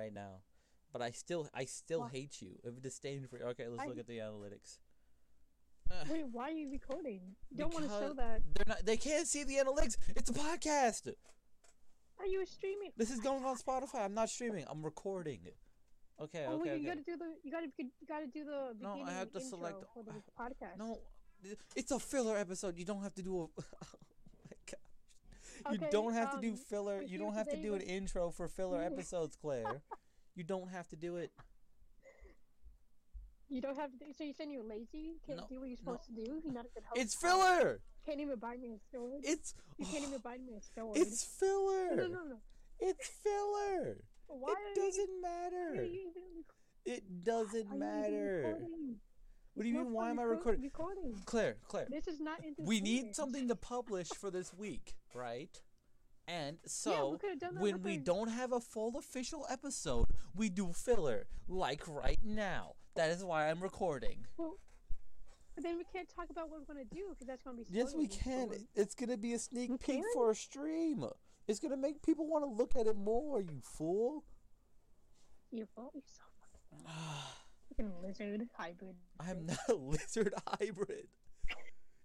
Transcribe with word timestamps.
right 0.00 0.14
now, 0.14 0.32
but 0.92 1.00
I 1.02 1.10
still 1.22 1.42
I 1.54 1.64
still 1.66 2.00
Why? 2.00 2.10
hate 2.12 2.34
you. 2.42 2.52
Of 2.64 2.80
disdain 2.82 3.26
for 3.30 3.38
okay. 3.52 3.66
Let's 3.68 3.82
I- 3.82 3.86
look 3.86 3.98
at 3.98 4.06
the 4.06 4.18
analytics. 4.18 4.78
Wait, 6.08 6.24
why 6.30 6.44
are 6.50 6.58
you 6.62 6.70
recording? 6.70 7.20
You 7.50 7.58
don't 7.62 7.74
want 7.74 7.86
to 7.86 7.90
show 8.00 8.12
that. 8.14 8.42
They're 8.54 8.68
not. 8.72 8.86
They 8.86 8.96
can't 8.96 9.26
see 9.26 9.42
the 9.42 9.56
analytics. 9.56 9.96
It's 10.18 10.30
a 10.30 10.32
podcast. 10.32 11.02
Are 12.20 12.26
you 12.26 12.46
streaming? 12.46 12.92
This 12.96 13.10
is 13.10 13.18
going 13.18 13.44
on 13.44 13.56
Spotify. 13.56 14.04
I'm 14.04 14.14
not 14.14 14.28
streaming. 14.30 14.64
I'm 14.70 14.82
recording. 14.84 15.40
Okay. 16.22 16.44
oh, 16.46 16.54
Okay. 16.54 16.62
wait, 16.62 16.70
okay. 16.70 16.80
you 16.82 16.86
gotta 16.92 17.02
do 17.02 17.16
the. 17.16 17.30
You 17.42 17.50
gotta. 17.50 17.66
You 17.78 18.06
gotta 18.06 18.26
do 18.38 18.44
the. 18.44 18.60
No, 18.80 19.02
I 19.04 19.10
have 19.12 19.32
to 19.32 19.40
select- 19.40 19.82
for 19.94 20.04
the 20.04 20.12
podcast. 20.40 20.78
No, 20.78 20.98
it's 21.74 21.90
a 21.90 21.98
filler 21.98 22.36
episode. 22.36 22.78
You 22.78 22.84
don't 22.84 23.02
have 23.02 23.14
to 23.14 23.22
do 23.22 23.32
a. 23.42 23.46
You 25.70 25.76
Okay, 25.76 25.88
don't 25.90 26.12
have 26.14 26.32
to 26.32 26.40
do 26.40 26.50
um, 26.52 26.56
filler. 26.56 27.00
You 27.02 27.08
you 27.12 27.18
don't 27.18 27.34
have 27.34 27.48
to 27.50 27.56
do 27.56 27.74
an 27.74 27.80
intro 27.82 28.30
for 28.30 28.48
filler 28.48 28.82
episodes, 28.90 29.36
Claire. 29.36 29.82
You 30.34 30.44
don't 30.44 30.70
have 30.70 30.88
to 30.88 30.96
do 30.96 31.16
it. 31.16 31.30
You 33.48 33.60
don't 33.60 33.76
have 33.76 33.90
to. 33.90 33.96
Do, 33.98 34.04
so 34.16 34.22
you're 34.24 34.34
saying 34.34 34.50
you're 34.52 34.62
lazy? 34.62 35.16
Can't 35.26 35.40
No, 35.40 35.46
do 35.48 35.58
what 35.60 35.68
you're 35.68 35.78
no. 35.84 35.92
supposed 35.92 36.04
to 36.06 36.12
do? 36.12 36.40
You're 36.44 36.52
not 36.54 36.66
a 36.66 36.68
good 36.72 36.84
host. 36.86 37.00
It's 37.00 37.14
filler. 37.16 37.80
Can't 38.06 38.20
even 38.20 38.38
buy 38.38 38.56
me 38.56 38.74
a 38.74 38.96
sword. 38.96 39.22
It's 39.24 39.54
you 39.76 39.86
can't 39.86 40.04
even 40.04 40.18
buy 40.24 40.38
me 40.38 40.54
a 40.56 40.62
sword. 40.62 40.96
it's 40.96 41.24
filler. 41.24 41.96
no, 41.96 42.06
no, 42.06 42.08
no, 42.08 42.24
no. 42.30 42.36
It's 42.78 43.08
filler. 43.22 44.04
Why 44.28 44.54
It 44.74 44.76
doesn't 44.80 45.10
are 45.10 45.20
matter. 45.20 45.84
you 45.84 46.44
It 46.86 47.24
doesn't 47.24 47.72
you 47.72 47.78
matter. 47.78 48.56
What 49.54 49.64
do 49.64 49.68
you 49.68 49.74
mean? 49.74 49.92
Why 49.92 50.10
am 50.10 50.20
I 50.20 50.22
recording? 50.22 50.62
Recording. 50.62 51.20
Claire, 51.26 51.56
Claire. 51.66 51.88
This 51.90 52.06
is 52.06 52.20
not. 52.20 52.40
We 52.56 52.80
need 52.80 53.16
something 53.16 53.48
to 53.48 53.56
publish 53.56 54.08
for 54.08 54.30
this 54.30 54.54
week, 54.54 54.94
right? 55.14 55.60
And 56.28 56.58
Yeah, 56.62 56.68
so 56.68 57.10
we 57.10 57.18
could've 57.18 57.38
done 57.40 57.54
that 57.54 57.62
when 57.62 57.82
we 57.82 57.96
don't 57.96 58.28
have 58.28 58.52
a 58.52 58.60
full 58.60 58.96
official 58.98 59.46
episode, 59.50 60.06
we 60.34 60.48
do 60.48 60.72
filler, 60.72 61.26
like 61.48 61.82
right 61.88 62.20
now. 62.22 62.74
That 62.94 63.10
is 63.10 63.24
why 63.24 63.48
I'm 63.48 63.60
recording. 63.60 64.26
Well, 64.36 64.58
but 65.54 65.64
then 65.64 65.76
we 65.78 65.84
can't 65.92 66.08
talk 66.08 66.30
about 66.30 66.48
what 66.50 66.60
we're 66.60 66.66
gonna 66.74 66.84
do 66.84 67.06
because 67.10 67.26
that's 67.26 67.42
gonna 67.42 67.56
be. 67.56 67.64
Yes, 67.70 67.94
we 67.94 68.06
can. 68.06 68.48
for- 68.48 68.56
It's 68.74 68.94
gonna 68.94 69.16
be 69.16 69.32
a 69.34 69.38
sneak 69.38 69.70
We 69.70 69.76
peek 69.78 69.96
can? 70.02 70.04
for 70.14 70.30
a 70.30 70.34
stream. 70.34 71.04
It's 71.48 71.58
gonna 71.58 71.76
make 71.76 72.02
people 72.02 72.28
want 72.28 72.44
to 72.44 72.50
look 72.50 72.76
at 72.76 72.86
it 72.86 72.96
more. 72.96 73.40
You 73.40 73.60
fool! 73.62 74.24
You're 75.50 75.66
so 75.74 75.90
fucking 76.38 76.86
fucking 77.68 77.92
lizard 78.02 78.48
hybrid. 78.56 78.94
I'm 79.18 79.46
not 79.46 79.58
a 79.68 79.74
lizard 79.74 80.32
hybrid. 80.46 81.08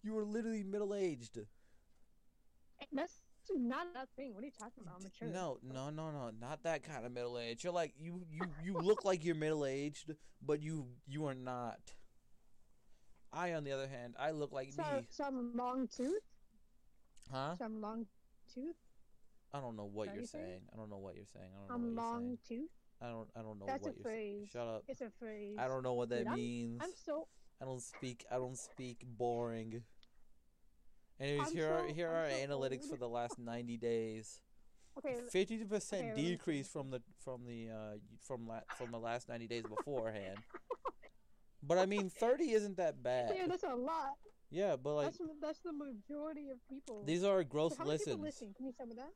You 0.03 0.17
are 0.17 0.25
literally 0.25 0.63
middle 0.63 0.95
aged. 0.95 1.39
That's 2.91 3.22
not 3.55 3.94
that 3.94 4.08
thing. 4.16 4.33
What 4.33 4.44
are 4.44 4.47
you 4.47 4.52
talking 4.58 4.83
about? 4.83 4.95
I'm 4.97 5.03
mature. 5.03 5.28
No, 5.30 5.58
no, 5.64 5.89
no, 5.89 6.11
no, 6.11 6.31
not 6.39 6.64
that 6.64 6.83
kind 6.83 7.05
of 7.05 7.11
middle 7.11 7.38
age. 7.38 7.64
You're 7.64 7.73
like 7.73 7.94
you, 8.00 8.25
you, 8.31 8.47
you 8.64 8.73
look 8.73 9.05
like 9.05 9.23
you're 9.23 9.36
middle 9.36 9.66
aged, 9.66 10.14
but 10.42 10.61
you, 10.61 10.88
you 11.08 11.25
are 11.25 11.36
not. 11.36 11.80
I, 13.31 13.53
on 13.53 13.64
the 13.66 13.72
other 13.73 13.88
hand, 13.88 14.16
I 14.17 14.31
look 14.31 14.52
like 14.53 14.72
So, 14.73 14.81
me. 14.83 15.08
so 15.09 15.23
I'm 15.25 15.55
long 15.55 15.88
tooth. 15.88 16.22
Huh? 17.31 17.55
So 17.58 17.66
I'm 17.66 17.81
long 17.81 18.05
tooth. 18.53 18.75
I 19.53 19.59
don't 19.59 19.75
know 19.75 19.89
what 19.92 20.14
you're 20.14 20.25
saying? 20.25 20.45
saying. 20.45 20.61
I 20.73 20.77
don't 20.77 20.89
know 20.89 20.97
what 20.97 21.16
you're 21.16 21.25
saying. 21.25 21.45
I 21.53 21.59
don't 21.59 21.67
know 21.70 21.75
I'm 21.89 21.95
what 21.95 22.03
long 22.03 22.38
saying. 22.49 22.61
tooth. 22.61 22.70
I 23.02 23.08
don't. 23.09 23.30
I 23.36 23.42
don't 23.42 23.59
know 23.59 23.66
That's 23.67 23.86
a 23.86 23.89
what 23.89 23.95
you're 23.97 24.03
saying. 24.05 24.38
phrase. 24.39 24.49
Shut 24.53 24.67
up. 24.67 24.83
It's 24.88 25.02
a 25.02 25.09
phrase. 25.20 25.55
I 25.59 25.67
don't 25.67 25.83
know 25.83 25.94
what 25.94 26.09
that 26.09 26.20
Dude, 26.20 26.27
I'm- 26.27 26.36
means. 26.38 26.81
I'm 26.83 26.92
so. 27.05 27.27
I 27.61 27.66
don't 27.66 27.81
speak. 27.81 28.25
I 28.31 28.36
don't 28.36 28.58
speak 28.58 29.03
boring. 29.05 29.83
Anyways, 31.19 31.47
I'm 31.49 31.53
here 31.55 31.69
are 31.71 31.88
here 31.88 32.09
I'm 32.09 32.16
are 32.16 32.30
so 32.31 32.47
analytics 32.47 32.81
old. 32.83 32.89
for 32.91 32.97
the 32.97 33.08
last 33.09 33.39
ninety 33.39 33.77
days. 33.77 34.41
Okay. 34.97 35.16
Fifty 35.30 35.58
percent 35.63 36.02
okay, 36.02 36.09
let 36.09 36.17
me 36.17 36.30
decrease 36.30 36.67
from 36.67 36.89
the 36.91 37.02
from 37.23 37.45
the 37.45 37.69
uh 37.69 37.97
from 38.21 38.47
la- 38.47 38.67
from 38.77 38.91
the 38.91 38.99
last 38.99 39.30
ninety 39.30 39.47
days 39.47 39.63
beforehand. 39.63 40.38
But 41.63 41.77
I 41.80 41.86
mean, 41.86 42.09
thirty 42.09 42.52
isn't 42.52 42.77
that 42.77 43.02
bad. 43.02 43.33
Yeah, 43.36 43.47
that's 43.47 43.63
a 43.63 43.75
lot. 43.75 44.16
Yeah, 44.52 44.75
but 44.75 44.93
like 44.95 45.05
that's 45.08 45.19
that's 45.41 45.59
the 45.61 45.73
majority 45.73 46.49
of 46.49 46.58
people. 46.70 47.03
these 47.05 47.23
are 47.23 47.33
our 47.37 47.43
gross 47.43 47.71
So 47.71 47.80
how 47.80 47.86
many 47.86 47.97
people 47.97 48.14
listens. 48.20 48.42
listen? 48.42 48.53
Can 48.55 48.65
you 48.67 48.73
tell 48.73 48.86
me 48.87 48.95
that? 48.95 49.11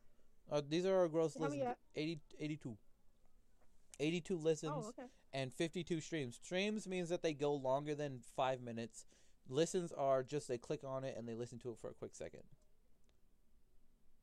Uh, 0.51 0.61
these 0.67 0.85
are 0.85 0.97
our 0.97 1.07
gross 1.07 1.37
many, 1.37 1.57
listens. 1.59 1.67
uh, 1.67 1.75
80, 1.95 2.19
82. 2.39 2.77
82 3.99 4.37
listens 4.37 4.71
Oh, 4.75 4.87
okay. 4.89 5.07
and 5.33 5.53
52 5.53 6.01
streams. 6.01 6.39
Streams 6.43 6.87
means 6.87 7.09
that 7.09 7.21
they 7.21 7.33
go 7.33 7.53
longer 7.53 7.93
than 7.93 8.21
five 8.35 8.59
minutes. 8.61 9.05
Listens 9.49 9.91
are 9.91 10.23
just 10.23 10.47
they 10.47 10.57
click 10.57 10.81
on 10.85 11.03
it 11.03 11.15
and 11.17 11.27
they 11.27 11.35
listen 11.35 11.59
to 11.59 11.71
it 11.71 11.77
for 11.79 11.89
a 11.89 11.93
quick 11.93 12.15
second. 12.15 12.43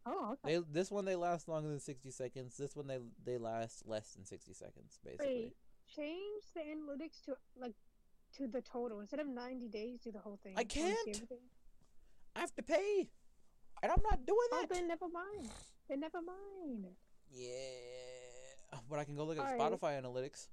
Oh, 0.07 0.37
okay. 0.45 0.57
They 0.57 0.63
this 0.73 0.91
one 0.91 1.05
they 1.05 1.17
last 1.17 1.49
longer 1.49 1.69
than 1.69 1.81
60 1.81 2.11
seconds. 2.11 2.57
This 2.57 2.77
one 2.77 2.87
they 2.87 2.99
they 3.25 3.39
last 3.39 3.87
less 3.87 4.13
than 4.13 4.25
60 4.25 4.53
seconds 4.55 4.99
basically. 5.05 5.27
Wait, 5.27 5.57
change 5.95 6.45
the 6.55 6.61
analytics 6.61 7.25
to 7.25 7.37
like 7.59 7.75
to 8.37 8.47
the 8.47 8.61
total 8.61 9.01
instead 9.01 9.19
of 9.19 9.27
ninety 9.27 9.69
days. 9.69 10.01
Do 10.03 10.13
the 10.13 10.21
whole 10.21 10.39
thing. 10.43 10.55
I 10.57 10.65
can't. 10.65 11.23
I 12.37 12.41
have 12.41 12.55
to 12.55 12.63
pay. 12.63 13.09
And 13.83 13.91
I'm 13.93 14.03
not 14.09 14.25
doing 14.25 14.39
Oh, 14.53 14.61
that. 14.61 14.71
then 14.71 14.87
never 14.89 15.09
mind. 15.09 15.51
Then 15.89 16.01
never 16.01 16.19
mind. 16.23 16.87
Yeah. 17.33 17.47
But 18.89 18.99
I 18.99 19.05
can 19.05 19.17
go 19.17 19.25
look 19.25 19.39
at 19.39 19.45
Alright. 19.45 19.61
Spotify 19.61 20.01
analytics 20.01 20.49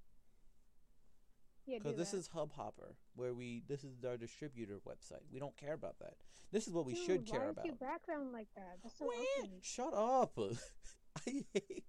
Yeah, 1.65 1.77
because 1.79 1.97
this 1.97 2.11
that. 2.11 2.17
is 2.17 2.29
Hubhopper 2.29 2.95
where 3.15 3.33
we 3.33 3.63
this 3.67 3.83
is 3.83 4.03
our 4.05 4.17
distributor 4.17 4.79
website. 4.87 5.21
We 5.31 5.39
don't 5.39 5.55
care 5.57 5.73
about 5.73 5.99
that. 5.99 6.15
This 6.51 6.67
is 6.67 6.73
what 6.73 6.85
we 6.85 6.95
should 6.95 7.25
care 7.25 7.39
why 7.41 7.45
about. 7.47 7.65
is 7.65 7.67
your 7.67 7.75
background 7.75 8.31
like 8.33 8.47
that? 8.55 8.77
That's 8.83 8.97
so 8.99 9.09
ugly. 9.39 9.59
Shut 9.61 9.93
up. 9.93 10.37
I 11.27 11.43
hate. 11.53 11.83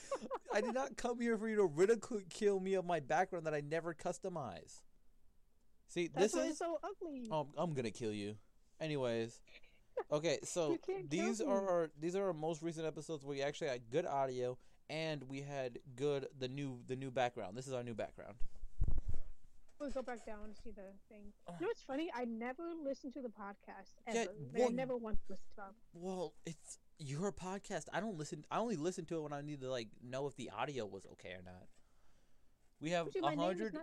I 0.52 0.60
did 0.60 0.74
not 0.74 0.96
come 0.96 1.20
here 1.20 1.36
for 1.36 1.48
you 1.48 1.56
to 1.56 1.64
ridicule 1.66 2.58
me 2.60 2.74
of 2.74 2.84
my 2.84 3.00
background 3.00 3.46
that 3.46 3.54
I 3.54 3.60
never 3.60 3.94
customize. 3.94 4.80
See, 5.88 6.08
That's 6.12 6.32
this 6.32 6.34
why 6.34 6.48
is. 6.48 6.58
so 6.58 6.78
ugly. 6.82 7.28
Oh, 7.30 7.48
I'm 7.56 7.74
gonna 7.74 7.90
kill 7.90 8.12
you. 8.12 8.36
Anyways, 8.80 9.38
okay. 10.10 10.38
So 10.44 10.72
You 10.72 10.78
can't 10.78 11.10
kill 11.10 11.26
these 11.26 11.40
are 11.40 11.68
our 11.68 11.90
these 12.00 12.16
are 12.16 12.26
our 12.26 12.32
most 12.32 12.62
recent 12.62 12.86
episodes 12.86 13.24
where 13.24 13.36
we 13.36 13.42
actually 13.42 13.68
had 13.68 13.82
good 13.90 14.06
audio 14.06 14.56
and 14.90 15.22
we 15.28 15.40
had 15.42 15.78
good 15.96 16.26
the 16.38 16.48
new 16.48 16.80
the 16.86 16.96
new 16.96 17.10
background. 17.10 17.56
This 17.56 17.66
is 17.66 17.72
our 17.72 17.82
new 17.82 17.94
background. 17.94 18.34
We'll 19.80 19.90
go 19.90 20.02
back 20.02 20.26
down 20.26 20.38
and 20.44 20.54
see 20.56 20.70
the 20.70 20.82
thing. 21.08 21.32
You 21.46 21.54
know 21.60 21.66
what's 21.68 21.82
funny? 21.82 22.10
I 22.14 22.24
never 22.24 22.64
listened 22.84 23.14
to 23.14 23.22
the 23.22 23.28
podcast 23.28 23.94
ever. 24.08 24.18
Yeah, 24.18 24.26
well, 24.54 24.68
I 24.68 24.72
never 24.72 24.96
once 24.96 25.20
listened 25.28 25.50
to 25.56 25.62
it. 25.62 25.66
Well, 25.92 26.34
it's 26.44 26.78
your 26.98 27.30
podcast. 27.32 27.84
I 27.92 28.00
don't 28.00 28.18
listen. 28.18 28.44
I 28.50 28.58
only 28.58 28.76
listen 28.76 29.04
to 29.06 29.18
it 29.18 29.22
when 29.22 29.32
I 29.32 29.40
need 29.40 29.60
to 29.60 29.70
like 29.70 29.88
know 30.02 30.26
if 30.26 30.34
the 30.36 30.50
audio 30.50 30.84
was 30.86 31.06
okay 31.12 31.30
or 31.30 31.42
not. 31.44 31.66
We 32.80 32.90
have 32.90 33.06
a 33.06 33.20
my 33.20 33.34
name 33.34 33.40
is 33.40 33.58
hundred. 33.60 33.76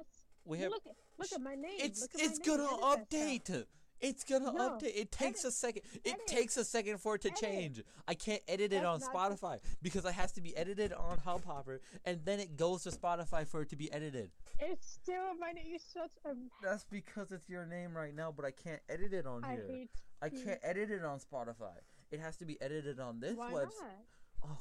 We 0.45 0.59
have. 0.59 0.72
look 0.72 0.85
at 0.85 0.95
look 1.17 1.31
at 1.34 1.41
my 1.41 1.55
name. 1.55 1.79
It's 1.79 2.01
Look 2.01 2.11
at 2.16 2.19
my 2.19 2.25
it's 2.25 2.47
name. 2.47 2.57
gonna 2.57 2.97
update. 2.97 3.66
It's 4.01 4.23
gonna 4.23 4.51
No, 4.51 4.72
update. 4.72 4.95
It 4.95 5.11
takes 5.11 5.39
edit. 5.41 5.50
a 5.50 5.51
second. 5.51 5.81
It 6.03 6.13
Edit. 6.13 6.28
takes 6.28 6.57
a 6.57 6.66
second 6.66 7.00
for 7.00 7.16
it 7.16 7.22
to 7.22 7.29
Edit. 7.29 7.39
change. 7.39 7.83
I 8.07 8.13
can't 8.13 8.41
edit 8.47 8.73
it 8.73 8.81
That's 8.83 9.06
on 9.06 9.13
Spotify 9.13 9.59
because 9.81 10.06
it 10.06 10.13
has 10.13 10.31
to 10.33 10.41
be 10.41 10.56
edited 10.56 10.94
on 10.94 11.17
Hubhopper, 11.19 11.79
and 12.05 12.19
then 12.25 12.39
it 12.39 12.57
goes 12.57 12.84
to 12.84 12.91
Spotify 12.91 13.47
for 13.47 13.61
it 13.61 13.69
to 13.69 13.75
be 13.75 13.91
edited. 13.91 14.31
It's 14.59 14.88
still 14.89 15.34
my 15.39 15.51
name. 15.51 15.66
You're 15.67 15.79
such 15.79 16.11
a. 16.25 16.35
That's 16.61 16.85
because 16.85 17.31
it's 17.31 17.50
your 17.50 17.66
name 17.66 17.95
right 17.95 18.13
now, 18.13 18.31
but 18.35 18.45
I 18.45 18.51
can't 18.51 18.81
edit 18.89 19.13
it 19.13 19.25
on 19.25 19.44
I 19.44 19.53
here. 19.55 19.88
I 20.22 20.25
you. 20.28 20.44
can't 20.44 20.59
edit 20.61 20.91
it 20.91 21.03
on 21.03 21.19
Spotify. 21.19 21.75
It 22.11 22.19
has 22.19 22.38
to 22.38 22.45
be 22.45 22.61
edited 22.61 23.00
on 23.00 23.19
this 23.19 23.35
website. 23.35 24.03
Oh, 24.44 24.57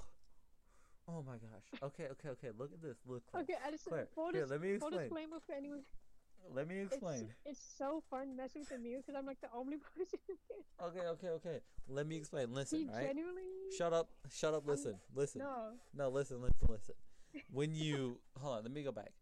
oh 1.08 1.22
my 1.26 1.34
gosh. 1.34 1.80
Okay, 1.82 2.06
okay, 2.12 2.28
okay. 2.30 2.48
Look 2.56 2.72
at 2.72 2.80
this. 2.80 2.96
Look. 3.06 3.22
Claire. 3.30 3.42
Okay, 3.42 3.54
I 3.64 3.70
just 3.70 3.84
Claire, 3.84 4.08
here, 4.32 4.46
let 4.46 4.60
me 4.60 4.70
explain. 4.70 5.10
Disclaimer 6.44 6.54
for 6.54 6.60
anyone. 6.60 6.66
Let 6.66 6.68
me 6.68 6.82
explain. 6.82 7.34
it's 7.44 7.60
so 7.78 8.02
fun 8.10 8.36
messing 8.36 8.60
with 8.62 8.68
the 8.70 8.78
mirror 8.78 9.00
because 9.00 9.14
I'm 9.18 9.26
like 9.26 9.40
the 9.40 9.48
only 9.54 9.76
person. 9.96 10.18
Okay, 10.82 11.06
okay, 11.06 11.28
okay. 11.28 11.60
Let 11.88 12.06
me 12.06 12.16
explain. 12.16 12.48
he 12.48 12.54
Listen, 12.54 12.90
right? 12.92 13.06
genuinely. 13.06 13.42
Shut 13.76 13.92
up. 13.92 14.08
Shut 14.32 14.54
up. 14.54 14.66
Listen. 14.66 14.96
Listen. 15.14 15.40
No. 15.40 15.72
No, 15.96 16.08
listen, 16.08 16.40
listen, 16.40 16.66
listen. 16.68 16.94
When 17.52 17.74
you 17.74 18.20
hold 18.38 18.58
on, 18.58 18.62
let 18.62 18.72
me 18.72 18.82
go 18.82 18.92
back. 18.92 19.12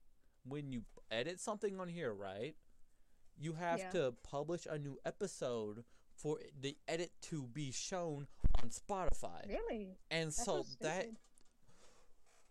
When 0.46 0.70
you 0.70 0.82
edit 1.10 1.40
something 1.40 1.78
on 1.80 1.88
here, 1.88 2.12
right? 2.12 2.54
You 3.38 3.54
have 3.54 3.78
Yeah. 3.78 3.90
to 3.90 4.14
publish 4.22 4.66
a 4.70 4.78
new 4.78 4.98
episode 5.06 5.84
for 6.14 6.38
the 6.60 6.76
edit 6.86 7.10
to 7.22 7.42
be 7.44 7.70
shown 7.72 8.26
on 8.62 8.69
Spotify. 8.69 9.48
Really? 9.48 9.96
And 10.10 10.28
That's 10.28 10.44
so 10.44 10.62
so 10.62 10.64
that 10.82 11.06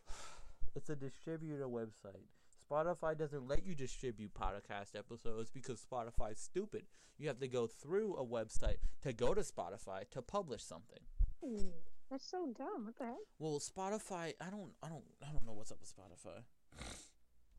it's 0.75 0.89
a 0.89 0.95
distributor 0.95 1.67
website. 1.67 2.25
Spotify 2.71 3.17
doesn't 3.17 3.47
let 3.47 3.65
you 3.65 3.75
distribute 3.75 4.31
podcast 4.33 4.97
episodes 4.97 5.49
because 5.49 5.83
Spotify's 5.91 6.39
stupid. 6.39 6.83
You 7.17 7.27
have 7.27 7.39
to 7.39 7.47
go 7.47 7.67
through 7.67 8.15
a 8.15 8.25
website 8.25 8.77
to 9.03 9.13
go 9.13 9.33
to 9.33 9.41
Spotify 9.41 10.09
to 10.11 10.21
publish 10.21 10.63
something. 10.63 10.99
That's 12.09 12.29
so 12.29 12.53
dumb. 12.57 12.85
What 12.85 12.97
the 12.97 13.05
heck? 13.05 13.15
Well, 13.39 13.59
Spotify, 13.59 14.33
I 14.39 14.49
don't 14.49 14.71
I 14.81 14.89
don't 14.89 15.03
I 15.21 15.31
don't 15.31 15.45
know 15.45 15.53
what's 15.53 15.71
up 15.71 15.79
with 15.79 15.93
Spotify. 15.93 16.43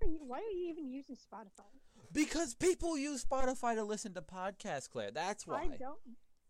Why 0.00 0.38
are 0.38 0.56
you 0.56 0.70
even 0.70 0.90
using 0.90 1.16
Spotify? 1.16 1.68
Because 2.12 2.54
people 2.54 2.98
use 2.98 3.24
Spotify 3.24 3.74
to 3.76 3.84
listen 3.84 4.14
to 4.14 4.22
podcasts, 4.22 4.90
Claire. 4.90 5.10
That's 5.10 5.46
why. 5.46 5.62
I 5.62 5.76
don't. 5.76 5.98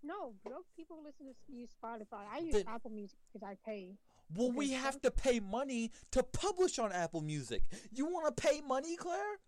No, 0.02 0.34
broke 0.44 0.66
people 0.76 0.98
listen 1.04 1.26
to 1.26 1.52
use 1.52 1.70
Spotify. 1.82 2.24
I 2.32 2.38
use 2.38 2.54
Then- 2.54 2.64
Apple 2.66 2.90
Music 2.90 3.18
because 3.32 3.46
I 3.46 3.56
pay. 3.64 3.94
Well, 4.34 4.50
we 4.52 4.72
have 4.72 5.00
to 5.02 5.10
pay 5.10 5.40
money 5.40 5.90
to 6.12 6.22
publish 6.22 6.78
on 6.78 6.92
Apple 6.92 7.20
Music. 7.20 7.62
You 7.92 8.06
want 8.06 8.34
to 8.34 8.42
pay 8.42 8.60
money, 8.60 8.96
Claire? 8.96 9.38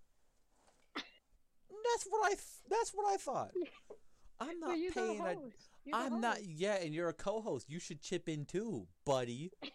That's 0.95 2.05
what 2.09 2.25
I. 2.27 2.29
Th- 2.31 2.41
that's 2.71 2.91
what 2.93 3.13
I 3.13 3.17
thought. 3.17 3.51
I'm 4.41 4.59
not 4.61 4.71
the 4.77 4.91
paying. 4.93 5.53
I'm 5.93 6.21
not. 6.21 6.39
Yeah, 6.45 6.77
and 6.77 6.95
you're 6.95 7.09
a 7.09 7.13
co-host. 7.15 7.69
You 7.69 7.79
should 7.79 8.01
chip 8.01 8.29
in 8.29 8.45
too, 8.45 8.87
buddy. 9.05 9.51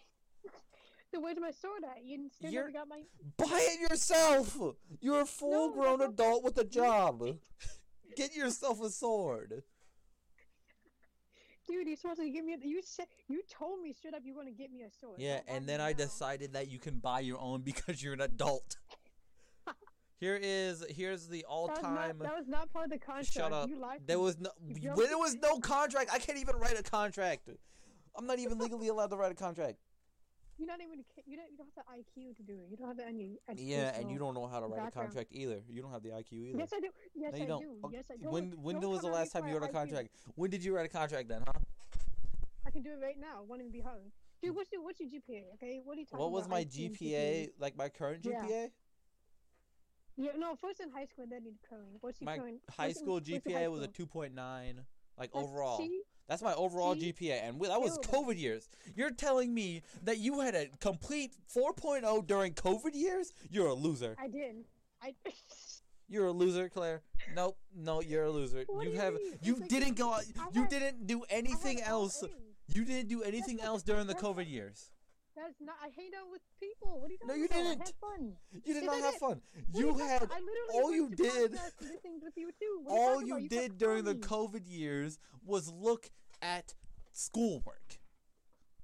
So 1.12 1.18
where's 1.18 1.38
my 1.40 1.50
sword 1.50 1.82
at? 1.82 2.04
You 2.04 2.28
still 2.32 2.52
You're- 2.52 2.66
never 2.72 2.86
got 2.86 2.88
my. 2.88 3.02
Buy 3.36 3.66
it 3.72 3.90
yourself. 3.90 4.56
You're 5.00 5.22
a 5.22 5.26
full-grown 5.26 5.98
not- 5.98 6.10
adult 6.10 6.44
with 6.44 6.56
a 6.58 6.62
job. 6.64 7.24
Get 8.16 8.32
yourself 8.36 8.80
a 8.80 8.90
sword. 8.90 9.64
Dude, 11.68 11.86
you're 11.86 11.96
supposed 11.96 12.20
to 12.20 12.28
give 12.28 12.44
me. 12.44 12.54
A, 12.54 12.66
you 12.66 12.80
said 12.82 13.06
you 13.28 13.42
told 13.50 13.80
me 13.80 13.92
straight 13.92 14.14
up 14.14 14.22
you 14.24 14.34
want 14.34 14.48
to 14.48 14.54
get 14.54 14.72
me 14.72 14.82
a 14.82 14.90
sword. 14.90 15.18
Yeah, 15.18 15.40
and 15.46 15.68
then 15.68 15.80
I 15.80 15.92
decided 15.92 16.52
that 16.54 16.70
you 16.70 16.78
can 16.78 16.98
buy 16.98 17.20
your 17.20 17.38
own 17.38 17.60
because 17.64 18.02
you're 18.02 18.14
an 18.14 18.20
adult. 18.20 18.76
Here 20.20 20.38
is 20.40 20.84
here's 20.90 21.28
the 21.28 21.40
That 21.40 21.46
all-time. 21.46 22.18
not, 22.18 22.18
that 22.18 22.36
was 22.36 22.46
not 22.46 22.70
part 22.70 22.84
of 22.86 22.90
the 22.90 22.98
contract. 22.98 23.32
Shut 23.32 23.52
up. 23.52 23.68
You 23.70 23.78
lied. 23.80 24.00
There 24.06 24.18
was 24.18 24.38
no 24.38 24.50
when 24.60 25.08
there 25.08 25.16
was 25.16 25.34
no 25.42 25.58
contract. 25.60 26.10
I 26.12 26.18
can't 26.18 26.38
even 26.38 26.56
write 26.56 26.78
a 26.78 26.82
contract. 26.82 27.48
I'm 28.16 28.26
not 28.26 28.38
even 28.38 28.58
legally 28.58 28.88
allowed 28.88 29.10
to 29.10 29.16
write 29.16 29.32
a 29.32 29.34
contract. 29.34 29.78
You're 30.60 30.66
not 30.66 30.80
even. 30.82 31.02
You 31.26 31.38
don't. 31.38 31.50
You 31.50 31.56
don't 31.56 31.68
have 31.74 31.86
the 31.86 32.20
IQ 32.20 32.36
to 32.36 32.42
do 32.42 32.52
it. 32.52 32.66
You 32.70 32.76
don't 32.76 32.86
have 32.88 32.98
the 32.98 33.06
any. 33.06 33.38
Yeah, 33.56 33.96
and 33.98 34.10
you 34.10 34.18
don't 34.18 34.34
know 34.34 34.46
how 34.46 34.60
to 34.60 34.66
write 34.66 34.86
a 34.88 34.90
contract 34.90 35.30
either. 35.32 35.60
You 35.70 35.80
don't 35.80 35.90
have 35.90 36.02
the 36.02 36.10
IQ 36.10 36.32
either. 36.34 36.58
Yes, 36.58 36.70
I 36.74 36.80
do. 36.80 36.88
Yes, 37.14 37.32
no, 37.32 37.38
you 37.38 37.44
I 37.44 37.46
don't. 37.46 37.62
do. 37.62 37.76
Okay, 37.86 37.96
Yes, 37.96 38.04
I 38.12 38.16
do. 38.22 38.28
When 38.28 38.50
when 38.62 38.78
Don't 38.78 38.90
was 38.90 39.00
the 39.00 39.08
come 39.08 39.14
at 39.14 39.16
me 39.16 39.20
last 39.20 39.32
time 39.32 39.48
you 39.48 39.54
wrote 39.54 39.62
a 39.62 39.68
IQ. 39.68 39.72
contract? 39.72 40.08
When 40.34 40.50
did 40.50 40.62
you 40.62 40.76
write 40.76 40.84
a 40.84 40.90
contract 40.90 41.28
then, 41.30 41.42
huh? 41.46 41.52
I 42.66 42.70
can 42.70 42.82
do 42.82 42.90
it 42.90 42.98
right 43.02 43.18
now. 43.18 43.42
Won't 43.48 43.62
even 43.62 43.72
be 43.72 43.80
hard. 43.80 44.02
Dude, 44.42 44.54
what's 44.54 44.70
your 44.70 44.82
what's 44.82 45.00
your 45.00 45.08
GPA? 45.08 45.44
Okay, 45.54 45.80
what 45.82 45.96
are 45.96 46.00
you 46.00 46.04
talking 46.04 46.16
about? 46.18 46.24
What 46.24 46.32
was 46.32 46.44
about? 46.44 46.56
my 46.56 46.64
IQ 46.64 46.86
and 46.86 46.94
GPA? 46.98 47.48
Like 47.58 47.76
my 47.78 47.88
current 47.88 48.22
GPA? 48.22 48.68
Yeah, 50.18 50.32
no, 50.36 50.54
first 50.56 50.80
in 50.80 50.90
high 50.90 51.06
school, 51.06 51.24
then 51.30 51.46
in 51.46 51.54
current. 51.66 51.96
What's 52.02 52.20
your 52.20 52.26
My 52.26 52.36
current? 52.36 52.60
high 52.70 52.88
in- 52.88 52.94
school 52.94 53.18
GPA 53.20 53.54
high 53.54 53.68
was 53.68 53.80
a 53.82 53.88
2.9 53.88 54.84
like 55.16 55.32
That's- 55.32 55.48
overall. 55.48 55.78
That's 56.30 56.42
my 56.42 56.54
overall 56.54 56.94
See? 56.94 57.12
GPA, 57.12 57.42
and 57.42 57.60
that 57.60 57.80
was 57.82 57.98
COVID 57.98 58.38
years. 58.38 58.68
You're 58.94 59.10
telling 59.10 59.52
me 59.52 59.82
that 60.04 60.18
you 60.18 60.40
had 60.40 60.54
a 60.54 60.68
complete 60.80 61.32
4.0 61.54 62.24
during 62.28 62.54
COVID 62.54 62.94
years? 62.94 63.32
You're 63.50 63.66
a 63.66 63.74
loser. 63.74 64.14
I 64.16 64.28
did. 64.28 64.64
I. 65.02 65.14
You're 66.08 66.26
a 66.26 66.32
loser, 66.32 66.68
Claire. 66.68 67.02
Nope, 67.36 67.56
no, 67.72 68.00
you're 68.00 68.24
a 68.24 68.30
loser. 68.30 68.64
What 68.66 68.84
you 68.88 68.96
have 68.98 69.14
mean? 69.14 69.38
you 69.42 69.52
It's 69.52 69.60
like- 69.60 69.68
didn't 69.70 69.94
go 69.96 70.12
out. 70.12 70.24
I 70.38 70.48
You 70.52 70.62
had- 70.62 70.70
didn't 70.70 71.06
do 71.06 71.22
anything 71.30 71.80
else. 71.82 72.24
You 72.74 72.84
didn't 72.84 73.08
do 73.08 73.22
anything 73.22 73.58
not- 73.58 73.66
else 73.66 73.82
during 73.84 74.08
the 74.08 74.14
that's 74.14 74.24
COVID 74.24 74.50
years. 74.50 74.90
That's 75.36 75.54
not. 75.60 75.76
I 75.80 75.90
hang 75.96 76.10
out 76.20 76.28
with 76.32 76.42
people. 76.58 77.00
What 77.00 77.10
are 77.10 77.12
you 77.12 77.18
No, 77.24 77.34
you 77.34 77.44
about? 77.46 77.54
Didn't. 77.58 77.78
had 77.78 77.92
fun. 78.00 78.36
You 78.64 78.74
did 78.74 78.82
not 78.84 78.98
have 79.00 79.12
did. 79.12 79.20
fun. 79.20 79.40
What 79.70 79.80
You 79.80 79.90
talking 79.92 80.06
had? 80.06 80.22
I 80.22 80.40
literally 80.40 80.74
all 80.74 80.92
you 80.92 81.10
did. 81.10 81.52
podcasts 81.52 81.80
and 81.80 81.90
did 81.90 82.02
things 82.02 82.22
with 82.24 82.36
you 82.36 82.50
too. 82.60 82.80
What 82.82 82.92
are 82.92 82.96
you 82.96 83.00
all 83.10 83.22
you 83.22 83.36
about? 83.36 83.48
did 83.50 83.78
during 83.78 84.02
the. 84.04 84.14
COVID 84.16 84.62
years 84.68 85.18
was 85.44 85.70
look 85.72 86.10
at 86.42 86.74
schoolwork. 87.12 87.98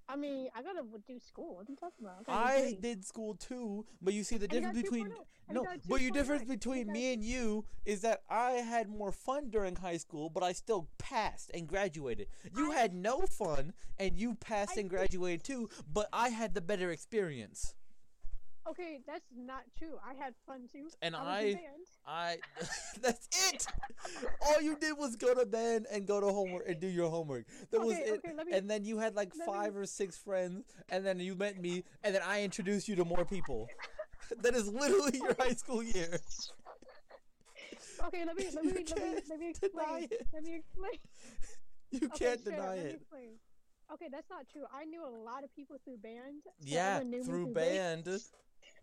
I 0.08 0.14
mean, 0.14 0.48
I 0.54 0.62
gotta 0.62 0.82
do 1.08 1.18
school. 1.18 1.56
What 1.56 1.68
are 1.68 1.72
you 1.72 1.76
talking 1.76 2.04
about? 2.04 2.24
I 2.28 2.60
grade. 2.60 2.80
did 2.80 3.04
school 3.04 3.34
too, 3.34 3.84
but 4.00 4.14
you 4.14 4.22
see 4.22 4.36
the 4.36 4.46
difference 4.46 4.80
between 4.80 5.12
no, 5.50 5.66
but 5.88 6.00
your 6.00 6.12
difference 6.12 6.44
between 6.44 6.86
me 6.92 7.12
and 7.12 7.24
you 7.24 7.64
is 7.84 8.02
that 8.02 8.22
I 8.30 8.52
had 8.52 8.88
more 8.88 9.10
fun 9.10 9.50
during 9.50 9.74
high 9.74 9.96
school, 9.96 10.30
but 10.30 10.44
I 10.44 10.52
still 10.52 10.88
passed 10.98 11.50
and 11.54 11.66
graduated. 11.66 12.28
You 12.56 12.70
I- 12.70 12.76
had 12.76 12.94
no 12.94 13.22
fun, 13.22 13.72
and 13.98 14.16
you 14.16 14.36
passed 14.36 14.76
I 14.76 14.82
and 14.82 14.90
did- 14.90 14.96
graduated 14.96 15.42
too, 15.44 15.70
but 15.92 16.08
I 16.12 16.28
had 16.28 16.54
the 16.54 16.60
better 16.60 16.92
experience. 16.92 17.74
Okay, 18.68 18.98
that's 19.06 19.24
not 19.36 19.62
true. 19.78 19.94
I 20.04 20.14
had 20.14 20.34
fun 20.46 20.68
too. 20.72 20.88
And 21.00 21.14
I, 21.14 21.56
I- 22.06 22.36
I 22.36 22.36
that's 23.00 23.28
it. 23.52 23.66
All 24.40 24.60
you 24.60 24.76
did 24.76 24.96
was 24.98 25.16
go 25.16 25.34
to 25.34 25.46
bed 25.46 25.86
and 25.90 26.06
go 26.06 26.20
to 26.20 26.26
homework 26.26 26.68
and 26.68 26.80
do 26.80 26.86
your 26.88 27.10
homework. 27.10 27.46
That 27.70 27.80
was 27.80 27.96
it. 27.96 28.20
okay, 28.24 28.32
me- 28.32 28.52
and 28.52 28.68
then 28.70 28.84
you 28.84 28.98
had 28.98 29.14
like 29.14 29.32
let 29.38 29.46
me- 29.46 29.54
five 29.54 29.76
or 29.76 29.86
six 29.86 30.16
friends, 30.16 30.64
and 30.88 31.04
then 31.06 31.20
you 31.20 31.34
met 31.34 31.60
me, 31.60 31.84
and 32.02 32.14
then 32.14 32.22
I 32.24 32.42
introduced 32.42 32.88
you 32.88 32.96
to 32.96 33.04
more 33.04 33.24
people. 33.24 33.68
that 34.42 34.54
is 34.54 34.68
literally 34.68 35.18
your 35.18 35.34
high 35.38 35.54
school 35.54 35.82
year. 35.82 36.18
Okay, 38.06 38.24
let 38.24 38.36
me 38.36 38.46
let 38.54 38.64
me 38.64 38.72
let 38.72 38.98
me, 39.02 39.20
let 39.30 39.38
me 39.40 39.50
explain. 39.50 40.08
Let 40.32 40.42
me 40.42 40.54
explain. 40.56 40.98
You 41.90 42.08
Okay, 42.08 42.24
can't 42.24 42.38
up, 42.40 42.44
deny 42.44 42.76
it. 42.76 43.00
Okay, 43.92 44.08
that's 44.10 44.28
not 44.28 44.46
true. 44.52 44.64
I 44.74 44.84
knew 44.84 45.04
a 45.06 45.08
lot 45.24 45.44
of 45.44 45.54
people 45.54 45.76
through 45.84 45.98
band. 45.98 46.42
so 46.44 46.50
Yeah, 46.60 47.02
me 47.04 47.22
through 47.22 47.52
band. 47.54 48.08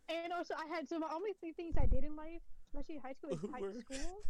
And 0.10 0.34
also, 0.34 0.54
I 0.56 0.66
had 0.74 0.88
so 0.90 1.00
my 1.00 1.08
only 1.14 1.32
three 1.40 1.54
things 1.54 1.76
I 1.82 1.86
did 1.86 2.04
in 2.04 2.16
life, 2.16 2.42
especially 2.74 2.98
high 2.98 3.14
school, 3.14 3.32
is 3.32 3.40
Who 3.40 3.52
high 3.52 3.62
were- 3.62 3.74
school, 3.74 4.24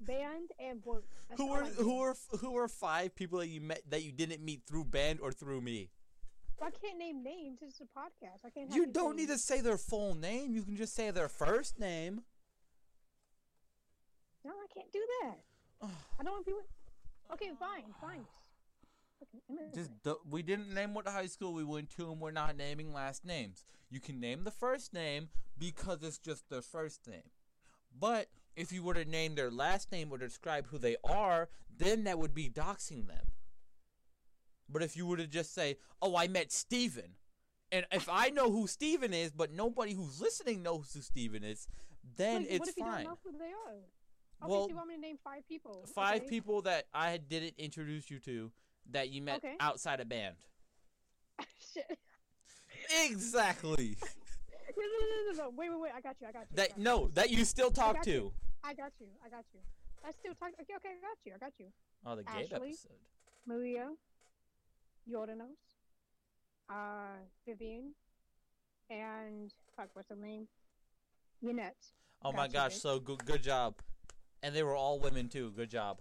band, 0.00 0.50
and 0.58 0.84
work. 0.84 1.04
That's 1.28 1.40
Who 1.40 1.48
were 1.48 1.64
who 1.64 1.98
were 1.98 2.16
who 2.40 2.52
were 2.52 2.68
five 2.68 3.14
people 3.14 3.38
that 3.38 3.48
you 3.48 3.60
met 3.60 3.82
that 3.88 4.02
you 4.02 4.12
didn't 4.12 4.42
meet 4.44 4.62
through 4.66 4.84
band 4.84 5.20
or 5.20 5.32
through 5.32 5.60
me? 5.62 5.90
I 6.60 6.70
can't 6.70 6.98
name 6.98 7.22
names. 7.22 7.60
It's 7.62 7.80
a 7.80 7.84
podcast. 7.84 8.44
I 8.44 8.50
can't. 8.50 8.74
You 8.74 8.86
don't 8.86 9.16
need 9.16 9.28
to 9.28 9.38
say 9.38 9.60
their 9.60 9.78
full 9.78 10.14
name. 10.14 10.52
You 10.52 10.62
can 10.64 10.76
just 10.76 10.94
say 10.94 11.10
their 11.10 11.28
first 11.28 11.78
name. 11.78 12.22
No, 14.44 14.50
I 14.50 14.66
can't 14.74 14.90
do 14.92 15.00
that. 15.22 15.36
I 16.20 16.22
don't 16.22 16.32
want 16.32 16.46
people. 16.46 16.62
Okay, 17.32 17.50
fine, 17.58 17.84
fine. 18.00 18.24
Just 19.74 19.90
do, 20.02 20.16
we 20.28 20.42
didn't 20.42 20.72
name 20.72 20.94
what 20.94 21.06
high 21.06 21.26
school 21.26 21.52
we 21.52 21.64
went 21.64 21.90
to, 21.96 22.10
and 22.10 22.20
we're 22.20 22.30
not 22.30 22.56
naming 22.56 22.92
last 22.92 23.24
names. 23.24 23.64
You 23.90 24.00
can 24.00 24.20
name 24.20 24.44
the 24.44 24.50
first 24.50 24.92
name 24.92 25.28
because 25.58 26.02
it's 26.02 26.18
just 26.18 26.48
their 26.48 26.62
first 26.62 27.06
name. 27.06 27.30
But 27.98 28.28
if 28.56 28.72
you 28.72 28.82
were 28.82 28.94
to 28.94 29.04
name 29.04 29.34
their 29.34 29.50
last 29.50 29.90
name 29.92 30.12
or 30.12 30.18
describe 30.18 30.68
who 30.68 30.78
they 30.78 30.96
are, 31.04 31.48
then 31.76 32.04
that 32.04 32.18
would 32.18 32.34
be 32.34 32.48
doxing 32.48 33.06
them. 33.06 33.32
But 34.68 34.82
if 34.82 34.96
you 34.96 35.06
were 35.06 35.16
to 35.16 35.26
just 35.26 35.54
say, 35.54 35.78
"Oh, 36.02 36.16
I 36.16 36.28
met 36.28 36.52
Steven," 36.52 37.16
and 37.72 37.86
if 37.90 38.08
I 38.08 38.28
know 38.28 38.50
who 38.50 38.66
Steven 38.66 39.14
is, 39.14 39.32
but 39.32 39.50
nobody 39.50 39.94
who's 39.94 40.20
listening 40.20 40.62
knows 40.62 40.92
who 40.92 41.00
Steven 41.00 41.42
is, 41.42 41.68
then 42.16 42.42
Wait, 42.42 42.50
it's 42.50 42.60
what 42.60 42.68
if 42.68 42.76
you 42.76 42.84
fine. 42.84 43.04
don't 43.04 43.12
know 43.12 43.18
who 43.24 43.38
they 43.38 43.52
are? 43.52 44.48
Well, 44.48 44.68
you 44.68 44.76
want 44.76 44.88
me 44.88 44.94
to 44.94 45.00
name 45.00 45.18
five 45.22 45.48
people? 45.48 45.84
Five 45.94 46.22
okay. 46.22 46.28
people 46.28 46.62
that 46.62 46.86
I 46.92 47.16
didn't 47.16 47.54
introduce 47.58 48.10
you 48.10 48.18
to 48.20 48.52
that 48.90 49.10
you 49.10 49.22
met 49.22 49.36
Okay. 49.38 49.54
outside 49.60 50.00
a 50.00 50.04
band. 50.04 50.36
Shit. 51.74 51.98
Exactly. 53.04 53.96
No, 54.76 54.84
no, 54.84 55.06
no, 55.06 55.32
no, 55.32 55.42
no. 55.50 55.56
Wait, 55.56 55.70
wait, 55.70 55.80
wait. 55.80 55.92
I 55.96 56.00
got 56.00 56.14
you. 56.20 56.28
I 56.28 56.30
got 56.32 56.42
you. 56.42 56.56
That 56.56 56.78
no, 56.78 57.08
that 57.14 57.30
you 57.30 57.44
still 57.44 57.70
talk 57.72 57.96
got 57.96 58.04
to. 58.04 58.10
you. 58.12 58.32
I 58.62 58.74
got 58.74 58.92
you. 59.00 59.08
I 59.26 59.28
got 59.28 59.44
you. 59.52 59.58
I 60.06 60.12
still 60.12 60.34
talk. 60.34 60.50
Okay, 60.60 60.74
okay. 60.76 60.90
I 60.90 61.00
got 61.00 61.18
you. 61.24 61.32
I 61.34 61.38
got 61.38 61.52
you. 61.58 61.66
Oh, 62.06 62.14
the 62.14 62.22
Ashley? 62.30 62.68
episode. 62.68 62.92
Maria, 63.44 63.88
Jordanos, 65.10 65.56
uh, 66.70 67.16
Vivian, 67.44 67.92
and 68.88 69.52
fuck, 69.76 69.88
what's 69.94 70.10
her 70.10 70.16
name? 70.16 70.46
Yannette. 71.40 71.74
Oh 72.22 72.30
my 72.30 72.46
Gotcha, 72.46 72.52
gosh, 72.52 72.76
so 72.76 73.00
good, 73.00 73.24
good 73.24 73.42
job. 73.42 73.74
And 74.44 74.54
they 74.54 74.62
were 74.62 74.76
all 74.76 75.00
women 75.00 75.28
too. 75.28 75.50
Good 75.56 75.70
job. 75.70 76.00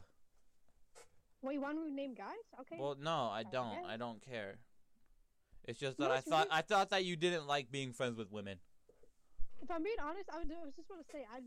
Wait, 1.42 1.54
you 1.54 1.62
want 1.62 1.78
to 1.78 1.94
name 1.94 2.14
guys? 2.16 2.34
Okay. 2.62 2.78
Well, 2.80 2.96
no, 3.00 3.30
I 3.32 3.44
don't. 3.44 3.86
I 3.86 3.98
don't 3.98 4.22
care. 4.26 4.58
It's 5.66 5.80
just 5.80 6.00
No, 6.00 6.08
that 6.08 6.12
I 6.18 6.22
thought 6.22 6.48
I 6.52 6.62
thought 6.62 6.90
that 6.92 7.04
you 7.06 7.16
didn't 7.16 7.46
like 7.46 7.70
being 7.72 7.92
friends 7.94 8.18
with 8.18 8.32
women. 8.32 8.60
if 9.62 9.70
I'm 9.70 9.84
being 9.84 9.98
honest, 10.02 10.30
I 10.34 10.38
was, 10.40 10.48
I 10.50 10.66
was 10.66 10.74
just 10.76 10.90
want 10.90 11.06
to 11.06 11.12
say 11.12 11.26
I'm 11.34 11.44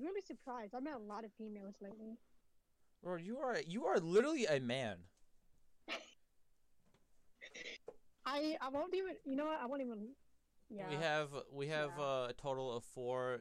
really 0.00 0.20
surprised. 0.26 0.74
I 0.74 0.80
met 0.80 0.94
a 0.94 0.98
lot 0.98 1.24
of 1.24 1.30
females 1.38 1.74
lately. 1.80 2.18
Bro, 3.02 3.16
you 3.16 3.38
are 3.38 3.56
you 3.66 3.86
are 3.86 3.98
literally 3.98 4.44
a 4.46 4.60
man. 4.60 4.98
I 8.24 8.56
I 8.60 8.68
won't 8.68 8.94
even. 8.94 9.14
You 9.24 9.36
know 9.36 9.46
what? 9.46 9.58
I 9.60 9.66
won't 9.66 9.82
even. 9.82 10.08
Yeah. 10.70 10.88
We 10.88 10.96
have 10.96 11.28
we 11.52 11.68
have 11.68 11.90
Yeah. 11.98 12.04
uh, 12.04 12.26
a 12.30 12.32
total 12.34 12.76
of 12.76 12.84
four. 12.84 13.40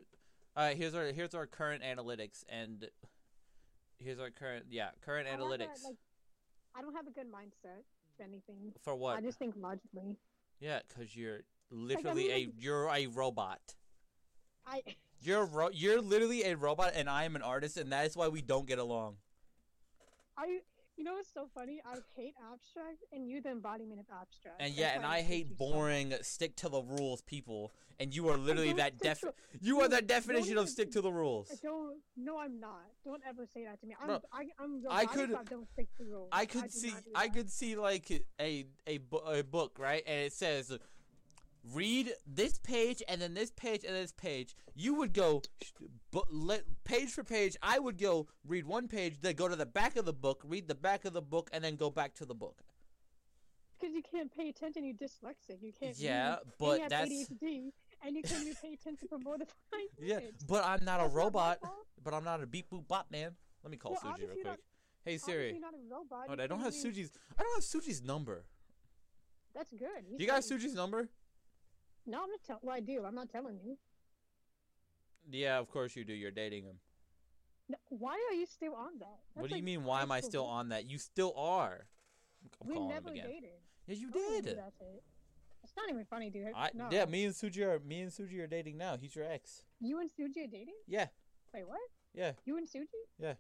All 0.56 0.66
right, 0.66 0.76
here's 0.76 0.96
our 0.96 1.06
here's 1.12 1.34
our 1.36 1.46
current 1.46 1.84
analytics 1.84 2.44
and 2.50 2.90
here's 4.04 4.20
our 4.20 4.30
current 4.30 4.66
yeah 4.70 4.90
current 5.06 5.28
I 5.32 5.36
analytics 5.36 5.84
like, 5.84 5.96
I 6.76 6.82
don't 6.82 6.96
have 6.96 7.08
a 7.08 7.12
good 7.12 7.28
mindset. 7.32 7.84
for 8.18 8.24
anything, 8.24 8.74
for 8.82 8.96
what? 8.96 9.18
I 9.18 9.22
just 9.22 9.40
think 9.40 9.56
logically. 9.58 10.18
Yeah, 10.60 10.80
because 10.88 11.16
you're 11.16 11.42
literally 11.70 12.28
mean, 12.28 12.32
a 12.32 12.46
like- 12.46 12.54
you're 12.60 12.88
a 12.90 13.08
robot. 13.08 13.76
I 14.66 14.82
You're 15.20 15.46
ro- 15.46 15.70
you're 15.72 16.02
literally 16.02 16.44
a 16.44 16.56
robot, 16.56 16.94
and 16.96 17.10
I 17.10 17.24
am 17.26 17.36
an 17.36 17.42
artist, 17.42 17.78
and 17.78 17.92
that 17.92 18.06
is 18.08 18.16
why 18.16 18.28
we 18.28 18.42
don't 18.42 18.68
get 18.68 18.80
along. 18.80 19.18
I 20.38 20.46
you 20.46 20.62
know 21.04 21.14
what's 21.14 21.34
so 21.34 21.48
funny? 21.54 21.82
I 21.86 21.98
hate 22.16 22.34
abstract, 22.52 23.04
and 23.12 23.30
you're 23.30 23.42
the 23.42 23.52
embodiment 23.52 24.00
of 24.00 24.06
abstract. 24.10 24.62
And 24.62 24.72
That's 24.72 24.80
yeah, 24.80 24.94
and 24.96 25.04
why 25.04 25.18
I 25.18 25.22
hate 25.22 25.48
you 25.50 25.56
so 25.58 25.72
boring, 25.74 26.14
stick 26.22 26.56
to 26.58 26.70
the 26.70 26.82
rules 26.82 27.22
people, 27.22 27.72
and 28.00 28.16
you 28.16 28.28
are 28.30 28.38
literally 28.38 28.74
that 28.74 29.00
def. 29.00 29.24
You 29.62 29.82
are 29.82 29.88
that 29.90 30.08
definition 30.08 30.58
of 30.58 30.70
stick 30.70 30.92
to 30.92 31.02
the 31.02 31.12
rules. 31.12 31.50
I 31.52 31.56
don't. 31.62 31.98
No, 32.18 32.40
I'm 32.40 32.60
not. 32.60 32.86
Don't 33.06 33.22
ever 33.28 33.46
say 33.46 33.66
that 33.66 33.80
to 33.82 33.88
me. 33.88 33.96
I'm. 34.02 34.08
Bro, 34.08 34.22
I, 34.32 34.46
I'm. 34.60 34.84
I 34.90 35.06
could- 35.06 35.34
I 35.34 35.44
don't 35.44 35.68
stick 35.72 35.88
to 35.98 36.04
rules. 36.04 36.30
I 36.32 36.46
could 36.46 36.64
do 36.64 36.70
see, 36.70 36.94
I 37.16 37.30
could 37.30 37.50
see 37.52 37.76
like 37.76 38.10
a 38.40 38.66
a, 38.88 38.98
bu- 38.98 39.18
a 39.18 39.44
book, 39.44 39.78
right? 39.80 40.04
And 40.06 40.22
it 40.22 40.34
says 40.34 40.78
read 41.74 42.14
this 42.26 42.58
page 42.60 43.04
and 43.08 43.22
then 43.22 43.34
this 43.34 43.52
page 43.52 43.84
and 43.86 43.96
this 43.96 44.12
page. 44.12 44.56
You 44.76 44.96
would 44.96 45.14
go 45.14 45.42
sh- 45.62 45.72
bu- 46.12 46.22
let, 46.32 46.64
page 46.84 47.10
for 47.12 47.24
page. 47.24 47.56
I 47.62 47.78
would 47.80 47.98
go 47.98 48.28
read 48.46 48.66
one 48.66 48.88
page, 48.88 49.18
then 49.22 49.36
go 49.36 49.48
to 49.48 49.56
the 49.56 49.66
back 49.66 49.96
of 49.96 50.06
the 50.06 50.14
book, 50.14 50.42
read 50.46 50.68
the 50.68 50.76
back 50.76 51.06
of 51.06 51.14
the 51.14 51.22
book, 51.22 51.50
and 51.54 51.64
then 51.64 51.76
go 51.76 51.90
back 51.90 52.14
to 52.16 52.26
the 52.26 52.34
book. 52.36 52.64
Because 53.80 53.96
you 53.96 54.02
can't 54.04 54.36
pay 54.36 54.50
attention, 54.50 54.84
you're 54.86 54.94
dyslexic. 54.94 55.62
You 55.62 55.72
can't. 55.80 55.98
Yeah, 55.98 56.30
read, 56.32 56.40
but 56.60 56.66
and 56.70 56.78
you 56.78 56.82
have 56.84 56.90
that's 56.90 57.12
ADHD, 57.12 57.72
and 58.06 58.16
you 58.16 58.24
can't 58.24 58.42
even 58.42 58.56
pay 58.62 58.74
attention 58.74 59.08
for 59.08 59.18
more 59.20 59.38
than 59.38 59.48
five 59.72 59.82
minutes. 60.00 60.24
yeah. 60.24 60.48
But 60.48 60.66
I'm 60.66 60.84
not 60.86 61.00
a 61.00 61.04
That's 61.04 61.14
not 61.14 61.20
my 61.20 61.24
robot. 61.24 61.60
fault. 61.62 61.74
But 62.04 62.14
I'm 62.14 62.24
not 62.24 62.42
a 62.44 62.48
beep 62.48 62.70
boop 62.72 62.88
bop 62.88 63.12
man. 63.12 63.32
Let 63.64 63.72
me 63.72 63.78
call 63.78 63.96
Suji 63.96 64.20
real 64.20 64.28
quick. 64.34 64.46
not- 64.46 64.60
Hey 65.04 65.18
Siri. 65.18 65.58
not 65.60 65.74
a 65.74 65.78
robot. 65.94 66.40
I 66.40 66.46
don't 66.48 66.60
have 66.60 66.74
Suji's. 66.74 67.12
I 67.38 67.42
don't 67.42 67.56
have 67.56 67.64
Suji's 67.64 68.04
number. 68.04 68.46
That's 69.56 69.72
good. 69.72 69.88
He's 70.08 70.20
You 70.20 70.28
got. 70.28 70.44
Suji's 70.44 70.76
number? 70.76 71.10
No, 72.06 72.24
I'm 72.24 72.30
not 72.30 72.40
telling. 72.46 72.62
Well, 72.64 72.76
I 72.76 72.80
do. 72.80 73.04
I'm 73.06 73.16
not 73.16 73.30
telling 73.30 73.60
you. 73.64 73.78
Yeah, 75.30 75.60
of 75.60 75.70
course 75.70 75.96
you 75.96 76.04
do. 76.04 76.14
You're 76.14 76.32
dating 76.32 76.64
him. 76.66 76.76
No, 77.70 77.78
why 77.90 78.14
are 78.30 78.34
you 78.36 78.46
still 78.46 78.74
on 78.74 79.00
that? 79.00 79.20
what 79.34 79.44
do 79.44 79.50
you 79.50 79.56
like 79.58 79.64
mean? 79.64 79.84
Why 79.84 80.02
am 80.02 80.12
I 80.12 80.20
still 80.22 80.46
on 80.46 80.70
that? 80.70 80.90
You 80.90 80.98
still 80.98 81.34
are. 81.38 81.86
I'm 82.62 82.68
We 82.68 82.74
calling 82.76 82.90
him 82.90 82.96
never 82.96 83.10
again. 83.12 83.28
dated. 83.28 83.50
Yeah, 83.88 83.96
you 83.96 84.08
I 84.10 84.12
don't 84.12 84.24
even 84.32 84.42
do 84.44 84.50
did. 84.50 84.58
that 84.58 84.74
shit. 84.78 85.04
It's 85.64 85.74
not 85.78 85.90
even 85.90 86.04
funny, 86.06 86.30
dude. 86.32 86.48
I, 86.56 86.72
no. 86.74 86.88
Yeah, 86.92 87.06
me 87.06 87.24
and 87.26 87.34
Suji 87.34 87.62
are 87.66 87.80
me 87.80 88.02
and 88.02 88.12
Suji 88.12 88.40
are 88.42 88.48
dating 88.48 88.78
now. 88.78 88.98
He's 89.00 89.16
your 89.16 89.26
ex. 89.32 89.64
You 89.80 90.00
and 90.00 90.10
Suji 90.10 90.44
are 90.44 90.48
dating? 90.48 90.74
Yeah, 90.88 91.06
Wait, 91.54 91.68
what? 91.68 91.80
yeah. 92.14 92.32
You 92.46 92.58
and 92.58 92.68
Suji? 92.68 92.88
Yeah. 93.20 93.34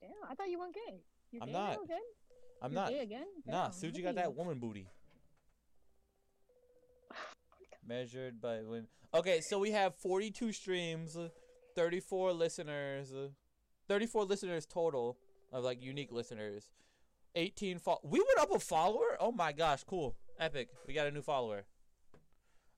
Damn, 0.00 0.10
I 0.28 0.34
thought 0.34 0.48
you 0.50 0.58
weren't 0.58 0.74
gay. 0.74 1.00
You 1.30 1.40
I'm 1.40 1.48
gay 1.48 1.52
not. 1.52 1.84
again? 1.84 1.98
I'm 2.60 2.72
You're 2.72 2.80
not. 2.82 2.90
Gay 2.90 2.98
again? 3.00 3.26
Nah, 3.46 3.68
Suji 3.68 4.02
got 4.02 4.16
that 4.16 4.34
woman 4.34 4.58
booty. 4.58 4.88
Measured 7.88 8.40
by 8.40 8.58
when. 8.58 8.86
Okay, 9.14 9.40
so 9.48 9.58
we 9.58 9.70
have 9.70 9.94
42 9.94 10.52
streams, 10.52 11.16
uh, 11.16 11.28
34 11.74 12.32
listeners, 12.34 13.14
uh, 13.14 13.28
34 13.88 14.24
listeners 14.24 14.66
total 14.66 15.16
of 15.52 15.64
like 15.64 15.82
unique 15.82 16.12
listeners. 16.12 16.70
18 17.34 17.78
fo- 17.78 18.00
We 18.02 18.18
went 18.20 18.38
up 18.40 18.54
a 18.54 18.58
follower? 18.58 19.16
Oh 19.20 19.32
my 19.32 19.52
gosh, 19.52 19.84
cool. 19.84 20.16
Epic. 20.38 20.68
We 20.86 20.92
got 20.92 21.06
a 21.06 21.10
new 21.10 21.22
follower. 21.22 21.64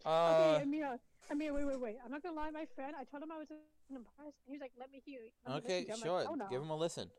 Uh 0.04 0.54
okay, 0.54 0.62
Amir, 0.62 0.98
Amir, 1.30 1.52
wait, 1.52 1.66
wait, 1.66 1.80
wait. 1.80 1.96
I'm 2.04 2.10
not 2.10 2.22
gonna 2.22 2.36
lie, 2.36 2.50
my 2.50 2.64
friend. 2.74 2.94
I 2.98 3.04
told 3.04 3.22
him 3.22 3.32
I 3.32 3.38
was 3.38 3.48
in 3.90 3.96
a 3.96 3.98
bus. 3.98 4.32
He 4.46 4.52
was 4.52 4.60
like, 4.60 4.72
"Let 4.78 4.90
me 4.90 5.02
hear." 5.04 5.20
okay, 5.48 5.84
listen 5.86 5.86
to 5.86 5.90
it." 5.90 5.92
I'm 5.92 5.98
sure. 6.02 6.18
Like, 6.20 6.28
oh, 6.30 6.34
no. 6.34 6.46
Give 6.48 6.62
him 6.62 6.70
a 6.70 6.76
listen. 6.76 7.10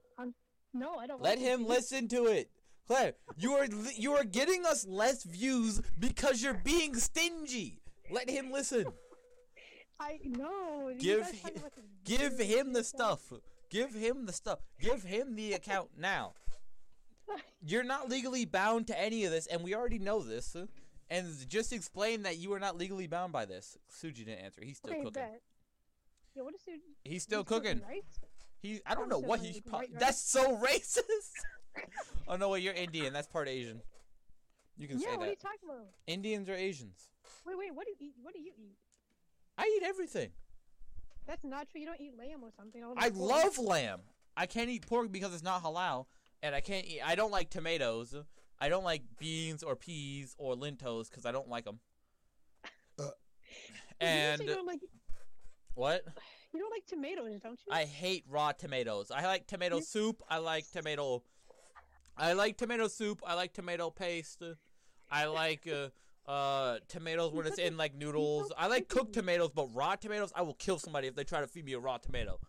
No, 0.74 0.96
I 0.96 1.06
don't. 1.06 1.22
Let 1.22 1.38
want 1.38 1.40
to. 1.40 1.46
him 1.46 1.68
listen 1.68 2.08
to 2.10 2.26
it. 2.28 2.50
Claire, 2.88 3.14
you 3.38 3.54
are 3.54 3.68
you 3.98 4.14
are 4.14 4.24
getting 4.24 4.66
us 4.66 4.88
less 4.88 5.24
views 5.24 5.82
because 6.00 6.42
you're 6.42 6.54
being 6.64 6.96
stingy. 6.96 7.81
Let 8.12 8.30
him 8.30 8.52
listen. 8.52 8.86
I 10.00 10.20
know. 10.26 10.92
Give 10.98 11.22
guys 11.22 11.34
hi- 11.44 11.50
talk 11.52 11.58
about 11.58 11.72
this 11.76 11.86
Give 12.18 12.38
him 12.40 12.74
the 12.74 12.84
stuff. 12.84 13.32
Give 13.70 13.94
him 13.94 14.26
the 14.26 14.34
stuff. 14.34 14.60
Give 14.80 15.04
him 15.04 15.36
the 15.36 15.54
account 15.54 15.90
now. 15.98 16.34
You're 17.66 17.84
not 17.84 18.10
legally 18.10 18.46
bound 18.46 18.88
to 18.88 19.00
any 19.00 19.24
of 19.26 19.32
this, 19.32 19.48
and 19.48 19.64
we 19.64 19.76
already 19.76 20.00
know 20.00 20.22
this. 20.22 20.56
And 21.10 21.50
just 21.50 21.72
explain 21.74 22.24
that 22.24 22.38
you 22.38 22.52
are 22.54 22.60
not 22.60 22.78
legally 22.78 23.06
bound 23.08 23.32
by 23.34 23.46
this. 23.46 23.78
Suji 23.92 24.26
didn't 24.26 24.40
answer. 24.40 24.62
He's 24.64 24.78
still 24.78 24.92
okay, 24.92 25.04
cooking. 25.04 25.22
bet. 25.22 25.42
Yeah, 26.36 26.44
what 26.44 26.56
is 26.56 26.62
it? 26.68 26.80
He's 27.04 27.24
still 27.24 27.42
he's 27.42 27.48
cooking, 27.48 27.82
right? 27.88 28.04
He. 28.62 28.80
I 28.86 28.94
don't 28.96 29.04
I'm 29.04 29.10
know 29.10 29.20
what 29.20 29.42
like, 29.42 29.50
he's. 29.50 29.62
right, 29.68 29.80
right. 29.82 30.00
That's 30.00 30.22
so 30.22 30.58
racist. 30.66 31.02
oh 32.28 32.38
no, 32.38 32.50
wait. 32.50 32.64
You're 32.64 32.74
Indian. 32.74 33.12
That's 33.14 33.28
part 33.28 33.48
Asian. 33.50 33.82
You 34.82 34.88
can 34.88 35.00
Yeah, 35.00 35.12
say 35.12 35.18
what 35.18 35.28
are 35.28 35.30
you 35.30 35.36
talking 35.36 35.70
about? 35.70 35.86
Indians 36.08 36.50
or 36.50 36.56
Asians. 36.56 37.10
Wait, 37.46 37.56
wait. 37.56 37.76
What 37.76 37.86
do 37.86 37.92
you 37.92 37.98
eat? 38.00 38.16
What 38.20 38.34
do 38.34 38.40
you 38.40 38.52
eat? 38.58 38.78
I 39.56 39.78
eat 39.78 39.84
everything. 39.86 40.32
That's 41.28 41.44
not 41.44 41.70
true. 41.70 41.82
You 41.82 41.86
don't 41.86 42.02
eat 42.02 42.18
lamb 42.18 42.44
or 42.44 42.50
something. 42.58 42.84
all 42.84 42.96
I 42.98 43.12
pork. 43.12 43.30
love 43.30 43.60
lamb. 43.60 44.00
I 44.36 44.48
can't 44.48 44.72
eat 44.72 44.88
pork 44.88 45.12
because 45.12 45.36
it's 45.36 45.44
not 45.44 45.62
halal, 45.64 46.08
and 46.42 46.56
I 46.56 46.62
can't 46.62 46.84
eat. 46.88 47.02
I 47.06 47.14
don't 47.14 47.30
like 47.30 47.52
tomatoes. 47.52 48.16
I 48.60 48.70
don't 48.70 48.84
like 48.84 49.04
beans 49.20 49.62
or 49.62 49.76
peas 49.76 50.36
or 50.40 50.56
lentils 50.56 51.10
because 51.10 51.28
I 51.28 51.32
don't 51.32 51.48
like 51.48 51.66
them. 51.66 51.80
Uh. 52.98 53.10
And 54.00 54.40
say 54.40 54.48
you 54.48 54.66
like 54.66 54.80
what? 55.76 56.04
you 56.54 56.60
don't 56.60 56.72
like 56.72 56.88
tomatoes, 56.88 57.40
don't 57.44 57.60
you? 57.68 57.72
I 57.72 57.86
hate 57.86 58.26
raw 58.28 58.52
tomatoes. 58.52 59.12
I 59.12 59.28
like 59.28 59.46
tomato 59.46 59.80
soup. 59.80 60.24
I 60.28 60.40
like 60.40 60.66
tomato. 60.72 61.22
I 62.18 62.34
like 62.34 62.58
tomato 62.58 62.88
soup. 62.88 63.22
I 63.26 63.36
like 63.36 63.54
tomato 63.54 63.92
paste. 63.92 64.42
I 65.12 65.26
like 65.26 65.68
uh, 65.68 66.30
uh 66.30 66.80
tomatoes 66.88 67.34
when 67.34 67.46
it's 67.46 67.60
in 67.60 67.78
like 67.78 67.96
noodles. 67.96 68.52
I 68.58 68.68
like 68.68 68.88
cooked 68.88 69.14
tomatoes, 69.14 69.52
but 69.54 69.68
raw 69.74 69.96
tomatoes, 69.96 70.32
I 70.36 70.42
will 70.42 70.54
kill 70.54 70.80
somebody 70.80 71.08
if 71.08 71.16
they 71.16 71.24
try 71.24 71.42
to 71.42 71.48
feed 71.48 71.66
me 71.66 71.74
a 71.74 71.80
raw 71.80 71.98
tomato. 71.98 72.40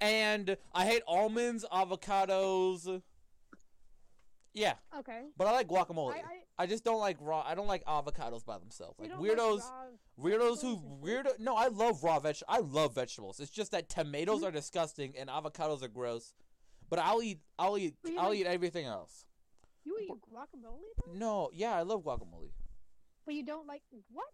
And 0.00 0.56
I 0.74 0.84
hate 0.84 1.02
almonds, 1.06 1.64
avocados. 1.72 3.02
Yeah, 4.54 4.74
okay. 4.98 5.22
but 5.38 5.46
I 5.46 5.52
like 5.52 5.68
guacamole. 5.68 6.12
I, 6.12 6.18
I, 6.18 6.64
I 6.64 6.66
just 6.66 6.84
don't 6.84 7.00
like 7.00 7.16
raw. 7.20 7.42
I 7.46 7.54
don't 7.54 7.68
like 7.68 7.84
avocados 7.86 8.44
by 8.44 8.58
themselves. 8.58 8.98
Like 9.00 9.12
weirdos. 9.12 9.60
Like 9.60 9.98
Weirdos 10.20 10.60
who 10.60 10.80
weird 11.00 11.26
no, 11.38 11.56
I 11.56 11.68
love 11.68 12.04
raw 12.04 12.18
veg. 12.18 12.36
I 12.48 12.58
love 12.58 12.94
vegetables. 12.94 13.40
It's 13.40 13.50
just 13.50 13.72
that 13.72 13.88
tomatoes 13.88 14.42
are 14.42 14.50
disgusting 14.50 15.14
and 15.18 15.30
avocados 15.30 15.82
are 15.82 15.88
gross. 15.88 16.34
But 16.90 16.98
I'll 16.98 17.22
eat 17.22 17.40
I'll 17.58 17.78
eat 17.78 17.94
I'll 18.18 18.34
eat 18.34 18.46
everything 18.46 18.84
else. 18.84 19.24
You 19.84 19.98
eat 20.00 20.10
guacamole, 20.10 20.80
though? 21.06 21.12
No, 21.12 21.50
yeah, 21.52 21.72
I 21.74 21.82
love 21.82 22.02
guacamole. 22.04 22.50
but 23.24 23.34
you 23.34 23.44
don't 23.44 23.66
like 23.66 23.82
what? 24.10 24.26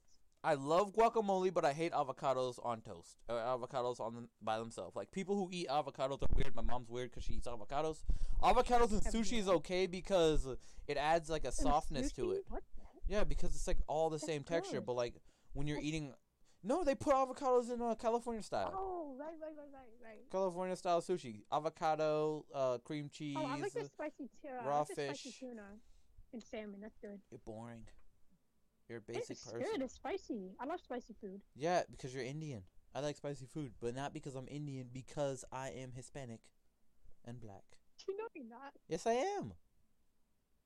I 0.45 0.55
love 0.55 0.93
guacamole, 0.95 1.53
but 1.53 1.65
I 1.65 1.73
hate 1.73 1.93
avocados 1.93 2.65
on 2.65 2.81
toast. 2.81 3.17
Or 3.29 3.37
avocados 3.37 3.99
on 3.99 4.15
them 4.15 4.29
by 4.41 4.59
themselves. 4.59 4.95
Like 4.95 5.11
people 5.11 5.35
who 5.37 5.49
eat 5.51 5.69
avocados 5.69 6.23
are 6.23 6.29
weird. 6.35 6.55
My 6.55 6.63
mom's 6.63 6.89
weird 6.89 7.11
because 7.11 7.25
she 7.25 7.35
eats 7.35 7.49
avocados. 7.49 7.99
Avocados 8.43 8.93
and 8.93 9.03
sushi 9.03 9.39
is 9.39 9.49
okay 9.49 9.87
because 9.87 10.47
it 10.87 10.97
adds 10.97 11.29
like 11.29 11.45
a 11.45 11.51
softness 11.53 12.13
to 12.13 12.31
it. 12.33 12.45
Yeah, 13.09 13.25
because 13.25 13.55
it's 13.55 13.67
like 13.67 13.79
all 13.89 14.11
the 14.11 14.19
same 14.19 14.45
texture. 14.45 14.81
But 14.81 14.95
like 14.95 15.15
when 15.55 15.67
you're 15.67 15.81
eating, 15.81 16.15
no, 16.63 16.85
they 16.85 16.95
put 16.95 17.15
avocados 17.15 17.73
in 17.73 17.81
uh, 17.81 17.95
California 17.95 18.43
style. 18.43 18.73
Oh, 18.75 19.15
right, 19.19 19.29
right, 19.41 19.53
right, 19.57 19.69
right, 19.73 19.89
right. 20.03 20.31
California 20.31 20.77
style 20.77 21.01
sushi, 21.01 21.43
avocado, 21.53 22.45
uh, 22.55 22.79
cream 22.79 23.09
cheese. 23.13 23.37
Oh, 23.39 23.47
I 23.47 23.57
like 23.57 23.73
the 23.73 23.85
spicy 23.85 24.29
tuna. 24.43 24.63
raw 24.67 24.79
like 24.81 24.89
the 24.89 24.95
spicy 24.95 25.31
fish. 25.31 25.41
tuna 25.41 25.63
and 26.33 26.43
salmon. 26.43 26.81
That's 26.81 26.99
good. 26.99 27.21
You're 27.31 27.41
boring. 27.45 27.85
You're 28.89 28.99
a 28.99 29.01
basic 29.01 29.31
it's 29.31 29.45
person. 29.45 29.61
good. 29.61 29.83
It's 29.83 29.95
spicy. 29.95 30.53
I 30.59 30.65
love 30.65 30.81
spicy 30.81 31.15
food. 31.21 31.41
Yeah, 31.55 31.83
because 31.91 32.15
you're 32.15 32.25
Indian. 32.25 32.63
I 32.95 33.01
like 33.01 33.17
spicy 33.17 33.47
food, 33.47 33.73
but 33.81 33.95
not 33.95 34.15
because 34.15 34.35
I'm 34.35 34.49
Indian. 34.49 34.89
Because 34.93 35.45
I 35.53 35.69
am 35.71 35.93
Hispanic, 35.95 36.41
and 37.25 37.41
black. 37.41 37.63
You 38.07 38.17
know 38.17 38.25
you're 38.35 38.49
not. 38.49 38.73
Yes, 38.89 39.07
I 39.07 39.13
am. 39.13 39.53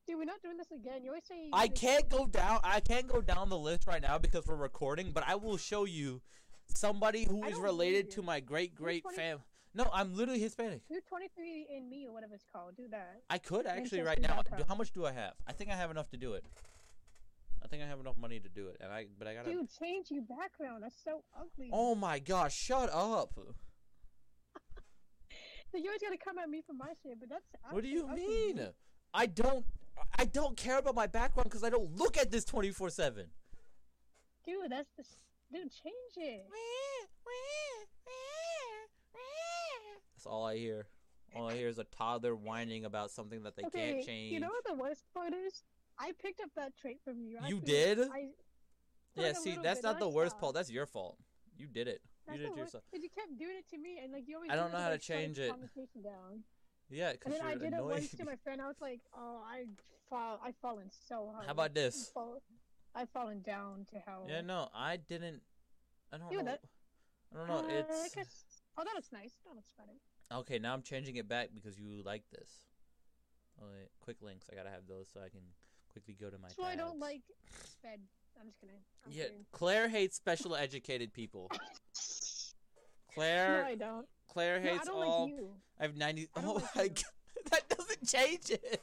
Dude, 0.05 0.17
we're 0.17 0.25
not 0.25 0.41
doing 0.41 0.57
this 0.57 0.71
again. 0.71 1.03
You 1.03 1.11
always 1.11 1.23
say. 1.25 1.49
I 1.53 1.67
can't 1.67 2.09
go 2.09 2.25
down. 2.27 2.59
I 2.63 2.79
can't 2.81 3.07
go 3.07 3.21
down 3.21 3.49
the 3.49 3.57
list 3.57 3.87
right 3.87 4.01
now 4.01 4.17
because 4.17 4.45
we're 4.45 4.55
recording. 4.55 5.11
But 5.11 5.23
I 5.27 5.35
will 5.35 5.57
show 5.57 5.85
you 5.85 6.21
somebody 6.67 7.23
who 7.23 7.43
is 7.45 7.57
related 7.57 8.11
to 8.11 8.21
my 8.21 8.39
great 8.39 8.75
great 8.75 9.03
20 9.03 9.15
fam. 9.17 9.39
No, 9.75 9.89
I'm 9.91 10.13
literally 10.13 10.39
Hispanic. 10.39 10.81
Do 10.87 10.99
23 11.07 11.67
and 11.75 11.89
me 11.89 12.05
or 12.07 12.13
whatever 12.13 12.35
it's 12.35 12.45
called. 12.51 12.75
Do 12.77 12.87
that. 12.91 13.21
I 13.29 13.37
could 13.37 13.65
actually 13.65 14.01
right 14.01 14.21
now. 14.21 14.41
Do- 14.57 14.63
How 14.67 14.75
much 14.75 14.91
do 14.91 15.05
I 15.05 15.13
have? 15.13 15.33
I 15.47 15.53
think 15.53 15.71
I 15.71 15.75
have 15.75 15.89
enough 15.89 16.09
to 16.09 16.17
do 16.17 16.33
it. 16.33 16.45
I 17.63 17.67
think 17.67 17.81
I 17.81 17.87
have 17.87 17.99
enough 18.01 18.17
money 18.17 18.41
to 18.41 18.49
do 18.49 18.67
it, 18.67 18.77
and 18.81 18.91
I 18.91 19.05
but 19.17 19.27
I 19.27 19.33
gotta. 19.35 19.49
Dude, 19.49 19.69
change 19.79 20.11
your 20.11 20.23
background. 20.23 20.83
That's 20.83 21.01
so 21.03 21.23
ugly. 21.39 21.69
Oh 21.71 21.95
my 21.95 22.19
gosh! 22.19 22.55
Shut 22.55 22.89
up. 22.91 23.37
So 25.71 25.79
you 25.79 25.85
always 25.89 26.03
gotta 26.03 26.17
come 26.23 26.37
at 26.37 26.47
me 26.47 26.61
for 26.61 26.73
my 26.73 26.93
shit, 27.01 27.19
but 27.19 27.29
that's. 27.29 27.45
What 27.71 27.81
do 27.81 27.89
you 27.89 28.05
ugly, 28.07 28.27
mean? 28.27 28.67
I 29.11 29.25
don't. 29.25 29.65
I 30.17 30.25
don't 30.25 30.55
care 30.57 30.77
about 30.77 30.95
my 30.95 31.07
background 31.07 31.45
because 31.45 31.63
I 31.63 31.69
don't 31.69 31.95
look 31.97 32.17
at 32.17 32.31
this 32.31 32.45
twenty 32.45 32.71
four 32.71 32.89
seven. 32.89 33.27
Dude, 34.45 34.71
that's 34.71 34.89
the. 34.97 35.03
Dude, 35.51 35.71
change 35.71 35.93
it. 36.17 36.45
That's 40.15 40.25
all 40.25 40.45
I 40.45 40.57
hear. 40.57 40.87
All 41.35 41.49
I 41.49 41.55
hear 41.55 41.67
is 41.67 41.79
a 41.79 41.83
toddler 41.83 42.35
whining 42.35 42.85
about 42.85 43.11
something 43.11 43.43
that 43.43 43.55
they 43.55 43.63
okay, 43.63 43.93
can't 43.93 44.05
change. 44.05 44.33
you 44.33 44.39
know 44.39 44.47
what 44.47 44.63
the 44.65 44.81
worst 44.81 45.03
part 45.13 45.33
is? 45.33 45.63
I 45.99 46.11
picked 46.21 46.41
up 46.41 46.49
that 46.55 46.77
trait 46.77 46.99
from 47.03 47.21
you. 47.21 47.37
You 47.47 47.59
did? 47.59 47.99
I, 47.99 48.29
yeah, 49.15 49.33
see, 49.33 49.57
that's 49.61 49.79
bit, 49.79 49.83
not 49.83 49.99
the 49.99 50.09
I 50.09 50.13
worst 50.13 50.39
part. 50.39 50.53
That's 50.53 50.71
your 50.71 50.85
fault. 50.85 51.17
You 51.57 51.67
did 51.67 51.87
it. 51.87 52.01
That's 52.25 52.39
you 52.39 52.45
did 52.45 52.53
it 52.53 52.57
yourself. 52.57 52.83
Cause 52.91 53.03
you 53.03 53.09
kept 53.09 53.37
doing 53.37 53.57
it 53.57 53.69
to 53.69 53.77
me, 53.77 53.99
and 54.03 54.11
like 54.11 54.23
you 54.27 54.35
always. 54.37 54.51
I 54.51 54.55
don't 54.55 54.71
know 54.71 54.79
how 54.79 54.89
to, 54.89 54.89
to 54.89 54.93
like, 54.93 55.01
shut 55.03 55.17
change 55.17 55.39
it. 55.39 55.53
Down. 56.03 56.43
Yeah, 56.93 57.13
because 57.13 57.33
And 57.33 57.41
then 57.41 57.47
I 57.47 57.51
you're 57.51 57.59
did 57.59 57.73
it 57.73 57.83
once 57.83 58.11
to 58.11 58.25
my 58.25 58.35
friend. 58.43 58.61
I 58.61 58.67
was 58.67 58.79
like, 58.79 59.01
"Oh, 59.17 59.41
I 59.43 59.65
fall. 60.09 60.39
I've 60.43 60.55
fallen 60.61 60.89
so 61.07 61.31
hard. 61.33 61.45
How 61.47 61.51
about 61.51 61.73
this? 61.73 62.11
Fall, 62.13 62.37
I've 62.93 63.09
fallen 63.09 63.41
down 63.41 63.85
to 63.91 63.99
hell." 63.99 64.27
Yeah, 64.29 64.41
no, 64.41 64.69
I 64.75 64.97
didn't. 64.97 65.41
I 66.11 66.17
don't 66.19 66.31
Yeah, 66.31 66.37
know. 66.39 66.43
that- 66.45 66.61
I 67.33 67.37
don't 67.37 67.47
know. 67.47 67.57
Uh, 67.57 68.07
It's 68.15 68.61
Oh, 68.77 68.83
that 68.83 68.93
looks 68.95 69.11
nice. 69.11 69.33
That 69.45 69.55
looks 69.55 69.71
better. 69.77 69.93
okay. 70.41 70.59
Now 70.59 70.73
I'm 70.73 70.83
changing 70.83 71.15
it 71.15 71.27
back 71.27 71.49
because 71.53 71.79
you 71.79 72.03
like 72.03 72.23
this. 72.31 72.63
Oh, 73.59 73.65
wait, 73.71 73.89
quick 73.99 74.21
links. 74.21 74.47
I 74.51 74.55
gotta 74.55 74.69
have 74.69 74.85
those 74.87 75.09
so 75.11 75.19
I 75.19 75.29
can 75.29 75.41
quickly 75.91 76.13
go 76.13 76.29
to 76.29 76.37
my. 76.37 76.49
Why 76.57 76.71
I 76.73 76.75
don't 76.75 76.99
like 76.99 77.21
sped. 77.69 77.99
I'm 78.39 78.47
just 78.47 78.59
kidding. 78.61 78.83
I'm 79.05 79.11
Yeah, 79.11 79.23
kidding. 79.25 79.45
Claire 79.51 79.89
hates 79.89 80.15
special 80.15 80.55
educated 80.55 81.11
people. 81.13 81.49
Claire, 83.13 83.61
No, 83.61 83.67
I 83.67 83.75
don't. 83.75 84.07
Claire 84.33 84.59
No, 84.59 84.69
I 84.69 84.73
hates 84.73 84.85
don't 84.85 84.95
all. 85.03 85.25
like 85.25 85.29
you. 85.37 85.49
I 85.79 85.83
have 85.83 85.95
ninety. 85.95 86.27
I 86.35 86.41
Oh 86.43 86.53
like 86.53 86.75
my 86.75 86.87
god, 86.87 87.03
that 87.51 87.69
doesn't 87.69 88.07
change 88.07 88.49
it. 88.49 88.81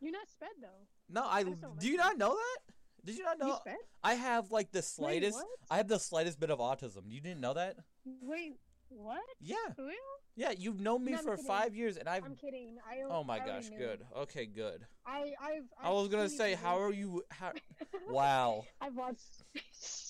You're 0.00 0.12
not 0.12 0.28
sped 0.28 0.48
though. 0.60 0.86
No, 1.08 1.24
I. 1.24 1.42
don't 1.44 1.60
Do 1.60 1.68
like 1.68 1.82
you 1.84 1.90
you. 1.92 1.96
not 1.96 2.18
know 2.18 2.34
that? 2.34 2.58
Did 3.04 3.18
you 3.18 3.24
not 3.24 3.38
You 3.40 3.46
know? 3.48 3.56
sped? 3.56 3.76
I 4.02 4.14
have 4.14 4.50
like 4.50 4.70
the 4.72 4.82
slightest. 4.82 5.34
what? 5.36 5.46
I 5.70 5.76
have 5.78 5.88
the 5.88 5.98
slightest 5.98 6.38
bit 6.40 6.50
of 6.50 6.58
autism. 6.58 7.02
You 7.08 7.20
didn't 7.20 7.40
know 7.40 7.54
that? 7.54 7.76
Wait, 8.20 8.54
what? 8.96 9.20
Yeah, 9.40 9.56
For 9.76 9.84
real? 9.86 9.94
yeah. 10.36 10.52
You've 10.56 10.80
known 10.80 11.04
me 11.04 11.12
No, 11.12 11.18
for 11.18 11.36
five 11.36 11.74
years, 11.74 11.96
and 11.96 12.08
I've. 12.08 12.24
I'm 12.24 12.36
kidding. 12.36 12.76
I. 12.88 13.02
Oh 13.08 13.22
my 13.24 13.36
I 13.40 13.46
gosh, 13.46 13.68
good. 13.76 14.04
Okay, 14.16 14.46
good. 14.46 14.84
I 15.06 15.32
I've. 15.40 15.64
I 15.82 15.90
was 15.90 16.08
gonna 16.08 16.28
say, 16.28 16.54
how 16.54 16.78
are 16.80 16.92
you? 16.92 17.22
How? 17.30 17.52
Wow. 18.08 18.64
I've 18.80 18.96
watched. 18.96 19.44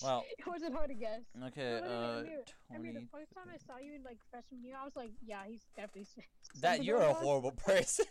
wow. 0.01 0.23
it 0.37 0.45
wasn't 0.47 0.73
hard 0.75 0.89
to 0.89 0.95
guess. 0.95 1.21
Okay. 1.47 1.79
Uh, 1.83 1.87
I 1.87 2.21
knew 2.23 2.39
it. 2.39 2.53
I 2.73 2.77
mean, 2.79 2.93
the 2.95 3.07
first 3.11 3.33
time 3.33 3.45
I 3.53 3.57
saw 3.57 3.77
you 3.77 3.93
in 3.95 4.03
like 4.03 4.17
freshman 4.31 4.63
year, 4.63 4.75
I 4.81 4.83
was 4.83 4.95
like, 4.95 5.11
yeah, 5.25 5.43
he's 5.47 5.61
definitely. 5.75 6.07
That 6.61 6.83
you're 6.83 7.01
a 7.01 7.13
horrible 7.13 7.51
person. 7.51 8.05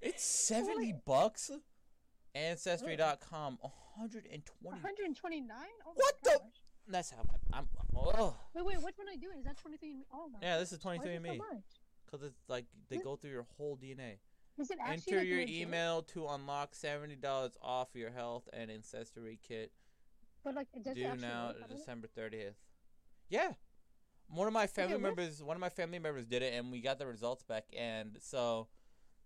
It's 0.00 0.24
seventy 0.24 0.94
bucks. 1.06 1.50
Ancestry.com, 2.34 3.58
120. 3.60 4.42
129. 4.60 5.56
Oh 5.86 5.92
What 5.94 6.14
my 6.24 6.32
the- 6.32 6.38
gosh. 6.38 6.48
That's 6.88 7.10
how 7.10 7.18
I, 7.52 7.58
I'm. 7.58 7.68
Oh, 7.96 8.36
Wait, 8.54 8.64
wait. 8.64 8.82
Which 8.82 8.96
one 8.98 9.08
are 9.08 9.12
you 9.12 9.20
doing? 9.20 9.38
Is 9.38 9.44
that 9.44 9.56
23? 9.56 10.04
Oh 10.12 10.28
my. 10.32 10.38
yeah, 10.42 10.58
this 10.58 10.72
is 10.72 10.84
Why 10.84 10.96
is 10.96 11.02
it 11.02 11.08
23andMe. 11.08 11.26
so 11.26 11.34
much? 11.36 11.64
Because 12.04 12.22
it's 12.26 12.48
like 12.48 12.66
they 12.88 12.98
go 12.98 13.16
through 13.16 13.30
your 13.30 13.46
whole 13.56 13.76
DNA. 13.76 14.18
Is 14.58 14.70
it 14.70 14.78
actually 14.80 14.92
Enter 15.14 15.18
like, 15.18 15.28
your 15.28 15.38
legit? 15.40 15.54
email 15.56 16.02
to 16.02 16.26
unlock 16.28 16.74
seventy 16.74 17.16
dollars 17.16 17.56
off 17.62 17.88
your 17.94 18.10
health 18.10 18.48
and 18.52 18.70
ancestry 18.70 19.38
kit. 19.46 19.72
But 20.44 20.54
like, 20.54 20.68
it 20.74 20.84
does 20.84 20.94
Due 20.94 21.16
now 21.16 21.46
work, 21.48 21.60
doesn't 21.60 21.76
it? 21.76 21.78
December 21.78 22.06
thirtieth. 22.14 22.54
Yeah, 23.28 23.52
one 24.28 24.46
of 24.46 24.52
my 24.52 24.66
family 24.66 24.94
what? 24.94 25.02
members, 25.02 25.42
one 25.42 25.56
of 25.56 25.60
my 25.60 25.70
family 25.70 25.98
members 25.98 26.26
did 26.26 26.42
it, 26.42 26.52
and 26.54 26.70
we 26.70 26.80
got 26.82 26.98
the 26.98 27.06
results 27.06 27.42
back. 27.42 27.64
And 27.76 28.18
so, 28.20 28.68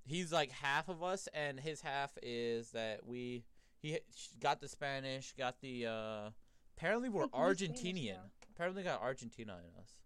he's 0.06 0.32
like 0.32 0.50
half 0.52 0.88
of 0.88 1.02
us, 1.02 1.28
and 1.34 1.58
his 1.60 1.80
half 1.82 2.12
is 2.22 2.70
that 2.70 3.04
we 3.04 3.44
he 3.80 3.98
got 4.40 4.60
the 4.60 4.68
Spanish, 4.68 5.34
got 5.36 5.60
the. 5.60 5.86
uh 5.86 6.30
Apparently, 6.78 7.08
we're 7.08 7.22
Wait, 7.22 7.32
can 7.32 7.40
you 7.48 7.54
Spanish 7.54 7.80
Argentinian. 7.82 8.18
Apparently, 8.54 8.82
got 8.84 9.02
Argentina 9.02 9.58
in 9.68 9.80
us, 9.82 9.96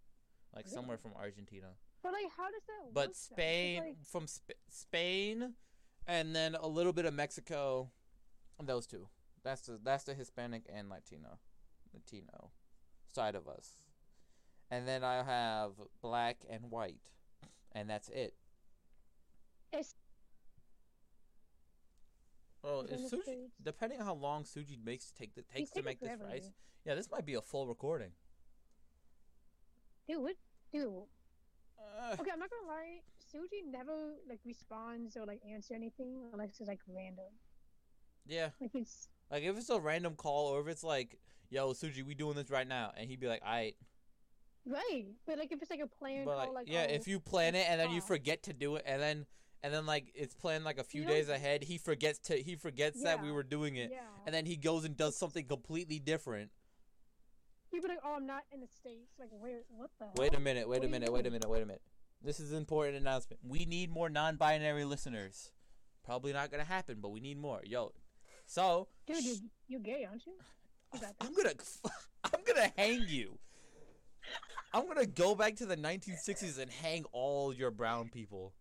like 0.57 0.65
Really? 0.65 0.75
somewhere 0.75 0.97
from 0.97 1.13
Argentina. 1.15 1.69
But 2.03 2.13
like, 2.15 2.33
how 2.35 2.51
does 2.51 2.63
that 2.67 2.85
work? 2.87 2.95
But 2.95 3.15
Spain 3.15 3.83
like, 3.83 4.05
from 4.07 4.27
Sp- 4.27 4.57
Spain, 4.71 5.55
and 6.07 6.35
then 6.35 6.55
a 6.55 6.67
little 6.67 6.95
bit 6.95 7.05
of 7.05 7.13
Mexico. 7.15 7.91
Those 8.63 8.87
two. 8.87 9.09
That's 9.43 9.63
the 9.63 9.79
that's 9.83 10.05
the 10.05 10.15
Hispanic 10.15 10.63
and 10.73 10.89
Latino, 10.89 11.39
Latino 11.93 12.53
side 13.13 13.35
of 13.35 13.49
us. 13.49 13.75
And 14.71 14.89
then 14.89 15.05
I 15.05 15.23
have 15.23 15.73
black 16.01 16.39
and 16.49 16.71
white, 16.71 17.01
and 17.73 17.91
that's 17.91 18.09
it. 18.09 18.35
It's- 19.73 19.95
Oh, 22.65 22.81
It's 22.81 22.93
in 22.93 22.99
is 23.05 23.11
the 23.11 23.17
Suji? 23.19 23.51
Depending 23.63 24.01
on 24.01 24.07
how 24.07 24.15
long 24.15 24.45
Suji 24.45 24.79
makes 24.85 25.11
take 25.11 25.35
the, 25.35 25.43
takes 25.43 25.71
to 25.73 25.83
make 25.83 26.01
this 26.01 26.11
rice. 26.21 26.45
dude. 26.45 26.53
Yeah, 26.85 26.95
this 26.95 27.11
might 27.11 27.27
be 27.27 27.35
a 27.35 27.41
full 27.43 27.67
recording. 27.67 28.11
Dude, 30.09 30.21
what? 30.23 30.37
Dude. 30.73 30.87
Uh, 31.79 32.17
Okay, 32.21 32.31
I'm 32.33 32.39
not 32.39 32.51
gonna 32.51 32.69
lie. 32.69 33.01
Suji 33.35 33.71
never 33.71 34.15
like 34.29 34.41
responds 34.45 35.17
or 35.17 35.25
like 35.27 35.41
answer 35.51 35.75
anything 35.75 36.23
unless 36.33 36.51
it's 36.61 36.69
like 36.69 36.81
random. 36.89 37.25
yeah, 38.27 38.51
Like 38.61 38.71
it's 38.75 39.09
like 39.31 39.43
if 39.43 39.57
it's 39.57 39.71
a 39.71 39.81
random 39.81 40.15
call 40.15 40.49
or 40.49 40.61
if 40.61 40.69
it's 40.69 40.85
like, 40.85 41.19
"Yo, 41.51 41.73
Suji, 41.73 42.05
we 42.05 42.15
doing 42.15 42.37
this 42.37 42.51
right 42.51 42.67
now," 42.69 42.93
and 42.97 43.09
he'd 43.09 43.21
be 43.21 43.29
like, 43.29 43.43
"I." 43.45 43.75
right, 44.65 45.07
but 45.27 45.39
like 45.39 45.51
if 45.51 45.61
it's 45.61 45.71
like 45.71 45.81
a 45.81 45.87
planned 45.89 46.27
But 46.27 46.37
like, 46.37 46.47
call, 46.47 46.55
like 46.55 46.69
yeah, 46.69 46.87
oh, 46.89 46.93
if 46.95 47.09
you 47.09 47.19
plan 47.19 47.55
it 47.57 47.67
and 47.69 47.81
then 47.81 47.91
you 47.91 48.01
forget 48.01 48.45
to 48.45 48.53
do 48.53 48.77
it, 48.77 48.85
and 48.87 49.01
then 49.03 49.27
and 49.63 49.73
then 49.73 49.87
like 49.87 50.13
it's 50.15 50.35
planned 50.35 50.65
like 50.65 50.79
a 50.79 50.85
few 50.85 51.03
You 51.03 51.09
days 51.09 51.27
don't- 51.27 51.37
ahead, 51.37 51.65
he 51.65 51.79
forgets 51.79 52.19
to 52.29 52.37
he 52.37 52.57
forgets 52.57 53.03
that 53.03 53.23
we 53.23 53.31
were 53.31 53.43
doing 53.43 53.77
it, 53.77 53.91
yeah, 53.93 54.01
and 54.27 54.35
then 54.35 54.47
he 54.47 54.57
goes 54.57 54.85
and 54.85 54.97
does 54.97 55.17
something 55.17 55.45
completely 55.47 55.99
different. 55.99 56.51
he'd 57.71 57.83
be 57.83 57.89
like, 57.89 57.99
oh, 58.05 58.15
I'm 58.17 58.27
not 58.27 58.43
in 58.53 58.61
the 58.61 58.67
states. 58.69 59.13
Like, 59.19 59.31
where? 59.31 59.61
What 59.71 59.91
the? 59.99 60.07
Wait 60.21 60.35
a 60.35 60.41
minute, 60.41 60.69
wait 60.69 60.81
What 60.81 60.87
a 60.89 60.91
minute, 60.91 61.13
wait 61.13 61.27
a 61.27 61.31
minute, 61.31 61.49
wait 61.49 61.63
a 61.63 61.67
minute. 61.67 61.83
This 62.25 62.39
is 62.39 62.53
an 62.53 62.59
important 62.59 62.97
announcement. 62.99 63.41
We 63.43 63.65
need 63.65 63.91
more 63.91 64.09
non-binary 64.09 64.85
listeners. 64.85 65.51
Probably 66.05 66.33
not 66.33 66.51
gonna 66.51 66.65
happen, 66.65 66.99
but 67.01 67.11
we 67.11 67.21
need 67.21 67.39
more. 67.39 67.61
Yo, 67.65 67.93
so 68.47 68.89
Dude, 69.07 69.25
you 69.25 69.37
you're 69.69 69.81
gay, 69.81 70.05
aren't 70.09 70.27
you? 70.27 70.33
You 70.95 71.01
I'm 71.21 71.33
gonna 71.35 71.55
I'm 72.25 72.41
gonna 72.47 72.71
hang 72.77 73.05
you. 73.09 73.39
I'm 74.75 74.87
gonna 74.87 75.07
go 75.07 75.35
back 75.35 75.57
to 75.57 75.67
the 75.67 75.77
1960s 75.77 76.59
and 76.59 76.71
hang 76.71 77.05
all 77.13 77.53
your 77.55 77.71
brown 77.71 78.09
people. 78.09 78.53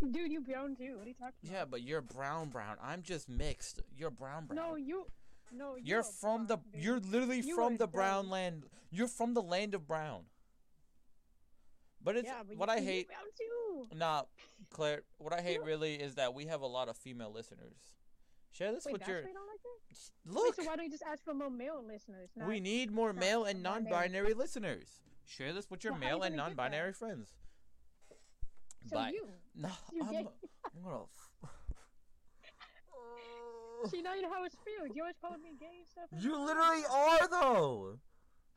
Dude, 0.10 0.30
you 0.32 0.40
brown 0.40 0.76
too. 0.76 0.96
What 0.96 1.06
are 1.06 1.08
you 1.08 1.14
talking 1.14 1.34
about? 1.44 1.52
Yeah, 1.52 1.64
but 1.64 1.82
you're 1.82 2.00
brown 2.00 2.48
brown. 2.50 2.76
I'm 2.82 3.02
just 3.02 3.28
mixed. 3.28 3.80
You're 3.96 4.10
brown 4.10 4.46
brown. 4.46 4.56
No, 4.56 4.76
you. 4.76 5.06
No, 5.50 5.76
You're 5.82 6.00
a 6.00 6.04
from 6.04 6.46
the. 6.46 6.56
dude. 6.72 6.82
You're 6.82 7.00
literally 7.00 7.40
You 7.40 7.54
from 7.56 7.78
the 7.78 7.86
brown 7.86 8.24
dumb. 8.24 8.30
land. 8.30 8.66
You're 8.90 9.08
from 9.08 9.32
the 9.34 9.40
land 9.42 9.74
of 9.74 9.86
brown. 9.88 10.24
But 12.02 12.16
it's 12.16 12.26
yeah, 12.26 12.42
but 12.46 12.56
what 12.58 12.68
you, 12.68 12.74
I 12.74 12.76
you're 12.78 12.84
hate. 12.84 13.08
Brown 13.08 13.88
too. 13.90 13.96
Nah, 13.96 14.22
Claire. 14.70 15.02
What 15.18 15.32
I 15.32 15.40
hate 15.40 15.62
really 15.64 15.94
is 15.94 16.14
that 16.16 16.34
we 16.34 16.46
have 16.46 16.60
a 16.60 16.66
lot 16.66 16.88
of 16.88 16.96
female 16.96 17.32
listeners. 17.32 17.76
Share 18.50 18.72
this 18.72 18.84
Wait, 18.84 18.92
with 18.92 19.08
your. 19.08 19.22
why 19.22 19.28
you 19.28 19.34
don't 19.34 19.46
like? 19.46 19.58
Look, 20.26 20.44
Wait, 20.58 20.64
so 20.64 20.70
why 20.70 20.76
don't 20.76 20.84
you 20.84 20.90
just 20.90 21.02
ask 21.10 21.24
for 21.24 21.32
more 21.34 21.50
male 21.50 21.82
listeners? 21.86 22.28
Not... 22.36 22.46
we 22.48 22.60
need 22.60 22.90
more 22.90 23.12
male 23.12 23.44
and 23.44 23.62
non-binary. 23.62 24.34
listeners. 24.34 25.00
Share 25.26 25.52
this 25.52 25.70
with 25.70 25.82
your 25.82 25.92
Well, 25.94 26.00
how 26.02 26.06
you 26.06 26.10
male 26.16 26.22
and 26.24 26.36
gonna 26.36 26.50
get 26.50 26.56
that? 26.56 26.62
non-binary 26.62 26.92
friends. 26.92 27.34
So 28.86 28.96
Bye. 28.96 29.10
you. 29.14 29.26
No, 29.60 29.68
You 29.92 30.02
I'm, 30.04 30.10
gay. 30.12 30.18
I'm 30.64 30.82
gonna. 30.84 31.04
See, 33.90 34.02
now 34.02 34.14
you 34.14 34.22
know 34.22 34.30
how 34.32 34.44
it 34.44 34.52
feels. 34.64 34.94
You 34.94 35.02
always 35.02 35.16
calling 35.20 35.42
me 35.42 35.50
gay 35.58 35.66
and 35.78 35.86
stuff. 35.88 36.04
you 36.22 36.38
literally 36.38 36.82
are 36.90 37.28
though. 37.28 37.98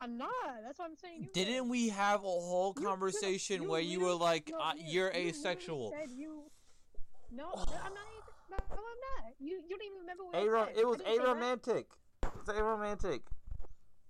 I'm 0.00 0.16
not. 0.18 0.30
That's 0.64 0.78
what 0.78 0.90
I'm 0.90 0.96
saying. 0.96 1.22
You 1.22 1.28
Didn't 1.32 1.68
we 1.68 1.88
have 1.90 2.20
a 2.20 2.26
whole 2.26 2.72
conversation 2.74 3.62
you 3.62 3.68
where 3.70 3.80
you 3.80 4.00
were 4.00 4.14
like, 4.14 4.48
no, 4.50 4.58
uh, 4.58 4.72
you- 4.76 4.84
"You're 4.92 5.12
you 5.12 5.28
asexual"? 5.30 5.92
Said 5.98 6.10
you. 6.10 6.44
No, 7.34 7.44
no, 7.44 7.62
I'm 7.62 7.94
not. 7.94 8.06
even- 8.12 8.50
No, 8.50 8.56
I'm 8.58 9.24
not. 9.24 9.32
You, 9.38 9.62
you 9.66 9.70
don't 9.70 9.82
even 9.86 9.98
remember 10.00 10.24
what 10.24 10.36
I 10.36 10.40
Aro- 10.40 10.66
said. 10.66 10.76
it 10.78 10.86
was 10.86 11.00
I 11.00 11.04
didn't 11.04 11.16
say 11.16 11.24
that. 11.24 11.62
aromantic. 11.62 11.84
It's 12.40 12.50
aromantic. 12.50 13.20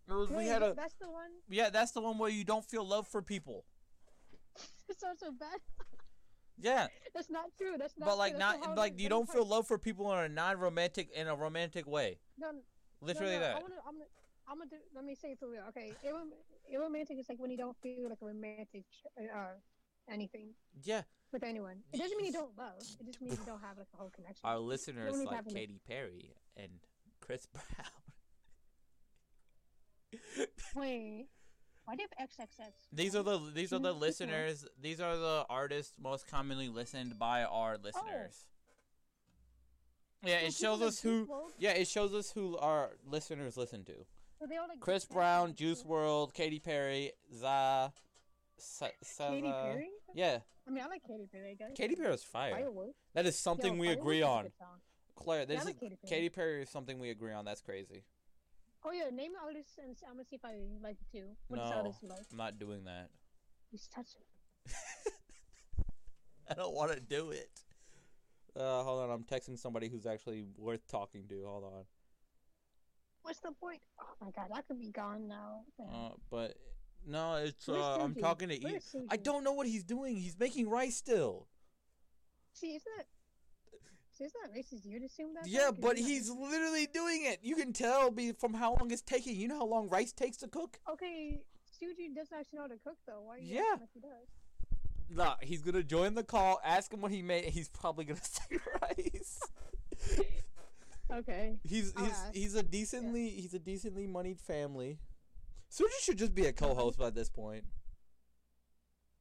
It 0.08 0.12
was. 0.12 0.28
we 0.30 0.46
had 0.46 0.62
a. 0.62 0.74
That's 0.74 0.94
the 0.94 1.08
one. 1.08 1.30
Yeah, 1.48 1.70
that's 1.70 1.92
the 1.92 2.00
one 2.00 2.18
where 2.18 2.30
you 2.30 2.42
don't 2.44 2.64
feel 2.64 2.84
love 2.86 3.06
for 3.06 3.22
people. 3.22 3.64
so 4.98 5.06
so 5.18 5.30
bad. 5.30 5.60
Yeah, 6.60 6.86
That's 7.14 7.30
not 7.30 7.46
true. 7.58 7.74
That's 7.78 7.94
not. 7.98 8.06
True. 8.06 8.12
But 8.12 8.18
like 8.18 8.32
true. 8.32 8.38
Not 8.38 8.76
like 8.76 9.00
you 9.00 9.08
don't 9.08 9.28
feel 9.28 9.44
love 9.46 9.66
for 9.66 9.78
people 9.78 10.12
in 10.12 10.18
a 10.18 10.28
non-romantic 10.28 11.10
in 11.14 11.28
a 11.28 11.34
romantic 11.34 11.86
way. 11.86 12.18
No, 12.38 12.52
Literally 13.00 13.32
no, 13.34 13.40
no, 13.40 13.44
that. 13.46 13.56
I'm 13.56 13.62
gonna, 13.62 13.74
I'm 13.86 13.94
gonna, 13.94 14.04
I'm 14.48 14.58
gonna 14.58 14.70
do. 14.70 14.76
Let 14.94 15.04
me 15.04 15.14
say 15.14 15.32
it 15.32 15.38
for 15.38 15.48
real. 15.48 15.62
Okay, 15.70 15.92
aromantic 16.72 17.18
is 17.18 17.28
like 17.28 17.38
when 17.38 17.50
you 17.50 17.56
don't 17.56 17.76
feel 17.82 18.08
like 18.08 18.18
a 18.22 18.26
romantic 18.26 18.84
uh 19.18 19.54
anything 20.10 20.50
Yeah, 20.84 21.02
with 21.32 21.42
anyone. 21.42 21.78
It 21.92 21.98
doesn't 21.98 22.16
mean 22.16 22.26
you 22.26 22.32
don't 22.32 22.56
love. 22.56 22.78
It 23.00 23.06
just 23.06 23.20
means 23.20 23.38
you 23.38 23.46
don't 23.46 23.60
have 23.60 23.78
like 23.78 23.88
a 23.94 23.96
whole 23.96 24.10
connection. 24.14 24.40
our 24.44 24.58
listeners 24.58 25.14
like 25.24 25.48
Katy 25.48 25.80
Perry 25.86 26.34
and 26.56 26.70
Chris 27.20 27.46
Brown. 27.46 27.64
Wait, 30.74 31.26
why 31.84 31.96
do 31.96 32.02
you 32.02 32.08
have 32.16 32.28
XXX? 32.28 32.72
These 32.92 33.16
are 33.16 33.22
the 33.22 33.38
these 33.54 33.72
are 33.72 33.78
the 33.78 33.92
listeners. 33.92 34.66
These 34.80 35.00
are 35.00 35.16
the 35.16 35.44
artists 35.50 35.92
most 36.00 36.26
commonly 36.26 36.68
listened 36.68 37.18
by 37.18 37.44
our 37.44 37.74
oh. 37.74 37.82
listeners. 37.82 38.46
Yeah, 40.24 40.38
Oh, 40.42 40.46
it 40.46 40.54
shows 40.54 40.82
us 40.82 41.00
who. 41.00 41.28
Yeah, 41.58 41.70
it 41.72 41.88
shows 41.88 42.14
us 42.14 42.30
who 42.30 42.56
our 42.58 42.90
listeners 43.04 43.56
listen 43.56 43.84
to. 43.84 43.94
So 44.38 44.46
they 44.48 44.56
all 44.56 44.68
like 44.68 44.80
Chris 44.80 45.04
Brown, 45.04 45.54
Juice? 45.54 45.84
World, 45.84 46.34
Katy 46.34 46.58
Perry, 46.60 47.12
Za, 47.32 47.92
Sa- 48.56 48.88
Katy 49.18 49.42
Perry. 49.42 49.90
Yeah, 50.14 50.38
I 50.66 50.70
mean, 50.70 50.84
I 50.84 50.88
like 50.88 51.02
Katy 51.06 51.28
Perry. 51.32 51.56
Guys. 51.58 51.70
Katy 51.76 51.96
Perry 51.96 52.14
is 52.14 52.22
fire. 52.22 52.52
Firework. 52.52 52.90
That 53.14 53.26
is 53.26 53.38
something 53.38 53.74
Yo, 53.74 53.80
we 53.80 53.88
agree 53.88 54.22
on. 54.22 54.50
Claire, 55.14 55.40
Yeah, 55.40 55.44
this 55.46 55.66
I 55.66 55.70
is 55.70 55.76
Katy 55.76 55.96
Perry. 56.02 56.08
Katy 56.08 56.28
Perry 56.28 56.62
is 56.62 56.70
something 56.70 56.98
we 56.98 57.10
agree 57.10 57.32
on. 57.32 57.44
That's 57.44 57.60
crazy. 57.60 58.04
Oh 58.84 58.90
yeah, 58.92 59.10
name 59.14 59.32
the 59.32 59.46
artist 59.46 59.78
and 59.78 59.96
I'm 60.08 60.14
gonna 60.14 60.24
see 60.24 60.36
if 60.36 60.44
I 60.44 60.54
like 60.82 60.96
it 61.00 61.10
too. 61.16 61.36
What 61.48 61.58
No. 61.58 61.72
artist 61.72 62.02
like? 62.02 62.26
I'm 62.30 62.36
not 62.36 62.58
doing 62.58 62.84
that. 62.84 63.10
Just 63.70 63.92
touch 63.92 64.08
it. 64.16 64.74
I 66.50 66.54
don't 66.54 66.74
want 66.74 66.92
to 66.92 67.00
do 67.00 67.30
it. 67.30 67.48
Uh, 68.54 68.82
hold 68.82 69.02
on, 69.02 69.10
I'm 69.10 69.24
texting 69.24 69.58
somebody 69.58 69.88
who's 69.88 70.04
actually 70.04 70.44
worth 70.58 70.86
talking 70.88 71.26
to. 71.28 71.44
Hold 71.46 71.64
on. 71.64 71.84
What's 73.22 73.40
the 73.40 73.52
point? 73.52 73.80
Oh 74.00 74.14
my 74.20 74.30
god, 74.30 74.50
I 74.52 74.60
could 74.62 74.78
be 74.80 74.90
gone 74.90 75.28
now. 75.28 75.62
What 75.64 75.76
the 75.78 75.92
hell? 75.92 76.12
Uh, 76.12 76.16
but 76.30 76.56
no, 77.06 77.36
it's 77.36 77.68
uh, 77.68 77.98
I'm 78.00 78.14
talking 78.14 78.48
to. 78.48 78.54
E- 78.54 78.78
I 79.08 79.16
don't 79.16 79.44
know 79.44 79.52
what 79.52 79.66
he's 79.66 79.84
doing. 79.84 80.16
He's 80.16 80.38
making 80.38 80.68
rice 80.68 80.96
still. 80.96 81.46
See, 82.52 82.74
isn't 82.74 82.92
it? 82.98 83.06
So 84.12 84.24
it's 84.24 84.34
not 84.42 84.52
racist. 84.54 84.84
You'd 84.84 85.02
assume 85.04 85.34
that. 85.34 85.46
Yeah, 85.46 85.70
but 85.70 85.96
he's 85.96 86.30
racist. 86.30 86.40
literally 86.50 86.86
doing 86.92 87.24
it. 87.24 87.38
You 87.42 87.56
can 87.56 87.72
tell 87.72 88.10
be 88.10 88.32
from 88.32 88.52
how 88.54 88.74
long 88.74 88.90
it's 88.90 89.02
taking. 89.02 89.36
You 89.36 89.48
know 89.48 89.58
how 89.58 89.66
long 89.66 89.88
rice 89.88 90.12
takes 90.12 90.36
to 90.38 90.48
cook? 90.48 90.78
Okay, 90.90 91.40
Suji 91.80 92.14
doesn't 92.14 92.36
actually 92.38 92.56
know 92.58 92.62
how 92.62 92.68
to 92.68 92.78
cook 92.84 92.98
though. 93.06 93.22
Why? 93.24 93.36
Are 93.36 93.38
you 93.38 93.54
Yeah. 93.56 93.76
Like 93.80 93.88
he 93.94 94.00
does. 94.00 94.28
Nah, 95.08 95.34
he's 95.42 95.62
gonna 95.62 95.82
join 95.82 96.14
the 96.14 96.24
call. 96.24 96.60
Ask 96.64 96.92
him 96.92 97.00
what 97.00 97.10
he 97.10 97.22
made. 97.22 97.44
And 97.44 97.52
he's 97.54 97.68
probably 97.68 98.04
gonna 98.04 98.20
say 98.22 98.58
rice. 98.82 99.40
Okay. 101.12 101.58
He's 101.64 101.92
I'll 101.96 102.04
he's 102.04 102.12
ask. 102.12 102.34
he's 102.34 102.54
a 102.54 102.62
decently 102.62 103.30
he's 103.30 103.54
a 103.54 103.58
decently 103.58 104.06
moneyed 104.06 104.40
family. 104.40 104.98
Suji 105.70 105.88
should 106.02 106.18
just 106.18 106.34
be 106.34 106.46
a 106.46 106.52
co-host 106.52 106.98
by 106.98 107.10
this 107.10 107.30
point. 107.30 107.64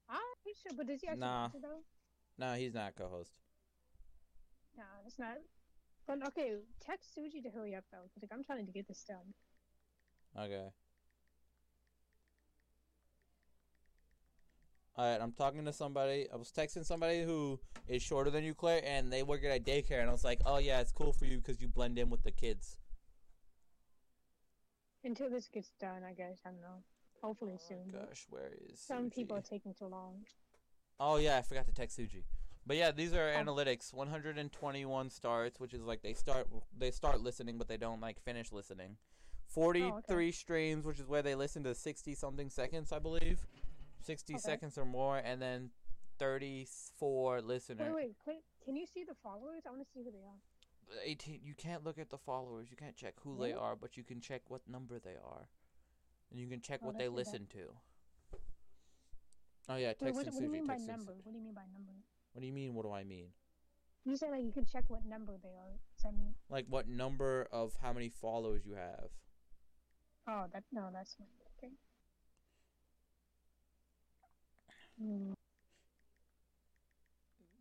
Ah, 0.10 0.17
he 0.43 0.54
should, 0.62 0.75
but 0.77 0.88
does 0.88 0.99
he 1.01 1.08
actually 1.08 1.21
Nah. 1.21 1.49
No, 2.38 2.54
he's 2.56 2.73
not 2.73 2.95
co-host. 2.95 3.32
Nah, 4.78 4.84
that's 5.04 5.20
not. 5.20 5.38
But 6.08 6.26
okay, 6.28 6.56
text 6.86 7.10
Suji 7.18 7.44
to 7.44 7.50
hurry 7.50 7.76
up 7.76 7.84
though, 7.92 8.00
because 8.04 8.24
like, 8.24 8.32
I'm 8.34 8.44
trying 8.44 8.66
to 8.66 8.72
get 8.72 8.88
this 8.88 9.04
done. 9.04 9.34
Okay. 10.38 10.70
Alright, 14.98 15.22
I'm 15.22 15.32
talking 15.32 15.64
to 15.66 15.74
somebody. 15.74 16.28
I 16.32 16.36
was 16.36 16.52
texting 16.52 16.86
somebody 16.86 17.24
who 17.24 17.60
is 17.88 18.02
shorter 18.02 18.30
than 18.30 18.44
you, 18.44 18.54
Claire, 18.54 18.82
and 18.86 19.12
they 19.12 19.24
work 19.24 19.44
at 19.44 19.56
a 19.56 19.60
daycare, 19.60 20.02
and 20.02 20.10
I 20.10 20.12
was 20.12 20.24
like, 20.24 20.42
"Oh 20.46 20.58
yeah, 20.58 20.82
it's 20.82 20.92
cool 20.92 21.14
for 21.14 21.26
you 21.26 21.38
because 21.38 21.62
you 21.62 21.68
blend 21.68 21.98
in 21.98 22.10
with 22.10 22.24
the 22.24 22.32
kids." 22.32 22.78
Until 25.04 25.30
this 25.30 25.48
gets 25.48 25.72
done, 25.80 26.04
I 26.04 26.14
guess. 26.14 26.40
I 26.46 26.50
don't 26.50 26.62
know. 26.62 26.84
Hopefully 27.22 27.54
Oh 27.56 27.66
soon. 27.68 27.92
Gosh, 27.92 28.26
where 28.30 28.52
is 28.70 28.80
Some 28.80 29.10
people 29.10 29.38
are 29.38 29.42
taking 29.42 29.74
too 29.74 29.88
long. 29.88 30.26
Oh 31.00 31.18
yeah, 31.18 31.38
I 31.38 31.42
forgot 31.42 31.66
to 31.68 31.74
text 31.74 31.98
Suji. 31.98 32.24
But 32.65 32.78
yeah, 32.78 32.91
these 32.91 33.13
are 33.13 33.30
Oh. 33.30 33.38
analytics. 33.43 33.91
121 33.93 35.10
starts, 35.10 35.60
which 35.60 35.74
is 35.74 35.82
like 35.82 36.02
they 36.02 36.13
start 36.13 36.47
they 36.78 36.91
start 36.91 37.21
listening, 37.21 37.58
but 37.58 37.67
they 37.67 37.78
don't 37.78 38.00
like 38.02 38.19
finish 38.21 38.52
listening. 38.52 38.97
43 39.47 40.32
streams, 40.32 40.86
which 40.86 41.00
is 41.00 41.08
where 41.08 41.21
they 41.21 41.36
listen 41.36 41.63
to 41.63 41.76
60 41.76 42.13
something 42.15 42.50
seconds, 42.50 42.91
I 42.91 43.00
believe. 43.00 43.45
60 44.02 44.34
Okay. 44.36 44.39
seconds 44.41 44.78
or 44.78 44.86
more, 44.86 45.17
and 45.17 45.41
then 45.41 45.71
34 46.19 47.41
listeners. 47.41 47.93
Wait, 47.93 48.06
wait, 48.08 48.15
can, 48.24 48.36
can 48.63 48.76
you 48.76 48.86
see 48.86 49.04
the 49.04 49.15
followers? 49.15 49.63
I 49.65 49.69
want 49.71 49.82
to 49.82 49.88
see 49.91 50.04
who 50.04 50.12
they 50.12 50.24
are. 50.24 50.39
18 51.04 51.39
you 51.43 51.54
can't 51.54 51.86
look 51.86 51.97
at 51.97 52.10
the 52.10 52.17
followers 52.17 52.69
you 52.69 52.76
can't 52.76 52.97
check 52.97 53.13
who 53.24 53.38
they 53.38 53.54
are 53.54 53.78
but 53.78 53.95
you 53.95 54.04
can 54.04 54.19
check 54.19 54.41
what 54.50 54.60
number 54.67 55.00
they 55.00 55.15
are 55.15 55.47
and 56.30 56.38
you 56.38 56.47
can 56.50 56.60
check 56.60 56.82
Oh, 56.84 56.88
what 56.88 56.97
they 56.97 57.06
that's 57.08 57.12
too 57.12 57.12
bad. 57.12 57.17
listen 57.17 57.47
to 57.47 58.39
oh 59.69 59.76
yeah 59.78 59.88
Wait, 59.88 60.00
text 60.00 60.15
what, 60.15 60.26
and 60.26 60.34
what 60.36 60.39
do 60.41 60.45
you 60.47 60.52
mean 60.52 60.67
by 60.67 60.76
number? 60.76 61.13
What 61.24 61.32
do 61.32 61.38
you 61.38 61.43
mean 61.45 61.54
by 61.54 61.62
number? 61.71 61.93
What 62.34 62.41
do 62.41 62.48
you 62.48 62.54
mean 62.54 62.74
what 62.74 62.84
do 62.86 62.91
i 62.91 63.04
mean 63.04 63.28
You 64.06 64.17
said 64.17 64.32
like 64.32 64.44
you 64.44 64.52
could 64.52 64.67
check 64.72 64.86
what 64.88 65.06
number 65.06 65.34
they 65.44 65.50
are. 65.50 65.78
Does 65.96 66.04
that 66.04 66.13
mean? 66.17 66.34
like 66.50 66.65
what 66.70 66.88
number 66.88 67.48
of 67.52 67.74
how 67.82 67.94
many 67.94 68.10
followers 68.10 68.65
you 68.65 68.74
have 68.76 69.10
Oh, 70.28 70.46
that 70.54 70.63
no, 70.72 70.89
that's 70.94 71.15
not 71.20 71.28
okay. 71.58 71.74
Hmm. 75.02 75.34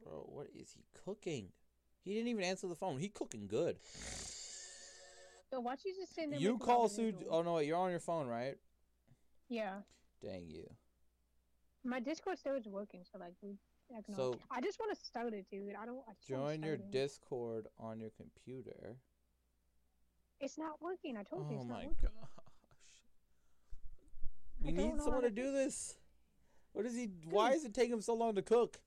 bro 0.04 0.24
what 0.28 0.48
is 0.54 0.72
he 0.72 0.84
cooking 1.04 1.48
he 2.04 2.12
didn't 2.14 2.28
even 2.28 2.44
answer 2.44 2.66
the 2.68 2.74
phone 2.74 2.98
he 2.98 3.08
cooking 3.08 3.46
good 3.46 3.76
So 5.50 5.58
why 5.60 5.70
don't 5.72 5.84
you 5.84 5.94
just 5.98 6.14
send 6.14 6.32
them? 6.32 6.40
you 6.40 6.58
call 6.58 6.88
Sue. 6.88 7.12
Oh 7.28 7.42
no 7.42 7.54
wait 7.54 7.66
you're 7.66 7.76
on 7.78 7.90
your 7.90 8.00
phone 8.00 8.26
right 8.28 8.56
Yeah, 9.48 9.80
dang 10.22 10.48
you 10.48 10.70
my 11.82 11.98
Discord 11.98 12.38
still 12.38 12.56
is 12.56 12.66
working, 12.68 13.04
so 13.10 13.18
like 13.18 13.32
we. 13.40 13.56
I 13.96 14.12
So- 14.14 14.38
I 14.50 14.60
just 14.60 14.78
want 14.78 14.96
to 14.96 15.04
start 15.04 15.34
it, 15.34 15.46
dude. 15.50 15.74
I 15.74 15.84
don't. 15.86 15.98
I 16.08 16.12
just 16.14 16.30
wanna 16.30 16.44
join 16.56 16.62
your 16.62 16.74
it. 16.74 16.90
discord 16.90 17.66
on 17.78 17.98
your 18.00 18.10
computer 18.10 18.96
It's 20.40 20.56
not 20.56 20.80
working. 20.80 21.16
I 21.16 21.22
told 21.22 21.50
you. 21.50 21.56
oh 21.56 21.60
It's 21.60 21.68
my 21.68 21.82
not 21.82 21.86
working. 21.88 22.08
gosh 22.20 22.28
I 24.62 24.66
We 24.66 24.72
need 24.72 25.00
someone 25.02 25.22
to 25.22 25.28
to 25.28 25.34
do 25.34 25.52
this. 25.52 25.96
What 26.72 26.86
is 26.86 26.94
he? 26.94 27.06
Why 27.28 27.52
is 27.52 27.64
it 27.64 27.74
taking 27.74 27.94
him 27.94 28.00
so 28.00 28.14
long 28.14 28.34
to 28.36 28.42
cook? 28.42 28.80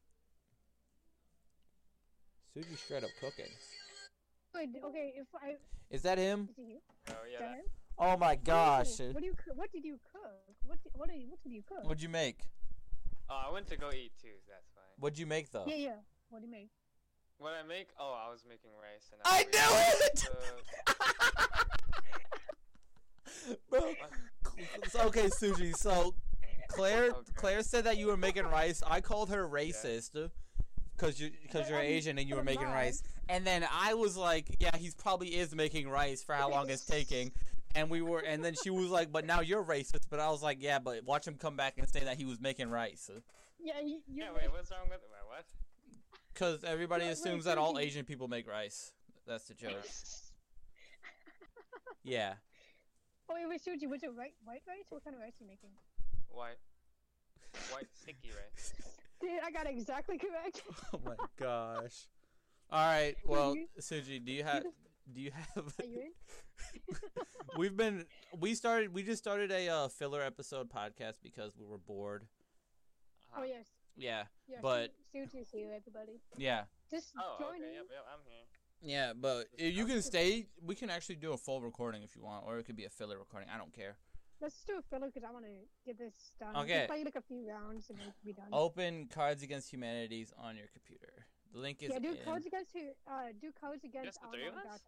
Suji's 2.56 2.80
straight 2.80 3.04
up 3.04 3.10
cooking. 3.20 3.52
Wait, 4.54 4.70
okay. 4.84 5.14
If 5.18 5.28
I 5.36 5.56
Is 5.90 6.02
that 6.04 6.18
him? 6.18 6.48
is 6.52 6.58
it 6.60 6.68
you? 6.70 6.80
Oh 7.10 7.14
yeah, 7.32 7.40
that 7.40 7.50
that, 7.50 7.56
him? 7.58 7.66
Oh 7.98 8.18
my 8.18 8.36
gosh! 8.36 9.00
What 9.00 9.20
do 9.20 9.26
you? 9.26 9.36
What 9.56 9.72
did 9.72 9.84
you 9.86 10.00
cook? 10.12 10.56
What? 10.66 10.82
Did, 10.84 10.92
what? 10.96 11.10
Did 11.10 11.20
you, 11.22 11.30
what 11.30 11.44
did 11.44 11.52
you 11.52 11.62
cook? 11.64 11.84
What'd 11.84 12.02
you 12.02 12.10
make? 12.10 12.40
oh, 13.30 13.44
I 13.48 13.52
went 13.52 13.68
to 13.68 13.78
go 13.78 13.90
eat 13.92 14.12
too. 14.22 14.38
That's 14.48 14.70
fine. 14.73 14.73
What'd 15.00 15.20
you 15.20 15.26
make 15.26 15.52
though? 15.52 15.66
Yeah, 15.68 15.76
yeah. 15.76 15.96
What 16.30 16.40
do 16.40 16.46
you 16.46 16.52
make? 16.52 16.70
What 17.38 17.54
I 17.54 17.68
make? 17.68 17.90
Oh, 18.00 18.16
I 18.26 18.32
was 18.32 18.44
making 18.48 18.72
rice 18.82 19.12
and 19.12 19.22
I 19.26 19.44
made 19.44 19.54
knew 19.54 19.76
it! 20.06 20.24
Bro, 23.70 23.94
okay, 25.08 25.28
Suji. 25.28 25.76
So 25.76 26.16
Claire, 26.70 27.06
Okay. 27.12 27.20
Claire 27.36 27.64
said 27.64 27.84
that 27.84 27.98
you 27.98 28.08
were 28.08 28.18
making 28.18 28.46
rice. 28.46 28.82
I 28.86 29.02
called 29.02 29.30
her 29.30 29.48
racist. 29.48 30.30
Cause 30.96 31.20
you, 31.20 31.32
cause 31.52 31.70
you're 31.70 31.80
Asian 31.80 32.20
and 32.20 32.30
you 32.30 32.36
were 32.36 32.44
making 32.44 32.68
rice, 32.68 33.02
and 33.28 33.46
then 33.46 33.66
I 33.70 33.96
was 33.96 34.16
like, 34.16 34.56
"Yeah, 34.60 34.78
he's 34.78 34.94
probably 34.94 35.30
is 35.30 35.54
making 35.56 35.90
rice 35.90 36.24
for 36.24 36.36
how 36.36 36.50
long 36.52 36.70
it's 36.70 36.86
taking." 36.86 37.32
And 37.76 37.90
we 37.90 38.04
were, 38.04 38.20
and 38.20 38.46
then 38.46 38.54
she 38.64 38.70
was 38.70 38.90
like, 38.90 39.12
"But 39.12 39.26
now 39.26 39.42
you're 39.42 39.64
racist." 39.64 40.04
But 40.10 40.20
I 40.20 40.30
was 40.30 40.44
like, 40.44 40.62
"Yeah, 40.62 40.78
but 40.78 41.04
watch 41.04 41.28
him 41.28 41.36
come 41.36 41.58
back 41.58 41.80
and 41.80 41.90
say 41.90 42.02
that 42.02 42.18
he 42.18 42.26
was 42.26 42.40
making 42.40 42.70
rice." 42.70 43.10
Yeah, 43.64 43.80
you. 43.80 44.02
you 44.08 44.24
Yeah, 44.24 44.30
wait, 44.36 44.52
what's 44.52 44.72
wrong 44.72 44.90
with 44.90 45.00
wait, 45.00 45.28
what? 45.28 45.46
Because 46.34 46.64
everybody 46.64 47.04
Wait, 47.04 47.10
wait, 47.10 47.14
assumes 47.14 47.46
that 47.46 47.58
all 47.58 47.76
Suji. 47.76 47.82
Asian 47.82 48.06
people 48.06 48.28
make 48.28 48.48
rice. 48.48 48.92
That's 49.26 49.46
the 49.46 49.54
joke. 49.54 49.74
Yeah. 52.06 52.34
Oh 53.30 53.36
wait, 53.36 53.48
wait, 53.48 53.62
Suji, 53.62 53.90
was 53.90 54.04
it 54.04 54.14
white, 54.14 54.34
white 54.44 54.62
rice? 54.68 54.84
What 54.90 55.06
kind 55.06 55.16
of 55.16 55.22
rice 55.22 55.32
are 55.40 55.44
you 55.46 55.48
making? 55.48 55.70
White, 56.30 56.58
white 57.72 57.88
sticky 57.94 58.32
rice. 58.32 58.74
Dude, 59.22 59.40
I 59.42 59.52
got 59.52 59.68
it 59.68 59.72
exactly 59.78 60.18
correct. 60.18 60.62
Oh 60.94 61.00
my 61.06 61.16
gosh. 61.40 62.08
All 62.70 62.86
right. 62.86 63.16
Well, 63.26 63.56
Suji, 63.80 64.24
do 64.24 64.34
you 64.34 64.44
have? 64.44 64.64
Do 65.14 65.22
you 65.22 65.32
have? 65.32 65.74
Are 65.80 65.86
you 65.86 66.02
in? 66.02 66.96
We've 67.58 67.76
been. 67.76 68.06
We 68.38 68.54
started. 68.56 68.94
We 68.94 69.04
just 69.04 69.24
started 69.24 69.52
a 69.52 69.70
uh, 69.70 69.88
filler 69.88 70.22
episode 70.22 70.70
podcast 70.70 71.16
because 71.24 71.54
we 71.58 71.66
were 71.66 71.78
bored. 71.78 72.26
Oh 73.38 73.44
yes. 73.44 73.68
Yeah. 73.96 74.24
Yeah, 74.48 74.58
But- 74.62 74.92
Su- 75.12 75.20
Suji's 75.20 75.50
here, 75.52 75.72
everybody. 75.76 76.20
Yeah. 76.38 76.66
Just 76.90 77.14
Oh, 77.18 77.38
join 77.40 77.62
okay, 77.62 77.74
yep, 77.74 77.86
yep, 77.92 78.06
I'm 78.12 78.20
here. 78.26 78.46
Yeah, 78.82 79.14
but 79.14 79.48
if 79.58 79.74
you 79.76 79.86
can 79.86 80.02
stay. 80.02 80.48
We 80.62 80.76
can 80.76 80.90
actually 80.90 81.16
do 81.16 81.32
a 81.34 81.38
full 81.38 81.62
recording 81.62 82.04
if 82.04 82.16
you 82.16 82.24
want, 82.24 82.46
or 82.46 82.58
it 82.58 82.66
could 82.66 82.76
be 82.76 82.86
a 82.86 82.90
filler 82.90 83.18
recording. 83.18 83.50
I 83.54 83.58
don't 83.58 83.72
care. 83.74 83.96
Let's 84.42 84.62
do 84.66 84.78
a 84.78 84.82
filler 84.82 85.08
because 85.08 85.24
I 85.24 85.32
want 85.32 85.46
to 85.46 85.52
get 85.86 85.98
this 85.98 86.34
done. 86.40 86.56
Okay. 86.58 86.80
Just 86.80 86.90
play 86.90 87.04
like 87.06 87.16
a 87.16 87.22
few 87.22 87.48
rounds 87.48 87.90
and 87.90 87.98
then 88.00 88.08
it 88.10 88.14
be 88.26 88.34
done. 88.34 88.48
Open 88.52 89.08
Cards 89.08 89.42
Against 89.42 89.72
Humanities 89.72 90.34
on 90.38 90.58
your 90.58 90.68
computer. 90.74 91.26
The 91.54 91.60
link 91.60 91.82
is 91.82 91.92
yeah, 91.94 92.00
do 92.00 92.12
in. 92.12 92.18
Cards 92.26 92.46
Against 92.46 92.74
who? 92.74 92.90
Uh, 93.08 93.32
do 93.40 93.52
Cards 93.62 93.86
Against 93.86 94.08
Just 94.08 94.22
the 94.22 94.28
three 94.36 94.48
of 94.48 94.56
us? 94.56 94.82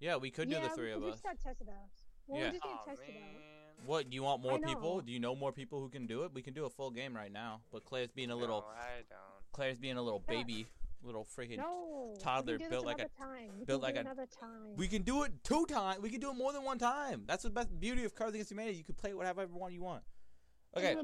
Yeah, 0.00 0.16
we 0.16 0.30
could 0.30 0.50
yeah, 0.50 0.60
do 0.60 0.68
the 0.68 0.74
three 0.74 0.86
we 0.86 0.92
of 0.92 1.00
can 1.02 1.08
us. 1.10 1.12
just 1.14 1.22
start 1.22 1.40
test 1.40 1.60
it 1.60 1.68
out. 1.68 1.92
Well, 2.26 2.40
Yeah. 2.40 2.46
we 2.50 2.52
just 2.58 2.64
need 2.64 2.72
Oh 2.74 2.84
to 2.84 2.90
test 2.90 3.02
it 3.08 3.14
out. 3.14 3.40
Man. 3.78 3.86
What? 3.86 4.10
Do 4.10 4.14
you 4.14 4.22
want 4.22 4.42
more 4.42 4.58
people? 4.58 5.00
Do 5.00 5.12
you 5.12 5.20
know 5.20 5.34
more 5.34 5.52
people 5.52 5.80
who 5.80 5.88
can 5.88 6.06
do 6.06 6.24
it? 6.24 6.32
We 6.34 6.42
can 6.42 6.54
do 6.54 6.64
a 6.64 6.70
full 6.70 6.90
game 6.90 7.14
right 7.14 7.32
now. 7.32 7.60
But 7.72 7.84
Claire's 7.84 8.10
being 8.10 8.30
a 8.30 8.36
little. 8.36 8.60
No, 8.60 8.66
I 8.66 9.02
don't. 9.08 9.52
Claire's 9.52 9.78
being 9.78 9.96
a 9.96 10.02
little 10.02 10.20
baby, 10.26 10.66
little 11.02 11.24
freaking. 11.24 11.58
No. 11.58 12.08
we 12.10 12.16
can 12.16 12.22
toddler 12.24 12.58
do 12.58 12.64
this 12.64 12.68
built 12.68 12.84
like 12.86 12.98
a- 12.98 13.02
another 13.02 13.10
time. 13.18 13.50
We 13.58 13.64
built 13.64 13.82
can 13.82 13.88
like 13.88 13.94
do 13.94 13.98
a- 13.98 14.12
another 14.12 14.26
time. 14.40 14.76
We 14.76 14.88
can 14.88 15.02
do 15.02 15.22
it 15.22 15.32
two 15.44 15.66
times. 15.66 16.00
We 16.02 16.10
can 16.10 16.20
do 16.20 16.30
it 16.30 16.34
more 16.34 16.52
than 16.52 16.62
one 16.62 16.78
time. 16.78 17.24
That's 17.26 17.42
the 17.44 17.50
best 17.50 17.78
beauty 17.78 18.04
of 18.04 18.14
Cards 18.14 18.34
Against 18.34 18.50
Humanity. 18.50 18.76
You 18.76 18.84
can 18.84 18.94
play 18.94 19.14
whatever 19.14 19.46
one 19.46 19.72
you 19.72 19.82
want. 19.82 20.02
Okay. 20.76 20.94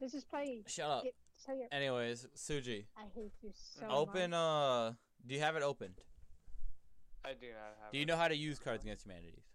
Let's 0.00 0.12
just 0.12 0.28
play. 0.28 0.62
shut 0.66 0.88
up. 0.88 1.02
Get, 1.02 1.14
tell 1.44 1.56
Anyways, 1.72 2.28
Suji, 2.36 2.86
I 2.96 3.06
hate 3.14 3.32
you 3.42 3.50
so 3.52 3.86
open. 3.88 4.30
much. 4.30 4.38
Uh, 4.38 4.92
do 5.26 5.34
you 5.34 5.40
have 5.40 5.56
it 5.56 5.62
opened? 5.62 6.00
I 7.24 7.30
do 7.30 7.48
not 7.48 7.74
have. 7.82 7.92
Do 7.92 7.98
you 7.98 8.02
it. 8.02 8.06
know 8.06 8.16
how 8.16 8.28
to 8.28 8.36
use 8.36 8.60
Cards 8.60 8.84
Against 8.84 9.04
Humanities? 9.04 9.47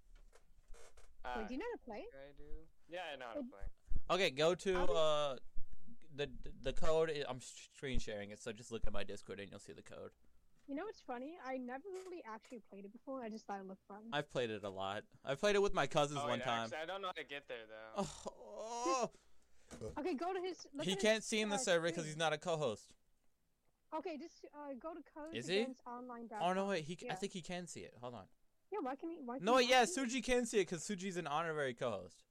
Uh, 1.26 1.30
Wait, 1.38 1.48
do 1.48 1.54
you 1.54 1.60
know 1.60 1.66
how 1.72 1.78
to 1.78 1.84
play? 1.86 2.04
I 2.14 2.32
do. 2.38 2.44
Yeah, 2.90 3.00
I 3.14 3.16
know 3.18 3.26
how 3.28 3.34
to 3.34 3.48
play. 3.48 4.16
Okay, 4.16 4.30
go 4.32 4.56
to 4.56 4.84
uh, 4.92 5.36
the 6.16 6.30
the 6.62 6.74
code. 6.74 7.10
i- 7.10 7.24
I'm 7.30 7.40
screen 7.42 8.00
sharing 8.00 8.32
it, 8.32 8.42
so 8.42 8.52
just 8.52 8.72
look 8.72 8.84
at 8.86 8.94
my 8.94 9.04
Discord 9.04 9.40
and 9.40 9.50
you'll 9.50 9.60
see 9.60 9.74
the 9.74 9.82
code. 9.82 10.12
You 10.68 10.76
know 10.76 10.84
what's 10.86 11.02
funny? 11.02 11.38
I 11.46 11.58
never 11.58 11.84
really 12.06 12.24
actually 12.26 12.62
played 12.70 12.86
it 12.86 12.92
before. 12.94 13.22
I 13.22 13.30
just 13.30 13.46
thought 13.46 13.60
it 13.60 13.68
looked 13.68 13.86
fun. 13.88 13.98
I've 14.14 14.30
played 14.32 14.50
it 14.50 14.64
a 14.64 14.70
lot. 14.70 15.04
I've 15.26 15.40
played 15.40 15.56
it 15.56 15.62
with 15.62 15.74
my 15.74 15.88
cousins 15.88 16.20
Oh, 16.24 16.28
one 16.28 16.40
wait, 16.40 16.46
time. 16.46 16.64
Actually, 16.64 16.78
I 16.84 16.86
don't 16.86 17.02
know 17.02 17.08
how 17.08 17.14
to 17.14 17.24
get 17.26 17.48
there 17.48 17.66
though. 17.68 18.06
Oh, 18.36 19.10
Okay, 20.00 20.14
go 20.14 20.34
to 20.34 20.40
his. 20.40 20.68
look 20.74 20.86
he 20.86 20.94
at 20.94 21.00
can't 21.00 21.24
see 21.24 21.42
in 21.42 21.50
the 21.50 21.56
uh, 21.56 21.60
server 21.60 21.88
because 21.88 22.06
he's 22.06 22.16
not 22.18 22.32
a 22.32 22.38
co-host. 22.38 22.94
Okay, 23.98 24.18
just 24.18 24.46
uh, 24.54 24.74
go 24.80 24.94
to 24.94 25.02
code. 25.16 25.34
Is 25.36 25.48
he? 25.48 25.60
against 25.62 25.82
online. 25.88 26.30
Oh 26.42 26.54
no, 26.54 26.66
wait. 26.68 26.84
He 26.84 26.98
I 27.10 27.16
think 27.16 27.34
he 27.34 27.42
can 27.42 27.68
see 27.68 27.82
it. 27.82 27.94
Hold 28.02 28.14
on. 28.16 28.24
Yeah, 28.74 28.80
why 28.82 28.96
can 28.96 29.10
he? 29.12 29.18
Why 29.24 29.38
can 29.38 29.46
No, 29.46 29.58
he 29.58 29.70
yeah? 29.70 29.84
Suji 29.84 30.24
can 30.24 30.48
see 30.48 30.58
it 30.62 30.68
because 30.68 30.84
Suji's 30.84 31.18
an 31.18 31.28
honorary 31.28 31.76
co-host. 31.76 32.24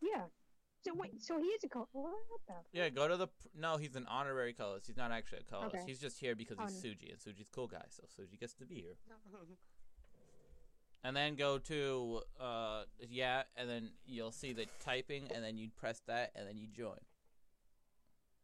Yeah. 0.00 0.24
So 0.84 0.92
wait, 0.94 1.22
so 1.22 1.38
he 1.38 1.46
is 1.46 1.62
a 1.62 1.68
co. 1.68 1.86
What 1.92 2.12
the? 2.48 2.54
Yeah, 2.72 2.88
go 2.88 3.06
to 3.06 3.16
the. 3.16 3.28
pr- 3.28 3.48
No, 3.56 3.76
he's 3.76 3.94
an 3.94 4.06
honorary 4.08 4.54
co-host. 4.54 4.88
He's 4.88 4.96
not 4.96 5.12
actually 5.12 5.42
a 5.46 5.52
co-host. 5.52 5.76
Okay. 5.76 5.84
He's 5.86 6.00
just 6.00 6.18
here 6.18 6.34
because 6.34 6.58
he's 6.58 6.82
Suji, 6.82 7.10
and 7.12 7.20
Suji's 7.20 7.48
cool 7.54 7.68
guy, 7.68 7.84
so 7.90 8.02
Suji 8.02 8.40
gets 8.40 8.54
to 8.54 8.66
be 8.66 8.74
here. 8.74 8.96
And 11.04 11.16
then 11.16 11.36
go 11.36 11.58
to 11.58 12.22
uh 12.40 12.82
yeah, 13.08 13.42
and 13.56 13.70
then 13.70 13.90
you'll 14.04 14.32
see 14.32 14.52
the 14.52 14.66
typing, 14.84 15.30
and 15.32 15.44
then 15.44 15.56
you 15.56 15.68
press 15.76 16.02
that, 16.08 16.32
and 16.34 16.48
then 16.48 16.56
you 16.56 16.66
join. 16.66 16.98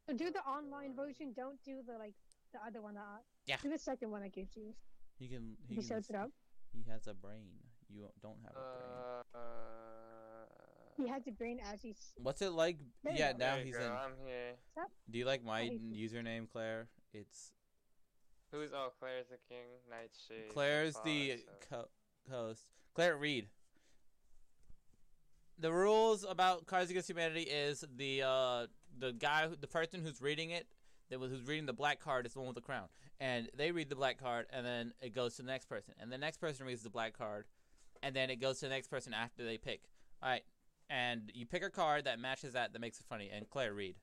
So 0.09 0.16
do 0.16 0.31
the 0.31 0.40
online 0.40 0.94
version. 0.94 1.33
Don't 1.35 1.61
do 1.64 1.81
the 1.85 1.98
like 1.98 2.14
the 2.52 2.61
other 2.64 2.81
one. 2.81 2.94
That, 2.94 3.22
Yeah. 3.46 3.57
Do 3.61 3.70
the 3.70 3.78
second 3.78 4.12
one 4.12 4.22
I 4.22 4.28
gives 4.28 4.57
you. 4.57 4.74
He 5.18 5.26
can. 5.26 5.57
He, 5.66 5.74
He 5.74 5.81
can 5.81 5.85
sets 5.85 6.11
it 6.11 6.14
up. 6.16 6.31
He 6.72 6.85
has 6.90 7.07
a 7.07 7.14
brain. 7.14 7.48
You 7.90 8.07
don't 8.22 8.38
have 8.44 8.52
a 8.52 8.61
brain. 8.76 9.24
Uh, 9.35 11.02
He 11.02 11.09
has 11.09 11.26
a 11.26 11.31
brain 11.33 11.61
as 11.72 11.81
he's. 11.83 12.12
What's 12.16 12.42
it 12.42 12.50
like? 12.52 12.78
There 13.04 13.12
you 13.12 13.18
Yeah, 13.18 13.33
go. 13.33 13.38
now 13.38 13.50
there 13.54 13.59
you 13.61 13.66
he's 13.66 13.76
go, 13.76 13.85
in. 13.85 13.90
I'm 13.92 14.12
here. 14.24 14.54
Do 15.11 15.18
you 15.18 15.24
like 15.24 15.44
my 15.44 15.61
I- 15.61 15.78
username, 15.92 16.48
Claire? 16.50 16.88
It's 17.14 17.52
Who's 18.52 18.70
oh 18.72 18.92
Claire's 18.98 19.26
the 19.28 19.37
king, 19.48 19.66
Nightshade. 19.90 20.48
Claire's 20.52 20.96
the 21.04 21.38
co- 21.70 21.88
host. 22.31 22.62
Claire 22.94 23.16
Reed. 23.16 23.48
The 25.59 25.72
rules 25.72 26.24
about 26.24 26.66
Cards 26.66 26.90
Against 26.90 27.11
Humanity 27.11 27.42
is 27.42 27.85
the 27.96 28.22
uh 28.22 28.66
the 28.98 29.12
guy 29.12 29.48
who, 29.48 29.57
the 29.57 29.66
person 29.66 30.00
who's 30.02 30.20
reading 30.22 30.50
it 30.50 30.66
that 31.11 31.18
was 31.18 31.31
who's 31.31 31.42
reading 31.47 31.66
the 31.66 31.73
black 31.73 32.01
card 32.01 32.27
is 32.27 32.33
the 32.33 32.38
one 32.38 32.49
with 32.49 32.57
the 32.57 32.62
crown, 32.62 32.88
and 33.21 33.49
they 33.57 33.71
read 33.73 33.88
the 33.88 33.97
black 33.97 34.18
card, 34.18 34.47
and 34.53 34.64
then 34.64 34.92
it 35.01 35.14
goes 35.14 35.37
to 35.37 35.42
the 35.42 35.49
next 35.49 35.68
person, 35.68 35.94
and 36.01 36.12
the 36.12 36.18
next 36.18 36.38
person 36.38 36.66
reads 36.66 36.83
the 36.83 36.90
black 36.90 37.16
card, 37.16 37.47
and 38.03 38.14
then 38.14 38.31
it 38.31 38.37
goes 38.40 38.59
to 38.61 38.66
the 38.66 38.71
next 38.71 38.88
person 38.88 39.12
after 39.14 39.44
they 39.44 39.59
pick. 39.59 39.83
All 40.23 40.29
right, 40.29 40.42
and 40.90 41.31
you 41.35 41.47
pick 41.47 41.62
a 41.62 41.71
card 41.71 42.05
that 42.05 42.18
matches 42.18 42.53
that 42.55 42.73
that 42.73 42.79
makes 42.81 42.99
it 43.01 43.07
funny. 43.09 43.31
And 43.33 43.49
Claire 43.49 43.75
Reed. 43.75 43.97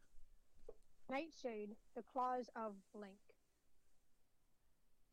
Nightshade, 1.10 1.76
the 1.96 2.02
claws 2.02 2.50
of 2.56 2.74
blank. 2.94 3.14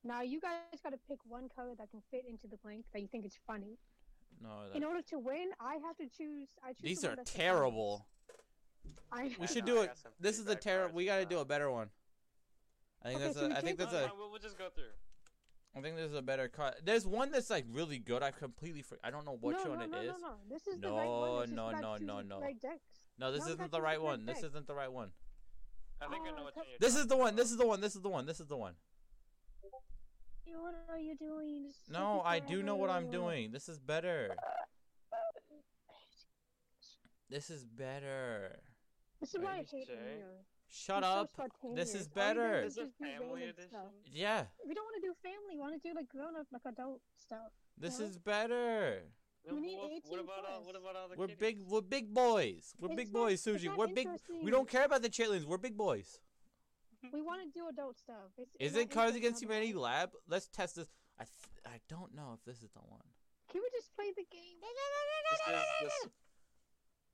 Now 0.05 0.23
you 0.23 0.41
guys 0.41 0.81
got 0.83 0.91
to 0.91 0.99
pick 1.09 1.19
one 1.29 1.49
color 1.55 1.75
that 1.79 1.91
can 1.91 2.01
fit 2.11 2.25
into 2.29 2.47
the 2.49 2.57
blank 2.57 2.87
that 2.93 3.01
you 3.01 3.09
think 3.09 3.25
is 3.25 3.37
funny. 3.47 3.79
No, 4.43 4.49
In 4.75 4.83
order 4.83 5.03
to 5.11 5.19
win, 5.19 5.51
I 5.61 5.75
have 5.87 5.97
to 5.99 6.07
choose. 6.09 6.49
I 6.65 6.73
choose. 6.73 6.83
these 6.83 7.01
the 7.03 7.11
are 7.13 7.17
terrible. 7.25 8.07
Funniest. 9.11 9.39
We 9.41 9.47
should 9.47 9.67
know, 9.67 9.75
do 9.77 9.83
it. 9.83 9.91
This 10.21 10.39
is 10.39 10.47
a 10.49 10.55
terrible. 10.55 10.95
We 10.95 11.05
got 11.07 11.19
to 11.19 11.25
do 11.27 11.39
a 11.39 11.45
better 11.45 11.71
one. 11.71 11.91
I 13.05 13.09
think 13.09 13.17
Okay, 13.21 13.25
that's 13.27 13.39
so 13.39 13.45
a. 13.47 13.49
we 13.49 13.55
I 13.55 13.61
think 13.61 13.79
that's 13.79 13.93
Uh, 13.93 13.97
a. 13.97 14.05
uh, 14.05 14.09
we'll, 14.19 14.31
we'll 14.31 14.39
just 14.39 14.59
go 14.59 14.69
through. 14.75 14.85
I 15.75 15.81
think 15.81 15.97
there's 15.97 16.13
a 16.15 16.23
better 16.23 16.49
cut. 16.49 16.81
There's 16.85 17.07
one 17.07 17.31
that's 17.31 17.49
like 17.51 17.65
really 17.71 17.99
good. 17.99 18.23
I 18.23 18.31
completely. 18.31 18.83
For- 18.83 18.99
I 19.03 19.11
don't 19.11 19.25
know 19.25 19.39
which 19.41 19.57
no, 19.65 19.71
one 19.71 19.79
no, 19.79 19.85
it 19.85 19.91
no, 19.91 20.01
is. 20.01 20.07
No, 20.09 20.29
no, 20.29 20.35
This 20.49 20.67
is 20.67 20.79
the 20.81 20.91
right 20.91 21.05
No, 21.05 21.21
one. 21.21 21.43
It's 21.43 21.51
just 21.51 21.57
no, 21.57 21.69
about 21.69 21.81
no, 21.83 21.93
choosing 21.95 22.07
no, 22.07 22.21
no. 22.21 22.41
Right. 22.41 22.57
No, 23.19 23.33
this 23.33 23.47
No, 23.47 23.53
isn't 23.53 23.71
the 23.73 23.81
right 23.81 24.01
one. 24.01 24.27
This 24.27 24.43
isn't 24.43 24.67
the 24.67 24.75
right 24.75 24.93
one. 24.93 25.11
I 26.01 26.09
think 26.09 26.27
I 26.27 26.31
Oh, 26.33 26.37
know 26.37 26.45
which 26.45 26.55
co- 26.55 26.61
one 26.61 26.69
you're 26.69 26.79
This 26.81 26.97
is 26.97 27.07
the 27.07 27.17
one. 27.17 27.37
This 27.37 27.51
is 27.51 27.57
the 27.57 27.67
one. 27.67 27.81
This 27.81 27.95
is 27.97 28.03
the 28.03 28.09
one. 28.09 28.27
This 28.27 28.41
is 28.41 28.47
the 28.49 28.57
one. 28.57 28.75
What 30.55 30.75
are 30.91 30.99
you 30.99 31.17
doing? 31.17 31.65
This 31.65 31.77
No, 31.89 32.21
I 32.25 32.39
do 32.39 32.63
know 32.63 32.77
what 32.77 32.91
I'm 32.91 33.11
doing. 33.11 33.53
This 33.53 33.69
is 33.69 33.79
better. 33.79 34.37
This 37.31 37.49
is 37.49 37.65
better. 37.65 38.61
This 39.23 39.35
is 39.35 39.41
why 39.41 39.53
I 39.53 39.57
hate 39.59 39.87
Jay. 39.87 39.95
Amir. 39.95 40.27
Shut 40.69 41.05
He's 41.05 41.13
so 41.13 41.21
up. 41.21 41.31
This 41.77 41.95
is 41.95 41.95
All 41.95 41.99
he 42.01 42.03
does 42.03 42.09
better. 42.09 42.63
is 42.63 42.73
Is 42.73 42.79
it 42.79 42.91
family 42.99 43.43
edition? 43.45 43.79
Yeah, 44.11 44.45
We 44.67 44.75
don't 44.75 44.85
want 44.85 44.97
to 45.01 45.07
do 45.09 45.15
family. 45.23 45.55
We 45.55 45.61
want 45.61 45.81
to 45.81 45.89
do 45.89 45.95
like 45.95 46.09
grown 46.09 46.35
up, 46.35 46.47
like 46.53 46.63
adult 46.67 47.01
stuff. 47.17 47.53
this 47.79 47.99
No. 48.01 48.07
is 48.07 48.19
better. 48.19 49.03
No, 49.47 49.55
We 49.55 49.61
but 49.61 49.67
need 49.67 49.77
what, 49.79 49.91
18 49.93 50.11
what 50.11 50.21
about 50.21 50.45
all, 50.51 50.61
what 50.65 50.75
plus. 50.75 50.83
about 50.83 50.97
all 50.97 51.09
the 51.09 51.17
We're 51.17 51.27
kitties? 51.29 51.39
big. 51.41 51.63
We're 51.69 51.81
big 51.83 52.13
boys. 52.15 52.75
We're 52.79 52.89
It's 52.89 52.97
big 52.97 53.13
not- 53.13 53.21
boys, 53.21 53.47
it's 53.47 53.63
Suji. 53.63 53.67
not 53.67 53.79
We're 53.79 53.87
big. 53.89 54.09
We 54.43 54.51
don't 54.51 54.69
care 54.69 54.85
about 54.85 55.03
the 55.03 55.11
chitlins. 55.11 55.45
We're 55.45 55.59
big 55.59 55.77
boys. 55.77 56.21
We 57.13 57.21
want 57.21 57.43
to 57.43 57.49
do 57.51 57.69
adult 57.69 57.99
stuff. 57.99 58.31
It's, 58.39 58.57
Is 58.61 58.75
it 58.77 58.89
not 58.89 58.91
Cards 58.95 59.17
Against 59.17 59.43
Humanity 59.43 59.73
otherwise. 59.73 59.83
Lab? 60.01 60.11
Let's 60.29 60.49
test 60.49 60.77
this. 60.77 60.89
I 61.19 61.25
th- 61.25 61.67
I 61.75 61.81
don't 61.89 62.15
know 62.15 62.33
if 62.35 62.45
this 62.45 62.63
is 62.63 62.71
the 62.71 62.81
one. 62.81 63.07
Can 63.51 63.61
we 63.61 63.69
just 63.79 63.95
play 63.95 64.11
the 64.17 64.25
game? 64.31 64.59
This 64.61 65.41
is 65.49 65.93
this. 66.03 66.13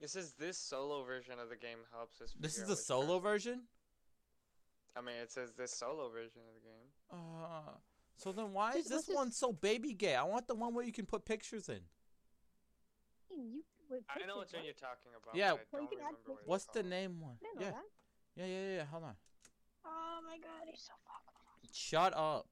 This 0.00 0.14
is 0.14 0.32
this 0.34 0.56
solo 0.58 1.02
version 1.04 1.34
of 1.40 1.48
the 1.48 1.56
game 1.56 1.78
helps 1.92 2.20
us. 2.20 2.32
This 2.38 2.56
is 2.58 2.68
the 2.68 2.76
solo 2.76 3.18
cards- 3.20 3.44
version. 3.44 3.62
I 4.96 5.00
mean, 5.00 5.16
it 5.22 5.30
says 5.30 5.52
this 5.52 5.72
solo 5.72 6.08
version 6.10 6.40
of 6.48 6.54
the 6.54 6.68
game. 6.68 6.88
Uh, 7.10 7.72
so 8.16 8.32
then 8.32 8.52
why 8.52 8.72
is 8.74 8.86
this 8.86 9.06
one 9.08 9.30
so 9.30 9.52
baby 9.52 9.92
gay? 9.92 10.14
I 10.16 10.24
want 10.24 10.48
the 10.48 10.54
one 10.54 10.74
where 10.74 10.84
you 10.84 10.92
can 10.92 11.06
put 11.06 11.24
pictures 11.24 11.68
in. 11.68 11.80
You, 13.30 13.62
with 13.90 14.02
I 14.08 14.26
know 14.26 14.40
pictures, 14.40 14.40
which 14.40 14.52
one 14.52 14.60
what? 14.60 14.64
you're 14.64 14.74
talking 14.74 15.12
about. 15.22 15.36
Yeah. 15.36 15.52
but 15.52 15.60
I 15.60 15.64
Well, 15.72 15.82
you 15.82 15.88
can 15.88 15.98
add 16.00 16.14
what 16.26 16.38
it's 16.40 16.48
What's 16.48 16.66
the 16.66 16.82
name 16.82 17.20
one? 17.20 17.36
I 17.40 17.44
didn't 17.44 17.60
know 17.60 17.66
Yeah. 17.66 17.70
that. 17.72 17.84
yeah, 18.36 18.46
yeah, 18.46 18.60
yeah, 18.70 18.76
yeah. 18.76 18.84
Hold 18.86 19.04
on. 19.04 19.16
Oh 19.84 20.18
my 20.26 20.38
god, 20.38 20.66
he's 20.70 20.80
so 20.82 20.92
fucking. 21.06 21.70
Shut 21.72 22.14
up. 22.16 22.48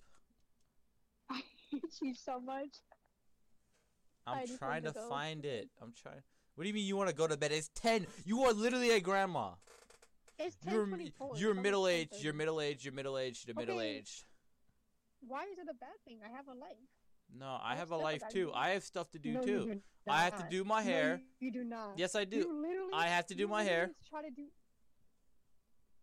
I 1.30 1.42
hate 1.70 1.82
you 2.00 2.14
so 2.14 2.38
much. 2.40 2.78
I 4.26 4.40
I'm 4.40 4.46
just 4.46 4.58
trying 4.58 4.82
to 4.84 4.92
to 4.92 5.00
find 5.08 5.44
it. 5.44 5.68
I'm 5.82 5.92
trying. 6.00 6.22
What 6.56 6.64
do 6.64 6.68
you 6.68 6.74
mean 6.74 6.86
you 6.86 6.96
want 6.96 7.10
to 7.10 7.14
go 7.14 7.26
to 7.26 7.36
bed? 7.36 7.52
It's 7.52 7.70
ten. 7.74 8.06
You 8.24 8.42
are 8.44 8.52
literally 8.52 8.90
a 8.90 9.00
grandma. 9.00 9.50
It's 10.38 10.56
You're 10.68 10.88
you're 11.36 11.54
middle 11.54 11.86
aged. 11.86 12.22
You're 12.22 12.32
middle 12.32 12.60
aged. 12.60 12.84
You're 12.84 12.94
middle 12.94 13.18
aged. 13.18 13.46
You're 13.46 13.54
Okay. 13.54 13.66
middle 13.66 13.80
aged. 13.80 14.24
Why 15.20 15.44
is 15.44 15.58
it 15.58 15.66
a 15.70 15.74
bad 15.74 15.96
thing? 16.06 16.18
I 16.24 16.34
have 16.34 16.48
a 16.48 16.54
life. 16.54 16.76
No, 17.38 17.58
I 17.62 17.70
have 17.70 17.78
have 17.78 17.90
a 17.90 17.96
life 17.96 18.22
too. 18.30 18.52
I 18.54 18.70
have 18.70 18.84
stuff 18.84 19.10
to 19.10 19.18
do 19.18 19.32
no, 19.32 19.42
too. 19.42 19.80
I 20.08 20.24
have 20.24 20.38
to 20.38 20.46
do 20.48 20.64
my 20.64 20.82
hair. 20.82 21.20
you, 21.40 21.46
you 21.46 21.52
do 21.52 21.64
not. 21.64 21.98
Yes, 21.98 22.14
I 22.14 22.24
do. 22.24 22.38
You 22.38 22.62
literally, 22.62 22.92
I 22.94 23.08
have 23.08 23.26
to 23.26 23.34
do 23.34 23.42
you 23.42 23.48
my 23.48 23.64
hair. 23.64 23.90
Try 24.08 24.22
to 24.22 24.30
do 24.30 24.44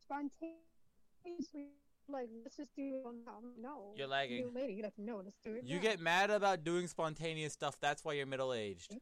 spontaneously. 0.03 1.69
Like 2.09 2.27
let's 2.43 2.57
just 2.57 2.75
do 2.75 2.81
it 2.81 3.07
on 3.07 3.23
no. 3.25 3.69
no. 3.69 3.93
You're 3.95 4.07
lagging. 4.07 4.39
it 4.39 4.53
later. 4.53 4.71
You 4.71 4.83
have 4.83 4.93
to 4.95 5.01
know. 5.01 5.21
Let's 5.23 5.37
do 5.43 5.53
it. 5.53 5.63
You 5.63 5.77
now. 5.77 5.81
get 5.81 5.99
mad 5.99 6.29
about 6.31 6.63
doing 6.63 6.87
spontaneous 6.87 7.53
stuff. 7.53 7.77
That's 7.79 8.03
why 8.03 8.13
you're 8.13 8.25
middle 8.25 8.53
aged. 8.53 8.93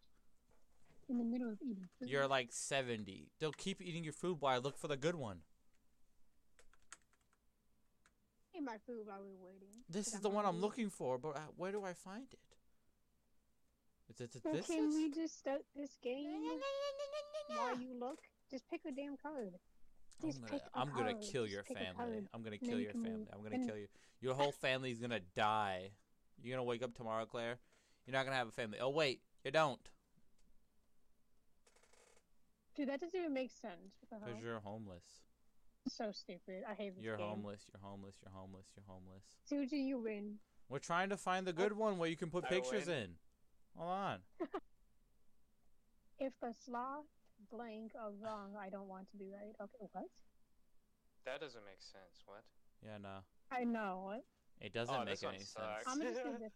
In 1.12 1.18
the 1.18 1.24
middle 1.24 1.50
of 1.52 1.60
eating. 1.62 1.88
food. 2.00 2.10
You're 2.10 2.28
like 2.28 2.48
70. 2.52 3.30
They'll 3.40 3.52
keep 3.52 3.82
eating 3.82 4.04
your 4.04 4.14
food 4.14 4.38
while 4.40 4.56
I 4.56 4.58
look 4.58 4.78
for 4.78 4.88
the 4.88 4.98
good 4.98 5.16
one. 5.16 5.40
Eat 8.56 8.64
my 8.64 8.78
food 8.86 9.02
while 9.06 9.20
we're 9.22 9.46
waiting. 9.46 9.70
This 9.90 10.08
is 10.14 10.20
the 10.22 10.30
one 10.30 10.46
I'm 10.46 10.60
looking 10.60 10.90
for, 10.90 11.18
but 11.18 11.36
uh, 11.38 11.40
where 11.56 11.72
do 11.72 11.84
I 11.84 11.94
find 11.94 12.26
it? 12.32 12.40
Is 14.14 14.20
it 14.22 14.42
Well, 14.44 14.56
this? 14.56 14.68
can 14.68 14.90
is? 14.90 14.96
we 14.96 15.10
just 15.10 15.38
start 15.40 15.62
this 15.76 15.98
game 16.04 16.28
while 17.56 17.78
you 17.80 17.98
look? 17.98 18.20
Just 18.50 18.68
pick 18.70 18.82
a 18.86 18.92
damn 18.92 19.16
card. 19.16 19.54
I'm 20.22 20.28
Just 20.30 20.42
gonna, 20.42 20.52
pick 20.52 20.62
a 20.76 20.78
I'm 20.80 20.90
gonna 20.94 21.14
kill 21.16 21.48
your 21.48 21.64
family. 21.64 22.28
I'm 22.34 22.44
gonna 22.44 22.58
kill 22.58 22.80
your 22.80 22.92
family. 22.92 23.26
I'm 23.34 23.42
gonna 23.42 23.66
kill 23.66 23.78
you. 23.78 23.88
Your 24.20 24.34
whole 24.36 24.52
family's 24.52 25.00
gonna 25.00 25.22
die. 25.36 25.92
You're 26.44 26.58
gonna 26.58 26.66
wake 26.68 26.84
up 26.84 26.94
tomorrow, 26.94 27.26
Claire. 27.26 27.58
You're 28.06 28.14
not 28.14 28.26
gonna 28.26 28.36
have 28.36 28.50
a 28.50 28.52
family. 28.52 28.80
Oh 28.82 28.90
wait, 28.90 29.22
you 29.46 29.52
don't, 29.52 29.80
Dude, 32.82 32.90
that 32.90 33.00
doesn't 33.00 33.16
even 33.20 33.32
make 33.32 33.52
sense. 33.52 33.94
Because 34.02 34.42
you're 34.42 34.60
homeless. 34.60 35.04
So 35.88 36.12
stupid. 36.12 36.64
I 36.68 36.74
hate 36.74 36.96
this 36.96 37.04
You're 37.04 37.16
game. 37.18 37.28
homeless. 37.28 37.62
You're 37.72 37.88
homeless. 37.88 38.16
You're 38.26 38.34
homeless. 38.34 38.66
You're 38.76 38.86
homeless. 38.88 39.24
Suji, 39.48 39.86
you 39.86 40.00
win. 40.00 40.38
We're 40.68 40.80
trying 40.80 41.10
to 41.10 41.18
find 41.18 41.46
the 41.46 41.54
good 41.54 41.74
one 41.74 42.00
where 42.00 42.10
you 42.10 42.16
can 42.18 42.32
put 42.32 42.46
I 42.46 42.48
pictures 42.50 42.88
win. 42.88 42.96
in. 42.98 43.10
Hold 43.78 43.92
on. 43.92 44.20
If 46.18 46.34
the 46.42 46.54
sloth 46.66 47.06
blank 47.52 47.92
are 48.00 48.12
wrong, 48.20 48.54
I 48.60 48.70
don't 48.70 48.88
want 48.88 49.10
to 49.12 49.18
be 49.18 49.26
right. 49.32 49.54
Okay, 49.62 49.88
what? 49.92 50.06
That 51.26 51.40
doesn't 51.42 51.66
make 51.66 51.82
sense. 51.82 52.22
What? 52.26 52.42
Yeah, 52.84 52.98
no, 53.02 53.22
I 53.52 53.64
know. 53.64 54.02
What? 54.06 54.24
it 54.60 54.74
doesn't 54.74 54.94
Oh, 54.94 55.00
make 55.00 55.16
this 55.16 55.24
one 55.24 55.36
any 55.36 55.44
sense. 55.44 55.66
I'm 55.88 55.98
gonna 55.98 56.12
just 56.12 56.24
do 56.24 56.32
this. 56.40 56.52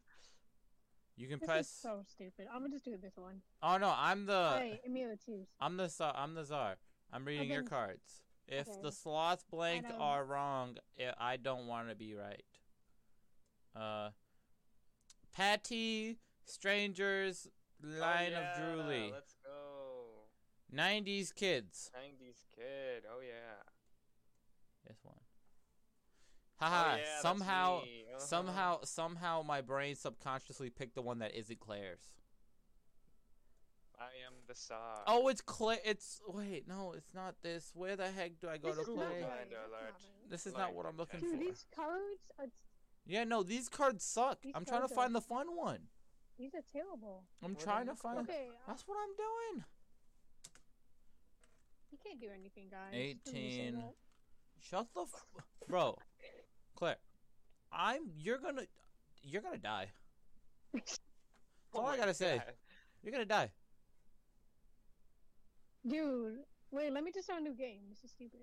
You 1.18 1.28
can 1.28 1.40
This 1.40 1.48
press. 1.48 1.66
is 1.68 1.72
so 1.72 2.02
stupid. 2.08 2.48
I'm 2.52 2.62
gonna 2.62 2.74
just 2.74 2.86
do 2.86 2.98
this 2.98 3.16
one. 3.16 3.42
Oh 3.64 3.78
no, 3.78 3.94
I'm 3.96 4.26
the. 4.26 4.56
hey, 4.58 4.82
Emilia, 4.86 5.16
choose. 5.16 5.48
I'm 5.60 5.78
the 5.78 5.88
czar. 5.88 6.14
I'm 6.16 6.34
the 6.34 6.44
czar. 6.44 6.76
I'm 7.14 7.24
reading 7.26 7.50
your 7.50 7.64
cards. 7.64 8.22
If 8.48 8.68
okay. 8.68 8.80
the 8.84 8.92
sloth 8.92 9.44
blank 9.50 9.86
are 9.98 10.24
wrong, 10.26 10.78
I 11.00 11.34
I 11.34 11.38
don't 11.38 11.68
want 11.68 11.90
to 11.90 11.96
be 11.96 12.14
right. 12.16 12.44
Uh, 13.76 14.10
Patty, 15.34 16.18
strangers, 16.46 17.48
line 17.82 18.32
oh, 18.36 18.40
yeah, 18.40 18.40
of 18.40 18.62
Drooly, 18.62 19.12
Let's 19.12 19.36
go. 19.44 20.26
90s 20.74 21.34
kids. 21.34 21.92
90s 21.96 22.44
kid. 22.56 23.04
Oh 23.10 23.22
yeah. 23.22 23.64
This 24.88 24.98
one. 25.04 25.16
Haha. 26.70 26.94
oh, 26.94 26.98
yeah, 26.98 27.22
somehow. 27.22 27.78
Uh-huh. 27.80 28.20
somehow, 28.20 28.80
somehow, 28.84 29.42
my 29.46 29.62
brain 29.62 29.96
subconsciously 29.96 30.70
picked 30.70 30.96
the 30.96 31.02
one 31.02 31.20
that 31.20 31.36
isn't 31.36 31.60
Claire's. 31.60 32.02
I 34.00 34.06
am 34.28 34.34
the 34.48 34.56
Saw. 34.56 34.76
Oh, 35.08 35.28
it's 35.30 35.42
Claire. 35.42 35.80
It's 35.86 36.20
wait, 36.28 36.68
no, 36.68 36.94
it's 36.98 37.14
not 37.14 37.36
this. 37.42 37.72
Where 37.74 37.96
the 37.96 38.12
heck 38.12 38.40
do 38.42 38.50
I 38.50 38.58
go 38.58 38.74
This 38.74 38.86
to 38.86 38.92
play? 38.92 39.06
right. 39.06 39.50
This 39.50 39.50
is 39.50 39.54
not 39.54 39.70
alert. 39.70 39.96
This 40.30 40.48
is 40.48 40.54
not 40.58 40.74
what 40.74 40.86
I'm 40.86 40.98
looking 40.98 41.20
Dude, 41.22 41.30
Dude, 41.32 41.40
for. 41.40 41.46
these 41.46 41.66
cards 41.74 42.22
are 42.40 42.46
Yeah, 43.06 43.24
no, 43.24 43.42
these 43.44 43.70
cards 43.70 44.04
suck. 44.04 44.42
These 44.42 44.54
I'm 44.56 44.66
trying 44.66 44.82
to 44.82 44.88
find 44.94 45.12
are- 45.12 45.20
the 45.20 45.22
fun 45.22 45.56
one. 45.56 45.88
these 46.38 46.54
are 46.56 46.62
terrible. 46.74 47.24
I'm 47.42 47.54
What 47.54 47.64
trying 47.64 47.86
to 47.86 47.92
you 47.94 47.96
find. 47.98 48.20
Okay, 48.20 48.50
I- 48.52 48.68
That's 48.68 48.84
what 48.86 48.98
I'm 49.02 49.16
doing. 49.16 49.64
You 51.92 51.98
can't 52.04 52.20
do 52.20 52.28
anything, 52.38 52.68
guys. 52.70 52.92
Let 52.92 53.02
me 53.02 53.16
say 53.26 53.32
18. 53.68 53.84
Shut 54.60 54.88
the, 54.94 55.02
f- 55.04 55.26
bro, 55.70 55.98
Claire. 56.76 56.98
I'm. 57.72 58.02
You're 58.18 58.38
gonna. 58.40 58.64
You're 59.24 59.42
gonna 59.42 59.58
die. 59.58 59.88
That's 60.74 61.00
Oh 61.74 61.82
all 61.82 61.88
I 61.88 61.98
gotta 61.98 62.14
say. 62.14 62.42
You're 63.04 63.12
gonna 63.12 63.26
die. 63.26 63.50
Dude, 65.88 66.40
wait, 66.72 66.92
let 66.92 67.04
me 67.04 67.12
just 67.14 67.26
start 67.28 67.42
a 67.42 67.44
new 67.44 67.54
game. 67.54 67.82
This 67.90 68.04
is 68.04 68.12
stupid. 68.12 68.40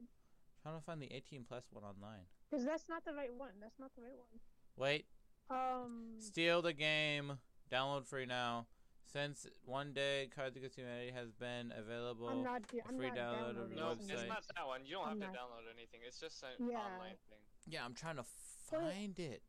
Trying 0.62 0.78
to 0.78 0.84
find 0.84 1.02
the 1.02 1.10
18 1.12 1.44
plus 1.48 1.64
one 1.72 1.82
online. 1.82 2.22
Because 2.48 2.64
that's 2.64 2.84
not 2.88 3.04
the 3.04 3.12
right 3.14 3.32
one. 3.34 3.50
That's 3.60 3.80
not 3.80 3.90
the 3.96 4.02
right 4.02 4.14
one. 4.16 4.38
Wait. 4.76 5.06
Um, 5.50 6.14
Steal 6.20 6.62
the 6.62 6.72
game. 6.72 7.38
Download 7.72 8.06
free 8.06 8.26
now. 8.26 8.66
Since 9.12 9.46
one 9.64 9.92
day, 9.92 10.28
Cards 10.34 10.56
Against 10.56 10.76
Humanity 10.76 11.10
has 11.10 11.32
been 11.32 11.72
available. 11.76 12.28
I'm 12.28 12.44
not. 12.44 12.62
do- 12.68 12.80
I'm 12.88 12.96
free 12.96 13.08
not 13.08 13.16
download 13.16 13.50
of 13.50 13.74
downloading 13.74 13.74
the 13.76 13.80
No, 13.82 13.94
this. 13.96 14.10
it's 14.10 14.28
not 14.28 14.44
that 14.54 14.66
one. 14.66 14.80
You 14.86 14.94
don't 14.96 15.04
have 15.04 15.12
I'm 15.12 15.20
to 15.20 15.26
not- 15.26 15.34
download 15.34 15.66
anything. 15.74 16.00
It's 16.06 16.20
just 16.20 16.42
an 16.44 16.70
Yeah. 16.70 16.78
online 16.78 17.16
thing. 17.28 17.42
Yeah, 17.66 17.84
I'm 17.84 17.94
trying 17.94 18.16
to 18.16 18.24
But- 18.70 18.80
find 18.80 19.18
it. 19.18 19.42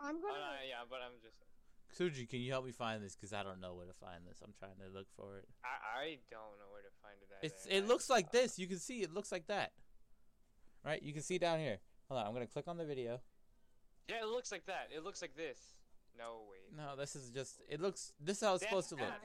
I'm 0.00 0.16
Oh, 0.16 0.20
gonna. 0.20 0.38
no, 0.38 0.62
yeah, 0.68 0.84
but 0.88 1.00
I'm 1.02 1.20
just. 1.20 1.36
Suji, 1.96 2.28
can 2.28 2.40
you 2.40 2.50
help 2.50 2.64
me 2.64 2.72
find 2.72 3.02
this? 3.04 3.14
Because 3.14 3.32
I 3.32 3.42
don't 3.44 3.60
know 3.60 3.74
where 3.74 3.86
to 3.86 3.92
find 3.94 4.26
this. 4.26 4.42
I'm 4.42 4.52
trying 4.52 4.76
to 4.80 4.88
look 4.88 5.06
for 5.16 5.38
it. 5.38 5.48
I, 5.62 6.00
I 6.00 6.18
don't 6.30 6.58
know 6.58 6.66
where 6.72 6.82
to 6.82 6.90
find 7.00 7.14
it. 7.22 7.28
It's 7.46 7.66
it 7.66 7.84
I- 7.84 7.86
looks 7.86 8.10
like 8.10 8.32
this. 8.32 8.58
You 8.58 8.66
can 8.66 8.78
see 8.78 9.02
it 9.02 9.12
looks 9.12 9.30
like 9.30 9.46
that. 9.46 9.72
Right? 10.84 11.00
You 11.02 11.12
can 11.12 11.22
see 11.22 11.38
down 11.38 11.60
here. 11.60 11.78
Hold 12.08 12.20
on, 12.20 12.26
I'm 12.26 12.32
gonna 12.34 12.46
click 12.48 12.66
on 12.68 12.76
the 12.76 12.84
video. 12.84 13.22
Yeah, 14.08 14.22
it 14.22 14.26
looks 14.26 14.50
like 14.52 14.66
that. 14.66 14.90
It 14.94 15.02
looks 15.04 15.22
like 15.22 15.34
this. 15.36 15.58
No, 16.18 16.42
wait. 16.50 16.72
No, 16.76 16.96
this 16.96 17.16
is 17.16 17.30
just 17.30 17.60
it 17.68 17.80
looks 17.80 18.12
this 18.20 18.38
is 18.38 18.42
how 18.42 18.54
it's 18.54 18.60
That's 18.62 18.70
supposed 18.70 18.88
to 18.90 18.96
look. 18.96 19.04
that. 19.08 19.22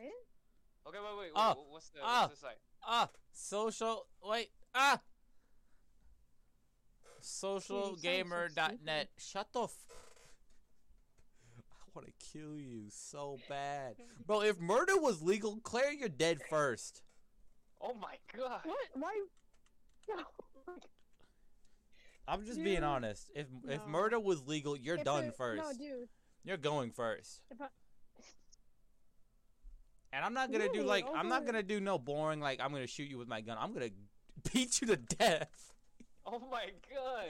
Okay, 0.87 0.97
wait, 0.99 1.17
wait. 1.17 1.17
wait 1.25 1.31
Ah, 1.35 1.53
wh- 1.55 1.71
what's 1.71 1.89
the 1.89 1.99
ah. 2.01 2.27
what's 2.27 2.39
the 2.39 2.47
site? 2.47 2.57
Ah, 2.83 3.09
social 3.33 4.07
wait, 4.23 4.51
ah 4.73 5.01
Dude, 5.01 5.01
you 6.79 6.95
sound 7.03 7.03
so 7.03 7.08
socialgamer.net. 7.21 9.09
Shut 9.17 9.47
the 9.53 9.63
f 9.63 9.71
I 11.57 11.61
want 11.95 12.07
to 12.07 12.13
kill 12.33 12.57
you 12.57 12.83
so 12.89 13.37
bad. 13.49 13.95
Bro, 14.25 14.41
if 14.43 14.59
murder 14.59 14.97
was 14.99 15.21
legal, 15.21 15.57
Claire, 15.63 15.91
you're 15.91 16.07
dead 16.09 16.39
first. 16.49 17.01
Oh 17.81 17.93
my 17.93 18.15
god. 18.37 18.61
What? 18.63 18.77
Why? 18.93 19.13
No. 20.09 20.23
I'm 22.27 22.43
just 22.45 22.63
being 22.63 22.83
honest. 22.83 23.29
If 23.35 23.47
if 23.67 23.85
murder 23.87 24.19
was 24.19 24.45
legal, 24.47 24.75
you're 24.77 24.97
If 24.97 25.03
done 25.03 25.25
it- 25.25 25.35
first. 25.37 25.61
No, 25.61 25.71
dude. 25.73 26.09
You're 26.43 26.57
going 26.57 26.91
first. 26.91 27.41
If 27.51 27.61
I, 27.61 27.67
And 30.13 30.25
I'm 30.25 30.33
not 30.33 30.51
gonna 30.51 30.65
do 30.69 30.79
Really? 30.79 30.85
like 30.87 31.05
I'm 31.15 31.27
not 31.29 31.45
gonna 31.45 31.61
do 31.63 31.79
no 31.79 31.97
boring 31.99 32.39
like 32.39 32.59
I'm 32.59 32.71
gonna 32.71 32.87
shoot 32.87 33.07
you 33.09 33.17
with 33.19 33.27
my 33.27 33.41
gun. 33.41 33.57
I'm 33.59 33.73
gonna 33.73 33.89
beat 34.53 34.81
you 34.81 34.87
to 34.87 34.95
death. 34.97 35.73
Oh 36.31 36.39
my 36.51 36.65
god. 36.93 37.25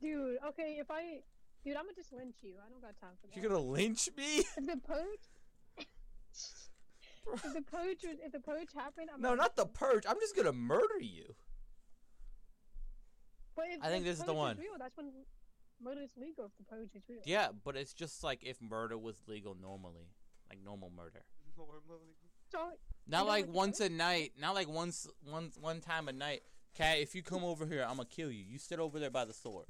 dude. 0.00 0.36
Okay, 0.48 0.76
if 0.78 0.90
I, 0.90 1.20
dude, 1.64 1.76
I'm 1.76 1.84
gonna 1.84 1.94
just 1.96 2.12
lynch 2.12 2.36
you. 2.42 2.54
I 2.64 2.68
don't 2.70 2.80
got 2.82 2.96
time 3.00 3.10
for 3.20 3.26
that. 3.26 3.36
You're 3.36 3.48
gonna 3.50 3.60
lynch 3.64 4.08
me? 4.16 4.38
If 4.38 4.54
the 4.56 4.76
purge. 4.86 5.26
if 7.44 7.52
the 7.54 7.62
purge 7.62 8.02
was, 8.04 8.16
if 8.24 8.32
the 8.32 8.40
purge 8.40 8.68
happened, 8.74 9.08
I'm 9.12 9.20
No, 9.20 9.30
gonna- 9.30 9.42
not 9.42 9.56
the 9.56 9.66
purge. 9.66 10.04
I'm 10.08 10.20
just 10.20 10.36
gonna 10.36 10.52
murder 10.52 11.00
you. 11.00 11.34
But 13.56 13.66
if, 13.70 13.82
I 13.82 13.88
think 13.88 14.04
if 14.04 14.10
this 14.12 14.18
is 14.18 14.24
the 14.24 14.32
purge 14.32 14.36
one. 14.36 14.56
real, 14.58 14.72
that's 14.78 14.96
when 14.96 15.10
murder 15.82 16.02
is 16.02 16.10
legal. 16.16 16.44
If 16.46 16.56
the 16.58 16.64
purge 16.64 16.94
is 16.94 17.02
real. 17.08 17.20
Yeah, 17.24 17.48
but 17.64 17.76
it's 17.76 17.92
just 17.94 18.22
like 18.22 18.42
if 18.44 18.60
murder 18.60 18.98
was 18.98 19.22
legal 19.26 19.56
normally, 19.60 20.08
like 20.50 20.58
normal 20.64 20.90
murder. 20.94 21.24
Normally. 21.56 22.14
So 22.50 22.58
Not 23.06 23.26
like 23.26 23.46
once 23.48 23.80
a 23.80 23.88
night. 23.88 24.32
Not 24.40 24.54
like 24.54 24.68
once 24.68 25.06
one 25.28 25.52
one 25.60 25.80
time 25.80 26.08
a 26.08 26.12
night. 26.12 26.42
Cat, 26.74 26.98
if 26.98 27.14
you 27.14 27.22
come 27.22 27.44
over 27.44 27.66
here, 27.66 27.82
I'm 27.88 27.96
gonna 27.96 28.08
kill 28.08 28.30
you. 28.30 28.44
You 28.48 28.58
sit 28.58 28.80
over 28.80 28.98
there 28.98 29.10
by 29.10 29.24
the 29.24 29.32
sword. 29.32 29.66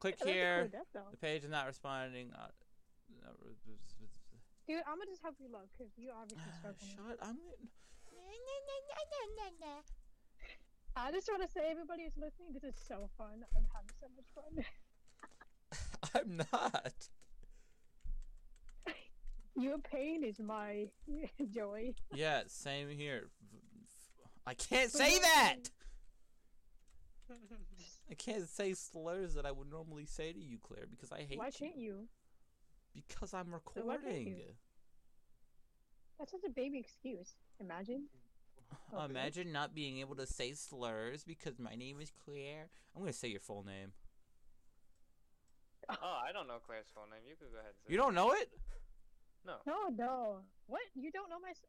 Click 0.00 0.18
that's 0.18 0.30
here. 0.30 0.68
death. 0.72 1.04
The 1.12 1.16
page 1.16 1.44
is 1.44 1.50
not 1.50 1.66
responding. 1.66 2.32
Uh, 2.34 2.48
Dude, 4.66 4.82
I'm 4.86 4.98
gonna 4.98 5.10
just 5.10 5.22
help 5.22 5.36
you 5.38 5.48
look 5.50 5.68
because 5.72 5.92
you 5.96 6.10
obviously 6.10 6.50
struggling. 6.58 6.90
Shut. 6.96 7.18
I'm. 7.22 7.36
I 10.94 11.10
just 11.10 11.28
want 11.28 11.42
to 11.42 11.48
say, 11.48 11.70
everybody 11.70 12.04
who's 12.04 12.16
listening, 12.16 12.52
this 12.52 12.64
is 12.64 12.74
so 12.86 13.08
fun. 13.16 13.44
I'm 13.56 13.66
having 13.72 13.94
so 13.98 14.06
much 14.14 14.28
fun. 14.34 14.64
I'm 16.14 16.36
not. 16.52 17.08
Your 19.72 19.78
pain 19.80 20.22
is 20.22 20.38
my 20.38 20.88
joy. 21.50 21.94
Yeah, 22.12 22.42
same 22.46 22.90
here. 22.90 23.30
I 24.46 24.52
can't 24.52 24.92
But 24.92 24.98
say 24.98 25.14
no, 25.14 25.20
that. 25.22 25.56
I 28.10 28.14
can't 28.14 28.46
say 28.50 28.74
slurs 28.74 29.32
that 29.32 29.46
I 29.46 29.50
would 29.50 29.70
normally 29.70 30.04
say 30.04 30.30
to 30.30 30.38
you, 30.38 30.58
Claire, 30.62 30.84
because 30.90 31.10
I 31.10 31.22
hate 31.26 31.38
Why 31.38 31.46
you. 31.46 31.52
can't 31.58 31.76
you? 31.78 32.08
Because 32.94 33.32
I'm 33.32 33.50
recording. 33.54 34.26
you? 34.26 34.36
That's 36.18 36.32
such 36.32 36.42
a 36.46 36.50
baby 36.50 36.78
excuse. 36.78 37.32
Imagine. 37.58 38.08
Okay. 38.92 39.04
Imagine 39.10 39.52
not 39.52 39.74
being 39.74 40.00
able 40.00 40.16
to 40.16 40.26
say 40.26 40.52
slurs 40.52 41.24
because 41.24 41.58
my 41.58 41.76
name 41.76 41.98
is 42.02 42.12
Claire. 42.26 42.68
I'm 42.94 43.00
gonna 43.00 43.14
say 43.14 43.28
your 43.28 43.40
full 43.40 43.64
name. 43.64 43.92
Oh, 45.88 45.94
I 46.28 46.30
don't 46.32 46.46
know 46.46 46.58
Claire's 46.66 46.84
full 46.94 47.04
name. 47.10 47.22
You 47.26 47.36
could 47.36 47.52
go 47.52 47.58
ahead. 47.58 47.70
And 47.70 47.86
say 47.86 47.90
You 47.92 47.96
don't 47.96 48.14
know 48.14 48.32
it? 48.32 48.50
No. 49.44 49.56
No, 49.66 49.88
no. 49.90 50.38
What? 50.66 50.82
You 50.94 51.10
don't 51.10 51.28
know 51.28 51.40
my. 51.40 51.50
s- 51.50 51.66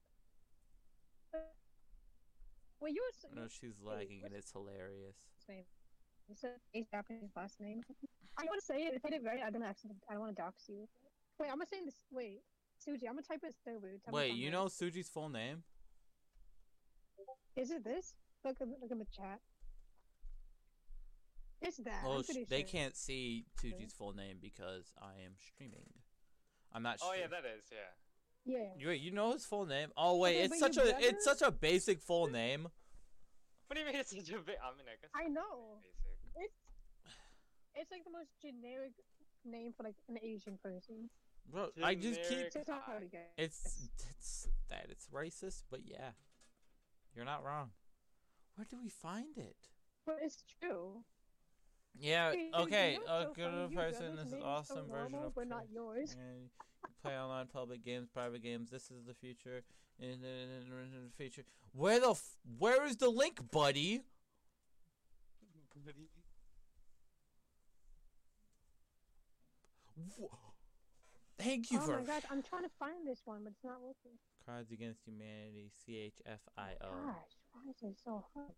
Well, 2.80 2.92
you 2.92 3.02
was. 3.02 3.26
No, 3.34 3.48
she's 3.48 3.82
Wait, 3.82 3.96
lagging 3.98 4.22
and 4.26 4.34
it's 4.34 4.52
hilarious. 4.52 5.18
his 5.40 5.48
name? 5.50 5.66
You 6.30 6.36
said 6.36 6.52
a 6.76 6.86
Japanese 6.92 7.32
last 7.36 7.60
name. 7.60 7.82
I 8.38 8.44
want 8.46 8.60
to 8.60 8.66
say 8.66 8.84
it. 8.86 8.94
If 8.96 9.06
I 9.06 9.10
did 9.10 9.22
it 9.22 9.26
right, 9.26 9.42
I 9.46 9.50
don't 9.50 9.64
actually. 9.64 9.92
I 10.10 10.14
don't 10.14 10.22
want 10.22 10.36
to 10.36 10.42
dox 10.42 10.64
you. 10.68 10.88
Wait, 11.40 11.48
I'm 11.50 11.56
gonna 11.56 11.66
say 11.66 11.82
this. 11.84 11.96
Wait, 12.12 12.42
Suji, 12.80 13.08
I'm 13.08 13.16
gonna 13.16 13.24
type 13.24 13.42
it 13.44 13.56
server. 13.66 13.98
Tell 14.06 14.14
Wait, 14.14 14.34
you 14.34 14.48
right. 14.48 14.54
know 14.54 14.66
Suji's 14.66 15.10
full 15.10 15.30
name? 15.30 15.64
Is 17.56 17.72
it 17.72 17.84
this? 17.84 18.16
Look 18.46 18.58
at 18.62 18.68
look 18.68 18.92
at 18.92 18.98
the 19.00 19.06
chat. 19.16 19.40
It's 21.62 21.78
that. 21.78 22.04
Well, 22.06 22.22
sh- 22.22 22.26
pretty 22.26 22.46
they 22.50 22.60
sure. 22.62 22.68
can't 22.68 22.96
see 22.96 23.46
Suji's 23.62 23.94
full 23.94 24.14
name 24.14 24.38
because 24.42 24.92
I 25.02 25.24
am 25.26 25.34
streaming. 25.38 26.03
I'm 26.74 26.84
not. 26.84 27.00
Oh 27.02 27.12
sure. 27.12 27.22
yeah, 27.22 27.28
that 27.28 27.46
is 27.46 27.64
yeah. 27.72 27.78
Yeah. 28.46 28.70
You, 28.78 28.88
wait, 28.88 29.02
you 29.02 29.12
know 29.12 29.34
his 29.34 29.46
full 29.46 29.66
name? 29.66 29.90
Oh 29.96 30.18
wait, 30.18 30.36
Okay, 30.36 30.46
it's 30.46 30.60
such 30.60 30.76
your 30.76 30.86
a 30.86 31.00
it's 31.00 31.24
such 31.24 31.42
a 31.42 31.52
basic 31.52 32.02
full 32.02 32.28
name. 32.28 32.68
What 33.68 33.76
do 33.76 33.80
you 33.80 33.86
mean 33.86 33.96
it's 33.96 34.12
such 34.12 34.30
a 34.30 34.40
bit? 34.40 34.58
I 34.62 34.76
mean, 34.76 34.88
I 34.88 35.00
guess. 35.02 35.12
I 35.16 35.30
know. 35.30 35.80
Basic. 35.82 36.44
It's 36.46 36.60
it's 37.76 37.92
like 37.92 38.04
the 38.04 38.12
most 38.12 38.30
generic 38.42 38.92
name 39.46 39.74
for 39.76 39.84
like 39.84 39.96
an 40.10 40.18
Asian 40.22 40.58
person. 40.62 41.10
Bro, 41.52 41.70
I 41.84 41.96
just 41.96 42.22
keep 42.22 42.30
Generic. 42.30 42.54
It's 42.56 42.68
not 42.68 42.84
hard 42.84 43.02
to 43.02 43.08
get. 43.08 43.32
it's 43.38 43.90
it's 44.10 44.48
that 44.70 44.88
it's 44.90 45.08
racist, 45.08 45.64
but 45.70 45.82
yeah, 45.86 46.12
you're 47.16 47.26
not 47.26 47.44
wrong. 47.44 47.72
Where 48.56 48.66
do 48.70 48.78
we 48.82 48.90
find 48.90 49.38
it? 49.38 49.58
But 50.06 50.20
it's 50.22 50.44
true. 50.62 51.04
Yeah. 52.00 52.34
Okay. 52.62 52.98
A 53.08 53.28
good? 53.36 53.76
Person. 53.76 54.16
This 54.16 54.28
is 54.28 54.42
awesome 54.44 54.88
version 54.90 55.20
of. 55.24 55.34
Cla- 55.34 55.46
not 55.46 55.66
yours. 55.72 56.16
you 56.18 56.50
play 57.02 57.18
online 57.18 57.48
public 57.48 57.84
games, 57.84 58.10
private 58.14 58.42
games. 58.42 58.70
This 58.70 58.92
is 58.92 59.06
the 59.06 59.14
future. 59.14 59.64
In 60.00 60.22
the 60.22 61.12
future. 61.16 61.44
Where 61.72 62.00
the 62.00 62.12
f- 62.12 62.38
where 62.58 62.86
is 62.86 62.98
the 62.98 63.10
link, 63.10 63.40
buddy? 63.52 64.02
Wh- 69.96 70.34
Thank 71.38 71.72
you 71.72 71.80
oh 71.82 71.86
for 71.86 71.98
my 72.00 72.04
gosh, 72.04 72.24
I'm 72.32 72.42
trying 72.42 72.64
to 72.64 72.72
find 72.80 73.06
this 73.06 73.22
one, 73.26 73.42
but 73.44 73.52
it's 73.52 73.64
not 73.64 73.82
working. 73.82 74.18
Cards 74.46 74.72
Against 74.72 75.02
Humanity. 75.06 75.72
C 75.86 75.98
H 75.98 76.22
F 76.26 76.40
I 76.58 76.72
O. 76.82 76.88
Oh 76.88 77.06
gosh, 77.08 77.36
why 77.52 77.62
is 77.70 77.82
it 77.84 77.98
so 78.04 78.26
hard? 78.34 78.52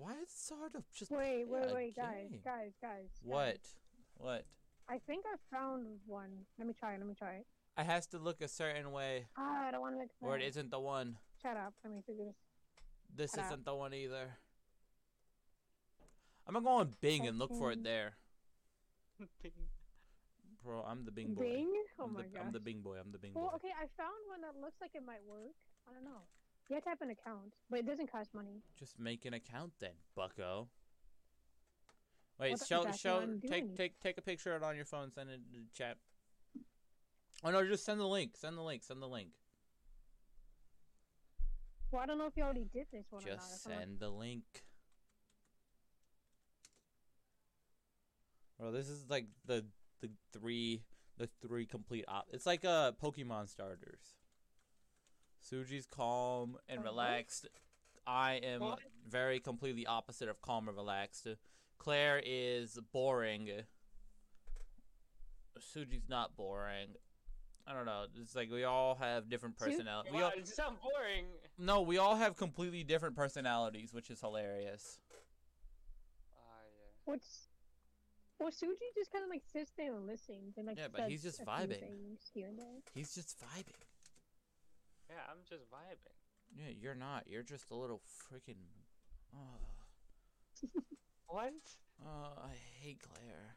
Why 0.00 0.12
is 0.12 0.28
it 0.28 0.28
so 0.30 0.56
hard 0.56 0.72
to 0.72 0.82
just 0.96 1.10
Wait, 1.10 1.18
play 1.18 1.44
wait, 1.46 1.70
a 1.70 1.74
wait, 1.74 1.96
guys, 1.96 2.28
game? 2.30 2.40
guys, 2.42 2.72
guys. 2.80 3.08
What? 3.22 3.58
What? 4.16 4.46
I 4.88 4.98
think 5.06 5.24
I 5.26 5.36
found 5.54 5.86
one. 6.06 6.30
Let 6.58 6.66
me 6.66 6.72
try 6.72 6.94
it. 6.94 6.98
Let 7.00 7.06
me 7.06 7.14
try 7.14 7.34
it. 7.34 7.46
It 7.78 7.84
has 7.84 8.06
to 8.08 8.18
look 8.18 8.40
a 8.40 8.48
certain 8.48 8.92
way, 8.92 9.26
Ah, 9.36 9.68
I 9.68 9.70
don't 9.70 9.80
want 9.82 9.96
to 9.96 10.00
look. 10.00 10.08
or 10.22 10.36
it 10.36 10.40
bad. 10.40 10.48
isn't 10.48 10.70
the 10.70 10.80
one. 10.80 11.18
Shut 11.42 11.56
up. 11.56 11.74
Let 11.84 11.92
me 11.92 12.00
figure 12.06 12.24
this. 12.24 12.36
This 13.14 13.30
Shut 13.34 13.44
isn't 13.46 13.64
the 13.66 13.74
one 13.74 13.92
either. 13.92 14.36
I'm 16.46 16.54
gonna 16.54 16.64
go 16.64 16.72
on 16.72 16.94
Bing 17.00 17.26
and 17.28 17.38
look 17.38 17.50
for 17.54 17.70
it 17.70 17.76
Fucking- 17.76 17.82
there. 17.84 18.16
Bro, 20.64 20.82
I'm 20.82 21.04
the 21.04 21.12
Bing 21.12 21.34
boy. 21.34 21.42
Bing? 21.42 21.72
Oh 21.98 22.04
I'm, 22.04 22.12
my 22.14 22.22
the, 22.22 22.28
gosh. 22.28 22.42
I'm 22.44 22.52
the 22.52 22.60
Bing 22.60 22.80
boy. 22.80 22.96
I'm 22.98 23.12
the 23.12 23.18
Bing 23.18 23.32
boy. 23.32 23.40
Well, 23.40 23.52
okay, 23.56 23.72
I 23.76 23.86
found 23.96 24.16
one 24.28 24.40
that 24.42 24.56
looks 24.60 24.76
like 24.80 24.92
it 24.94 25.04
might 25.04 25.24
work. 25.28 25.52
I 25.88 25.92
don't 25.92 26.04
know. 26.04 26.24
You 26.70 26.76
have 26.76 26.84
to 26.84 26.90
have 26.90 27.00
an 27.02 27.10
account, 27.10 27.52
but 27.68 27.80
it 27.80 27.86
doesn't 27.86 28.12
cost 28.12 28.32
money. 28.32 28.62
Just 28.78 28.96
make 28.96 29.24
an 29.24 29.34
account 29.34 29.72
then, 29.80 29.90
Bucko. 30.14 30.68
Wait, 32.38 32.50
Well, 32.50 32.58
show 32.64 32.92
show 32.92 33.26
take 33.48 33.76
take 33.76 33.98
take 33.98 34.18
a 34.18 34.22
picture 34.22 34.54
of 34.54 34.62
it 34.62 34.64
on 34.64 34.76
your 34.76 34.84
phone. 34.84 35.10
Send 35.10 35.30
it 35.30 35.40
to 35.52 35.58
the 35.58 35.66
chat. 35.76 35.96
Oh 37.42 37.50
no, 37.50 37.66
just 37.66 37.84
send 37.84 37.98
the 37.98 38.06
link. 38.06 38.36
Send 38.36 38.56
the 38.56 38.62
link. 38.62 38.84
Send 38.84 39.02
the 39.02 39.08
link. 39.08 39.30
Well, 41.90 42.02
I 42.02 42.06
don't 42.06 42.18
know 42.18 42.26
if 42.26 42.36
you 42.36 42.44
already 42.44 42.66
did 42.72 42.86
this 42.92 43.06
one. 43.10 43.24
Just 43.24 43.64
send 43.64 43.98
the 43.98 44.08
link. 44.08 44.44
Bro, 48.60 48.70
this 48.70 48.88
is 48.88 49.06
like 49.08 49.26
the 49.44 49.66
the 50.00 50.10
three 50.32 50.84
the 51.18 51.28
three 51.42 51.66
complete 51.66 52.04
op. 52.06 52.28
It's 52.32 52.46
like 52.46 52.64
uh 52.64 52.92
Pokemon 52.92 53.48
starters. 53.48 54.19
Suji's 55.42 55.86
calm 55.86 56.58
and 56.68 56.80
Uh-huh. 56.80 56.88
relaxed. 56.88 57.48
I 58.06 58.34
am 58.34 58.76
very 59.06 59.40
completely 59.40 59.86
opposite 59.86 60.28
of 60.28 60.40
calm 60.40 60.68
and 60.68 60.76
relaxed. 60.76 61.26
Claire 61.78 62.20
is 62.24 62.78
boring. 62.92 63.64
Suji's 65.58 66.08
not 66.08 66.36
boring. 66.36 66.96
I 67.66 67.72
don't 67.74 67.84
know. 67.86 68.06
It's 68.16 68.34
like 68.34 68.50
we 68.50 68.64
all 68.64 68.94
have 68.96 69.28
different 69.28 69.56
personalities. 69.56 70.12
We 70.12 70.20
Wow, 70.20 70.32
all, 70.36 70.44
sound 70.44 70.78
boring. 70.80 71.26
no, 71.58 71.82
we 71.82 71.98
all 71.98 72.16
have 72.16 72.36
completely 72.36 72.82
different 72.82 73.14
personalities, 73.14 73.92
which 73.92 74.10
is 74.10 74.20
hilarious. 74.20 74.98
Ah, 76.32 76.62
yeah. 76.64 76.86
What's 77.04 77.48
well, 78.38 78.50
Suji 78.50 78.94
just 78.94 79.12
kind 79.12 79.22
of 79.22 79.28
like 79.30 79.42
sits 79.52 79.72
there 79.76 79.94
and 79.94 80.06
listens 80.06 80.56
and 80.56 80.66
like 80.66 80.78
Yeah, 80.78 80.88
but 80.90 81.10
he's 81.10 81.22
just 81.22 81.40
a 81.40 81.44
vibing. 81.44 82.16
here 82.32 82.48
and 82.48 82.58
there. 82.58 82.80
He's 82.94 83.14
just 83.14 83.38
vibing. 83.38 83.76
Yeah, 85.10 85.22
I'm 85.28 85.38
just 85.48 85.62
vibing. 85.70 86.14
Yeah, 86.56 86.72
you're 86.80 86.94
not. 86.94 87.24
You're 87.26 87.42
just 87.42 87.70
a 87.70 87.74
little 87.74 88.00
freaking. 88.30 88.54
Oh, 89.32 90.72
What? 91.28 91.52
oh, 92.04 92.32
I 92.44 92.54
hate 92.82 92.98
Claire. 93.00 93.56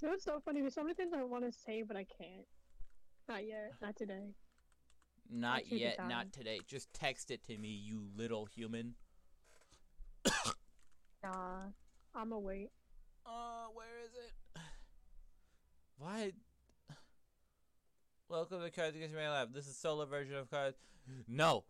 You 0.00 0.06
know 0.06 0.12
what's 0.12 0.24
so 0.24 0.38
funny? 0.44 0.60
There's 0.60 0.74
so 0.74 0.82
many 0.84 0.94
things 0.94 1.12
I 1.12 1.24
want 1.24 1.44
to 1.44 1.50
say, 1.50 1.82
but 1.82 1.96
I 1.96 2.04
can't. 2.04 2.46
Not 3.28 3.44
yet. 3.44 3.72
Not 3.82 3.96
today. 3.96 4.34
Not 5.28 5.66
yet. 5.72 5.98
Not 6.08 6.32
today. 6.32 6.60
Just 6.68 6.94
text 6.94 7.32
it 7.32 7.42
to 7.48 7.58
me, 7.58 7.68
you 7.70 8.06
little 8.16 8.46
human. 8.46 8.94
Nah, 11.24 11.72
I'ma 12.14 12.38
wait. 12.38 12.70
Uh, 13.26 13.66
where 13.74 13.98
is 14.04 14.12
it? 14.14 14.32
Why? 15.98 16.30
Welcome 18.30 18.60
to 18.60 18.70
Cards 18.70 18.94
Against 18.94 19.14
Humanity 19.14 19.32
Lab. 19.32 19.54
This 19.54 19.66
is 19.66 19.74
solo 19.74 20.04
version 20.04 20.34
of 20.34 20.50
Cards. 20.50 20.76
No. 21.26 21.64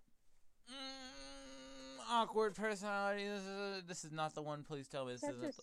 Mm, 0.69 2.11
awkward 2.11 2.57
personality. 2.57 3.29
This 3.29 3.43
is, 3.43 3.83
this 3.87 4.05
is 4.05 4.11
not 4.11 4.35
the 4.35 4.43
one. 4.43 4.65
Please 4.65 4.89
tell 4.89 5.05
me 5.05 5.13
this 5.13 5.23
isn't. 5.23 5.41
just 5.41 5.59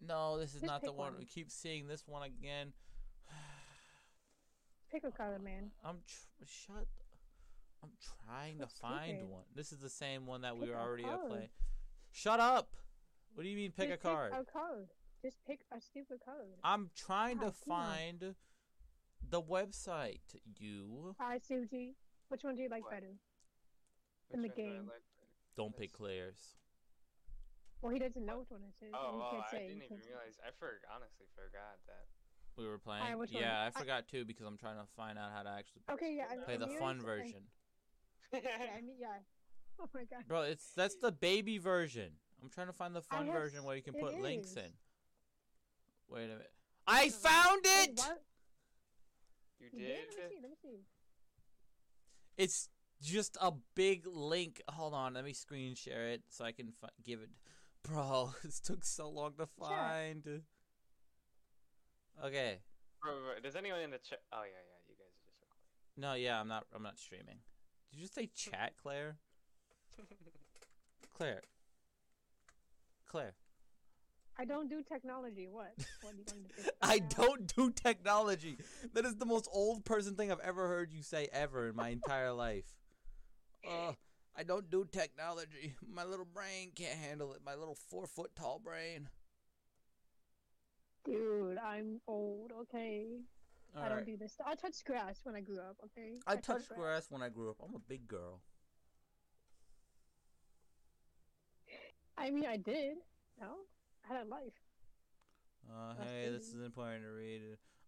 The, 0.00 0.06
no, 0.08 0.36
this 0.36 0.56
is 0.56 0.64
not 0.64 0.82
the 0.82 0.90
one. 0.90 1.12
one. 1.12 1.18
We 1.20 1.26
keep 1.26 1.52
seeing 1.52 1.86
this 1.86 2.02
one 2.08 2.24
again. 2.24 2.72
pick 4.90 5.04
a 5.04 5.12
color, 5.12 5.38
man. 5.38 5.70
I'm 5.84 5.98
tr- 6.08 6.44
shut. 6.44 6.88
I'm 7.84 7.90
trying 8.26 8.58
to 8.58 8.66
find 8.66 9.18
stupid. 9.18 9.30
one. 9.30 9.44
This 9.54 9.70
is 9.70 9.78
the 9.78 9.88
same 9.88 10.26
one 10.26 10.40
that 10.40 10.58
we 10.58 10.68
were 10.68 10.76
already 10.76 11.04
playing. 11.04 11.50
Shut 12.10 12.40
up. 12.40 12.70
What 13.34 13.44
do 13.44 13.48
you 13.48 13.56
mean 13.56 13.70
pick 13.70 13.90
Just 13.90 14.00
a 14.00 14.08
card? 14.08 14.32
Pick 14.32 14.40
a 14.40 14.44
code. 14.44 14.88
Just 15.22 15.36
pick 15.46 15.60
a 15.72 15.80
stupid 15.80 16.18
code. 16.26 16.58
I'm 16.64 16.90
trying 16.96 17.38
to 17.38 17.52
find. 17.52 18.24
on. 18.24 18.34
Find 19.30 19.30
the 19.30 19.42
website. 19.42 20.20
You 20.58 21.14
Alright, 21.20 21.42
Suji. 21.48 21.94
Which 22.28 22.42
one 22.44 22.54
do 22.56 22.62
you 22.62 22.68
like 22.68 22.82
What? 22.84 22.92
better? 22.92 23.14
In 24.32 24.42
the 24.42 24.48
Which 24.48 24.56
one 24.56 24.66
do 24.66 24.70
I 24.70 24.74
game. 24.74 24.82
like 24.86 24.86
better? 24.88 25.02
don't 25.56 25.76
pick 25.76 25.90
That's- 25.92 25.96
Claire's. 25.96 26.56
Well, 27.82 27.92
he 27.92 27.98
doesn't 27.98 28.24
know 28.24 28.38
which 28.38 28.50
one 28.50 28.62
it 28.62 28.84
is. 28.84 28.86
and 28.86 28.94
Oh, 28.94 29.28
he 29.30 29.36
can't 29.36 29.44
I 29.46 29.50
say. 29.50 29.68
didn't 29.68 29.82
even 29.84 29.98
realize. 30.08 30.38
I 30.44 30.50
for, 30.58 30.80
honestly 30.94 31.26
forgot 31.34 31.78
that. 31.86 32.06
We 32.56 32.66
were 32.66 32.78
playing. 32.78 33.18
which 33.18 33.32
one? 33.32 33.42
yeah, 33.42 33.62
I 33.62 33.66
I- 33.66 33.70
forgot 33.70 34.08
too 34.08 34.24
because 34.24 34.46
I'm 34.46 34.56
trying 34.56 34.78
to 34.78 34.86
find 34.96 35.18
out 35.18 35.30
how 35.32 35.42
to 35.42 35.50
actually 35.50 35.82
Okay, 35.90 36.16
yeah. 36.16 36.26
I, 36.30 36.36
play 36.44 36.56
the 36.56 36.66
Amira's- 36.66 36.78
fun 36.78 37.00
I- 37.00 37.04
version. 37.04 37.42
Yeah, 38.32 38.40
I 38.76 38.80
mean, 38.86 38.96
yeah. 38.98 39.18
Oh 39.78 39.88
my 39.92 40.04
god. 40.04 40.24
Bro, 40.26 40.42
it's 40.42 40.72
that's 40.72 40.96
the 40.96 41.12
baby 41.12 41.58
version. 41.58 42.12
I'm 42.42 42.48
trying 42.48 42.68
to 42.68 42.72
find 42.72 42.96
the 42.96 43.02
fun 43.02 43.26
have 43.26 43.34
version 43.34 43.62
where 43.62 43.76
you 43.76 43.82
can 43.82 43.94
it 43.94 44.00
put 44.00 44.18
links 44.20 44.52
is. 44.52 44.56
in. 44.56 44.72
Wait 46.08 46.24
a 46.24 46.28
minute. 46.28 46.50
I 46.86 47.10
found 47.10 47.60
Wait, 47.62 47.90
it. 47.90 47.98
what? 47.98 48.22
You 49.60 49.68
You 49.72 49.78
did? 49.78 49.88
did? 49.88 49.96
Let 49.98 50.06
me 50.06 50.12
see. 50.30 50.40
Let 50.42 50.50
me 50.50 50.56
see. 50.62 50.78
It's 52.36 52.68
just 53.02 53.36
a 53.40 53.52
big 53.74 54.06
link. 54.06 54.60
Hold 54.68 54.94
on, 54.94 55.14
let 55.14 55.24
me 55.24 55.32
screen 55.32 55.74
share 55.74 56.08
it 56.08 56.22
so 56.28 56.44
I 56.44 56.52
can 56.52 56.72
fi- 56.80 56.88
give 57.04 57.20
it. 57.20 57.30
Bro, 57.82 58.34
this 58.44 58.60
took 58.60 58.84
so 58.84 59.08
long 59.08 59.34
to 59.38 59.46
find. 59.46 60.42
Okay. 62.24 62.58
Bro, 63.02 63.12
bro, 63.12 63.40
does 63.42 63.56
anyone 63.56 63.80
in 63.80 63.90
the 63.90 63.98
chat? 63.98 64.20
Oh 64.32 64.42
yeah, 64.42 64.48
yeah. 64.48 64.88
You 64.88 64.94
guys 64.96 65.06
are 65.12 65.24
just 65.24 65.38
recording. 65.40 65.62
No, 65.96 66.14
yeah, 66.14 66.40
I'm 66.40 66.48
not. 66.48 66.66
I'm 66.74 66.82
not 66.82 66.98
streaming. 66.98 67.38
Did 67.90 67.98
you 67.98 68.02
just 68.02 68.14
say 68.14 68.28
chat, 68.34 68.74
Claire? 68.82 69.16
Claire. 71.16 71.42
Claire. 73.06 73.34
I 74.38 74.44
don't 74.44 74.68
do 74.68 74.82
technology. 74.82 75.48
What? 75.50 75.72
What 76.02 76.12
do 76.12 76.18
you 76.18 76.24
want 76.26 76.48
to 76.56 76.62
do? 76.62 76.70
I 76.82 76.98
don't 76.98 77.54
do 77.56 77.70
technology. 77.72 78.58
That 78.92 79.04
is 79.04 79.16
the 79.16 79.24
most 79.24 79.48
old 79.52 79.84
person 79.84 80.14
thing 80.14 80.30
I've 80.30 80.40
ever 80.40 80.68
heard 80.68 80.92
you 80.92 81.02
say 81.02 81.28
ever 81.32 81.68
in 81.68 81.76
my 81.76 81.88
entire 81.90 82.32
life. 82.32 82.66
Uh, 83.68 83.90
I 84.38 84.44
don't 84.44 84.70
do 84.70 84.86
technology. 84.92 85.74
My 85.92 86.04
little 86.04 86.24
brain 86.24 86.70
can't 86.72 86.96
handle 86.96 87.32
it. 87.32 87.40
My 87.44 87.56
little 87.56 87.74
four 87.74 88.06
foot 88.06 88.30
tall 88.36 88.60
brain. 88.62 89.08
Dude, 91.04 91.58
I'm 91.58 92.00
old. 92.06 92.52
Okay. 92.60 93.06
I 93.74 93.80
don't 93.80 93.90
Alright. 93.90 94.06
do 94.06 94.16
this. 94.16 94.36
I 94.46 94.54
touched 94.54 94.84
grass 94.84 95.20
when 95.24 95.34
I 95.34 95.40
grew 95.40 95.58
up. 95.58 95.76
Okay. 95.84 96.20
I 96.28 96.36
touched 96.36 96.68
grass 96.76 97.06
when 97.10 97.22
I 97.22 97.28
grew 97.28 97.50
up. 97.50 97.56
I'm 97.60 97.74
a 97.74 97.80
big 97.80 98.06
girl. 98.06 98.40
I 102.16 102.30
mean, 102.30 102.46
I 102.46 102.56
did. 102.56 102.98
No, 103.40 103.46
I 103.46 103.75
had 104.08 104.26
a 104.26 104.28
life. 104.28 104.54
Uh, 105.68 105.94
That's 105.98 106.10
hey, 106.10 106.28
this 106.30 106.48
is 106.54 106.62
important 106.64 107.02
to 107.04 107.10
read. 107.10 107.40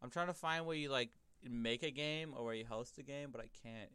I'm 0.03 0.11
trying 0.11 0.27
to 0.29 0.35
find 0.35 0.67
where 0.67 0.77
you 0.77 0.89
like 0.91 1.11
make 1.49 1.83
a 1.83 1.91
game 1.91 2.35
or 2.37 2.45
where 2.45 2.55
you 2.55 2.65
host 2.67 2.99
a 2.99 3.03
game, 3.03 3.29
but 3.31 3.41
I 3.41 3.49
can't. 3.63 3.91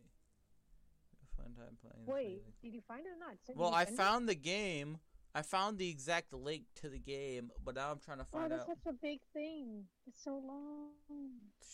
Fun 1.38 1.54
time 1.56 1.78
playing. 1.82 2.06
Wait, 2.06 2.44
game. 2.46 2.54
did 2.62 2.74
you 2.76 2.82
find 2.88 3.02
it 3.06 3.10
or 3.10 3.20
not? 3.20 3.36
Did 3.46 3.58
Well, 3.58 3.74
I 3.74 3.86
send 3.86 3.96
it? 3.96 4.02
found 4.02 4.30
the 4.30 4.36
game. 4.36 5.00
I 5.36 5.42
found 5.42 5.80
the 5.80 5.90
exact 5.90 6.32
link 6.32 6.66
to 6.76 6.90
the 6.90 7.00
game, 7.00 7.50
but 7.66 7.74
now 7.74 7.90
I'm 7.90 7.98
trying 8.00 8.20
to 8.20 8.24
find 8.26 8.46
Oh, 8.46 8.50
find 8.50 8.52
that's 8.52 8.70
out. 8.70 8.78
such 8.84 8.86
a 8.94 8.94
big 8.94 9.20
thing. 9.34 9.84
It's 10.08 10.24
so 10.24 10.38
long. 10.38 10.92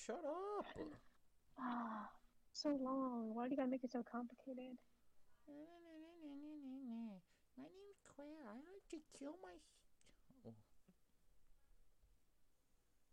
Shut 0.06 0.24
up. 0.24 0.66
Ah, 1.60 2.10
so 2.54 2.70
long. 2.82 3.36
Why 3.36 3.46
do 3.46 3.52
you 3.52 3.58
gotta 3.58 3.70
make 3.70 3.84
it 3.84 3.92
so 3.92 4.02
complicated? 4.02 4.78
My 7.58 7.66
name's 7.68 8.00
Claire. 8.16 8.48
I 8.48 8.56
like 8.56 8.86
to 8.92 8.98
kill 9.18 9.36
my. 9.44 9.52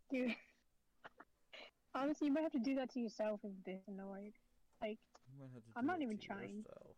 Dude. 0.09 0.35
Honestly, 1.95 2.27
you 2.27 2.33
might 2.33 2.43
have 2.43 2.51
to 2.51 2.59
do 2.59 2.75
that 2.75 2.91
to 2.93 2.99
yourself 2.99 3.39
if 3.43 3.51
this 3.65 3.81
annoyed. 3.87 4.33
Like, 4.81 4.99
You 5.31 5.39
might 5.39 5.49
have 5.53 5.63
to 5.63 5.69
I'm 5.75 5.85
not 5.87 6.01
even 6.01 6.17
to 6.17 6.25
trying. 6.27 6.57
yourself. 6.57 6.95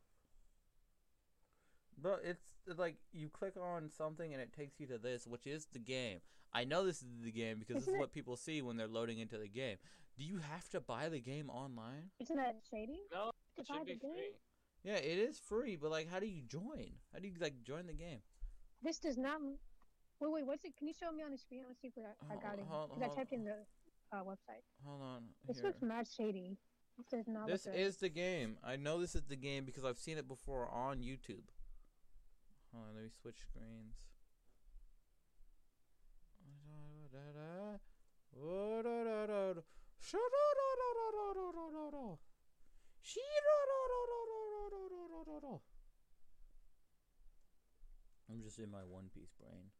But 2.01 2.21
it's 2.23 2.41
it's 2.67 2.79
like 2.79 2.95
you 3.11 3.29
click 3.29 3.53
on 3.57 3.89
something 3.89 4.31
and 4.33 4.41
it 4.41 4.53
takes 4.53 4.79
you 4.79 4.87
to 4.87 4.97
this, 4.97 5.25
which 5.27 5.47
is 5.47 5.67
the 5.73 5.79
game. 5.79 6.19
I 6.53 6.63
know 6.63 6.85
this 6.85 6.97
is 7.01 7.07
the 7.23 7.31
game 7.31 7.59
because 7.59 7.75
this 7.75 7.83
Isn't 7.83 7.93
is 7.93 7.97
it- 7.97 7.99
what 7.99 8.11
people 8.13 8.35
see 8.35 8.61
when 8.61 8.77
they're 8.77 8.87
loading 8.87 9.19
into 9.19 9.37
the 9.37 9.47
game. 9.47 9.77
Do 10.17 10.25
you 10.25 10.37
have 10.39 10.67
to 10.69 10.79
buy 10.81 11.07
the 11.09 11.19
game 11.19 11.49
online? 11.49 12.11
isn't 12.19 12.35
that 12.35 12.57
shady? 12.69 13.01
No, 13.11 13.31
To 13.55 13.61
it 13.61 13.67
buy 13.67 13.75
should 13.75 13.81
the 13.87 13.93
be 13.93 13.99
game? 13.99 14.11
free. 14.13 14.31
Yeah, 14.83 14.95
it 14.95 15.17
is 15.17 15.39
free, 15.39 15.75
but 15.77 15.91
like, 15.91 16.09
how 16.09 16.19
do 16.19 16.25
you 16.25 16.41
join? 16.41 16.91
How 17.13 17.19
do 17.19 17.27
you 17.27 17.33
like 17.39 17.63
join 17.63 17.87
the 17.87 17.93
game? 17.93 18.19
This 18.81 18.99
does 18.99 19.17
not. 19.17 19.39
Wait, 20.19 20.31
wait. 20.31 20.45
What's 20.45 20.65
it? 20.65 20.75
Can 20.77 20.87
you 20.87 20.93
show 20.93 21.11
me 21.11 21.23
on 21.23 21.31
the 21.31 21.37
screen? 21.37 21.63
Let's 21.67 21.79
see 21.81 21.87
if 21.87 21.93
I, 21.97 22.33
I 22.33 22.35
got 22.35 22.59
it. 22.59 22.65
hold- 22.67 22.89
Because 22.89 23.03
I 23.03 23.05
hold- 23.07 23.17
typed 23.17 23.31
in 23.31 23.45
the 23.45 23.55
uh, 24.11 24.23
website. 24.23 24.63
Hold 24.85 25.01
on. 25.01 25.23
This 25.47 25.57
here. 25.57 25.67
looks 25.67 25.81
mad 25.81 26.07
shady. 26.07 26.57
This 26.97 27.07
does 27.07 27.27
not 27.27 27.47
This 27.47 27.65
look 27.65 27.75
is 27.75 27.97
the 27.97 28.09
game. 28.09 28.57
I 28.63 28.75
know 28.75 28.99
this 28.99 29.15
is 29.15 29.23
the 29.23 29.37
game 29.37 29.63
because 29.63 29.85
I've 29.85 29.97
seen 29.97 30.17
it 30.17 30.27
before 30.27 30.67
on 30.67 30.99
YouTube. 30.99 31.47
Hold 32.73 32.85
on, 32.89 32.95
let 32.95 33.03
me 33.03 33.09
switch 33.21 33.39
screens. 33.39 33.95
I'm 48.29 48.41
just 48.43 48.59
in 48.59 48.69
my 48.69 48.83
One 48.85 49.09
Piece 49.13 49.33
brain. 49.39 49.71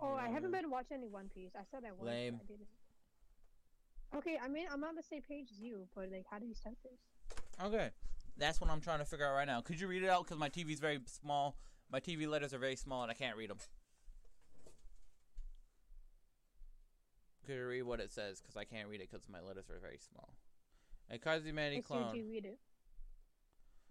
Oh, 0.00 0.14
I 0.14 0.28
haven't 0.28 0.50
been 0.52 0.70
watching 0.70 0.98
any 0.98 1.08
One 1.08 1.28
Piece. 1.34 1.52
I 1.56 1.62
said 1.70 1.84
I 1.86 1.90
would. 1.92 2.00
but 2.00 2.06
Lame. 2.06 2.40
I 2.42 2.46
didn't. 2.46 2.66
Okay, 4.16 4.38
I 4.42 4.48
mean, 4.48 4.66
I'm 4.72 4.84
on 4.84 4.94
the 4.94 5.02
same 5.02 5.22
page 5.22 5.48
as 5.50 5.58
you, 5.60 5.86
but 5.94 6.10
like, 6.10 6.24
how 6.30 6.38
do 6.38 6.46
you 6.46 6.54
start 6.54 6.76
this? 6.84 7.66
Okay, 7.66 7.90
that's 8.36 8.60
what 8.60 8.70
I'm 8.70 8.80
trying 8.80 9.00
to 9.00 9.04
figure 9.04 9.26
out 9.26 9.34
right 9.34 9.46
now. 9.46 9.60
Could 9.60 9.80
you 9.80 9.88
read 9.88 10.02
it 10.02 10.08
out? 10.08 10.24
Because 10.24 10.38
my 10.38 10.48
TV's 10.48 10.80
very 10.80 11.00
small. 11.06 11.56
My 11.90 12.00
TV 12.00 12.28
letters 12.28 12.54
are 12.54 12.58
very 12.58 12.76
small, 12.76 13.02
and 13.02 13.10
I 13.10 13.14
can't 13.14 13.36
read 13.36 13.50
them. 13.50 13.58
Could 17.46 17.56
you 17.56 17.66
read 17.66 17.82
what 17.82 18.00
it 18.00 18.10
says? 18.10 18.40
Because 18.40 18.56
I 18.56 18.64
can't 18.64 18.88
read 18.88 19.00
it 19.00 19.10
because 19.10 19.28
my 19.28 19.40
letters 19.40 19.68
are 19.70 19.78
very 19.78 19.98
small. 19.98 20.34
A 21.10 21.18
Cards 21.18 21.44
Humanity 21.44 21.76
Hey, 21.76 21.82
clone. 21.82 22.14
Suji, 22.14 22.26
read 22.26 22.44
it. 22.46 22.58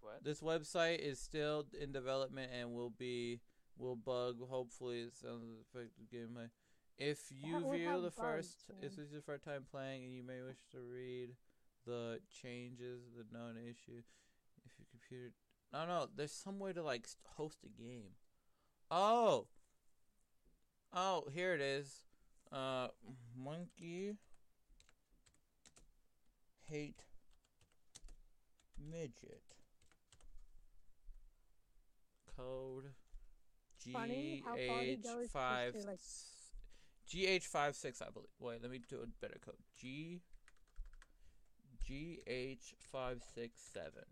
What? 0.02 0.24
This 0.24 0.42
website 0.42 1.00
is 1.00 1.20
still 1.20 1.66
in 1.80 1.92
development 1.92 2.52
and 2.58 2.74
will 2.74 2.90
be 2.90 3.40
will 3.78 3.96
bug. 3.96 4.38
Hopefully, 4.50 5.02
it 5.02 5.16
sounds 5.16 5.46
effective 5.62 6.06
gameplay. 6.14 6.50
If 6.98 7.20
you 7.32 7.60
That 7.60 7.72
view 7.72 8.02
the 8.02 8.12
first, 8.12 8.66
if 8.70 8.82
this 8.82 8.98
is 8.98 9.12
your 9.12 9.22
first 9.22 9.44
time 9.44 9.66
playing 9.70 10.06
and 10.06 10.16
you 10.16 10.24
may 10.24 10.42
wish 10.42 10.60
to 10.72 10.78
read 10.80 11.30
the 11.86 12.20
changes, 12.42 13.02
the 13.18 13.26
known 13.36 13.56
issue, 13.58 14.02
if 14.66 14.72
your 14.78 14.88
computer, 14.92 15.34
no, 15.72 15.88
no, 15.88 16.08
there's 16.16 16.32
some 16.32 16.60
way 16.60 16.72
to 16.74 16.84
like 16.84 17.08
host 17.36 17.60
a 17.66 17.82
game. 17.82 18.12
Oh, 18.92 19.48
oh, 20.94 21.26
here 21.34 21.54
it 21.54 21.62
is. 21.62 22.06
Uh, 22.52 22.90
monkey 23.36 24.14
hate 26.70 27.06
midget 28.78 29.42
code 32.38 32.86
Funny 32.86 32.92
how 32.92 32.92
far 32.92 33.72
he 33.72 33.73
GH 33.86 34.44
five 35.32 35.76
like- 35.86 36.00
GH 37.08 37.44
five 37.46 37.76
six 37.76 38.02
I 38.02 38.10
believe. 38.10 38.30
Wait, 38.40 38.62
let 38.62 38.72
me 38.72 38.80
do 38.88 39.02
a 39.02 39.08
better 39.22 39.40
code. 39.44 39.56
G 39.76 40.22
GH 41.88 42.76
five 42.92 43.22
six 43.36 43.60
seven. 43.74 44.06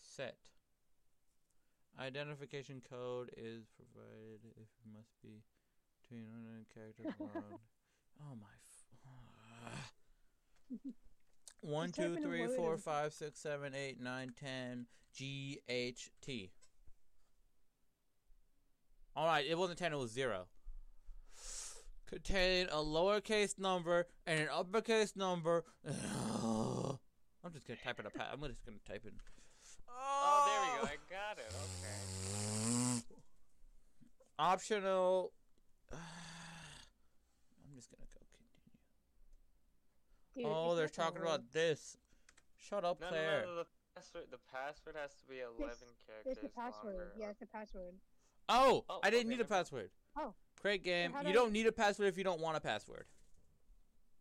Set. 0.00 0.36
Identification 1.98 2.82
code 2.88 3.30
is 3.36 3.66
provided 3.74 4.40
if 4.56 4.68
it 4.68 4.92
must 4.94 5.10
be 5.22 5.42
between 6.02 6.26
unknown 6.34 6.66
characters. 6.72 7.06
Oh 8.18 8.34
my. 8.34 8.46
F- 9.66 9.92
One, 11.60 11.92
two, 11.92 12.16
three, 12.16 12.46
four, 12.56 12.78
five, 12.78 13.12
six, 13.12 13.38
seven, 13.38 13.74
eight, 13.74 14.00
nine, 14.00 14.32
ten. 14.40 14.86
G 15.12 15.60
H 15.68 16.10
T. 16.22 16.50
All 19.16 19.26
right, 19.26 19.44
it 19.48 19.56
wasn't 19.56 19.78
ten; 19.78 19.92
it 19.92 19.96
was 19.98 20.10
zero. 20.12 20.46
Contain 22.06 22.66
a 22.70 22.76
lowercase 22.76 23.58
number 23.58 24.06
and 24.26 24.40
an 24.40 24.48
uppercase 24.52 25.16
number. 25.16 25.64
I'm 25.86 27.52
just 27.52 27.66
gonna 27.66 27.78
type 27.82 27.98
in 27.98 28.06
a 28.06 28.10
pa- 28.10 28.28
I'm 28.32 28.40
just 28.42 28.64
gonna 28.64 28.76
type 28.86 29.04
in. 29.06 29.12
Oh, 29.88 30.44
there 30.46 30.60
we 30.82 30.88
go. 30.88 30.92
I 30.92 30.96
got 31.10 31.38
it. 31.38 31.52
Okay. 31.54 33.16
Optional. 34.38 35.32
I'm 35.92 35.98
just 37.74 37.90
gonna 37.90 38.04
go 38.12 38.20
continue. 38.36 38.76
Dude, 40.36 40.46
oh, 40.46 40.74
they're 40.76 40.88
talking 40.88 41.20
work. 41.22 41.28
about 41.28 41.52
this. 41.52 41.96
Shut 42.58 42.84
up, 42.84 43.00
No, 43.00 43.06
no, 43.06 43.10
Claire. 43.10 43.42
no, 43.46 43.54
no. 43.54 43.58
The 43.62 43.66
password, 43.94 44.24
the 44.30 44.38
password 44.52 44.96
has 45.00 45.14
to 45.14 45.24
be 45.26 45.36
11 45.40 45.76
characters 46.06 46.36
It's 46.36 46.44
a 46.44 46.48
password. 46.48 46.96
longer. 46.96 47.12
Yeah, 47.18 47.30
it's 47.30 47.40
the 47.40 47.46
password. 47.46 47.94
Oh, 48.48 48.84
Oh, 48.88 49.00
I 49.02 49.10
didn't 49.10 49.26
okay, 49.26 49.36
need 49.36 49.40
a 49.40 49.44
password. 49.48 49.90
Oh. 50.16 50.34
Create 50.60 50.82
game. 50.84 51.12
how 51.12 51.22
do 51.22 51.28
You 51.28 51.32
I- 51.32 51.34
don't 51.34 51.52
need 51.52 51.66
a 51.66 51.72
password 51.72 52.08
if 52.08 52.16
you 52.18 52.24
don't 52.24 52.40
want 52.40 52.56
a 52.56 52.60
password. 52.60 53.06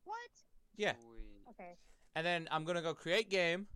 What? 0.04 0.30
Yeah. 0.76 0.94
Sweet. 0.94 1.44
Okay. 1.52 1.78
And 2.16 2.26
then 2.26 2.48
I'm 2.52 2.64
gonna 2.66 2.82
go 2.82 2.94
create 2.94 3.30
game. 3.30 3.68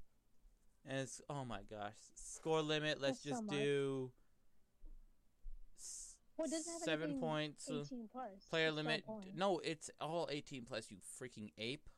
And 0.85 0.99
it's 0.99 1.21
oh 1.29 1.45
my 1.45 1.61
gosh, 1.69 1.93
score 2.15 2.61
limit. 2.61 2.99
Let's 3.01 3.19
That's 3.21 3.37
just 3.39 3.43
much. 3.43 3.55
do 3.55 4.11
s- 5.77 6.15
Well, 6.37 6.47
it 6.47 6.51
have 6.53 6.63
seven 6.83 7.19
points. 7.19 7.69
uh, 7.69 7.81
18 7.81 8.07
plus. 8.11 8.45
player 8.49 8.67
It's 8.67 8.75
limit. 8.75 9.05
point. 9.05 9.35
No, 9.35 9.59
it's 9.59 9.89
all 9.99 10.27
18 10.31 10.65
plus. 10.65 10.89
You 10.89 10.97
freaking 11.19 11.51
ape. 11.57 11.89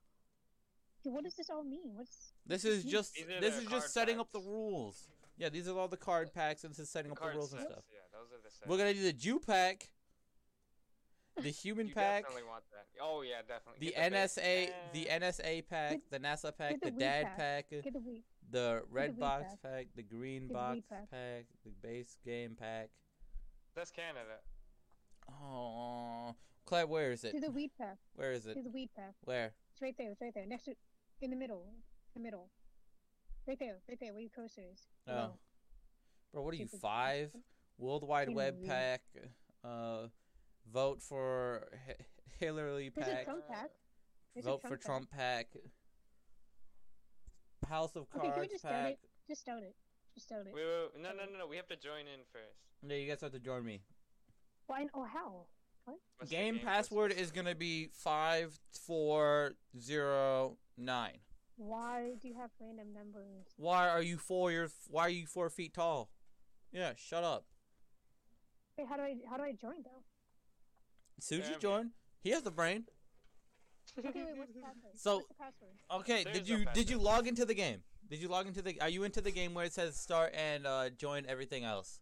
Dude, 1.03 1.13
what 1.13 1.23
does 1.23 1.35
this 1.35 1.49
all 1.49 1.63
mean? 1.63 1.95
What's 1.95 2.33
This 2.45 2.65
is 2.65 2.83
just 2.83 3.15
this 3.39 3.57
is 3.57 3.65
just 3.65 3.93
setting 3.93 4.19
up 4.19 4.31
the 4.31 4.39
rules. 4.41 5.07
Yeah, 5.38 5.49
these 5.49 5.67
are 5.67 5.77
all 5.77 5.88
the 5.88 5.97
card 5.97 6.34
packs, 6.34 6.63
and 6.63 6.71
this 6.71 6.79
is 6.79 6.89
setting 6.89 7.09
The 7.09 7.13
up 7.13 7.17
the 7.19 7.23
card 7.23 7.36
rules 7.36 7.53
and 7.53 7.61
stuff. 7.61 7.84
Yeah, 7.89 7.99
those 8.11 8.32
are 8.32 8.41
the 8.43 8.49
sets. 8.51 8.67
We're 8.67 8.77
gonna 8.77 8.93
do 8.93 9.01
the 9.03 9.13
Jew 9.13 9.39
pack, 9.39 9.89
the 11.41 11.49
human 11.63 11.88
you 11.88 11.93
pack, 11.95 12.23
definitely 12.23 12.47
want 12.49 12.63
that. 12.71 12.86
Oh 13.01 13.21
yeah, 13.23 13.41
definitely. 13.47 13.88
the 13.88 13.93
Get 13.95 14.11
base- 14.11 14.38
NSA, 14.38 14.69
the 14.93 15.09
Eh. 15.09 15.19
NSA 15.19 15.67
pack, 15.67 15.99
the 16.11 16.19
NASA 16.19 16.55
pack, 16.55 16.79
the 16.82 16.91
the 16.91 16.99
Dad 16.99 17.25
pack. 17.25 17.38
pack, 17.38 17.69
the 17.69 18.21
the 18.51 18.84
red 18.91 19.15
Wii 19.15 19.19
box 19.19 19.45
pack. 19.49 19.61
pack, 19.71 19.88
the 19.95 20.03
green 20.03 20.47
the 20.47 20.53
box 20.53 20.79
pack. 20.89 21.09
pack, 21.09 21.45
the 21.63 21.71
base 21.82 22.17
game 22.25 22.55
pack. 22.59 22.89
That's 23.75 23.89
Canada. 23.91 24.39
Oh, 25.29 26.36
Claire, 26.65 26.88
where 26.88 27.11
is 27.11 27.23
it? 27.23 27.32
Do 27.34 27.39
the 27.39 27.51
weed 27.51 27.71
pack. 27.77 27.97
Where 28.15 28.32
is 28.34 28.45
it? 28.45 28.55
Do 28.55 28.63
the 28.63 28.69
weed 28.69 28.89
pack. 28.95 29.13
Where? 29.23 29.53
It's 29.73 29.82
right 29.82 29.95
there. 29.97 30.11
It's 30.11 30.21
right 30.21 30.34
there. 30.34 30.45
Next 30.45 30.65
to, 30.65 30.75
in 31.21 31.29
the 31.29 31.36
middle. 31.38 31.65
In 32.15 32.21
the 32.21 32.25
middle. 32.27 32.49
Right 33.47 33.57
there. 33.59 33.77
Right 33.89 33.97
there. 33.99 34.13
Where 34.13 34.21
your 34.21 34.29
cursor 34.29 34.61
is. 34.71 34.79
Oh, 35.07 35.11
Below. 35.13 35.31
bro, 36.33 36.41
what 36.43 36.53
are 36.53 36.57
you 36.57 36.67
five? 36.67 37.31
World 37.77 38.07
Wide 38.07 38.29
Web 38.33 38.59
know, 38.61 38.67
pack. 38.67 39.01
Uh, 39.63 40.07
vote 40.71 41.01
for 41.01 41.67
H- 41.87 41.97
Hillary 42.39 42.91
There's 42.95 43.07
a 43.07 43.11
pack. 43.11 43.25
Trump 43.25 43.47
pack. 43.47 43.69
There's 44.33 44.45
a 44.45 44.49
Vote 44.49 44.61
for 44.61 44.69
pack. 44.69 44.81
Trump 44.81 45.11
pack. 45.11 45.47
House 47.67 47.95
of 47.95 48.09
Cards 48.09 48.25
Okay, 48.27 48.31
can 48.31 48.41
we 48.41 48.47
Cards 48.47 48.51
just 48.51 48.61
start 48.61 48.75
pack. 48.75 48.91
it? 48.93 48.99
Just 49.27 49.41
start 49.41 49.63
it. 49.63 49.75
Just 50.13 50.27
start 50.27 50.47
it. 50.47 50.53
Wait, 50.53 50.63
wait, 50.65 50.89
wait, 50.95 51.01
no, 51.01 51.09
no, 51.09 51.31
no, 51.31 51.39
no. 51.39 51.47
We 51.47 51.55
have 51.57 51.67
to 51.67 51.75
join 51.75 52.01
in 52.01 52.21
first. 52.31 52.57
No, 52.83 52.95
you 52.95 53.07
guys 53.07 53.21
have 53.21 53.31
to 53.31 53.39
join 53.39 53.63
me. 53.63 53.81
Why? 54.67 54.87
Oh, 54.93 55.03
how? 55.05 55.45
What's 55.85 56.29
the 56.29 56.35
Game 56.35 56.59
password 56.59 57.11
is 57.11 57.31
gonna 57.31 57.55
be 57.55 57.87
five 57.93 58.57
four 58.85 59.53
zero 59.79 60.57
nine. 60.77 61.17
Why 61.62 62.14
do 62.20 62.28
you 62.28 62.34
have 62.39 62.49
random 62.59 62.88
numbers? 62.91 63.45
Why 63.57 63.88
are 63.88 64.01
you 64.01 64.18
four 64.18 64.51
years? 64.51 64.74
Why 64.89 65.03
are 65.03 65.09
you 65.09 65.28
four 65.28 65.47
feet 65.51 65.76
tall? 65.76 66.09
Yeah, 66.72 66.93
shut 66.97 67.24
up. 67.24 67.45
Wait, 68.78 68.88
how 68.88 68.97
do 68.97 69.03
I 69.03 69.18
how 69.30 69.38
do 69.38 69.43
I 69.43 69.51
join 69.51 69.84
though? 69.84 70.01
Suji 71.22 71.43
Damn 71.43 71.53
it. 71.53 71.59
join. 71.59 71.91
He 72.24 72.32
has 72.32 72.41
the 72.41 72.49
brain. 72.49 72.86
Okay, 73.99 74.09
wait, 74.24 74.38
what's 74.38 74.53
the 74.53 74.59
password? 74.62 74.93
So- 74.95 75.18
what's 75.18 75.28
the 75.28 75.34
password? 75.36 75.72
Okay, 75.99 76.24
There's 76.24 76.38
did 76.39 76.49
no 76.49 76.57
you 76.57 76.66
did 76.74 76.89
you 76.89 76.97
log 76.97 77.28
into 77.28 77.45
the 77.45 77.53
game? 77.53 77.84
Did 78.09 78.20
you 78.22 78.28
log 78.28 78.47
into 78.47 78.64
the? 78.64 78.82
Are 78.82 78.89
you 78.89 79.03
into 79.03 79.22
the 79.22 79.32
game 79.32 79.53
where 79.53 79.66
it 79.66 79.74
says 79.74 79.95
start 79.95 80.34
and 80.36 80.66
uh, 80.66 80.89
join 80.89 81.26
everything 81.28 81.64
else? 81.64 81.99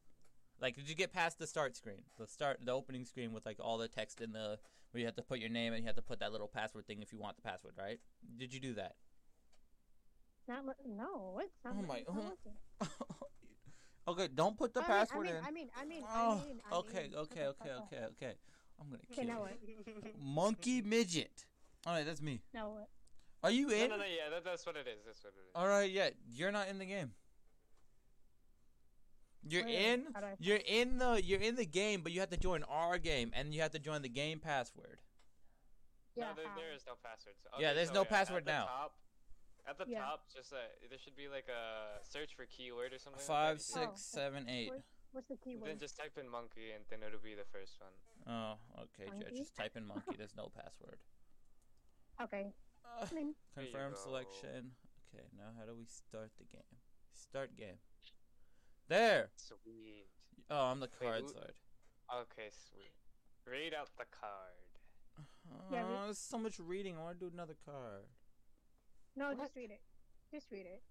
Like, 0.61 0.75
did 0.75 0.87
you 0.89 0.95
get 0.95 1.11
past 1.11 1.37
the 1.37 1.47
start 1.47 1.75
screen, 1.75 2.03
the 2.17 2.27
start, 2.27 2.59
the 2.63 2.71
opening 2.71 3.03
screen 3.05 3.33
with 3.33 3.45
like 3.45 3.57
all 3.59 3.77
the 3.77 3.89
text 3.89 4.21
in 4.21 4.31
the 4.31 4.57
where 4.91 4.99
you 4.99 5.05
have 5.05 5.15
to 5.15 5.21
put 5.21 5.39
your 5.39 5.49
name 5.49 5.73
and 5.73 5.81
you 5.83 5.87
have 5.87 5.95
to 5.97 6.01
put 6.01 6.19
that 6.21 6.31
little 6.31 6.47
password 6.47 6.87
thing 6.87 7.01
if 7.01 7.11
you 7.11 7.19
want 7.19 7.35
the 7.35 7.41
password, 7.41 7.73
right? 7.77 7.99
Did 8.37 8.53
you 8.53 8.59
do 8.61 8.73
that? 8.75 8.95
Not 10.49 10.65
li- 10.65 10.73
no. 10.87 11.39
It's 11.43 11.59
not 11.63 11.75
Oh 11.77 11.81
my- 11.83 11.97
it's 11.97 12.09
not 12.09 12.17
oh. 12.17 12.35
working. 12.81 12.89
okay, 14.07 14.27
don't 14.33 14.57
put 14.57 14.73
the 14.73 14.79
I 14.79 14.83
mean- 14.83 14.89
password 14.91 15.27
I 15.27 15.29
mean, 15.29 15.35
in. 15.37 15.43
I 15.45 15.51
mean, 15.51 15.69
I 15.81 15.85
mean, 15.85 16.03
oh, 16.09 16.41
I 16.41 16.45
mean, 16.45 16.61
I 16.71 16.75
okay, 16.77 17.03
mean, 17.03 17.15
okay, 17.15 17.39
shut 17.45 17.59
the 17.59 17.63
okay, 17.63 17.69
fuck 17.69 17.77
up. 17.77 17.93
okay, 17.93 18.05
okay. 18.13 18.33
I'm 18.81 18.87
gonna 18.89 19.01
Okay, 19.11 19.15
kill 19.15 19.25
now 19.25 19.45
you. 19.45 20.03
what? 20.05 20.15
Monkey 20.19 20.81
midget. 20.81 21.45
All 21.85 21.93
right, 21.93 22.05
that's 22.05 22.21
me. 22.21 22.41
Now 22.53 22.71
what? 22.71 22.89
Are 23.43 23.51
you 23.51 23.69
in? 23.69 23.89
no, 23.89 23.95
no. 23.95 24.01
no. 24.03 24.03
Yeah, 24.05 24.29
that, 24.31 24.43
that's 24.43 24.65
what 24.65 24.75
it 24.75 24.87
is. 24.87 25.05
That's 25.05 25.23
what 25.23 25.33
it 25.33 25.39
is. 25.39 25.51
All 25.55 25.67
right, 25.67 25.89
yeah, 25.91 26.09
you're 26.29 26.51
not 26.51 26.67
in 26.67 26.79
the 26.79 26.85
game. 26.85 27.11
You're 29.47 29.63
Where? 29.63 29.93
in. 29.93 30.07
How 30.13 30.19
do 30.21 30.25
I- 30.27 30.35
You're 30.39 30.59
in 30.65 30.97
the. 30.97 31.21
You're 31.23 31.39
in 31.39 31.55
the 31.55 31.65
game, 31.65 32.01
but 32.01 32.11
you 32.11 32.19
have 32.19 32.29
to 32.31 32.37
join 32.37 32.63
our 32.63 32.97
game, 32.97 33.31
and 33.33 33.53
you 33.53 33.61
have 33.61 33.71
to 33.71 33.79
join 33.79 34.01
the 34.01 34.09
game 34.09 34.39
password. 34.39 34.99
Yeah. 36.15 36.29
no, 36.29 36.35
there, 36.35 36.45
there 36.57 36.73
is 36.75 36.83
no 36.85 36.93
password. 37.01 37.35
So, 37.43 37.49
Yeah, 37.61 37.73
there's 37.73 37.87
so, 37.89 37.93
no 37.93 38.01
yeah, 38.01 38.07
password 38.09 38.39
at 38.39 38.45
the 38.45 38.51
now. 38.51 38.65
Top, 38.65 38.95
at 39.69 39.77
the 39.77 39.85
Yeah. 39.87 40.01
top, 40.01 40.25
just 40.33 40.51
uh, 40.53 40.57
there 40.89 40.97
should 40.97 41.15
be 41.15 41.27
like 41.29 41.47
a 41.49 42.03
search 42.03 42.33
for 42.35 42.45
keyword 42.45 42.93
or 42.93 42.99
something. 42.99 43.21
Five, 43.21 43.57
like 43.57 43.57
that. 43.57 43.63
six, 43.63 43.89
Oh, 43.93 44.19
seven, 44.19 44.49
eight. 44.49 44.69
Where's, 44.71 44.83
what's 45.11 45.27
the 45.27 45.33
And 45.35 45.41
keyword? 45.43 45.69
Then 45.69 45.79
just 45.79 45.95
type 45.97 46.17
in 46.17 46.27
monkey, 46.29 46.71
and 46.73 46.83
then 46.89 46.99
it'll 47.05 47.19
be 47.23 47.35
the 47.35 47.45
first 47.51 47.77
one. 47.79 47.93
Oh, 48.27 48.57
okay, 48.89 49.05
Jet. 49.09 49.13
Monkey? 49.29 49.37
Just 49.37 49.55
type 49.55 49.75
in 49.77 49.85
monkey. 49.85 50.15
There's 50.17 50.35
no 50.35 50.49
password. 50.49 50.97
Okay. 52.21 52.53
Uh, 52.83 53.05
I 53.09 53.13
mean, 53.13 53.35
There 53.55 53.63
you 53.65 53.71
confirm 53.71 53.93
selection. 53.95 54.71
Okay, 55.13 55.25
now 55.37 55.53
how 55.57 55.65
do 55.65 55.75
we 55.77 55.85
start 55.85 56.31
the 56.37 56.45
game? 56.45 56.77
Start 57.13 57.55
game. 57.57 57.77
There. 58.87 59.29
Sweet. 59.35 60.07
Oh, 60.49 60.65
I'm 60.65 60.79
the 60.79 60.87
card 60.87 61.21
who- 61.23 61.29
side. 61.33 61.53
Okay, 62.13 62.49
sweet. 62.49 62.91
Read 63.45 63.73
out 63.73 63.89
the 63.97 64.05
card. 64.05 64.57
Yeah, 65.71 65.83
Oh, 65.83 65.87
we- 65.89 66.05
there's 66.05 66.17
so 66.17 66.37
much 66.37 66.59
reading. 66.59 66.97
I 66.97 67.01
want 67.03 67.19
to 67.19 67.25
do 67.29 67.31
another 67.33 67.55
card. 67.65 68.05
No, 69.19 69.27
What? 69.29 69.39
just 69.39 69.55
read 69.55 69.69
it. 69.71 69.81
Just 70.33 70.47
read 70.51 70.65
it. 70.65 70.81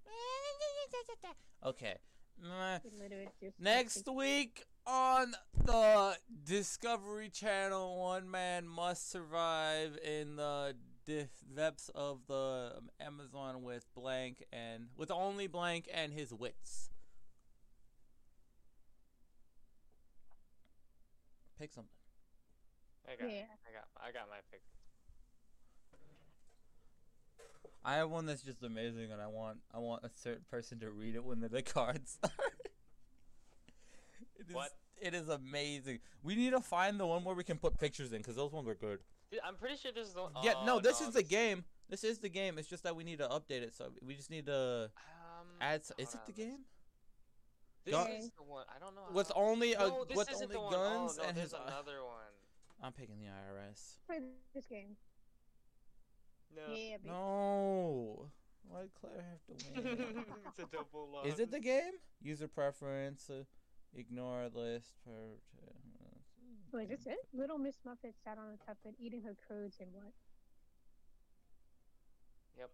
Okay. 1.65 1.97
Nah. 2.41 2.79
You 2.85 2.91
literally 3.03 3.29
just 3.43 3.59
Next 3.59 4.07
week 4.07 4.65
on 4.87 5.35
the 5.65 6.17
Discovery 6.45 7.31
Channel, 7.31 7.99
one 7.99 8.31
man 8.31 8.69
must 8.69 9.11
survive 9.11 9.99
in 10.05 10.37
the 10.37 10.77
depths 11.07 11.91
of 11.95 12.21
the 12.29 12.81
Amazon 13.01 13.63
with 13.63 13.87
blank 13.95 14.45
and 14.53 14.89
with 14.97 15.11
only 15.11 15.47
blank 15.47 15.89
and 15.93 16.13
his 16.13 16.33
wits. 16.33 16.91
Pick 21.59 21.73
something. 21.73 21.91
I 23.09 23.17
got, 23.17 23.31
Yeah. 23.31 23.45
I 23.67 23.73
got, 23.73 23.89
I 24.09 24.13
got 24.13 24.29
my 24.29 24.37
pick. 24.53 24.63
I 27.89 27.95
have 27.97 28.11
one 28.11 28.27
that's 28.27 28.43
just 28.43 28.63
amazing, 28.63 29.13
and 29.13 29.21
I 29.23 29.27
want 29.29 29.59
I 29.75 29.79
want 29.79 30.05
a 30.05 30.11
certain 30.15 30.45
person 30.51 30.79
to 30.81 30.91
read 30.91 31.15
it 31.15 31.25
when 31.25 31.41
the, 31.41 31.49
the 31.49 31.63
cards 31.63 32.11
start. 32.25 32.33
It 34.39 34.47
is, 34.49 34.55
What? 34.55 34.71
It 35.01 35.15
is 35.15 35.29
amazing. 35.29 36.01
We 36.23 36.35
need 36.35 36.51
to 36.51 36.61
find 36.61 36.99
the 37.01 37.07
one 37.07 37.25
where 37.25 37.35
we 37.35 37.45
can 37.45 37.57
put 37.59 37.79
pictures 37.79 38.13
in, 38.13 38.19
because 38.19 38.37
those 38.37 38.53
ones 38.53 38.69
are 38.69 38.75
good. 38.75 38.99
Dude, 39.31 39.41
I'm 39.45 39.55
pretty 39.57 39.77
sure 39.77 39.93
this 39.93 40.09
is 40.09 40.15
the 40.15 40.23
one. 40.23 40.33
yeah, 40.43 40.55
no, 40.67 40.77
oh, 40.77 40.81
this 40.81 41.01
is 41.01 41.09
the 41.09 41.21
this- 41.21 41.29
game. 41.29 41.65
This 41.89 42.05
is 42.05 42.19
the 42.19 42.29
game. 42.29 42.59
It's 42.59 42.69
just 42.69 42.83
that 42.85 42.95
we 42.95 43.03
need 43.05 43.19
to 43.21 43.29
update 43.29 43.63
it, 43.63 43.75
so 43.75 43.91
we 44.07 44.15
just 44.15 44.31
need 44.31 44.45
to 44.47 44.91
Um, 44.97 45.47
add. 45.61 45.81
s- 45.81 45.93
Is 45.97 46.13
it 46.13 46.13
the 46.13 46.19
on, 46.19 46.25
let's- 46.27 46.37
game? 46.39 46.59
This 47.85 47.95
Gun- 47.95 48.11
is 48.11 48.31
the 48.37 48.43
one. 48.43 48.67
I 48.75 48.79
don't 48.79 48.95
know. 48.95 49.07
With 49.15 49.29
how- 49.29 49.35
only 49.41 49.73
a 49.73 49.79
no, 49.79 50.05
this 50.05 50.17
with 50.17 50.31
isn't 50.31 50.43
only 50.45 50.55
the 50.55 50.61
one. 50.61 50.73
guns 50.73 51.17
oh, 51.19 51.23
no, 51.23 51.29
and 51.29 51.37
there's 51.39 51.53
his. 51.53 51.61
another 51.61 52.05
one. 52.05 52.33
I'm 52.83 52.93
picking 52.93 53.19
the 53.19 53.27
IRS. 53.29 53.97
Play 54.07 54.21
this 54.55 54.67
game. 54.67 54.97
No. 56.55 56.75
Yeah. 56.75 56.97
No. 57.05 58.31
Why 58.69 58.83
did 58.83 58.91
Claire 59.01 59.25
have 59.31 59.45
to 59.47 59.83
win? 59.83 60.25
it's 60.49 60.59
a 60.59 60.77
double 60.77 61.09
loss. 61.13 61.27
Is 61.27 61.41
it 61.41 61.51
the 61.51 61.61
game? 61.61 61.93
User 62.21 62.49
preference. 62.49 63.31
Uh, 63.31 63.45
ignore 63.95 64.49
list. 64.55 64.97
Per, 65.05 65.13
Wait, 66.73 66.91
is 66.91 67.05
this 67.05 67.07
it? 67.07 67.19
Little 67.33 67.57
Miss 67.57 67.77
Muffet 67.85 68.15
sat 68.23 68.37
on 68.37 68.45
a 68.53 68.71
tuffet 68.71 68.95
eating 68.99 69.23
her 69.23 69.35
curds 69.49 69.79
and 69.81 69.89
what? 69.93 70.13
Yep. 72.59 72.71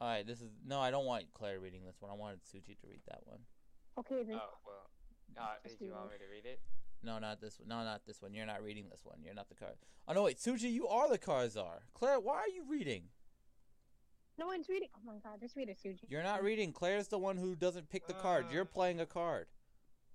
All 0.00 0.08
right, 0.08 0.26
this 0.26 0.40
is 0.40 0.50
no. 0.64 0.80
I 0.80 0.90
don't 0.90 1.04
want 1.04 1.24
Claire 1.34 1.60
reading 1.60 1.84
this 1.84 1.96
one. 2.00 2.10
I 2.10 2.14
wanted 2.14 2.40
Suji 2.40 2.78
to 2.80 2.86
read 2.88 3.02
that 3.08 3.20
one. 3.24 3.40
Okay, 3.98 4.22
then. 4.22 4.36
Oh 4.36 4.56
well. 4.64 4.90
Uh, 5.36 5.56
Just 5.62 5.78
did 5.78 5.86
you 5.86 5.92
want 5.92 6.12
me 6.12 6.18
to 6.18 6.30
read 6.32 6.46
it? 6.46 6.60
No, 7.02 7.18
not 7.18 7.40
this 7.40 7.58
one. 7.60 7.68
No, 7.68 7.84
not 7.84 8.02
this 8.06 8.20
one. 8.22 8.32
You're 8.34 8.46
not 8.46 8.62
reading 8.62 8.88
this 8.90 9.00
one. 9.04 9.18
You're 9.24 9.34
not 9.34 9.48
the 9.48 9.54
card. 9.54 9.74
Oh 10.08 10.12
no, 10.12 10.22
wait, 10.24 10.38
Suji, 10.38 10.72
you 10.72 10.88
are 10.88 11.08
the 11.08 11.18
Card 11.18 11.52
Czar. 11.52 11.82
Claire, 11.94 12.18
why 12.20 12.36
are 12.36 12.48
you 12.48 12.64
reading? 12.68 13.04
No 14.38 14.46
one's 14.46 14.68
reading. 14.68 14.88
Oh 14.94 15.00
my 15.04 15.18
god, 15.22 15.40
just 15.40 15.56
read 15.56 15.68
it, 15.68 15.78
Suji. 15.82 16.04
You're 16.08 16.22
not 16.22 16.42
reading. 16.42 16.72
Claire's 16.72 17.08
the 17.08 17.18
one 17.18 17.36
who 17.36 17.54
doesn't 17.56 17.88
pick 17.90 18.06
the 18.06 18.12
card. 18.14 18.46
You're 18.52 18.62
Uh. 18.62 18.66
playing 18.66 19.00
a 19.00 19.06
card. 19.06 19.46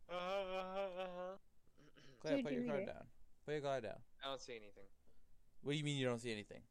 Uh, 0.10 0.16
Claire, 2.20 2.38
Suji, 2.38 2.44
put 2.44 2.54
your 2.54 2.66
card 2.66 2.80
it. 2.82 2.86
down. 2.88 3.04
Put 3.46 3.52
your 3.54 3.62
card 3.62 3.84
down. 3.84 3.98
I 4.24 4.28
don't 4.30 4.42
see 4.42 4.54
anything. 4.54 4.84
What 5.64 5.72
do 5.74 5.78
you 5.78 5.84
mean 5.84 5.98
you 5.98 6.06
don't 6.06 6.20
see 6.20 6.32
anything? 6.32 6.62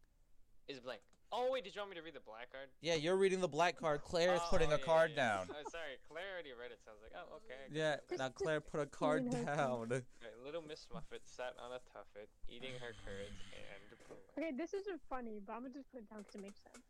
It's 0.69 0.79
blank. 0.81 1.01
Oh 1.33 1.49
wait, 1.53 1.63
did 1.63 1.75
you 1.75 1.81
want 1.81 1.91
me 1.91 1.97
to 1.97 2.03
read 2.03 2.15
the 2.19 2.27
black 2.27 2.51
card? 2.51 2.67
Yeah, 2.83 2.95
you're 2.99 3.17
reading 3.17 3.39
the 3.41 3.49
black 3.49 3.79
card. 3.79 4.03
Claire 4.03 4.35
is 4.35 4.41
Oh, 4.43 4.49
putting 4.51 4.73
oh, 4.73 4.75
a 4.75 4.79
yeah, 4.79 4.85
card 4.85 5.11
yeah, 5.15 5.23
yeah. 5.23 5.37
down. 5.39 5.47
Oh, 5.51 5.71
sorry, 5.71 5.95
Claire 6.11 6.27
already 6.35 6.51
read 6.59 6.73
it, 6.75 6.81
so 6.83 6.91
I 6.91 6.95
was 6.99 7.03
like, 7.07 7.15
oh 7.15 7.39
okay. 7.39 7.63
Yeah, 7.71 7.97
now 8.19 8.31
Claire 8.31 8.61
put 8.61 8.81
a 8.81 8.87
card 9.01 9.31
down. 9.31 9.87
Okay, 9.93 10.03
little 10.45 10.63
Miss 10.67 10.87
Muffet 10.93 11.23
sat 11.25 11.55
on 11.63 11.71
a 11.71 11.79
tuffet, 11.95 12.27
eating 12.49 12.75
her 12.83 12.95
curds 13.07 13.39
and 13.55 13.83
pooing. 14.11 14.27
Okay, 14.39 14.51
this 14.57 14.75
isn't 14.75 15.01
funny, 15.09 15.39
but 15.45 15.53
I'm 15.55 15.63
gonna 15.63 15.75
just 15.75 15.91
put 15.93 16.03
it 16.03 16.11
down 16.11 16.23
because 16.23 16.35
it 16.35 16.43
makes 16.43 16.61
sense. 16.67 16.83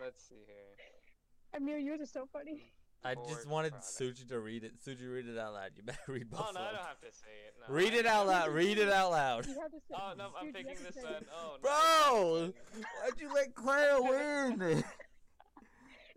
Let's 0.00 0.22
see 0.24 0.40
here. 0.48 0.72
Amir, 1.54 1.76
yours 1.76 2.00
is 2.00 2.10
so 2.10 2.24
funny. 2.32 2.52
Hmm. 2.52 2.81
I 3.04 3.14
just 3.16 3.46
wanted 3.48 3.72
product. 3.72 3.90
Suji 3.90 4.28
to 4.28 4.38
read 4.38 4.62
it. 4.64 4.72
Suji, 4.86 5.12
read 5.12 5.26
it 5.26 5.36
out 5.38 5.54
loud. 5.54 5.70
You 5.76 5.82
better 5.84 5.98
read 6.08 6.30
both. 6.30 6.40
Oh 6.44 6.48
of 6.50 6.54
no, 6.54 6.60
I 6.60 6.72
don't 6.72 6.86
have 6.86 7.00
to 7.00 7.10
say 7.12 7.34
it. 7.48 7.54
No, 7.68 7.74
Read 7.74 7.94
I- 7.94 7.96
it 7.96 8.06
out 8.06 8.26
loud. 8.28 8.48
Read 8.50 8.78
it 8.78 8.88
out 8.88 9.10
loud. 9.10 9.46
You 9.46 9.58
have 9.60 9.70
to 9.72 9.78
say 9.88 9.94
Oh 9.94 10.12
no, 10.16 10.28
I'm 10.40 10.46
Suji, 10.48 10.54
picking 10.54 10.76
this 10.84 10.94
say 10.94 11.02
one. 11.02 11.24
Oh, 11.36 11.54
it. 11.54 11.60
Oh 11.64 12.52
Bro, 12.80 12.80
why'd 13.02 13.20
you 13.20 13.32
let 13.34 13.54
Claire 13.54 14.02
win? 14.58 14.60
you 14.68 14.84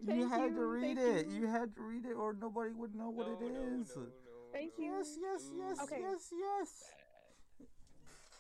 Thank 0.06 0.30
had 0.32 0.56
to 0.56 0.66
read 0.66 0.98
thank 0.98 1.00
it. 1.00 1.28
you. 1.28 1.42
You 1.42 1.48
had 1.48 1.76
to 1.76 1.82
read 1.82 2.06
it, 2.06 2.14
or 2.14 2.34
nobody 2.40 2.74
would 2.74 2.94
know 2.94 3.10
what 3.10 3.28
it 3.28 3.42
No, 3.42 3.48
no, 3.48 3.82
is. 3.82 3.96
no, 3.96 4.02
no, 4.04 4.08
Thank 4.54 4.74
no. 4.78 4.86
you. 4.86 4.92
Yes, 4.94 5.18
yes, 5.20 5.50
yes, 5.58 5.80
Okay. 5.84 6.02
yes, 6.02 6.30
yes. 6.32 6.84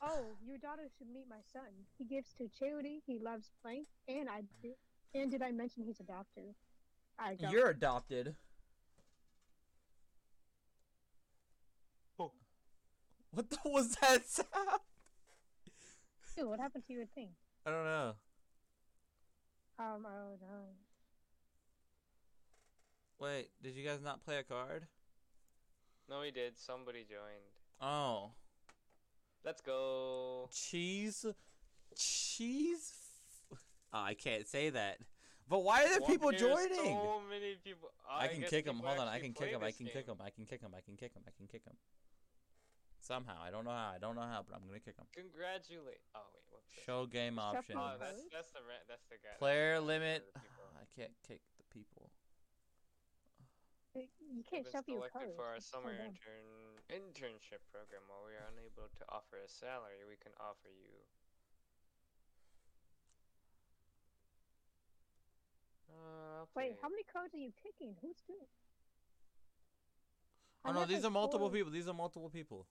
Oh, 0.03 0.25
your 0.45 0.57
daughter 0.59 0.87
should 0.97 1.07
meet 1.07 1.25
my 1.27 1.41
son. 1.51 1.65
He 1.97 2.03
gives 2.05 2.33
to 2.37 2.47
charity. 2.59 3.01
He 3.07 3.17
loves 3.17 3.49
blank, 3.63 3.87
and 4.07 4.29
I 4.29 4.41
did. 4.61 4.75
And 5.15 5.31
did 5.31 5.41
I 5.41 5.51
mention 5.51 5.83
he's 5.83 5.99
adopted? 5.99 6.53
I 7.19 7.35
don't. 7.35 7.51
You're 7.51 7.69
adopted. 7.69 8.35
Oh. 12.19 12.31
What 13.31 13.49
the 13.49 13.57
was 13.65 13.95
that 14.01 14.27
sound? 14.27 14.47
Dude, 16.35 16.47
what 16.47 16.59
happened 16.59 16.83
to 16.87 16.93
your 16.93 17.05
thing? 17.05 17.29
I 17.65 17.71
don't 17.71 17.85
know. 17.85 18.13
Um, 19.79 20.05
oh 20.07 20.37
no. 20.41 20.65
Wait, 23.19 23.49
did 23.63 23.75
you 23.75 23.85
guys 23.85 23.99
not 24.03 24.23
play 24.23 24.37
a 24.37 24.43
card? 24.43 24.87
No, 26.09 26.19
we 26.21 26.31
did. 26.31 26.57
Somebody 26.57 26.99
joined. 26.99 27.49
Oh, 27.81 28.31
Let's 29.43 29.61
go. 29.61 30.49
cheese, 30.53 31.25
cheese. 31.97 32.91
f- 33.51 33.59
Oh, 33.93 33.99
I 34.01 34.13
can't 34.13 34.47
say 34.47 34.69
that. 34.71 34.97
But 35.47 35.63
why 35.63 35.85
are 35.85 35.89
there 35.89 35.99
What? 36.01 36.09
people 36.09 36.29
There's 36.31 36.41
joining? 36.41 36.97
So 36.97 37.21
many 37.29 37.55
people. 37.63 37.89
Oh, 38.09 38.17
I 38.17 38.27
can 38.27 38.41
guess 38.41 38.49
kick 38.49 38.65
him. 38.65 38.79
Hold 38.81 38.97
on, 38.99 39.07
I 39.07 39.19
can 39.19 39.33
kick 39.33 39.49
him. 39.53 39.61
I 39.61 39.67
this 39.67 39.77
can 39.77 39.85
kick 39.87 40.05
game. 40.07 40.15
him. 40.15 40.21
I 40.25 40.29
can 40.31 40.45
kick 40.45 40.61
him. 40.61 40.73
I 40.73 40.81
can 40.81 40.97
kick 40.97 41.13
him. 41.13 41.23
I 41.27 41.31
can 41.37 41.47
kick 41.47 41.63
him. 41.65 41.77
Somehow, 42.99 43.37
I 43.37 43.51
don't 43.53 43.65
know 43.65 43.77
how. 43.77 43.93
I 43.93 43.99
don't 44.01 44.15
know 44.17 44.25
how, 44.25 44.41
but 44.41 44.57
I'm 44.57 44.65
gonna 44.65 44.81
kick 44.81 44.97
him. 44.97 45.05
Congratulate. 45.13 46.01
Oh 46.17 46.25
wait, 46.33 46.41
what's 46.49 46.65
this? 46.73 46.81
Show 46.89 47.05
game 47.05 47.37
options. 47.37 47.77
Oh, 47.77 47.93
that's 48.01 48.25
that's 48.33 48.49
the 48.49 48.65
ra- 48.65 48.81
that's 48.89 49.05
the 49.13 49.21
guy. 49.21 49.37
Player 49.37 49.77
that's 49.77 49.85
limit. 49.85 50.25
the. 50.33 50.41
I 50.81 50.85
can't 50.97 51.13
kick 51.21 51.41
the 51.61 51.65
people. 51.69 52.09
You 53.95 54.43
can't 54.43 54.65
Been 54.65 54.73
shuffle 54.73 54.91
your 54.97 55.07
selected 55.07 55.37
for 55.39 55.45
our 55.45 55.61
summer 55.63 55.93
intern 55.95 56.49
internship 56.91 57.63
program. 57.71 58.03
While 58.11 58.25
we 58.27 58.33
are 58.35 58.49
unable 58.51 58.89
to 58.91 59.03
offer 59.07 59.39
a 59.39 59.47
salary, 59.47 60.03
we 60.03 60.17
can 60.19 60.33
offer 60.41 60.67
you. 60.67 60.99
Uh, 66.05 66.39
I'll 66.39 66.49
Wait, 66.55 66.77
how 66.81 66.89
many 66.89 67.03
cards 67.11 67.33
are 67.33 67.37
you 67.37 67.51
picking? 67.63 67.95
Who's 68.01 68.21
doing? 68.27 68.47
Oh 70.63 70.69
I 70.69 70.73
no, 70.73 70.85
these 70.85 70.97
like, 70.97 71.05
are 71.05 71.13
multiple 71.13 71.49
people. 71.49 71.71
These 71.71 71.87
are 71.87 71.93
multiple 71.93 72.29
people. 72.29 72.67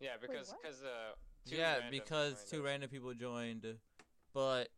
Yeah, 0.00 0.12
because 0.20 0.48
what? 0.48 0.62
because 0.62 0.82
uh. 0.82 1.14
two 1.48 1.56
yeah, 1.56 1.80
randoms 1.80 1.90
because 1.90 2.44
two 2.48 2.60
us. 2.60 2.64
random 2.64 2.90
people 2.90 3.12
joined. 3.14 3.66
But 4.32 4.68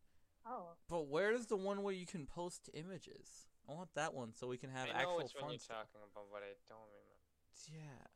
Oh, 0.47 0.71
but 0.89 1.09
where's 1.09 1.47
the 1.47 1.57
one 1.57 1.83
where 1.83 1.95
you 1.95 2.07
can 2.07 2.27
post 2.27 2.71
images? 2.75 3.47
I 3.69 3.73
want 3.75 3.91
that 3.95 4.15
one 4.15 4.33
so 4.33 4.49
we 4.49 4.57
can 4.57 4.71
have 4.71 4.89
I 4.89 4.93
know 4.93 4.99
actual 4.99 5.17
which 5.19 5.35
one 5.35 5.43
fun 5.43 5.51
you're 5.53 5.59
stuff. 5.61 5.77
talking 5.93 6.01
about, 6.11 6.27
but 6.33 6.43
I 6.43 6.57
don't 6.69 6.81
remember. 6.91 7.17
Yeah. 7.69 8.09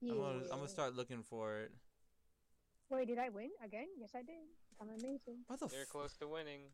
yeah. 0.00 0.12
I'm 0.12 0.18
gonna, 0.18 0.44
I'm 0.50 0.58
gonna 0.58 0.68
start 0.68 0.96
looking 0.96 1.22
for 1.22 1.60
it. 1.60 1.72
Wait, 2.90 3.06
did 3.06 3.18
I 3.18 3.28
win 3.28 3.50
again? 3.62 3.86
Yes, 3.98 4.10
I 4.16 4.22
did. 4.22 4.48
I'm 4.80 4.88
amazing. 4.88 5.44
What 5.46 5.60
the? 5.60 5.68
You're 5.70 5.82
F- 5.82 5.88
close 5.88 6.16
to 6.16 6.26
winning, 6.28 6.72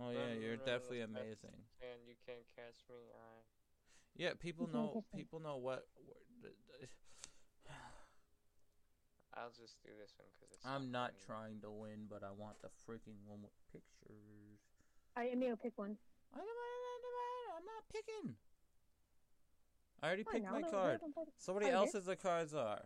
oh 0.00 0.10
yeah, 0.10 0.32
Run, 0.32 0.40
you're 0.40 0.56
definitely 0.56 1.00
amazing. 1.02 1.56
and 1.80 2.00
you 2.06 2.14
can't 2.26 2.46
catch 2.56 2.80
me. 2.88 2.96
I. 3.12 3.42
Yeah, 4.16 4.30
people 4.38 4.68
know. 4.72 5.04
People 5.16 5.40
know 5.40 5.56
what. 5.56 5.86
what 6.06 6.16
the- 6.42 6.52
the- 6.80 6.88
I'll 9.34 9.50
just 9.50 9.80
do 9.82 9.88
this 9.98 10.12
one 10.18 10.28
because 10.36 10.52
it's. 10.54 10.66
I'm 10.66 10.90
not 10.92 11.12
fun. 11.16 11.24
trying 11.26 11.60
to 11.62 11.70
win, 11.70 12.06
but 12.10 12.22
I 12.22 12.30
want 12.36 12.60
the 12.60 12.68
freaking 12.68 13.16
one 13.26 13.40
with 13.42 13.56
pictures. 13.72 14.60
I 15.16 15.28
Emil, 15.32 15.56
pick 15.56 15.76
one. 15.78 15.96
I 16.34 16.38
don't- 16.38 16.46
I'm 17.56 17.64
not 17.66 17.84
picking. 17.92 18.34
I 20.02 20.06
already 20.08 20.22
Fine, 20.24 20.32
picked 20.34 20.44
now 20.46 20.52
my 20.52 20.62
card. 20.62 21.00
don't 21.00 21.28
Somebody 21.38 21.66
Oh, 21.66 21.74
else's 21.84 22.06
the 22.06 22.16
cards 22.16 22.54
are. 22.54 22.82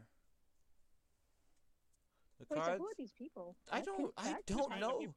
The 2.39 2.47
Wait, 2.51 2.63
so 2.65 2.77
who 2.77 2.85
are 2.85 2.95
these 2.99 3.13
people? 3.13 3.57
I 3.73 3.81
don't- 3.81 4.13
I 4.19 4.41
don't 4.45 4.69
Random 4.71 4.91
know. 4.91 5.15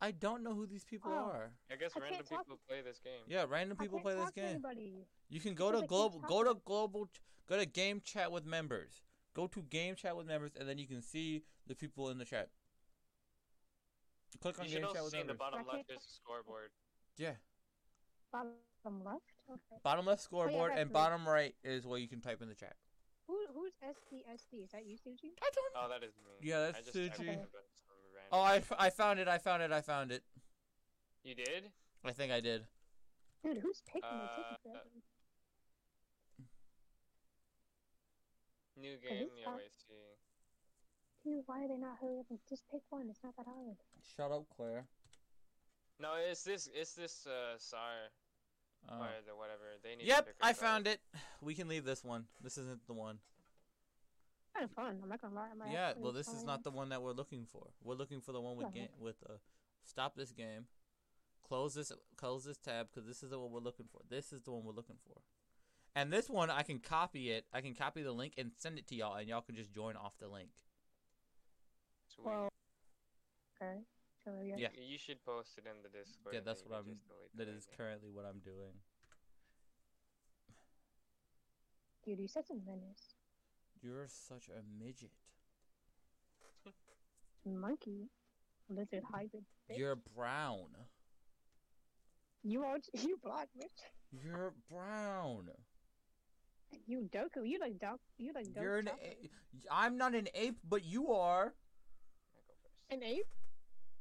People. 0.00 0.06
I 0.06 0.10
don't 0.12 0.42
know 0.42 0.54
who 0.54 0.66
these 0.66 0.84
people 0.84 1.10
Oh. 1.12 1.30
are. 1.30 1.50
I 1.70 1.76
guess 1.76 1.92
I 1.96 2.00
random 2.00 2.16
can't 2.18 2.28
talk- 2.28 2.44
people 2.46 2.58
play 2.68 2.82
this 2.82 2.98
game. 2.98 3.22
Yeah, 3.26 3.46
random 3.48 3.76
I 3.80 3.84
people 3.84 3.98
can't 3.98 4.04
play 4.04 4.14
this 4.14 4.24
talk 4.24 4.34
to 4.34 4.40
game. 4.40 4.50
anybody. 4.50 5.06
You 5.28 5.40
can 5.40 5.54
go 5.54 5.72
to 5.72 5.86
global, 5.86 6.20
go 6.20 6.42
to 6.42 6.54
to 6.54 6.60
global, 6.64 7.08
go 7.46 7.56
to 7.56 7.66
game 7.66 8.00
chat 8.00 8.30
with 8.32 8.44
members. 8.44 9.02
Go 9.34 9.46
to 9.48 9.62
game 9.62 9.96
chat 9.96 10.16
with 10.16 10.26
members, 10.26 10.52
and 10.54 10.68
then 10.68 10.78
you 10.78 10.86
can 10.86 11.02
see 11.02 11.44
the 11.66 11.74
people 11.74 12.10
in 12.10 12.18
the 12.18 12.24
chat. 12.24 12.50
Click 14.40 14.58
on 14.58 14.66
You 14.68 14.80
game 14.80 14.92
chat 14.92 15.02
with 15.02 15.12
see 15.12 15.20
in 15.20 15.26
the 15.26 15.32
members. 15.34 15.38
bottom 15.38 15.60
I 15.60 15.62
can't 15.62 15.76
left 15.78 15.88
there's 15.88 16.04
a 16.04 16.10
scoreboard. 16.10 16.70
Yeah, 17.16 17.34
Bottom 18.32 19.04
left. 19.04 19.32
Okay. 19.48 19.76
bottom 19.82 20.06
left 20.06 20.20
oh, 20.22 20.24
scoreboard 20.24 20.70
that's 20.72 20.80
and 20.80 20.88
right. 20.90 20.92
bottom 20.92 21.26
right 21.28 21.54
is 21.62 21.86
where 21.86 21.98
you 21.98 22.08
can 22.08 22.20
type 22.20 22.42
in 22.42 22.48
the 22.48 22.54
chat. 22.54 22.76
Who 23.26 23.38
who's 23.54 23.72
SDSD? 23.82 24.64
Is 24.64 24.70
that 24.72 24.84
you, 24.86 24.96
Suji? 24.96 25.32
I 25.40 25.50
don't. 25.54 25.72
Oh, 25.76 25.88
that 25.88 26.02
is 26.04 26.14
me. 26.16 26.32
Yeah, 26.42 26.60
that's 26.66 26.78
I 26.78 26.82
just 26.82 26.94
typed 26.94 27.20
Suji. 27.20 27.28
in 27.28 27.46
Oh, 28.34 28.40
I, 28.40 28.58
stuff. 28.60 28.72
f- 28.72 28.78
I 28.80 28.90
found 28.90 29.20
it. 29.20 29.28
I 29.28 29.38
found 29.38 29.62
it. 29.62 29.70
I 29.72 29.80
found 29.80 30.10
it. 30.10 30.22
You 31.22 31.34
did? 31.34 31.70
I 32.04 32.12
think 32.12 32.32
I 32.32 32.40
did. 32.40 32.66
Dude, 33.44 33.58
who's 33.58 33.80
picking? 33.86 34.02
It's 34.02 34.32
Uh, 34.32 34.36
taking 34.36 34.56
forever. 34.62 34.88
New 38.76 38.96
game. 38.98 39.28
Yeah, 39.38 39.44
guy- 39.46 39.56
wait, 39.56 39.72
see. 39.72 39.94
Dude, 41.24 41.42
why 41.46 41.64
are 41.64 41.68
they 41.68 41.76
not 41.76 41.96
hurry 42.00 42.18
up 42.18 42.26
and 42.30 42.38
just 42.48 42.64
pick 42.70 42.82
one? 42.90 43.08
It's 43.08 43.22
not 43.22 43.36
that 43.36 43.46
hard. 43.46 43.76
Shut 44.16 44.30
up, 44.32 44.44
Claire. 44.56 44.84
No, 46.00 46.14
it's 46.16 46.42
this. 46.42 46.68
It's 46.74 46.92
this. 46.94 47.26
Uh, 47.26 47.56
SAR 47.58 48.10
Oh. 48.90 49.00
or 49.00 49.08
the 49.26 49.34
whatever. 49.36 49.62
They 49.82 49.90
need. 49.96 50.00
to 50.02 50.06
Yep, 50.08 50.26
pick 50.26 50.34
a 50.42 50.46
I 50.46 50.52
found 50.52 50.86
it. 50.86 51.00
We 51.40 51.54
can 51.54 51.68
leave 51.68 51.84
this 51.84 52.02
one. 52.02 52.26
This 52.42 52.58
isn't 52.58 52.86
the 52.86 52.94
one. 52.94 53.18
Kind 54.54 54.64
of 54.64 54.70
fun. 54.70 55.00
I'm 55.02 55.08
not 55.08 55.20
gonna 55.20 55.34
lie. 55.34 55.48
I'm 55.50 55.70
Yeah, 55.72 55.94
well, 55.96 56.12
this 56.12 56.28
is 56.28 56.44
not 56.44 56.62
the 56.62 56.70
one 56.70 56.90
that 56.90 57.02
we're 57.02 57.12
looking 57.12 57.44
for. 57.50 57.66
We're 57.82 57.94
looking 57.96 58.20
for 58.20 58.32
the 58.32 58.40
one 58.40 58.56
with 58.56 58.68
Yeah. 58.74 58.82
game 58.82 58.88
with 59.00 59.16
uh, 59.28 59.34
stop 59.84 60.14
this 60.14 60.30
game, 60.32 60.66
Close 61.42 61.74
this. 61.74 61.92
Close 62.16 62.44
this 62.44 62.56
tab 62.58 62.88
because 62.90 63.06
this 63.06 63.22
is 63.22 63.30
the 63.30 63.38
one 63.38 63.50
we're 63.50 63.58
looking 63.60 63.86
for. 63.90 64.00
This 64.08 64.32
is 64.32 64.42
the 64.42 64.52
one 64.52 64.64
we're 64.64 64.72
looking 64.72 64.96
for. 65.06 65.20
And 65.96 66.12
this 66.12 66.28
one, 66.30 66.50
I 66.50 66.62
can 66.62 66.78
copy 66.78 67.30
it. 67.30 67.46
I 67.52 67.60
can 67.60 67.74
copy 67.74 68.02
the 68.02 68.12
link 68.12 68.34
and 68.38 68.52
send 68.56 68.78
it 68.78 68.86
to 68.88 68.94
y'all, 68.94 69.14
and 69.16 69.28
y'all 69.28 69.42
can 69.42 69.54
just 69.54 69.72
join 69.72 69.94
off 69.96 70.16
the 70.18 70.28
link. 70.28 70.48
Sweet. 72.08 72.26
Well, 72.26 72.48
okay. 73.60 73.80
So 74.24 74.40
yeah. 74.42 74.56
Yeah. 74.56 74.68
You 74.80 74.98
should 74.98 75.22
post 75.24 75.58
it 75.58 75.64
in 75.66 75.82
the 75.82 75.88
Discord. 75.90 76.34
Yeah, 76.34 76.40
that's 76.44 76.62
what 76.64 76.72
I'm- 76.74 76.84
That 76.86 76.92
is 76.92 76.98
delete 77.06 77.36
That 77.36 77.44
the 77.46 77.52
is 77.58 77.66
link. 77.66 77.76
currently 77.76 78.10
what 78.10 78.24
I'm 78.24 78.38
doing. 78.40 78.80
Dude, 82.04 82.18
you 82.18 82.28
said 82.28 82.46
some 82.46 82.64
menace. 82.64 83.14
You're 83.82 84.06
such 84.08 84.48
a 84.48 84.62
midget. 84.82 85.10
Monkey. 87.46 88.08
Lizard 88.70 89.02
hybrid. 89.12 89.44
bitch. 89.70 89.76
You're 89.78 89.96
brown. 90.16 90.68
You 92.42 92.62
are 92.64 92.78
you 92.94 93.18
black 93.22 93.48
bitch. 93.58 94.20
You're 94.24 94.54
brown. 94.70 95.48
You 96.86 97.08
Doku. 97.12 97.46
You 97.46 97.58
like 97.60 97.78
Doc. 97.78 98.00
You 98.18 98.32
like 98.34 98.46
Doku. 98.46 98.62
You're 98.62 98.76
an. 98.78 98.88
A- 98.88 99.28
I'm 99.70 99.96
not 99.98 100.14
an 100.14 100.28
ape, 100.34 100.56
but 100.68 100.84
you 100.84 101.12
are. 101.12 101.52
I 102.34 102.40
go 102.46 102.54
first. 102.62 102.90
An 102.90 103.02
ape? 103.02 103.26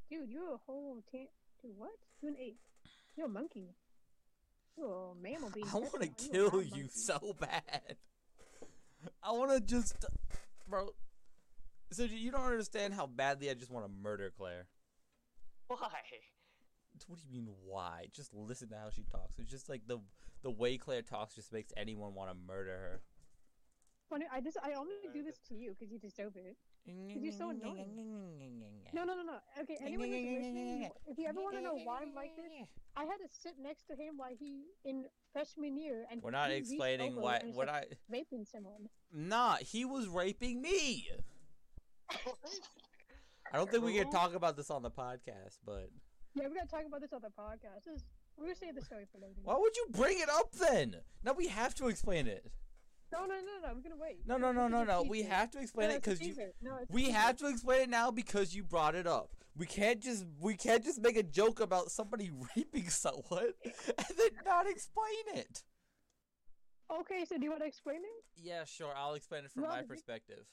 Dude, 0.10 0.30
you're 0.30 0.54
a 0.54 0.58
whole 0.66 1.04
tan. 1.12 1.28
Dude, 1.62 1.72
what? 1.78 1.92
You're 2.22 2.32
an 2.32 2.38
ape. 2.40 2.58
You're 3.18 3.26
a 3.28 3.30
monkey. 3.30 3.76
You're 4.78 5.12
a 5.12 5.16
mammal 5.22 5.50
being. 5.54 5.68
I 5.72 5.76
want 5.78 6.02
to 6.02 6.08
kill 6.08 6.34
You're 6.34 6.48
a 6.48 6.52
wild 6.52 6.66
you 6.76 6.84
monkey. 6.84 6.90
so 6.94 7.36
bad. 7.40 7.96
I 9.24 9.32
want 9.32 9.52
to 9.52 9.60
just, 9.60 10.06
bro. 10.68 10.90
So 11.92 12.04
you 12.04 12.32
don't 12.32 12.46
understand 12.46 12.94
how 12.94 13.06
badly 13.08 13.50
I 13.50 13.54
just 13.54 13.72
want 13.72 13.86
to 13.86 13.92
murder 13.92 14.32
Claire. 14.36 14.68
Why? 15.68 15.78
What 17.08 17.20
do 17.20 17.26
you 17.28 17.32
mean 17.42 17.50
why? 17.66 18.08
Just 18.14 18.34
listen 18.34 18.70
to 18.70 18.76
how 18.76 18.90
she 18.90 19.04
talks. 19.04 19.40
It's 19.40 19.50
just 19.50 19.70
like 19.70 19.82
the 19.88 20.00
the 20.44 20.52
way 20.52 20.78
Claire 20.78 21.02
talks 21.02 21.36
just 21.36 21.52
makes 21.52 21.72
anyone 21.78 22.14
want 22.14 22.30
to 22.30 22.36
murder 22.48 22.72
her. 22.72 23.02
Funny, 24.10 24.26
I 24.32 24.42
just 24.42 24.58
I 24.62 24.74
only 24.74 24.94
do 25.02 25.24
this 25.24 25.38
this- 25.38 25.40
to 25.50 25.56
you 25.56 25.76
because 25.78 25.92
you 25.92 26.00
deserve 26.00 26.36
it. 26.36 26.58
You're 26.86 27.32
so 27.32 27.50
annoying. 27.50 27.90
No, 28.94 29.04
no, 29.06 29.16
no, 29.16 29.24
no. 29.24 29.38
Okay, 29.60 29.76
anyone 29.84 30.10
who's 30.10 30.24
listening, 30.24 30.88
if 31.08 31.18
you 31.18 31.26
ever 31.28 31.42
want 31.42 31.56
to 31.56 31.62
know 31.62 31.74
why 31.84 32.02
I'm 32.04 32.14
like 32.14 32.36
this, 32.36 32.46
I 32.96 33.06
had 33.06 33.18
to 33.18 33.28
sit 33.28 33.54
next 33.60 33.88
to 33.88 33.94
him 33.96 34.18
while 34.18 34.30
he 34.40 34.66
in 34.86 35.06
freshman 35.32 35.76
year, 35.80 36.06
and 36.12 36.22
We're 36.22 36.30
not 36.30 36.52
explaining 36.52 37.16
why. 37.16 37.42
What 37.54 37.70
I 37.70 37.86
raping 38.08 38.46
someone. 38.46 38.90
nah, 39.12 39.56
he 39.56 39.84
was 39.84 40.08
raping 40.08 40.62
me. 40.62 41.10
I 43.52 43.58
don't 43.58 43.70
think 43.70 43.84
we 43.84 43.94
can 43.94 44.12
talk 44.12 44.36
about 44.36 44.58
this 44.58 44.70
on 44.70 44.84
the 44.84 44.92
podcast, 44.92 45.58
but 45.66 45.90
Yeah, 46.36 46.48
we 46.48 46.56
gotta 46.56 46.68
talk 46.68 46.86
about 46.88 47.02
this 47.02 47.14
on 47.14 47.22
the 47.22 47.30
podcast. 47.30 47.86
This, 47.86 48.04
we're 48.38 48.46
gonna 48.46 48.56
save 48.56 48.76
the 48.76 48.82
story 48.82 49.06
for 49.12 49.18
later. 49.20 49.40
why 49.44 49.56
would 49.58 49.76
you 49.76 49.88
bring 49.92 50.20
it 50.20 50.30
up 50.30 50.52
then? 50.54 50.98
Now 51.24 51.34
we 51.34 51.48
have 51.48 51.74
to 51.76 51.88
explain 51.88 52.28
it. 52.28 52.52
No, 53.14 53.26
no, 53.26 53.36
no, 53.36 53.68
no. 53.68 53.74
We're 53.76 53.82
gonna 53.82 53.96
wait. 54.02 54.20
No, 54.26 54.38
no, 54.38 54.52
no, 54.52 54.68
no, 54.68 54.84
no. 54.84 55.04
We 55.04 55.22
have 55.24 55.52
to 55.52 55.60
explain 55.62 55.90
No, 55.90 55.96
it 55.96 56.02
because 56.04 56.20
you. 56.20 56.28
teaser. 56.30 56.52
No, 56.62 56.78
it's 56.82 56.92
We 56.92 57.06
teaser. 57.06 57.18
have 57.18 57.38
to 57.38 57.48
explain 57.48 57.82
it 57.84 57.90
now 57.90 58.12
because 58.12 58.54
you 58.56 58.64
brought 58.64 58.96
it 58.96 59.06
up. 59.08 59.30
We 59.56 59.66
can't 59.68 60.02
just 60.02 60.26
we 60.40 60.56
can't 60.56 60.84
just 60.84 61.00
make 61.02 61.16
a 61.16 61.24
joke 61.24 61.60
about 61.60 61.92
somebody 61.92 62.32
raping 62.58 62.90
someone 62.90 63.54
and 63.66 64.18
then 64.18 64.30
not 64.46 64.68
explain 64.68 65.26
it. 65.36 65.64
Okay, 66.92 67.26
so 67.26 67.38
do 67.38 67.44
you 67.44 67.50
want 67.50 67.62
to 67.62 67.68
explain 67.68 67.98
it? 67.98 68.24
Yeah, 68.36 68.66
sure. 68.66 68.92
I'll 68.96 69.14
explain 69.14 69.46
it 69.46 69.52
from 69.52 69.64
You 69.64 69.70
my 69.70 69.82
perspective. 69.84 70.46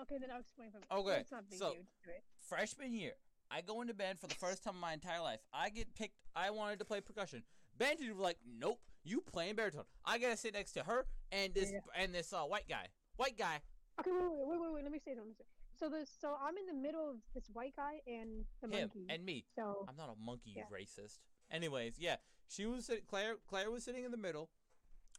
Okay, 0.00 0.16
then 0.20 0.30
I'll 0.32 0.40
explain 0.40 0.70
from. 0.70 0.82
Okay, 0.98 1.20
It's 1.20 1.32
not 1.32 1.44
a 1.50 1.56
so- 1.56 1.72
deal. 1.72 1.82
Just 1.82 2.04
do 2.04 2.10
it. 2.10 2.22
Freshman 2.48 2.92
year, 2.94 3.12
I 3.50 3.60
go 3.60 3.80
into 3.80 3.94
band 3.94 4.18
for 4.20 4.26
the 4.28 4.34
first 4.36 4.62
time 4.62 4.74
in 4.74 4.80
my 4.80 4.92
entire 4.92 5.20
life. 5.20 5.40
I 5.52 5.70
get 5.70 5.94
picked. 5.94 6.14
I 6.34 6.50
wanted 6.50 6.78
to 6.78 6.84
play 6.84 7.00
percussion. 7.00 7.42
Band 7.76 7.98
teacher 7.98 8.12
was 8.14 8.22
like, 8.22 8.38
"Nope, 8.46 8.80
you 9.06 9.20
playing 9.22 9.54
baritone. 9.54 9.84
I 10.04 10.18
gotta 10.18 10.36
sit 10.36 10.54
next 10.54 10.72
to 10.72 10.82
her 10.82 11.06
and 11.32 11.54
this 11.54 11.70
Yeah. 11.72 11.80
and 12.02 12.14
this 12.14 12.32
uh, 12.32 12.42
white 12.42 12.68
guy. 12.68 12.88
White 13.16 13.38
guy. 13.38 13.60
Okay, 14.00 14.10
wait, 14.10 14.20
wait, 14.22 14.46
wait, 14.48 14.60
wait, 14.60 14.72
wait. 14.74 14.82
Let 14.82 14.92
me 14.92 14.98
say 14.98 15.14
something. 15.14 15.34
So 15.78 15.88
this, 15.88 16.10
so 16.20 16.36
I'm 16.42 16.56
in 16.56 16.66
the 16.66 16.74
middle 16.74 17.08
of 17.10 17.16
this 17.34 17.44
white 17.52 17.74
guy 17.76 18.00
and 18.06 18.44
the 18.62 18.68
him 18.68 18.80
monkey. 18.92 19.06
and 19.08 19.24
me. 19.24 19.44
so 19.54 19.84
I'm 19.88 19.96
not 19.96 20.08
a 20.10 20.16
monkey, 20.24 20.50
you 20.56 20.64
Yeah. 20.68 20.76
racist. 20.76 21.18
Anyways, 21.50 21.98
yeah, 21.98 22.16
she 22.48 22.66
was 22.66 22.90
Claire. 23.08 23.36
Claire 23.46 23.70
was 23.70 23.84
sitting 23.84 24.04
in 24.04 24.10
the 24.10 24.16
middle. 24.16 24.50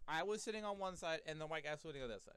I 0.07 0.23
was 0.23 0.41
sitting 0.41 0.63
on 0.65 0.77
one 0.79 0.95
side, 0.95 1.21
and 1.25 1.39
the 1.39 1.47
white 1.47 1.63
guy 1.63 1.71
was 1.71 1.81
sitting 1.81 2.01
on 2.01 2.07
the 2.09 2.15
other 2.15 2.23
side. 2.23 2.35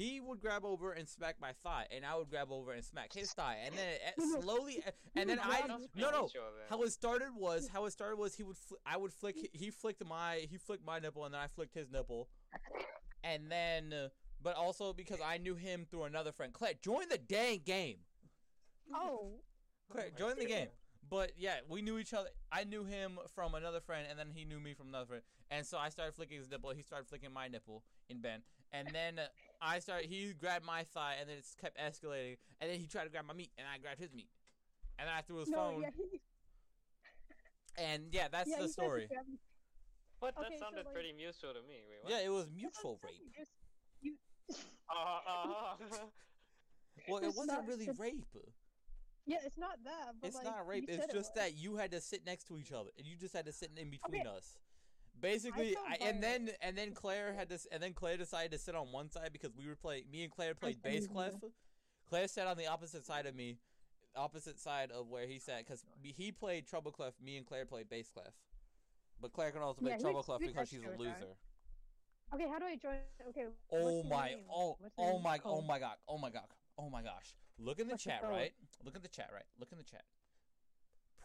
He 0.00 0.18
would 0.18 0.40
grab 0.40 0.64
over 0.64 0.92
and 0.92 1.06
smack 1.06 1.36
my 1.42 1.52
thigh, 1.62 1.84
and 1.94 2.06
I 2.06 2.16
would 2.16 2.30
grab 2.30 2.50
over 2.50 2.72
and 2.72 2.82
smack 2.82 3.12
his 3.12 3.34
thigh, 3.34 3.58
and 3.66 3.74
then 3.76 3.86
it, 3.86 4.42
slowly, 4.42 4.82
and 5.14 5.28
then 5.28 5.38
I 5.38 5.60
no 5.94 6.10
no. 6.10 6.28
How 6.70 6.80
it 6.84 6.92
started 6.92 7.28
was 7.36 7.68
how 7.72 7.84
it 7.84 7.90
started 7.90 8.16
was 8.16 8.34
he 8.34 8.42
would 8.42 8.56
fl- 8.56 8.76
I 8.86 8.96
would 8.96 9.12
flick 9.12 9.50
he 9.52 9.68
flicked 9.68 10.02
my 10.02 10.46
he 10.50 10.56
flicked 10.56 10.86
my 10.86 11.00
nipple 11.00 11.26
and 11.26 11.34
then 11.34 11.42
I 11.42 11.48
flicked 11.48 11.74
his 11.74 11.90
nipple, 11.90 12.30
and 13.22 13.52
then 13.52 13.92
uh, 13.92 14.08
but 14.42 14.56
also 14.56 14.94
because 14.94 15.18
I 15.22 15.36
knew 15.36 15.54
him 15.54 15.84
through 15.90 16.04
another 16.04 16.32
friend. 16.32 16.54
Claire, 16.54 16.72
join 16.80 17.10
the 17.10 17.18
dang 17.18 17.60
game. 17.66 17.98
oh, 18.94 19.42
Claire, 19.90 20.12
join 20.16 20.38
the 20.38 20.46
game. 20.46 20.68
But 21.10 21.32
yeah, 21.36 21.56
we 21.68 21.82
knew 21.82 21.98
each 21.98 22.14
other. 22.14 22.30
I 22.50 22.64
knew 22.64 22.84
him 22.84 23.18
from 23.34 23.54
another 23.54 23.80
friend, 23.80 24.06
and 24.08 24.18
then 24.18 24.28
he 24.32 24.46
knew 24.46 24.60
me 24.60 24.72
from 24.72 24.88
another 24.88 25.06
friend. 25.06 25.22
And 25.50 25.66
so 25.66 25.76
I 25.76 25.90
started 25.90 26.14
flicking 26.14 26.38
his 26.38 26.48
nipple. 26.48 26.70
He 26.70 26.82
started 26.82 27.06
flicking 27.06 27.32
my 27.32 27.48
nipple 27.48 27.82
in 28.08 28.20
Ben. 28.20 28.42
And 28.72 28.88
then 28.92 29.18
uh, 29.18 29.26
I 29.62 29.78
started. 29.78 30.08
He 30.08 30.32
grabbed 30.32 30.64
my 30.64 30.84
thigh, 30.84 31.14
and 31.20 31.28
then 31.28 31.36
it 31.38 31.44
kept 31.60 31.78
escalating. 31.78 32.36
And 32.60 32.70
then 32.70 32.78
he 32.78 32.86
tried 32.86 33.04
to 33.04 33.10
grab 33.10 33.24
my 33.26 33.34
meat, 33.34 33.50
and 33.58 33.66
I 33.66 33.78
grabbed 33.78 34.00
his 34.00 34.12
meat. 34.12 34.30
And 34.98 35.06
then 35.08 35.14
I 35.16 35.20
threw 35.22 35.38
his 35.38 35.48
no, 35.48 35.56
phone. 35.56 35.82
yeah, 35.82 35.90
he, 35.96 36.20
And 37.82 38.02
yeah, 38.12 38.28
that's 38.30 38.48
yeah, 38.48 38.56
the 38.56 38.66
he 38.66 38.66
tried 38.66 38.66
to 38.66 38.72
story. 38.72 39.06
grab 39.10 39.26
me. 39.28 39.38
That 40.20 40.34
Okay, 40.38 40.56
so, 40.58 40.64
sounded 40.64 40.84
like- 40.84 40.94
pretty 40.94 41.12
mutual 41.12 41.54
to 41.54 41.62
me. 41.62 41.80
Wait. 41.88 42.10
Yeah, 42.10 42.20
it 42.20 42.28
was 42.28 42.46
mutual 42.54 42.98
rape. 43.02 43.12
saying, 43.16 43.32
just- 43.38 43.52
You, 44.02 44.16
Uh, 44.90 45.20
uh, 45.26 45.76
Well, 47.08 47.18
it 47.22 47.28
It's 47.28 47.36
wasn't 47.36 47.58
not- 47.58 47.66
really 47.66 47.84
it's- 47.84 47.98
rape. 47.98 48.26
yeah, 49.24 49.38
it's 49.44 49.56
not 49.56 49.82
that. 49.84 50.12
But 50.20 50.26
It's 50.28 50.36
like, 50.36 50.44
not 50.44 50.66
rape. 50.66 50.84
It's 50.88 50.98
said 51.00 51.08
it 51.10 51.14
just 51.14 51.34
that 51.36 51.54
you 51.56 51.76
had 51.76 51.90
to 51.92 52.00
sit 52.00 52.26
next 52.26 52.44
to 52.48 52.58
each 52.58 52.72
other, 52.72 52.90
and 52.98 53.06
you 53.06 53.16
just 53.16 53.34
had 53.34 53.46
to 53.46 53.52
sit 53.52 53.70
in 53.76 53.88
between 53.90 54.26
us. 54.26 54.58
Basically, 55.20 55.74
felt 55.74 55.86
I, 55.88 56.04
and 56.08 56.22
then 56.22 56.50
and 56.60 56.76
then 56.76 56.92
Claire 56.92 57.34
had 57.34 57.48
this, 57.48 57.66
and 57.70 57.82
then 57.82 57.92
Claire 57.92 58.16
decided 58.16 58.52
to 58.52 58.58
sit 58.58 58.74
on 58.74 58.92
one 58.92 59.10
side 59.10 59.30
because 59.32 59.50
we 59.56 59.66
were 59.66 59.76
playing. 59.76 60.04
Me 60.10 60.22
and 60.24 60.32
Claire 60.32 60.54
played 60.54 60.82
bass 60.82 61.06
clef. 61.06 61.34
Claire 62.08 62.28
sat 62.28 62.46
on 62.46 62.56
the 62.56 62.66
opposite 62.66 63.06
side 63.06 63.26
of 63.26 63.34
me, 63.34 63.58
opposite 64.16 64.58
side 64.58 64.90
of 64.90 65.08
where 65.08 65.26
he 65.26 65.38
sat, 65.38 65.64
because 65.64 65.84
he 66.02 66.32
played 66.32 66.66
treble 66.66 66.90
clef. 66.90 67.14
Me 67.22 67.36
and 67.36 67.46
Claire 67.46 67.66
played 67.66 67.88
bass 67.88 68.08
clef. 68.12 68.32
But 69.20 69.32
Claire 69.32 69.50
can 69.50 69.62
also 69.62 69.80
play 69.80 69.92
Yeah, 69.92 69.98
treble 69.98 70.22
clef 70.22 70.40
because 70.40 70.68
she's 70.68 70.80
a 70.80 70.86
extra 70.86 70.98
with 70.98 71.06
that. 71.08 71.20
loser. 71.20 71.36
Okay, 72.32 72.48
how 72.48 72.58
do 72.58 72.64
I 72.64 72.76
join? 72.76 72.96
Okay. 73.28 73.44
Oh 73.72 74.02
my! 74.04 74.28
name? 74.28 74.38
Oh 74.50 74.76
What's 74.78 74.96
your 74.96 75.08
oh 75.08 75.12
name? 75.14 75.22
my! 75.22 75.40
Oh 75.44 75.60
my 75.62 75.78
god! 75.78 75.96
Oh 76.08 76.18
my 76.18 76.30
god! 76.30 76.46
Oh 76.78 76.88
my 76.88 77.02
gosh! 77.02 77.34
Look 77.58 77.80
in 77.80 77.88
the 77.88 77.94
What's 77.94 78.04
chat, 78.04 78.22
right? 78.22 78.52
Look 78.84 78.96
in 78.96 79.02
the 79.02 79.08
chat, 79.08 79.30
right? 79.32 79.44
Look 79.58 79.72
in 79.72 79.78
the 79.78 79.84
chat. 79.84 80.04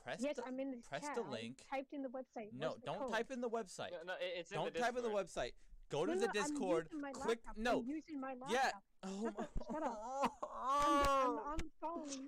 Press 0.06 0.22
Yes, 0.22 0.36
the 0.36 0.46
I'm 0.46 0.60
in 0.60 0.70
the 0.70 0.78
press 0.88 1.02
chat. 1.02 1.16
the 1.16 1.24
I 1.24 1.30
link. 1.32 1.58
typed 1.70 1.92
in 1.94 2.04
the 2.04 2.10
website. 2.10 2.54
No, 2.54 2.68
What's 2.70 2.82
the 2.82 2.86
don't 2.86 3.00
code? 3.00 3.12
type 3.12 3.32
in 3.32 3.42
the 3.42 3.50
website. 3.50 3.90
no, 3.92 3.98
no, 4.06 4.14
it's 4.22 4.52
in 4.52 4.58
Don't 4.60 4.72
the 4.72 4.80
type 4.80 4.96
in 4.98 5.04
the 5.04 5.10
website. 5.10 5.54
Go 5.90 6.06
to 6.06 6.14
No, 6.14 6.20
the 6.22 6.28
no, 6.28 6.28
I'm 6.28 6.34
Discord. 6.44 6.86
using 6.92 7.02
my 7.02 7.12
Click 7.12 7.40
laptop. 7.46 7.58
no. 7.58 7.80
I'm 7.80 7.88
using 7.90 8.20
my 8.22 8.34
laptop. 8.36 8.52
Yeah. 8.52 8.72
Oh 9.08 9.22
Shut 9.24 9.38
my. 9.38 9.44
up, 9.44 9.52
shut 9.72 9.84
up. 9.84 10.02
Oh. 10.04 10.30
I'm, 10.64 11.30
I'm 11.30 11.38
on 11.52 11.58
the 11.58 11.70
phone. 11.80 12.10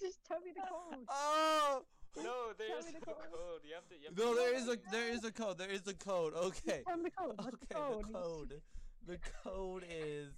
Just 0.00 0.24
tell 0.26 0.40
me 0.40 0.52
the 0.54 0.62
code. 0.62 1.04
Oh. 1.08 1.82
no, 2.16 2.52
there 2.58 2.68
Tell 2.68 2.78
no 2.92 3.00
code. 3.00 3.14
code. 3.30 3.60
You 3.68 3.74
have 3.74 3.86
to. 3.88 3.94
You 3.96 4.06
have 4.08 4.16
No, 4.18 4.32
to 4.34 4.40
there 4.40 4.54
is 4.54 4.68
a 4.68 4.78
there 4.90 5.08
is 5.10 5.24
a 5.24 5.30
code. 5.32 5.58
There 5.58 5.70
is 5.70 5.86
a 5.86 5.94
code. 5.94 6.34
Okay. 6.34 6.82
Tell 6.86 6.96
me 6.96 7.04
the 7.04 7.10
code. 7.10 7.34
What's 7.36 7.54
Okay. 7.54 7.66
the 7.68 7.74
code? 7.74 8.06
The 8.08 8.12
code. 8.12 8.60
The 9.06 9.18
code 9.44 9.84
is 9.90 10.32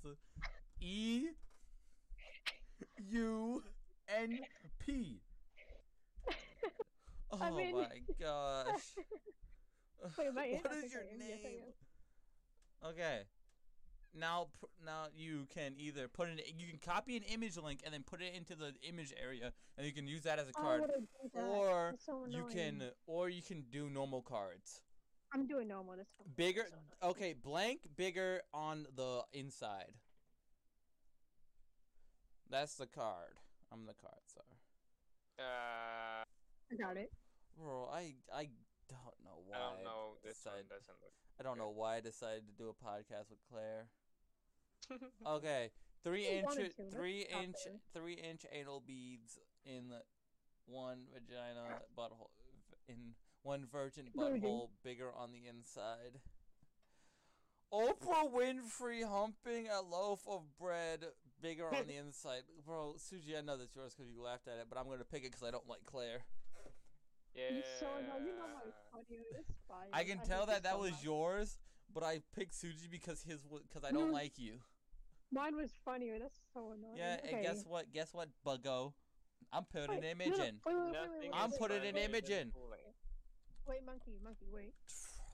E 0.81 1.29
U 3.11 3.63
N 4.09 4.39
P. 4.79 5.21
Oh 7.31 7.39
I 7.41 7.51
mean- 7.51 7.75
my 7.77 7.89
gosh. 8.21 8.95
Wait, 10.19 10.27
am 10.29 10.39
I 10.39 10.45
in? 10.45 10.59
what 10.63 10.73
is 10.85 10.93
your 10.93 11.03
I 11.03 11.15
am. 11.15 11.21
Yes, 11.21 11.39
name? 11.43 11.61
Okay. 12.87 13.21
Now, 14.17 14.49
now 14.85 15.07
you 15.17 15.47
can 15.53 15.75
either 15.77 16.07
put 16.07 16.29
an 16.29 16.39
you 16.57 16.69
can 16.69 16.79
copy 16.79 17.17
an 17.17 17.25
image 17.25 17.57
link 17.57 17.81
and 17.85 17.93
then 17.93 18.05
put 18.05 18.23
it 18.23 18.35
into 18.37 18.55
the 18.55 18.73
image 18.89 19.13
area, 19.21 19.53
and 19.77 19.85
you 19.87 19.93
can 19.93 20.07
use 20.07 20.23
that 20.23 20.39
as 20.39 20.49
a 20.49 20.53
card, 20.53 20.83
what 20.83 20.91
a- 20.91 21.01
do 21.01 21.07
that. 21.35 21.41
or 21.43 21.95
so 21.99 22.25
you 22.29 22.45
can 22.53 22.91
or 23.07 23.29
you 23.29 23.43
can 23.43 23.63
do 23.73 23.91
normal 23.91 24.23
cards. 24.23 24.83
I'm 25.33 25.49
doing 25.49 25.67
normal 25.67 25.97
this 25.97 26.07
time. 26.17 26.29
Bigger, 26.37 26.67
So 26.71 27.09
okay, 27.11 27.33
blank 27.33 27.81
bigger 27.97 28.43
on 28.53 28.87
the 28.95 29.25
inside. 29.33 29.95
That's 32.49 32.75
the 32.77 32.87
card. 32.87 33.35
I'm 33.75 33.87
the 33.87 33.95
card, 34.01 34.23
sorry. 34.27 34.55
Uh, 35.39 36.23
I 36.23 36.75
got 36.79 36.97
it. 36.97 37.11
Bro, 37.59 37.89
I 37.93 38.15
I 38.33 38.47
don't 38.89 39.19
know 39.25 39.43
why. 39.47 39.57
I 39.57 39.61
don't 39.75 39.83
know. 39.85 40.15
This 40.23 40.39
one 40.47 40.55
decided- 40.55 40.69
doesn't 40.71 40.95
look. 41.03 41.13
I 41.41 41.43
don't 41.43 41.59
know 41.59 41.71
why 41.71 41.97
I 41.97 42.01
decided 42.01 42.47
to 42.47 42.53
do 42.55 42.69
a 42.71 42.75
podcast 42.85 43.31
with 43.31 43.43
Claire. 43.51 43.89
Okay, 45.27 45.71
three 46.05 46.23
You 46.29 46.39
inch, 46.39 46.55
to, 46.77 46.85
three 46.93 47.23
inch, 47.23 47.57
there. 47.65 47.81
three 47.95 48.13
inch 48.15 48.45
anal 48.53 48.81
beads 48.87 49.39
in 49.65 49.89
the 49.89 50.03
one 50.67 51.07
vagina 51.13 51.81
butthole 51.99 52.29
in 52.87 53.15
one 53.43 53.65
virgin 53.73 54.07
Virgin. 54.15 54.43
butthole 54.43 54.69
bigger 54.85 55.11
on 55.17 55.33
the 55.33 55.47
inside. 55.49 56.21
Oprah 57.73 58.31
Winfrey 58.31 59.03
humping 59.05 59.69
a 59.69 59.81
loaf 59.83 60.21
of 60.29 60.43
bread 60.61 61.07
bigger 61.45 61.69
on 61.69 61.87
the 61.87 61.97
inside. 62.05 62.43
Bro, 62.65 62.97
Suji, 62.97 63.37
I 63.37 63.43
know 63.43 63.57
that's 63.57 63.77
yours 63.77 63.95
because 63.95 64.11
you 64.11 64.23
laughed 64.23 64.49
at 64.49 64.57
it, 64.59 64.67
but 64.69 64.79
I'm 64.79 64.89
gonna 64.89 65.05
pick 65.05 65.25
it 65.25 65.31
because 65.31 65.47
I 65.47 65.51
don't 65.51 65.69
like 65.69 65.85
Claire. 65.85 66.25
Yeah. 67.37 67.57
You 67.57 67.63
so 67.81 67.87
know. 67.87 68.25
You 68.25 68.33
know 68.33 68.49
my 68.55 68.71
funny. 68.93 69.21
It's 69.37 69.51
fine. 69.69 69.91
I 69.93 70.05
can 70.05 70.19
hate 70.19 70.29
tell 70.29 70.47
that 70.47 70.63
that 70.63 70.75
so 70.75 70.81
was 70.81 70.93
much. 70.93 71.05
yours, 71.05 71.59
but 71.93 72.03
I 72.03 72.21
picked 72.35 72.55
Suji 72.55 72.89
because 72.91 73.23
his 73.23 73.41
because 73.69 73.85
I 73.85 73.93
don't 73.93 74.13
like 74.13 74.39
you. 74.39 74.63
Mine 75.33 75.57
was 75.57 75.71
funnier. 75.85 76.19
That's 76.19 76.39
so 76.55 76.73
annoying. 76.73 76.97
Yeah, 76.97 77.17
okay. 77.25 77.35
and 77.35 77.43
guess 77.43 77.65
what? 77.67 77.93
Guess 77.93 78.15
what, 78.15 78.29
Buggo? 78.47 78.93
I'm 79.53 79.65
putting 79.65 79.91
Wait, 79.91 79.99
an 79.99 80.05
image 80.05 80.31
no, 80.31 80.37
no, 80.39 80.45
in. 80.45 80.55
Wait, 80.65 80.75
wait, 80.75 80.85
wait, 80.85 80.93
Nothing 80.93 81.11
wait, 81.11 81.31
wait, 81.31 81.31
I'm 81.35 81.51
putting 81.51 81.79
funnier 81.79 81.91
an 81.91 81.97
image 81.97 82.31
in. 82.31 82.53
Wait, 83.67 83.81
monkey, 83.85 84.19
monkey, 84.23 84.47
wait. 84.53 84.75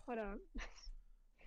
Hold 0.07 0.19
on. 0.19 0.39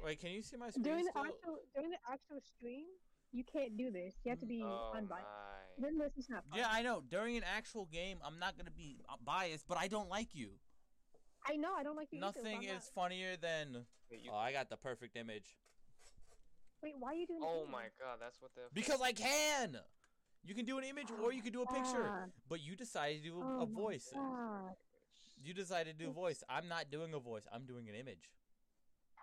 Wait, 0.03 0.19
can 0.19 0.31
you 0.31 0.41
see 0.41 0.57
my 0.57 0.69
screen 0.69 0.83
during 0.83 1.05
the 1.05 1.11
still? 1.11 1.23
actual 1.23 1.57
during 1.73 1.91
the 1.91 2.03
actual 2.11 2.39
stream, 2.43 2.85
you 3.33 3.43
can't 3.43 3.75
do 3.77 3.91
this. 3.91 4.13
You 4.23 4.29
have 4.31 4.39
to 4.39 4.45
be 4.45 4.61
Oh 4.63 4.93
unbiased. 4.95 5.25
my. 5.25 5.83
Then 5.87 5.97
this 5.97 6.13
is 6.17 6.29
not 6.29 6.43
fun. 6.49 6.59
Yeah, 6.59 6.67
I 6.71 6.83
know. 6.83 7.01
During 7.09 7.35
an 7.35 7.43
actual 7.43 7.85
game, 7.91 8.19
I'm 8.23 8.37
not 8.39 8.57
gonna 8.57 8.71
be 8.71 8.99
uh, 9.09 9.15
biased, 9.25 9.67
but 9.67 9.77
I 9.77 9.87
don't 9.87 10.07
like 10.09 10.29
you. 10.33 10.51
I 11.45 11.55
know. 11.57 11.73
I 11.77 11.83
don't 11.83 11.97
like 11.97 12.09
you. 12.11 12.19
Nothing 12.19 12.57
I'm 12.69 12.77
is 12.77 12.89
funnier 12.93 13.35
than. 13.35 13.85
Wait, 14.09 14.21
you- 14.23 14.31
Oh, 14.31 14.37
I 14.37 14.51
got 14.53 14.69
the 14.69 14.77
perfect 14.77 15.17
image. 15.17 15.57
Wait, 16.81 16.93
why 16.99 17.11
are 17.11 17.15
you 17.15 17.25
doing? 17.27 17.41
Oh 17.43 17.63
that? 17.65 17.71
my 17.71 17.83
god, 17.99 18.19
that's 18.21 18.39
what 18.41 18.51
the. 18.55 18.61
Because 18.73 19.01
I 19.01 19.13
can. 19.13 19.77
You 20.45 20.53
can 20.53 20.65
do 20.65 20.77
an 20.77 20.83
image 20.83 21.07
or 21.23 21.31
you 21.31 21.41
can 21.41 21.53
do 21.53 21.61
a 21.61 21.65
picture, 21.65 22.05
Ah, 22.05 22.25
but 22.49 22.61
you 22.61 22.75
decided 22.75 23.23
to 23.23 23.29
do 23.29 23.39
a, 23.41 23.43
oh 23.43 23.61
a 23.61 23.65
voice. 23.65 24.09
God. 24.13 24.75
You 25.41 25.53
decided 25.53 25.97
to 25.97 26.03
do 26.05 26.09
a 26.09 26.13
voice. 26.13 26.43
I'm 26.49 26.67
not 26.67 26.91
doing 26.91 27.13
a 27.13 27.19
voice. 27.19 27.43
I'm 27.51 27.65
doing 27.65 27.87
an 27.89 27.95
image. 27.95 28.29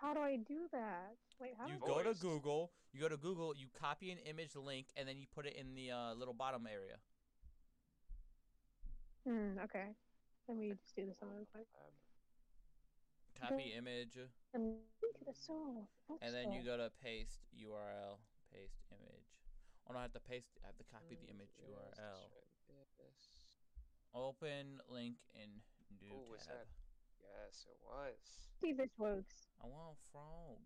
How 0.01 0.13
do 0.13 0.19
I 0.21 0.37
do 0.37 0.65
that? 0.71 1.13
Wait, 1.39 1.51
how 1.57 1.67
You 1.67 1.77
do 1.77 1.85
I... 1.85 2.03
go 2.03 2.11
to 2.11 2.17
Google. 2.19 2.71
You 2.91 2.99
go 3.01 3.09
to 3.09 3.17
Google. 3.17 3.53
You 3.55 3.67
copy 3.79 4.09
an 4.11 4.17
image 4.25 4.55
link, 4.55 4.87
and 4.97 5.07
then 5.07 5.17
you 5.17 5.25
put 5.33 5.45
it 5.45 5.55
in 5.55 5.75
the 5.75 5.91
uh, 5.91 6.13
little 6.15 6.33
bottom 6.33 6.65
area. 6.65 6.97
Hmm. 9.27 9.59
Okay. 9.63 9.93
Let 10.47 10.57
me 10.57 10.69
just 10.73 10.95
do 10.95 11.05
this 11.05 11.17
one 11.21 11.29
real 11.35 11.45
quick. 11.53 11.67
Copy 13.39 13.73
image, 13.77 14.17
And 14.53 14.77
link 15.01 15.17
to 15.17 15.25
the 15.25 15.33
soul. 15.33 15.87
and 16.21 16.33
then 16.33 16.51
you 16.51 16.61
go 16.65 16.77
to 16.77 16.91
paste 17.01 17.41
URL. 17.57 18.21
Paste 18.53 18.81
image. 18.93 19.29
Oh 19.89 19.93
no, 19.93 19.99
I 19.99 20.03
have 20.03 20.13
to 20.13 20.19
paste. 20.19 20.49
I 20.61 20.67
have 20.67 20.77
to 20.77 20.85
copy 20.91 21.17
the 21.17 21.29
image 21.29 21.49
URL. 21.61 22.29
Open 24.13 24.77
link 24.89 25.15
in 25.33 25.49
new 26.01 26.13
Oh, 26.13 26.25
was 26.29 26.45
tab. 26.45 26.67
That- 27.21 27.47
Yes, 27.47 27.65
it 27.69 27.77
was. 27.83 28.17
see 28.59 28.69
if 28.71 28.77
this 28.77 28.97
works. 28.97 29.49
I 29.61 29.67
want 29.67 29.93
a 29.93 29.99
frog. 30.11 30.57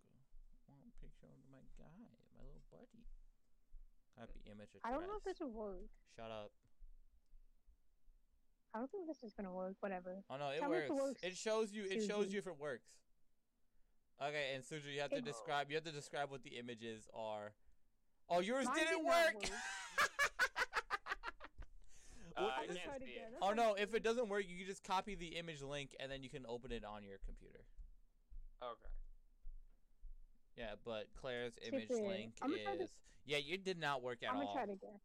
I 0.68 0.72
want 0.74 0.88
a 0.88 0.95
picture 1.01 1.28
of 1.28 1.43
my 1.51 1.62
guy, 1.78 1.91
my 2.38 2.43
little 2.43 2.62
buddy. 2.72 3.03
Copy 4.18 4.39
image 4.49 4.70
address. 4.76 4.82
I 4.84 4.91
don't 4.91 5.08
know 5.08 5.18
if 5.18 5.24
this 5.24 5.39
will 5.39 5.51
work. 5.51 5.89
Shut 6.16 6.32
up. 6.32 6.51
I 8.74 8.80
don't 8.80 8.91
think 8.91 9.08
this 9.08 9.24
is 9.24 9.34
gonna 9.34 9.53
work. 9.53 9.76
Whatever. 9.80 10.24
Oh 10.30 10.36
no, 10.38 10.49
it 10.49 10.60
Tell 10.60 10.70
works. 10.70 10.89
it 10.89 10.93
works, 10.93 11.24
It 11.24 11.38
shows 11.38 11.72
you. 11.72 11.86
It 11.86 12.06
shows 12.06 12.32
you 12.34 12.39
if 12.39 12.47
it 12.47 12.58
works. 12.60 12.89
Okay, 14.22 14.53
and 14.53 14.64
Suji, 14.64 14.93
you 14.95 15.01
have 15.01 15.12
to 15.12 15.18
It- 15.18 15.26
describe. 15.26 15.70
You 15.70 15.76
have 15.76 15.84
to 15.86 15.91
describe 15.91 16.30
what 16.32 16.43
the 16.43 16.58
images 16.58 17.08
are. 17.14 17.53
Oh, 18.30 18.39
yours 18.39 18.66
Mine 18.66 18.76
didn't 18.80 18.97
did 18.97 19.06
not 19.06 19.34
work. 19.36 19.43
Uh, 22.38 22.41
I 22.41 22.61
I'm 22.61 22.67
can't 22.67 22.79
try 22.83 22.95
it 22.95 23.01
see 23.05 23.11
again. 23.13 23.23
it. 23.27 23.31
Let's 23.33 23.43
oh 23.43 23.53
try 23.53 23.63
no, 23.65 23.73
if 23.75 23.93
it 23.95 24.03
doesn't 24.03 24.27
work, 24.29 24.43
you 24.47 24.57
can 24.57 24.65
just 24.67 24.83
copy 24.83 25.15
the 25.15 25.38
image 25.38 25.61
link 25.61 25.95
and 25.99 26.11
then 26.11 26.21
you 26.23 26.29
can 26.29 26.45
open 26.47 26.71
it 26.71 26.83
on 26.83 27.03
your 27.03 27.17
computer. 27.25 27.63
Okay. 28.61 28.89
Yeah, 30.57 30.75
but 30.83 31.07
Claire's 31.15 31.53
image 31.67 31.89
it- 31.89 32.03
link 32.07 32.33
I'ma 32.41 32.55
try 32.63 32.73
is. 32.73 32.89
Yeah, 33.25 33.38
You 33.38 33.57
did 33.57 33.79
not 33.79 34.01
work 34.03 34.21
at 34.23 34.29
I'm 34.29 34.36
gonna 34.36 34.47
all. 34.47 34.53
try 34.53 34.63
it 34.63 34.69
again. 34.69 34.99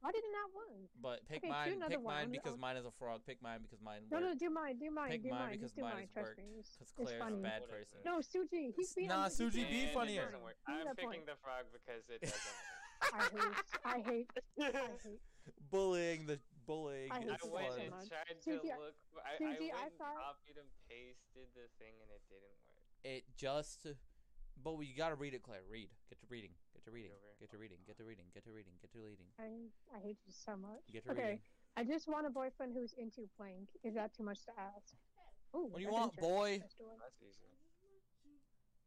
Why 0.00 0.10
did 0.10 0.24
it 0.24 0.32
not 0.34 0.50
work? 0.50 0.90
But 1.00 1.26
pick 1.28 1.38
Okay, 1.38 1.46
do 1.46 1.52
mine. 1.52 1.72
another 1.74 1.90
Pick 1.94 2.00
one. 2.02 2.14
mine 2.14 2.30
because 2.32 2.52
I'm- 2.52 2.60
mine 2.60 2.76
is 2.76 2.86
a 2.86 2.90
frog. 2.90 3.22
Pick 3.24 3.40
mine 3.40 3.62
because 3.62 3.80
mine 3.80 4.02
No, 4.10 4.18
no, 4.18 4.26
worked. 4.28 4.40
do 4.40 4.50
mine, 4.50 4.78
do 4.78 4.90
mine, 4.90 5.10
Pick 5.10 5.22
do 5.22 5.30
mine 5.30 5.38
mine, 5.38 5.50
because 5.52 5.62
just 5.70 5.76
do 5.76 5.82
mine 5.82 5.94
mine. 5.94 6.02
has 6.02 6.10
Trust 6.12 6.26
worked. 6.28 6.38
me. 6.38 6.58
It's, 6.58 6.70
Because 6.74 6.88
it's 6.88 6.92
Claire's 6.96 7.22
funny. 7.22 7.38
a 7.38 7.42
bad 7.42 7.60
What 7.62 7.70
is 7.70 7.76
person. 7.92 7.98
No, 8.04 8.18
Suji, 8.18 8.74
he's 8.74 8.94
being 8.94 9.08
Nah, 9.08 9.22
un- 9.22 9.30
he's 9.30 9.38
Suji, 9.40 9.54
being 9.54 9.66
be 9.68 9.70
And 9.70 9.78
unfair. 9.86 9.94
funnier. 9.94 10.22
It 10.22 10.24
doesn't 10.26 10.42
work. 10.42 10.56
Give 10.66 10.74
me 10.74 10.80
I'm 10.80 10.86
that 10.88 10.96
picking 10.96 11.10
point. 11.10 11.26
the 11.26 11.36
frog 11.36 11.64
because 11.72 12.02
it 12.10 12.20
doesn't 12.22 12.42
I 13.02 13.22
hate, 13.22 13.56
I 13.84 14.00
hate, 14.00 14.30
I 14.58 14.70
work. 14.90 15.02
hate. 15.02 15.20
Bullying 15.70 16.26
the 16.26 16.38
bullying 16.66 17.10
I 17.10 17.18
hate 17.20 17.32
is 17.32 17.40
I 17.42 17.48
went 17.48 17.66
so 17.66 17.72
fun. 17.72 17.80
and 17.80 17.90
much. 17.90 18.08
tried 18.08 18.28
to 18.28 18.50
Suji, 18.50 18.70
I- 18.70 18.78
look. 18.78 18.94
I, 19.16 19.30
I 19.34 19.44
went 19.44 19.58
I 19.62 19.86
and 19.88 19.94
thought- 19.98 20.20
copied 20.20 20.56
and 20.60 20.68
pasted 20.88 21.48
the 21.56 21.66
thing 21.80 21.94
and 22.02 22.10
it 22.12 22.22
didn't 22.28 22.44
work. 22.44 23.04
It 23.04 23.24
just. 23.36 23.86
But 24.62 24.76
we 24.76 24.92
gotta 24.92 25.14
read 25.16 25.34
it, 25.34 25.42
Claire. 25.42 25.64
Read. 25.68 25.88
Get 26.10 26.20
to 26.20 26.26
reading. 26.28 26.52
Get 26.74 26.84
to 26.84 26.90
reading. 26.92 27.16
Get 27.40 27.50
to 27.50 27.56
reading. 27.58 27.78
Get 27.86 27.96
to 27.98 28.04
reading. 28.04 28.26
Get 28.34 28.44
to 28.44 28.52
reading. 28.52 28.74
Get 28.80 28.92
to 28.92 28.98
reading. 29.00 29.26
I, 29.40 29.96
I 29.96 30.00
hate 30.00 30.18
you 30.26 30.32
so 30.32 30.54
much. 30.56 30.84
Get 30.92 31.04
to 31.06 31.12
Okay, 31.12 31.22
reading. 31.22 31.40
I 31.76 31.84
just 31.84 32.06
want 32.06 32.26
a 32.26 32.30
boyfriend 32.30 32.74
who's 32.76 32.92
into 32.98 33.26
plank. 33.36 33.66
Is 33.82 33.94
that 33.94 34.14
too 34.14 34.22
much 34.22 34.44
to 34.44 34.52
ask? 34.60 34.94
Ooh, 35.56 35.66
What 35.72 35.78
do 35.78 35.82
you 35.82 35.90
want, 35.90 36.14
boy? 36.16 36.60
Let's 36.60 36.74
do 36.74 36.84
it. 36.84 36.98
That's 37.00 37.18
easy. 37.24 37.48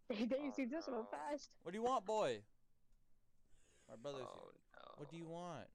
They, 0.08 0.26
they 0.30 0.48
Oh, 0.48 0.54
see 0.56 0.66
this 0.66 0.86
real 0.88 1.02
no. 1.02 1.08
fast. 1.10 1.50
What 1.64 1.72
do 1.74 1.78
you 1.80 1.84
want, 1.84 2.06
boy? 2.06 2.40
My 3.90 3.96
brother's 3.98 4.22
oh 4.30 4.50
no. 4.74 4.82
What 4.98 5.10
do 5.10 5.18
you 5.18 5.28
want? 5.28 5.66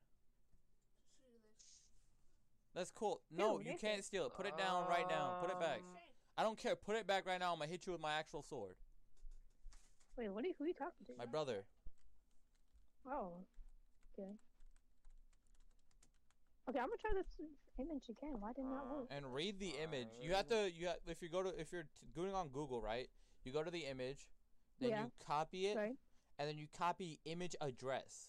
That's 2.75 2.91
cool. 2.91 3.21
No, 3.31 3.59
Dude, 3.59 3.66
you 3.66 3.75
can't 3.81 4.05
steal 4.05 4.27
it. 4.27 4.33
Put 4.35 4.47
it 4.47 4.57
down 4.57 4.89
right 4.89 5.09
now. 5.09 5.39
Put 5.41 5.51
it 5.51 5.59
back. 5.59 5.79
Um, 5.79 5.97
I 6.39 6.43
don't 6.43 6.57
care. 6.59 6.77
Put 6.77 6.97
it 6.97 7.07
back 7.07 7.27
right 7.27 7.39
now. 7.41 7.53
I'm 7.53 7.59
gonna 7.59 7.71
hit 7.71 7.87
you 7.87 7.93
with 7.93 8.01
my 8.01 8.12
actual 8.12 8.43
sword. 8.43 8.75
Wait, 10.16 10.29
what 10.33 10.45
are 10.45 10.49
you, 10.49 10.55
who 10.59 10.64
are 10.64 10.68
you 10.68 10.75
talking 10.75 11.07
to? 11.07 11.12
My 11.18 11.27
brother. 11.27 11.64
Oh, 13.07 13.33
okay. 14.14 14.31
Okay, 16.68 16.79
I'm 16.79 16.87
gonna 16.87 16.97
try 17.01 17.11
this 17.14 17.27
image 17.79 18.05
again. 18.09 18.37
Why 18.39 18.53
didn't 18.53 18.71
that 18.71 18.87
work? 18.87 19.07
And 19.11 19.35
read 19.35 19.59
the 19.59 19.73
image. 19.83 20.09
You 20.21 20.35
have 20.35 20.49
to. 20.49 20.71
You 20.71 20.89
have, 20.89 20.97
if 21.07 21.21
you 21.23 21.29
go 21.29 21.43
to 21.43 21.49
if 21.61 21.73
you're 21.73 21.83
t- 21.83 22.07
going 22.14 22.35
on 22.35 22.49
Google, 22.49 22.81
right? 22.81 23.09
You 23.45 23.53
go 23.53 23.62
to 23.64 23.71
the 23.71 23.81
image, 23.87 24.29
then 24.81 24.91
Yeah. 24.91 25.05
you 25.05 25.11
copy 25.27 25.66
it, 25.66 25.75
Sorry. 25.75 25.97
and 26.39 26.49
then 26.49 26.59
you 26.59 26.66
copy 26.77 27.18
image 27.25 27.57
address. 27.61 28.29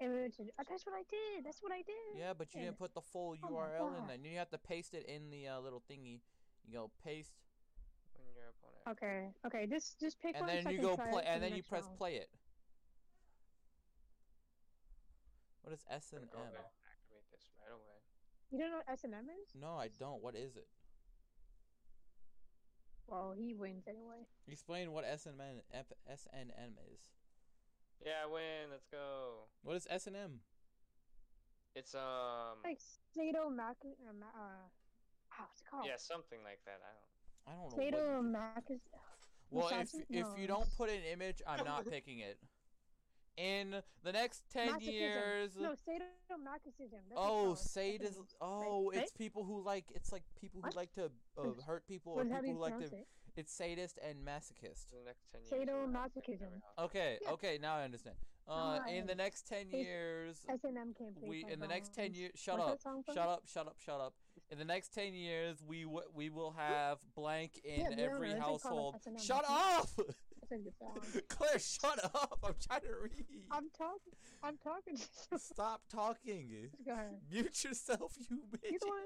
Image. 0.00 0.34
Oh, 0.38 0.62
that's 0.68 0.86
what 0.86 0.94
I 0.94 1.02
did. 1.10 1.44
That's 1.44 1.60
what 1.60 1.72
I 1.72 1.82
did. 1.82 2.18
Yeah, 2.18 2.32
but 2.32 2.54
you 2.54 2.60
didn't 2.62 2.78
put 2.78 2.94
the 2.94 3.00
full 3.00 3.36
Oh 3.42 3.50
URL 3.50 3.98
in 3.98 4.06
there. 4.06 4.30
You 4.32 4.38
have 4.38 4.50
to 4.50 4.58
paste 4.58 4.94
it 4.94 5.06
in 5.06 5.30
the 5.30 5.48
uh, 5.48 5.60
little 5.60 5.82
thingy. 5.90 6.20
You 6.64 6.72
go 6.74 6.90
paste, 7.02 7.32
When 8.14 8.26
your 8.34 8.54
opponent. 8.54 8.86
Okay. 9.02 9.34
Okay. 9.46 9.66
Just 9.66 9.98
just 9.98 10.20
pick 10.20 10.36
and 10.36 10.46
one. 10.46 10.54
then 10.54 10.62
so 10.64 10.68
I 10.68 10.72
you 10.72 10.78
can 10.78 10.86
go 10.86 10.96
try 10.96 11.10
play, 11.10 11.22
it 11.22 11.24
for 11.26 11.30
and 11.32 11.42
then 11.42 11.56
you 11.56 11.62
press 11.62 11.84
round. 11.84 11.98
play 11.98 12.14
it. 12.16 12.30
What 15.62 15.72
is 15.72 15.84
S 15.90 16.12
and 16.12 16.22
M? 16.22 16.28
Activate 16.30 17.26
this 17.32 17.50
right 17.58 17.72
away. 17.74 17.98
You 18.50 18.58
don't 18.58 18.70
know 18.70 18.76
what 18.78 18.88
S 18.88 19.04
and 19.04 19.14
M 19.14 19.26
is? 19.28 19.54
No, 19.60 19.76
I 19.76 19.88
don't. 19.98 20.22
What 20.22 20.36
is 20.36 20.56
it? 20.56 20.68
Well, 23.06 23.32
he 23.36 23.54
wins 23.54 23.88
anyway. 23.88 24.28
Explain 24.46 24.92
what 24.92 25.04
S 25.04 25.26
and 25.26 25.40
M 25.40 25.60
F- 25.72 25.92
S 26.06 26.28
and 26.32 26.52
M 26.56 26.76
is. 26.92 27.00
Yeah, 28.04 28.24
I 28.24 28.26
win. 28.32 28.70
Let's 28.70 28.86
go. 28.90 29.46
What 29.62 29.76
is 29.76 29.86
S 29.90 30.06
and 30.06 30.16
M? 30.16 30.40
It's 31.74 31.94
um. 31.94 32.62
Like 32.64 32.78
sadomac. 33.16 33.76
Uh, 33.84 34.12
ma- 34.18 34.26
uh, 34.26 34.66
ah, 35.32 35.44
what's 35.48 35.60
it 35.60 35.70
called? 35.70 35.84
Yeah, 35.86 35.96
something 35.96 36.38
like 36.44 36.60
that. 36.64 36.80
I 37.46 37.50
don't. 37.52 37.86
I 37.86 37.90
don't 37.90 38.32
know. 38.32 38.38
What... 38.38 38.62
Sadomac 38.64 38.70
is. 38.70 38.80
Well, 39.50 39.68
if 39.68 39.92
Misogyn- 39.92 40.04
if 40.10 40.26
you 40.38 40.46
don't 40.46 40.68
put 40.76 40.90
an 40.90 41.00
image, 41.10 41.40
I'm 41.46 41.64
not 41.64 41.86
picking 41.90 42.18
it. 42.18 42.36
In 43.38 43.76
the 44.04 44.12
next 44.12 44.42
ten 44.52 44.68
Masochism. 44.74 44.92
years. 44.92 45.56
No, 45.58 45.70
sadomasochism. 45.70 47.00
That's 47.08 47.08
what 47.08 47.12
it's 47.12 47.12
Oh, 47.16 47.44
called. 47.44 47.58
Sadism. 47.58 48.02
what 48.02 48.10
it 48.10 48.10
is. 48.10 48.34
Oh, 48.42 48.90
it's 48.92 49.12
people 49.12 49.44
who 49.44 49.62
like. 49.62 49.86
It's 49.94 50.12
like 50.12 50.24
people 50.38 50.60
who 50.60 50.66
What? 50.66 50.76
like 50.76 50.92
to 50.94 51.04
uh, 51.38 51.42
hurt 51.66 51.86
people, 51.86 52.12
or 52.12 52.24
What- 52.24 52.42
people 52.42 52.56
who 52.56 52.60
like 52.60 52.78
to. 52.78 52.84
it? 52.84 53.06
It's 53.38 53.52
sadist 53.52 54.00
and 54.04 54.18
masochist. 54.26 54.90
The 54.90 55.04
next 55.06 55.26
ten 55.30 55.40
years. 55.42 55.68
we'll 55.70 55.92
have 55.92 56.12
to 56.12 56.20
pick 56.20 56.40
Sadomasochism. 56.40 56.82
Okay, 56.86 57.18
Yeah. 57.22 57.30
okay, 57.30 57.58
now 57.62 57.76
I 57.76 57.84
understand. 57.84 58.16
Uh, 58.48 58.80
in 58.90 59.06
the 59.06 59.14
next 59.14 59.46
ten 59.46 59.70
years, 59.70 60.40
S 60.48 60.64
and 60.64 60.76
M 60.76 60.92
campaign. 60.98 61.28
we 61.28 61.44
in 61.48 61.60
the 61.60 61.68
next 61.68 61.94
ten 61.94 62.14
years. 62.14 62.32
Shut 62.34 62.58
What's 62.58 62.70
up! 62.70 62.78
that 62.78 62.82
song 62.82 63.02
from? 63.04 63.14
Shut 63.14 63.28
up! 63.28 63.42
Shut 63.46 63.66
up! 63.68 63.76
Shut 63.78 64.00
up! 64.00 64.14
In 64.50 64.58
the 64.58 64.64
next 64.64 64.92
ten 64.92 65.14
years, 65.14 65.62
we 65.64 65.84
w- 65.84 66.08
we 66.14 66.30
will 66.30 66.50
have 66.52 66.98
blank 67.14 67.60
in 67.64 67.80
Yeah, 67.96 68.04
every 68.06 68.30
it's 68.30 68.40
called 68.40 68.62
household. 68.62 68.96
Shut 69.22 69.44
up, 69.48 69.88
That's 70.40 70.52
a 70.52 70.56
good 70.56 70.72
song. 70.80 70.98
Claire! 71.28 71.58
Shut 71.60 72.04
up! 72.06 72.38
I'm 72.42 72.54
trying 72.66 72.80
to 72.80 72.94
read. 73.04 73.24
I'm 73.52 73.68
talking. 73.76 74.14
I'm 74.42 74.56
talking. 74.56 74.96
Stop 75.38 75.82
talking. 75.92 76.70
Go 76.86 76.92
ahead. 76.92 77.20
Mute 77.30 77.62
yourself, 77.64 78.14
you 78.18 78.26
You're 78.30 78.38
midget. 78.62 78.80
the 78.80 78.88
one. 78.88 79.02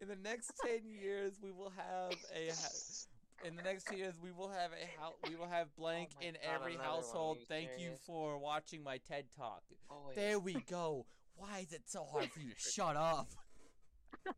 In 0.00 0.08
the 0.08 0.16
next 0.16 0.52
ten 0.64 0.80
years, 0.88 1.34
we 1.42 1.50
will 1.50 1.72
have 1.76 2.12
a. 2.34 2.48
Ha- 2.48 3.06
in 3.42 3.56
the 3.56 3.62
next 3.62 3.84
10 3.84 3.96
years, 3.96 4.14
we 4.22 4.32
will 4.32 4.50
have 4.50 4.70
a 4.72 5.00
house. 5.00 5.14
We 5.26 5.34
will 5.34 5.48
have 5.48 5.68
oh 5.68 5.80
blank 5.80 6.10
my 6.20 6.26
in 6.26 6.34
God, 6.34 6.40
every 6.56 6.74
another 6.74 6.88
one. 6.90 6.96
Are 6.96 6.96
household. 6.96 7.36
you 7.40 7.46
Thank 7.48 7.70
you 7.78 7.92
for 8.06 8.36
watching 8.36 8.82
my 8.82 8.98
TED 8.98 9.24
talk. 9.34 9.62
Oh, 9.90 10.02
wait. 10.06 10.16
There 10.16 10.38
we 10.38 10.54
go. 10.68 11.06
Why 11.36 11.60
is 11.60 11.72
it 11.72 11.82
so 11.86 12.04
hard 12.04 12.30
for 12.30 12.40
you 12.40 12.50
to 12.52 12.60
shut 12.60 12.96
up? 12.96 13.28
I 14.26 14.32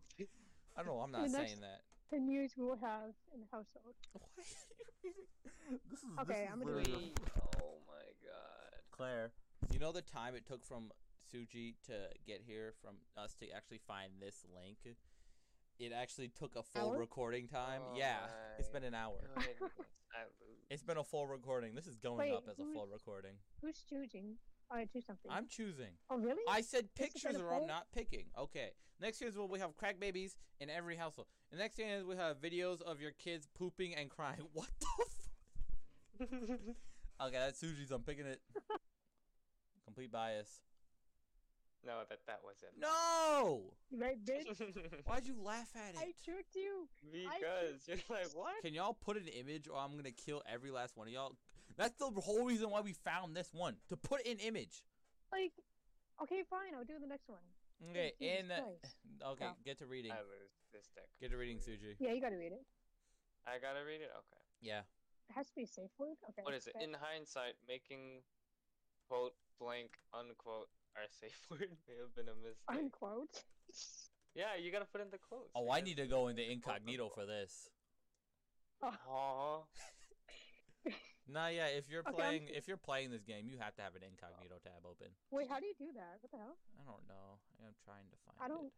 don't 0.77 0.87
know. 0.87 1.01
I'm 1.01 1.11
not 1.11 1.31
saying 1.31 1.61
that. 1.63 1.81
The 2.13 2.19
news 2.21 2.53
we 2.57 2.65
will 2.65 2.79
have 2.81 3.11
in 3.35 3.41
the 3.41 3.47
household. 3.51 3.95
Why? 4.13 4.29
this 5.91 5.99
is 5.99 6.05
Okay, 6.21 6.43
this 6.43 6.51
I'm 6.53 6.61
gonna 6.61 6.77
literally- 6.77 7.13
Wait, 7.19 7.19
oh 7.59 7.79
my 7.89 8.07
god. 8.23 8.79
Claire, 8.93 9.33
you 9.73 9.81
know 9.81 9.91
the 9.91 10.03
time 10.03 10.35
it 10.37 10.47
took 10.47 10.65
from 10.65 10.93
Suji 11.33 11.75
to 11.87 11.93
get 12.27 12.43
here 12.47 12.75
from 12.83 12.97
us 13.17 13.35
to 13.41 13.51
actually 13.51 13.81
find 13.87 14.13
this 14.21 14.45
link? 14.55 14.77
It 15.83 15.93
actually 15.93 16.28
took 16.28 16.55
a 16.55 16.62
full 16.62 16.93
Hour? 16.93 16.99
recording 16.99 17.49
time. 17.49 17.80
Oh 17.85 17.97
yeah, 17.99 18.18
it's 18.57 18.68
been 18.68 18.85
an 18.85 18.95
hour. 18.95 19.16
goodness, 19.35 19.57
I 19.61 20.22
lose. 20.41 20.59
It's 20.70 20.85
been 20.85 20.97
a 20.97 21.03
full 21.03 21.26
recording. 21.26 21.74
This 21.74 21.89
is 21.89 21.97
going 21.97 22.18
Wait, 22.18 22.33
up 22.35 22.45
as 22.49 22.61
a 22.61 22.64
full 22.72 22.87
recording. 22.87 23.33
Who's 23.61 23.83
choosing? 23.91 24.37
Oh, 24.70 24.76
I 24.76 24.85
do 24.85 25.01
something. 25.01 25.28
I'm 25.28 25.49
choosing. 25.49 25.91
oh, 26.09 26.18
really? 26.18 26.43
I 26.49 26.61
said 26.61 26.95
pictures 26.95 27.35
a 27.35 27.43
or 27.43 27.53
I'm 27.53 27.66
not 27.66 27.87
picking. 27.93 28.26
Okay. 28.39 28.70
Next 29.01 29.20
year 29.20 29.28
is 29.28 29.37
where 29.37 29.47
we 29.47 29.59
have 29.59 29.76
crack 29.76 29.99
babies 29.99 30.37
in 30.61 30.70
every 30.70 30.95
household. 30.95 31.26
The 31.51 31.59
next 31.59 31.74
thing 31.74 31.89
is 31.89 32.05
we 32.05 32.14
have 32.14 32.41
videos 32.41 32.80
of 32.80 33.01
your 33.01 33.11
kids 33.11 33.49
pooping 33.59 33.97
and 33.97 34.09
crying. 34.09 34.43
What 34.53 34.68
the 34.78 34.87
f- 36.20 36.28
Okay, 37.26 37.37
that's 37.39 37.61
Suji's. 37.61 37.91
I'm 37.91 38.03
picking 38.03 38.26
it. 38.26 38.41
Complete 39.85 40.12
bias. 40.12 40.61
No, 41.85 42.03
that 42.09 42.20
that 42.26 42.41
wasn't. 42.45 42.72
No! 42.78 43.72
right, 43.93 44.18
bitch. 44.24 44.47
Why'd 45.07 45.26
you 45.26 45.35
laugh 45.43 45.70
at 45.74 45.95
it? 45.95 46.01
I 46.01 46.12
tricked 46.24 46.55
you. 46.55 46.89
because 47.11 47.87
you're 47.87 47.99
like 48.09 48.35
what? 48.35 48.62
Can 48.62 48.74
y'all 48.74 48.95
put 48.95 49.16
an 49.16 49.28
image 49.28 49.68
or 49.68 49.78
I'm 49.78 49.97
gonna 49.97 50.12
kill 50.12 50.43
every 50.51 50.70
last 50.70 50.97
one 50.97 51.07
of 51.09 51.12
y'all? 51.12 51.37
That's 51.76 51.95
the 51.99 52.11
whole 52.20 52.45
reason 52.45 52.70
why 52.70 52.80
we 52.80 52.93
found 52.93 53.35
this 53.35 53.49
one. 53.53 53.76
To 53.89 53.97
put 53.97 54.26
an 54.26 54.39
image. 54.39 54.83
Like, 55.33 55.53
okay, 56.22 56.43
fine. 56.49 56.76
I'll 56.76 56.85
do 56.85 57.01
the 57.01 57.07
next 57.07 57.28
one. 57.28 57.41
Okay, 57.91 58.12
Jesus 58.20 58.45
in 58.45 58.51
uh, 58.53 59.30
okay, 59.33 59.45
Yeah. 59.47 59.64
get 59.64 59.78
to 59.78 59.87
reading. 59.87 60.12
I 60.12 60.20
lose 60.22 60.53
this 60.72 60.89
deck. 60.95 61.09
Get 61.20 61.30
to 61.30 61.37
reading, 61.37 61.59
completely. 61.59 61.97
Suji. 61.99 62.07
Yeah, 62.07 62.12
you 62.12 62.20
gotta 62.20 62.37
read 62.37 62.53
it. 62.53 62.62
I 63.47 63.59
gotta 63.59 63.83
read 63.85 64.03
it. 64.03 64.11
Okay. 64.14 64.43
Yeah. 64.61 64.87
It 65.30 65.35
has 65.35 65.49
to 65.49 65.55
be 65.57 65.64
a 65.64 65.66
safe 65.66 65.91
word. 65.99 66.14
Okay. 66.28 66.43
What 66.43 66.55
is 66.55 66.66
it? 66.66 66.74
okay. 66.76 66.85
In 66.85 66.95
hindsight, 66.95 67.59
making 67.66 68.22
quote 69.09 69.35
blank 69.59 69.99
unquote 70.14 70.68
our 70.97 71.09
safe 71.20 71.38
word 71.51 71.70
may 71.88 71.95
have 72.01 72.14
been 72.14 72.28
a 72.28 72.36
mistake. 72.36 72.68
Unquote. 72.68 73.43
yeah, 74.34 74.57
you 74.61 74.70
gotta 74.72 74.84
put 74.90 75.01
in 75.01 75.09
the 75.11 75.18
quotes. 75.18 75.51
Oh, 75.55 75.70
I 75.70 75.80
need 75.80 75.97
to 75.97 76.07
go 76.07 76.28
into 76.28 76.43
incognito 76.45 77.09
for 77.09 77.26
this. 77.26 77.68
Uh-huh. 78.82 79.12
Aw. 79.12 79.61
Nah, 81.28 81.47
yeah. 81.49 81.66
If 81.70 81.88
you're 81.88 82.01
Okay, 82.03 82.11
I'm- 82.11 82.16
playing, 82.18 82.49
if 82.51 82.66
you're 82.66 82.76
playing 82.76 83.11
this 83.12 83.22
game, 83.22 83.47
you 83.49 83.57
have 83.61 83.74
to 83.76 83.82
have 83.82 83.95
an 83.95 84.03
incognito 84.03 84.59
tab 84.64 84.82
open. 84.84 85.07
Wait, 85.30 85.49
how 85.49 85.61
do 85.61 85.66
you 85.66 85.74
do 85.78 85.86
that? 85.95 86.18
What 86.20 86.32
the 86.32 86.36
hell? 86.38 86.59
I 86.76 86.82
don't 86.84 87.07
know. 87.07 87.38
I'm 87.64 87.72
trying 87.86 88.11
to 88.11 88.16
find 88.26 88.36
I 88.43 88.49
don't- 88.49 88.66
it. 88.66 88.72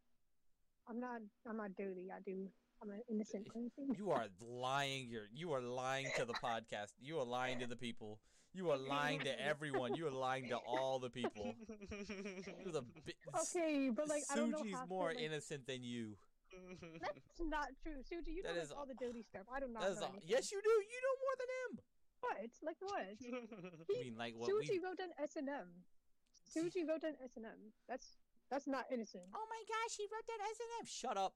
I'm 0.86 1.00
not. 1.00 1.22
I'm 1.48 1.56
not 1.56 1.74
dirty. 1.74 2.12
I 2.14 2.20
do. 2.20 2.46
I'm 2.82 2.90
an 2.90 3.00
innocent 3.08 3.46
person. 3.48 3.94
You 3.96 4.10
are 4.10 4.26
lying. 4.42 5.08
You're 5.08 5.24
you 5.32 5.52
are 5.54 5.62
lying 5.62 6.08
to 6.18 6.26
the 6.26 6.34
podcast. 6.44 6.92
You 7.00 7.18
are 7.18 7.24
lying 7.24 7.58
to 7.60 7.66
the 7.66 7.76
people. 7.76 8.20
You 8.55 8.70
are 8.70 8.78
lying 8.78 9.18
to 9.20 9.34
everyone. 9.44 9.94
You 9.96 10.07
are 10.07 10.12
lying 10.14 10.48
to 10.48 10.57
all 10.57 10.98
the 11.00 11.11
people. 11.11 11.55
You're 12.62 12.72
the 12.72 12.82
bi- 12.82 13.40
Okay, 13.50 13.90
but 13.90 14.09
like 14.09 14.22
I 14.30 14.36
don't 14.36 14.50
know 14.50 14.62
Suji's 14.62 14.88
more 14.88 15.11
to, 15.11 15.16
like, 15.16 15.24
innocent 15.24 15.66
than 15.66 15.82
you. 15.82 16.14
That's 17.02 17.40
not 17.42 17.68
true, 17.82 17.98
Suji. 18.07 18.30
You 18.38 18.42
know 18.44 18.55
That 18.55 18.70
like, 18.70 18.78
all 18.78 18.86
the 18.86 18.94
dirty 18.94 19.22
stuff. 19.26 19.42
I 19.52 19.59
do 19.59 19.66
not 19.66 19.82
That 19.82 19.90
is 19.90 19.98
know 19.98 20.07
a- 20.07 20.11
anything. 20.11 20.28
yes, 20.30 20.52
you 20.52 20.62
do. 20.62 20.70
You 20.70 21.00
know 21.02 21.16
more 21.18 21.36
than 21.42 21.50
him. 21.59 21.72
What? 22.22 22.50
Like 22.62 22.78
what? 22.80 23.11
I 23.98 24.02
mean, 24.05 24.14
like 24.16 24.34
what 24.38 24.48
Suji 24.48 24.78
we. 24.78 24.80
wrote 24.86 25.00
an 25.02 25.11
S 25.20 25.34
and 25.36 25.48
M. 25.48 25.66
Suji 26.46 26.86
wrote 26.88 27.02
an 27.02 27.16
S 27.24 27.34
and 27.36 27.46
M. 27.46 27.74
That's 27.88 28.07
that's 28.50 28.68
not 28.68 28.86
innocent. 28.92 29.24
Oh 29.34 29.46
my 29.50 29.62
gosh, 29.66 29.96
he 29.98 30.07
wrote 30.07 30.26
that 30.30 30.40
S 30.46 30.59
and 30.62 30.70
M. 30.78 30.86
Shut 30.86 31.16
up. 31.18 31.34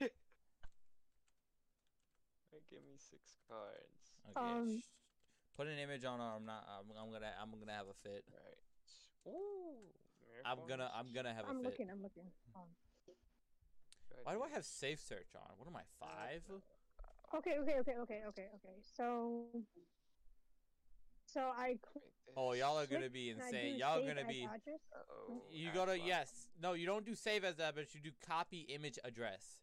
Give 2.70 2.82
me 2.88 2.96
six 2.98 3.36
cards. 3.48 4.10
Okay. 4.34 4.40
Um, 4.40 4.80
sh- 4.80 4.95
Put 5.56 5.68
an 5.68 5.78
image 5.78 6.04
on. 6.04 6.20
Or 6.20 6.36
I'm 6.36 6.44
not. 6.44 6.66
I'm, 6.68 6.86
I'm 6.96 7.12
gonna. 7.12 7.32
I'm 7.40 7.50
gonna 7.58 7.72
have 7.72 7.86
a 7.88 7.96
fit. 8.02 8.24
Right. 8.28 9.32
Ooh. 9.32 9.80
I'm 10.44 10.58
gonna. 10.68 10.90
I'm 10.94 11.12
gonna 11.12 11.32
have 11.32 11.46
a 11.46 11.48
I'm 11.48 11.56
fit. 11.56 11.64
I'm 11.64 11.70
looking. 11.70 11.90
I'm 11.90 12.02
looking. 12.02 12.28
Um, 12.54 12.68
Why 14.24 14.34
do 14.34 14.42
I 14.42 14.48
have 14.54 14.64
safe 14.64 15.00
search 15.00 15.32
on? 15.34 15.56
What 15.56 15.66
am 15.66 15.76
I 15.76 15.84
five? 15.98 16.42
okay, 17.38 17.58
okay, 17.58 17.80
okay, 17.80 17.94
okay, 18.02 18.20
okay, 18.28 18.46
okay. 18.54 18.76
So, 18.96 19.46
so 21.24 21.40
I 21.40 21.78
cl- 21.80 22.04
Oh, 22.36 22.52
y'all 22.52 22.78
are 22.78 22.86
gonna 22.86 23.08
be 23.08 23.30
insane. 23.30 23.76
Y'all 23.78 23.98
save 23.98 24.14
gonna 24.14 24.28
be. 24.28 24.46
Uh-oh. 24.46 25.42
You 25.50 25.68
add 25.68 25.74
go 25.74 25.86
to 25.86 25.98
yes. 25.98 26.48
No, 26.60 26.74
you 26.74 26.84
don't 26.84 27.06
do 27.06 27.14
save 27.14 27.44
as 27.44 27.56
that, 27.56 27.74
but 27.74 27.94
you 27.94 28.00
do 28.00 28.10
copy 28.28 28.66
image 28.68 28.98
address. 29.04 29.56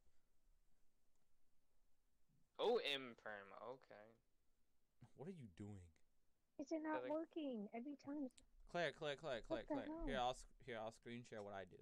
Oh, 2.57 2.79
imperm. 2.95 3.49
Okay. 3.61 4.22
What 5.17 5.27
are 5.29 5.37
you 5.37 5.49
doing? 5.57 5.83
Is 6.59 6.71
it 6.71 6.81
not 6.83 7.03
like- 7.03 7.11
working 7.11 7.69
every 7.73 7.95
time? 8.05 8.29
Claire, 8.69 8.91
Claire, 8.91 9.15
Claire, 9.15 9.41
Claire, 9.45 9.63
What 9.65 9.67
the 9.69 9.85
Claire. 9.85 10.05
Here. 10.07 10.17
I'll 10.19 10.37
here 10.65 10.79
I'll 10.81 10.91
screen 10.91 11.21
share 11.29 11.43
what 11.43 11.53
I 11.53 11.65
do, 11.65 11.77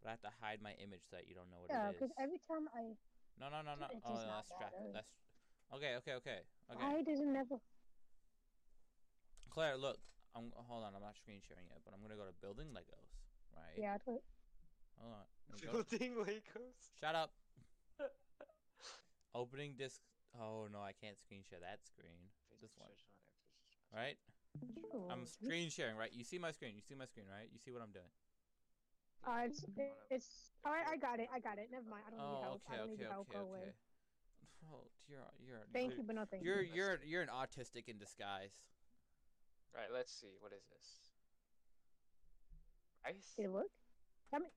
but 0.00 0.08
I 0.08 0.10
have 0.12 0.20
to 0.22 0.32
hide 0.40 0.60
my 0.60 0.72
image 0.74 1.00
so 1.08 1.16
that 1.16 1.26
you 1.26 1.34
don't 1.34 1.48
know 1.50 1.60
what 1.64 1.70
it 1.70 1.72
is. 1.72 1.78
Yeah, 1.80 1.92
because 1.92 2.12
every 2.20 2.38
time 2.44 2.68
I, 2.76 2.96
No, 3.40 3.48
no, 3.48 3.62
no, 3.64 3.74
no. 3.80 3.86
it 3.88 4.02
Oh, 4.04 4.12
does 4.12 4.26
not 4.26 4.44
that's 4.44 4.52
traffic. 4.60 4.92
That's 4.92 5.08
okay, 5.72 5.96
okay, 5.96 6.14
okay, 6.20 6.38
okay. 6.68 6.84
why 6.84 7.00
does 7.02 7.20
it 7.20 7.26
never? 7.32 7.56
Claire, 9.48 9.76
look. 9.76 9.98
I'm 10.34 10.52
hold 10.68 10.84
on. 10.84 10.94
I'm 10.96 11.00
not 11.02 11.16
screen 11.16 11.40
sharing 11.44 11.64
yet, 11.68 11.80
but 11.84 11.92
I'm 11.94 12.00
gonna 12.00 12.16
go 12.16 12.24
to 12.24 12.32
building 12.40 12.68
Legos. 12.72 13.12
Right. 13.56 13.76
Yeah, 13.76 13.96
but 14.04 14.20
Hold 15.00 15.12
on. 15.12 15.24
I'm 15.52 15.58
gonna 15.58 15.72
go- 15.72 15.72
Building 15.84 16.12
Legos. 16.24 16.76
Shut 17.00 17.14
up. 17.14 17.32
Opening 19.34 19.76
disk. 19.76 20.00
Oh 20.40 20.68
no, 20.72 20.80
I 20.80 20.92
can't 20.92 21.18
screen 21.18 21.42
share 21.48 21.60
that 21.60 21.84
screen. 21.84 22.28
This 22.62 22.72
one, 22.78 22.90
right? 23.92 24.16
oh, 24.94 25.08
I'm 25.10 25.26
screen 25.26 25.68
sharing, 25.68 25.96
right? 25.96 26.10
You 26.12 26.22
see 26.24 26.38
my 26.38 26.52
screen. 26.52 26.72
You 26.76 26.82
see 26.86 26.94
my 26.94 27.06
screen, 27.06 27.26
right? 27.26 27.48
You 27.52 27.58
see 27.58 27.72
what 27.72 27.82
I'm 27.82 27.90
doing. 27.90 28.06
Uh, 29.26 29.46
it's, 29.46 29.64
it's 30.10 30.28
all 30.64 30.72
right. 30.72 30.86
I 30.88 30.96
got 30.96 31.18
it. 31.20 31.28
I 31.34 31.38
got 31.40 31.58
it. 31.58 31.68
Never 31.70 31.88
mind. 31.90 32.02
I 32.06 32.10
don't 32.10 32.18
need 32.20 32.38
Oh, 32.38 32.42
help. 32.42 32.62
okay, 32.66 32.74
I 32.74 32.76
don't 32.78 32.90
okay, 32.94 33.02
need 33.02 33.10
help. 33.10 33.28
okay, 33.30 33.38
Go 33.38 33.44
away. 33.46 33.58
okay. 33.58 33.74
Oh, 34.72 34.86
you're 35.08 35.18
you're 35.44 35.58
Thank 35.72 35.90
you're, 35.90 35.98
you, 35.98 36.04
but 36.06 36.14
no 36.16 36.24
thank 36.24 36.44
You're 36.44 36.62
you. 36.62 36.70
you're 36.74 36.98
you're 37.04 37.22
an 37.22 37.28
autistic 37.34 37.88
in 37.88 37.98
disguise. 37.98 38.54
Right. 39.74 39.90
Let's 39.92 40.12
see. 40.12 40.38
What 40.40 40.52
is 40.52 40.62
this? 40.70 40.86
Ice. 43.06 43.34
Did 43.36 43.46
it 43.46 43.52
work? 43.52 43.70
I 44.32 44.38
mean, 44.38 44.48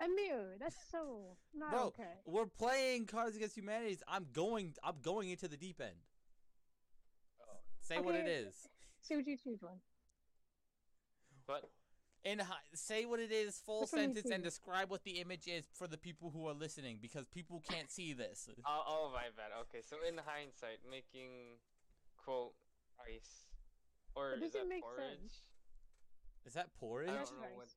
Amir, 0.00 0.56
that's 0.58 0.76
so 0.90 1.36
not 1.54 1.70
Bro, 1.70 1.86
okay. 1.88 2.14
we're 2.26 2.46
playing 2.46 3.06
Cards 3.06 3.36
Against 3.36 3.56
Humanity. 3.56 3.98
I'm 4.08 4.26
going. 4.32 4.72
I'm 4.82 4.96
going 5.02 5.30
into 5.30 5.48
the 5.48 5.56
deep 5.56 5.80
end. 5.80 5.96
Say 7.82 7.98
what 7.98 8.14
it 8.14 8.26
is. 8.28 8.54
Okay. 9.08 9.20
is. 9.20 9.26
Suji, 9.26 9.42
choose 9.42 9.60
one. 9.60 9.80
But 11.46 11.68
In 12.24 12.38
hi- 12.38 12.54
say 12.74 13.04
what 13.04 13.18
it 13.18 13.32
is, 13.32 13.58
full 13.58 13.80
Which 13.82 13.90
sentence, 13.90 14.30
and 14.30 14.42
describe 14.44 14.90
what 14.90 15.02
the 15.02 15.20
image 15.20 15.48
is 15.48 15.66
for 15.74 15.88
the 15.88 15.98
people 15.98 16.30
who 16.30 16.46
are 16.46 16.54
listening, 16.54 16.98
because 17.02 17.26
people 17.26 17.60
can't 17.68 17.90
see 17.90 18.12
this. 18.12 18.48
oh, 18.66 18.82
oh 18.86 19.10
my 19.12 19.24
bad. 19.36 19.50
Okay. 19.62 19.82
So 19.82 19.96
in 20.08 20.14
hindsight, 20.18 20.78
making 20.88 21.58
quote 22.16 22.54
ice 23.00 23.46
or 24.14 24.34
It 24.34 24.42
is 24.44 24.52
doesn't 24.52 24.68
that 24.68 24.74
make 24.74 24.82
porridge? 24.82 25.18
sense. 25.20 25.42
Is 26.46 26.54
that 26.54 26.72
porridge? 26.78 27.10
I 27.10 27.14
don't 27.14 27.36
know 27.40 27.42
rice. 27.42 27.56
what. 27.56 27.68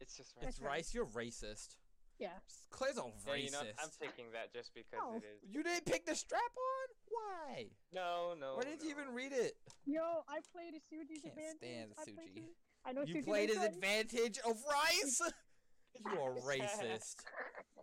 It's 0.00 0.16
just 0.16 0.36
rice. 0.36 0.44
That's 0.44 0.60
rice. 0.60 0.70
rice. 0.70 0.94
You're 0.94 1.06
racist. 1.06 1.76
Yeah. 2.18 2.28
Claire's 2.70 2.98
a 2.98 3.02
Yeah, 3.02 3.32
racist. 3.32 3.44
you 3.44 3.50
know, 3.50 3.62
I'm 3.82 3.90
taking 4.00 4.30
that 4.32 4.52
just 4.52 4.72
because 4.74 5.00
Oh. 5.02 5.16
it 5.16 5.24
is. 5.24 5.42
You 5.50 5.62
didn't 5.62 5.84
pick 5.86 6.06
the 6.06 6.14
strap 6.14 6.40
on? 6.42 6.88
Why? 7.08 7.66
No, 7.92 8.34
no. 8.38 8.54
Why 8.56 8.62
didn't 8.62 8.82
you 8.82 8.90
even 8.90 9.12
read 9.14 9.32
it? 9.32 9.56
Yo, 9.84 10.24
I 10.28 10.40
played 10.52 10.74
a 10.74 10.78
Suji's 10.78 11.22
Can't 11.22 11.34
advantage. 11.34 11.56
stand 11.58 11.92
I 11.98 12.04
played 12.04 12.16
Suji. 12.18 12.38
Suji- 12.42 12.54
I 12.84 12.92
know 12.92 13.02
You 13.02 13.14
Suji 13.16 13.24
played 13.24 13.48
his 13.50 13.58
rice. 13.58 13.66
advantage 13.68 14.38
of 14.46 14.62
rice. 14.70 15.20
you 16.06 16.20
are 16.20 16.34
racist. 16.46 17.16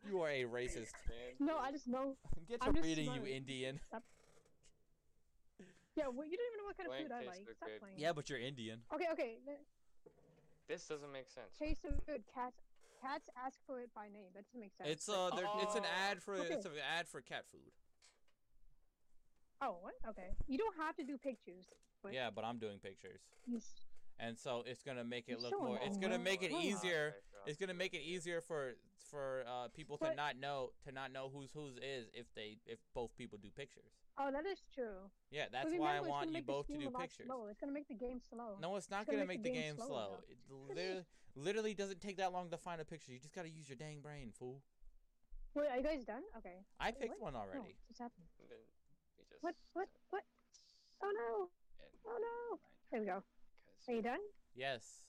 You 0.07 0.21
are 0.21 0.29
a 0.29 0.43
racist. 0.43 0.91
No, 1.39 1.57
I 1.57 1.71
just 1.71 1.88
know. 1.88 2.15
Get 2.47 2.61
to 2.61 2.67
I'm 2.67 2.73
just 2.75 2.86
reading, 2.86 3.05
you 3.05 3.15
smart. 3.15 3.27
Indian. 3.29 3.79
Yeah, 5.95 6.07
well, 6.07 6.25
you 6.25 6.38
don't 6.38 6.47
even 6.47 6.57
know 6.57 6.65
what 6.71 6.77
kind 6.77 6.89
of 6.89 6.95
food 6.97 7.11
I 7.11 7.25
like. 7.27 7.47
Stop 7.57 7.67
good. 7.67 7.79
playing. 7.82 7.99
Yeah, 7.99 8.13
but 8.13 8.29
you're 8.29 8.39
Indian. 8.39 8.79
Okay, 8.93 9.07
okay. 9.11 9.39
This 10.67 10.88
doesn't 10.88 11.11
make 11.11 11.27
sense. 11.29 11.51
Taste 11.59 11.84
of 11.84 11.99
good. 12.05 12.23
Cats. 12.34 12.63
Cats 13.02 13.30
ask 13.45 13.58
for 13.66 13.82
it 13.82 13.89
by 13.95 14.08
name. 14.14 14.30
That 14.36 14.45
doesn't 14.45 14.60
make 14.60 14.74
sense. 14.78 14.89
It's 14.89 15.10
uh, 15.10 15.32
there, 15.36 15.47
it's 15.60 15.76
an 15.76 15.84
Oh. 15.86 16.10
ad 16.10 16.22
for 16.22 16.36
Okay. 16.36 16.54
it's 16.54 16.66
an 16.66 16.72
ad 16.97 17.08
for 17.08 17.22
cat 17.22 17.45
food. 17.52 17.72
Oh, 19.62 19.78
what? 19.82 19.93
Okay. 20.10 20.30
You 20.47 20.58
don't 20.58 20.76
have 20.78 20.95
to 20.97 21.04
do 21.04 21.18
pictures. 21.18 21.66
But 22.04 22.14
Yeah, 22.14 22.30
but 22.34 22.43
I'm 22.43 22.58
doing 22.58 22.80
pictures, 22.80 23.22
and 24.22 24.38
so 24.38 24.63
it's 24.65 24.84
gonna 24.84 25.03
make 25.03 25.28
it 25.28 25.41
look 25.41 25.51
so 25.51 25.59
more. 25.59 25.80
It's 25.84 25.97
gonna 25.97 26.19
make 26.19 26.43
it 26.43 26.51
easier. 26.51 27.15
It's 27.45 27.57
gonna 27.59 27.74
make 27.74 27.93
it 27.93 28.01
easier 28.01 28.39
for 28.39 28.74
for 29.09 29.43
uh, 29.47 29.67
people 29.76 29.97
to 29.97 30.05
But- 30.05 30.15
not 30.15 30.38
know 30.38 30.72
to 30.86 30.91
not 30.91 31.11
know 31.11 31.30
who's 31.34 31.51
whose 31.51 31.76
is 31.78 32.07
if 32.13 32.34
they 32.36 32.59
if 32.65 32.80
both 32.93 33.15
people 33.17 33.38
do 33.41 33.49
pictures. 33.49 33.91
Oh, 34.17 34.30
that 34.32 34.45
is 34.45 34.61
true. 34.76 35.09
Yeah, 35.32 35.45
But 35.45 35.51
that's 35.51 35.72
why 35.74 35.95
I 35.95 35.97
remember, 35.97 36.07
it's 36.07 36.09
want 36.09 36.36
you 36.36 36.41
both 36.43 36.67
to 36.67 36.78
do 36.78 36.89
pictures. 36.91 37.26
Slow. 37.26 37.47
It's 37.47 37.59
gonna 37.59 37.72
make 37.74 37.88
the 37.88 37.95
game 37.95 38.19
slow. 38.22 38.57
No, 38.61 38.76
it's 38.76 38.89
not 38.89 39.05
gonna 39.05 39.17
gonna 39.17 39.28
make 39.28 39.39
make 39.41 39.43
the 39.43 39.49
the 39.49 39.55
game 39.55 39.76
game 39.76 39.86
slower, 39.88 40.22
slow. 40.22 40.24
It 40.30 40.38
literally, 40.78 41.05
literally 41.36 41.74
doesn't 41.74 42.01
take 42.01 42.17
that 42.17 42.32
long 42.32 42.49
to 42.51 42.57
find 42.57 42.80
a 42.80 42.86
picture. 42.86 43.11
You 43.11 43.19
just 43.19 43.34
gotta 43.34 43.49
use 43.49 43.67
your 43.67 43.78
dang 43.78 44.01
brain, 44.01 44.32
fool. 44.38 44.61
Wait, 45.55 45.67
are 45.67 45.78
you 45.78 45.84
guys 45.84 46.05
done? 46.05 46.24
Okay. 46.38 46.63
I 46.80 46.88
Wait, 46.91 46.99
picked 46.99 47.19
what? 47.19 47.22
one 47.22 47.34
No, 47.34 47.39
already. 47.39 47.76
what's 47.88 47.99
happening? 47.99 48.28
And 48.39 48.47
just 49.28 49.41
What? 49.41 49.55
What? 49.74 49.89
What? 50.11 50.24
Oh 51.01 51.11
no! 51.11 51.49
Oh 52.05 52.17
no! 52.19 52.59
There 52.91 53.01
we 53.01 53.07
go. 53.07 53.24
Because 53.82 53.93
Are 53.93 53.95
you 53.95 54.01
done? 54.01 54.19
Yes, 54.55 55.01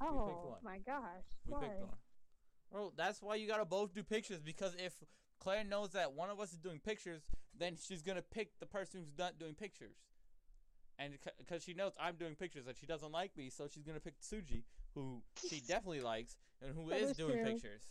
Oh 0.00 0.56
my 0.62 0.78
gosh! 0.78 1.24
we 1.46 1.52
Why? 1.52 1.60
picked 1.60 1.80
one. 1.80 1.90
Well, 2.70 2.92
that's 2.96 3.22
why 3.22 3.36
you 3.36 3.46
gotta 3.46 3.64
both 3.64 3.94
do 3.94 4.02
pictures 4.02 4.40
because 4.40 4.74
if 4.78 4.92
Claire 5.38 5.64
knows 5.64 5.90
that 5.90 6.12
one 6.12 6.30
of 6.30 6.40
us 6.40 6.52
is 6.52 6.58
doing 6.58 6.80
pictures, 6.80 7.22
then 7.56 7.76
she's 7.80 8.02
gonna 8.02 8.22
pick 8.22 8.58
the 8.58 8.66
person 8.66 9.00
who's 9.00 9.16
not 9.18 9.38
doing 9.38 9.54
pictures. 9.54 9.96
And 10.98 11.14
because 11.38 11.62
she 11.62 11.74
knows 11.74 11.92
I'm 12.00 12.16
doing 12.16 12.34
pictures 12.34 12.66
and 12.66 12.76
she 12.76 12.86
doesn't 12.86 13.12
like 13.12 13.36
me, 13.36 13.50
so 13.50 13.66
she's 13.72 13.84
gonna 13.84 14.00
pick 14.00 14.20
Suji, 14.20 14.62
who 14.94 15.22
she 15.48 15.60
definitely 15.68 16.00
likes 16.00 16.36
and 16.62 16.74
who 16.74 16.88
That 16.90 16.98
is 17.00 17.10
is 17.10 17.16
doing 17.16 17.34
true. 17.34 17.44
pictures. 17.44 17.82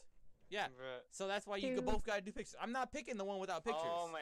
Yeah, 0.49 0.67
Bruh. 0.67 0.99
so 1.11 1.27
that's 1.27 1.47
why 1.47 1.57
you 1.57 1.67
True. 1.67 1.75
could 1.77 1.85
both 1.85 2.03
gotta 2.03 2.21
do 2.21 2.31
pictures. 2.31 2.55
I'm 2.61 2.71
not 2.71 2.91
picking 2.91 3.17
the 3.17 3.25
one 3.25 3.39
without 3.39 3.63
pictures. 3.63 3.83
Oh 3.85 4.09
my! 4.11 4.19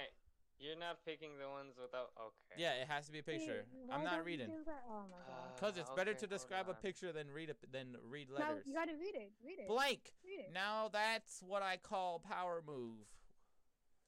You're 0.61 0.77
not 0.77 1.01
picking 1.03 1.39
the 1.41 1.49
ones 1.49 1.73
without. 1.81 2.11
Okay. 2.21 2.61
Yeah, 2.61 2.73
it 2.77 2.87
has 2.87 3.07
to 3.07 3.11
be 3.11 3.17
a 3.19 3.23
picture. 3.23 3.65
Hey, 3.65 3.89
I'm 3.91 4.03
not 4.03 4.23
reading. 4.23 4.45
do? 4.45 4.53
Oh 4.69 5.09
my 5.09 5.17
god! 5.25 5.57
Uh, 5.57 5.59
Cause 5.59 5.75
it's 5.77 5.89
better 5.89 6.11
okay, 6.11 6.19
to 6.19 6.27
describe 6.27 6.69
a 6.69 6.75
picture 6.75 7.11
than 7.11 7.31
read 7.33 7.49
a 7.49 7.55
than 7.71 7.97
read 8.07 8.29
no, 8.29 8.35
letters. 8.37 8.63
you 8.67 8.73
gotta 8.75 8.93
read 8.93 9.15
it. 9.15 9.31
Read 9.43 9.57
it. 9.57 9.67
Blank. 9.67 10.13
Read 10.23 10.45
it. 10.45 10.53
Now 10.53 10.87
that's 10.93 11.41
what 11.41 11.63
I 11.63 11.77
call 11.77 12.19
power 12.19 12.61
move. 12.65 13.09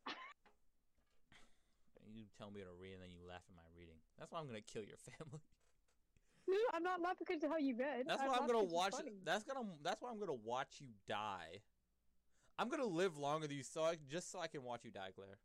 you 2.14 2.26
tell 2.38 2.52
me 2.52 2.62
to 2.62 2.68
read 2.80 2.94
and 2.94 3.02
then 3.02 3.10
you 3.10 3.28
laugh 3.28 3.42
at 3.50 3.56
my 3.56 3.64
reading. 3.76 3.96
That's 4.20 4.32
why 4.32 4.40
I'm 4.40 4.46
gonna 4.46 4.62
kill 4.62 4.84
your 4.84 4.98
family. 5.18 5.42
No, 6.48 6.58
I'm 6.74 6.84
not 6.84 7.02
laughing 7.02 7.26
because 7.28 7.42
of 7.44 7.50
how 7.50 7.58
you 7.58 7.76
read. 7.76 8.06
That's 8.06 8.22
I'm 8.22 8.28
why 8.28 8.36
I'm 8.38 8.46
gonna 8.46 8.60
'cause 8.60 8.66
it's 8.66 8.74
watch. 8.74 8.94
funny. 8.94 9.12
That's 9.26 9.44
gonna. 9.44 9.66
That's 9.82 10.02
why 10.04 10.10
I'm 10.12 10.20
gonna 10.20 10.34
watch 10.34 10.76
you 10.80 10.90
die. 11.08 11.62
I'm 12.60 12.70
gonna 12.70 12.86
live 12.86 13.18
longer 13.18 13.48
than 13.48 13.58
you, 13.58 13.64
so 13.64 13.82
I 13.82 13.96
just 14.08 14.32
so 14.32 14.40
I 14.40 14.46
can 14.46 14.62
watch 14.62 14.86
you 14.86 14.92
die, 14.92 15.10
Claire. 15.16 15.40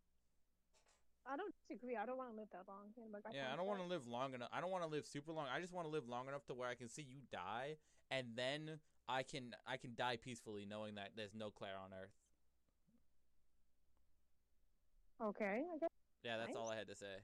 I 1.31 1.37
don't 1.37 1.53
disagree. 1.61 1.95
I 1.95 2.07
don't 2.07 2.17
want 2.17 2.31
to 2.33 2.37
live 2.37 2.49
that 2.53 2.65
long. 2.67 2.89
Yeah, 2.97 3.05
like, 3.13 3.23
Yeah, 3.35 3.53
I 3.53 3.57
don't 3.57 3.67
want 3.67 3.81
to 3.81 3.87
live 3.87 4.07
long 4.09 4.33
enough. 4.35 4.49
I 4.53 4.61
don't 4.61 4.71
want 4.71 4.83
to 4.85 4.89
live 4.89 5.05
super 5.05 5.33
long. 5.33 5.47
I 5.55 5.61
just 5.61 5.75
want 5.75 5.87
to 5.87 5.93
live 5.93 6.09
long 6.09 6.27
enough 6.27 6.47
to 6.47 6.55
where 6.55 6.69
I 6.69 6.75
can 6.75 6.89
see 6.89 7.03
you 7.03 7.21
die, 7.31 7.77
and 8.11 8.29
then 8.35 8.81
I 9.09 9.23
can 9.23 9.55
I 9.67 9.77
can 9.77 9.95
die 9.95 10.17
peacefully, 10.17 10.65
knowing 10.65 10.95
that 10.95 11.13
there's 11.17 11.35
no 11.35 11.51
Claire 11.51 11.77
on 11.77 11.93
Earth. 11.93 12.17
Okay. 15.21 15.63
I 15.75 15.79
guess. 15.79 15.91
Yeah, 16.25 16.37
that's 16.39 16.49
Nice. 16.49 16.57
all 16.57 16.71
I 16.71 16.77
had 16.77 16.89
to 16.89 16.95
say. 16.97 17.21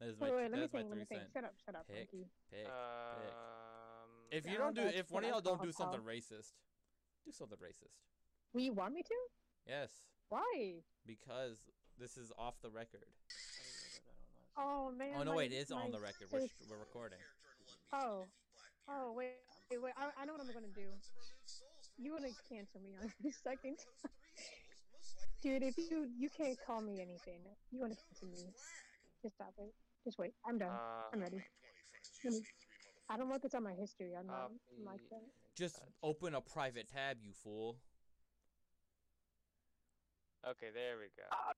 That 0.00 0.08
is 0.08 0.16
my, 0.18 0.26
Wait, 0.26 0.36
wait. 0.36 0.42
Let 0.50 0.52
me 0.52 0.60
my 0.60 0.66
think. 0.66 0.88
Let 0.88 0.90
three 0.90 0.98
me 0.98 1.04
think. 1.04 1.20
cents. 1.22 1.32
Shut 1.32 1.44
up. 1.44 1.54
Shut 1.64 1.74
up. 1.74 1.86
Pick. 1.88 2.10
Pick. 2.10 2.66
Um. 2.66 4.10
If 4.30 4.44
you 4.44 4.58
don't 4.58 4.74
do, 4.74 4.82
if 4.82 5.10
one 5.10 5.24
of 5.24 5.30
y'all 5.30 5.40
don't 5.40 5.62
do 5.62 5.70
something 5.70 6.00
racist, 6.00 6.52
do 7.24 7.30
something 7.32 7.58
racist. 7.58 7.94
Will 8.52 8.62
you 8.62 8.72
want 8.72 8.94
me 8.94 9.02
to? 9.02 9.14
Yes, 9.68 9.90
Why? 10.28 10.82
because 11.06 11.58
this 11.98 12.16
is 12.16 12.32
off 12.38 12.54
the 12.62 12.70
record. 12.70 13.04
Oh 14.58 14.90
man. 14.96 15.14
Oh 15.18 15.22
no, 15.22 15.34
wait, 15.34 15.52
it 15.52 15.56
is 15.56 15.70
on 15.70 15.90
the 15.90 16.00
record. 16.00 16.28
We're, 16.32 16.40
sis- 16.40 16.50
we're 16.70 16.78
recording. 16.78 17.18
Oh. 17.92 18.24
Oh 18.88 19.12
wait. 19.12 19.32
Wait. 19.70 19.82
wait. 19.82 19.92
I, 19.96 20.22
I 20.22 20.24
know 20.24 20.32
what 20.32 20.40
I'm 20.40 20.52
gonna 20.52 20.72
do. 20.74 20.88
You 21.98 22.12
wanna 22.12 22.28
cancel 22.48 22.80
me 22.80 22.90
on 23.02 23.10
a 23.28 23.32
second? 23.32 23.76
Dude, 25.42 25.62
if 25.62 25.76
you 25.76 26.08
you 26.18 26.28
can't 26.28 26.56
call 26.66 26.80
me 26.80 27.00
anything, 27.00 27.40
you 27.70 27.80
wanna 27.80 27.96
cancel 27.96 28.28
me? 28.28 28.52
Just 29.22 29.34
stop 29.34 29.52
it. 29.58 29.72
Just 30.04 30.18
wait. 30.18 30.32
I'm 30.46 30.58
done. 30.58 30.70
Uh, 30.70 31.12
I'm 31.12 31.20
ready. 31.20 31.42
Let 32.24 32.32
me- 32.32 32.40
I 33.08 33.16
don't 33.16 33.28
want 33.28 33.42
this 33.42 33.54
on 33.54 33.62
my 33.62 33.72
history. 33.72 34.14
I'm 34.18 34.26
not 34.26 34.50
copy 34.50 34.84
like 34.84 35.00
that. 35.10 35.22
Just 35.56 35.80
open 36.02 36.34
a 36.34 36.40
private 36.40 36.88
tab, 36.92 37.18
you 37.22 37.32
fool. 37.32 37.76
Okay, 40.44 40.68
there 40.74 40.98
we 40.98 41.06
go. 41.16 41.22
Ah. 41.30 41.52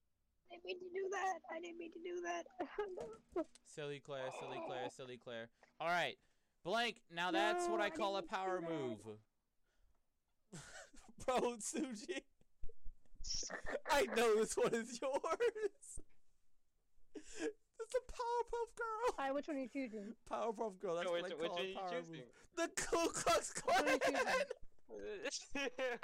I 0.51 0.57
didn't 0.57 0.65
mean 0.65 0.79
to 0.79 0.89
do 0.95 1.09
that. 1.13 1.39
I 1.55 1.61
didn't 1.61 1.79
mean 1.79 1.93
to 1.93 1.99
do 2.03 2.23
that. 2.25 3.45
Silly 3.75 4.01
Claire, 4.05 4.31
silly 4.41 4.61
Claire, 4.67 4.89
silly 4.97 5.17
Claire. 5.23 5.49
All 5.81 5.89
right, 5.89 6.17
blank. 6.65 6.97
Now 7.15 7.31
that's 7.31 7.67
what 7.69 7.77
No, 7.79 7.83
I 7.83 7.87
I 7.87 7.91
call 7.91 8.17
a 8.17 8.23
power 8.23 8.61
move. 8.61 8.99
Bro, 11.27 11.57
Suji. 11.59 12.23
I 13.91 14.07
know 14.17 14.37
this 14.37 14.57
one 14.57 14.73
is 14.75 14.99
yours. 15.03 16.01
It's 17.15 17.95
a 17.95 18.13
Powerpuff 18.13 18.77
Girl. 18.77 19.15
Hi, 19.19 19.33
which 19.33 19.49
one 19.49 19.57
are 19.57 19.61
you 19.61 19.69
choosing? 19.69 20.15
Powerpuff 20.31 20.79
Girl. 20.81 20.97
That's 20.97 21.09
Oh, 21.09 21.13
what 21.13 21.25
I 21.25 21.29
call 21.31 21.59
are 21.59 21.63
a 21.63 21.75
power 21.75 21.91
choosing? 21.91 22.15
move. 22.15 22.25
The 22.57 22.69
Ku 22.83 23.09
Klux 23.13 23.53
What 23.65 23.87
are 23.87 23.93
you 23.93 23.99
Klan. 23.99 24.25
choosing? 25.31 25.99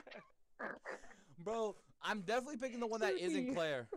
Bro, 1.38 1.76
I'm 2.03 2.20
definitely 2.22 2.59
picking 2.59 2.80
the 2.80 2.86
one 2.86 3.01
that 3.01 3.18
isn't 3.18 3.55
Claire. 3.55 3.88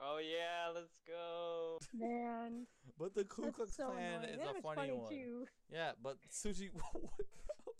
Oh 0.00 0.18
yeah, 0.18 0.70
let's 0.74 0.98
go. 1.06 1.78
Man, 1.94 2.66
But 2.98 3.14
the 3.14 3.24
Ku 3.24 3.42
that's 3.44 3.56
Klux 3.56 3.76
so 3.76 3.86
Klan 3.90 3.98
annoying. 4.24 4.30
is 4.30 4.38
that 4.38 4.50
a 4.50 4.52
was 4.54 4.74
funny, 4.74 4.92
one. 4.92 5.10
too. 5.10 5.46
Yeah, 5.72 5.92
but 6.02 6.16
Suji, 6.30 6.70
what? 6.92 7.12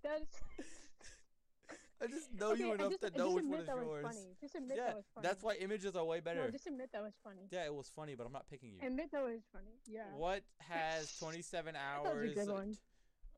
That's 0.03 0.37
I 2.03 2.07
just 2.07 2.35
know 2.35 2.51
okay, 2.53 2.61
you 2.65 2.73
enough 2.75 2.91
just, 2.91 3.03
to 3.15 3.19
know 3.19 3.31
which 3.33 3.45
one 3.47 3.61
is 3.61 3.67
that 3.67 3.77
was 3.77 3.87
yours. 3.87 4.05
funny. 4.05 4.37
Just 4.41 4.55
admit 4.57 4.77
Yeah, 4.77 4.87
that 4.89 4.97
was 4.97 5.05
funny. 5.15 5.27
that's 5.29 5.43
why 5.43 5.55
images 5.61 5.97
are 5.97 6.05
way 6.05 6.21
better. 6.21 6.45
No, 6.45 6.51
just 6.51 6.67
admit 6.67 6.91
that 6.93 7.03
was 7.03 7.15
funny. 7.23 7.49
Yeah, 7.51 7.65
it 7.65 7.75
was 7.75 7.91
funny, 7.95 8.15
but 8.15 8.27
I'm 8.27 8.33
not 8.33 8.47
picking 8.51 8.73
you. 8.75 8.87
Admit 8.87 9.11
that 9.13 9.23
was 9.25 9.41
funny. 9.53 9.79
Yeah. 9.87 10.03
What 10.17 10.43
has 10.59 11.17
27 11.19 11.73
That 11.73 12.03
was 12.03 12.13
a 12.13 12.15
hours? 12.17 12.35
good 12.35 12.49
one. 12.53 12.77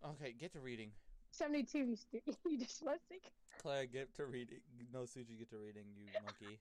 Okay, 0.04 0.34
get 0.38 0.52
to 0.54 0.60
reading. 0.60 0.90
72, 1.30 1.78
you, 1.78 1.96
stu- 1.96 2.20
you 2.48 2.58
dyslexic. 2.58 3.28
Claire, 3.60 3.86
get 3.86 4.14
to 4.16 4.24
reading. 4.24 4.58
No, 4.92 5.00
Suji, 5.00 5.38
get 5.38 5.50
to 5.50 5.58
reading, 5.58 5.84
you 5.96 6.06
monkey. 6.24 6.58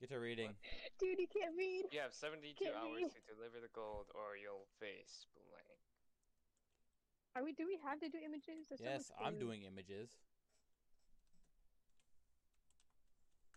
Get 0.00 0.10
to 0.10 0.18
reading. 0.20 0.52
Dude, 1.00 1.18
you 1.18 1.26
can't 1.26 1.56
read. 1.56 1.88
You 1.90 2.00
have 2.00 2.12
72 2.12 2.52
Get 2.62 2.74
hours 2.76 3.00
me. 3.00 3.08
to 3.08 3.20
deliver 3.24 3.60
the 3.64 3.72
gold, 3.72 4.06
or 4.12 4.36
you'll 4.36 4.68
face 4.78 5.24
blank. 5.32 5.80
Are 7.34 7.42
we? 7.44 7.52
Do 7.52 7.64
we 7.66 7.78
have 7.84 8.00
to 8.00 8.08
do 8.08 8.18
images? 8.24 8.68
That's 8.68 8.80
Yes, 8.82 9.10
I'm 9.16 9.34
food. 9.34 9.40
doing 9.40 9.62
images. 9.64 10.10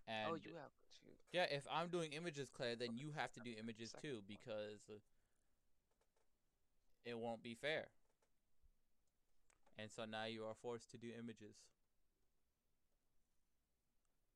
And 0.08 0.32
oh, 0.32 0.36
you 0.36 0.56
have 0.56 0.72
to. 1.04 1.12
yeah, 1.32 1.46
if 1.52 1.68
I'm 1.72 1.90
doing 1.90 2.14
images, 2.14 2.50
Claire, 2.50 2.76
then 2.76 2.96
you 2.98 3.12
have 3.16 3.32
to 3.34 3.40
do 3.42 3.52
images 3.60 3.94
too 4.02 4.22
because 4.28 4.82
uh, 4.90 4.98
it 7.06 7.18
won't 7.18 7.44
be 7.44 7.54
fair. 7.54 7.88
And 9.78 9.90
so 9.92 10.04
now 10.06 10.26
you 10.26 10.44
are 10.46 10.56
forced 10.62 10.90
to 10.92 10.98
do 10.98 11.08
images. 11.18 11.56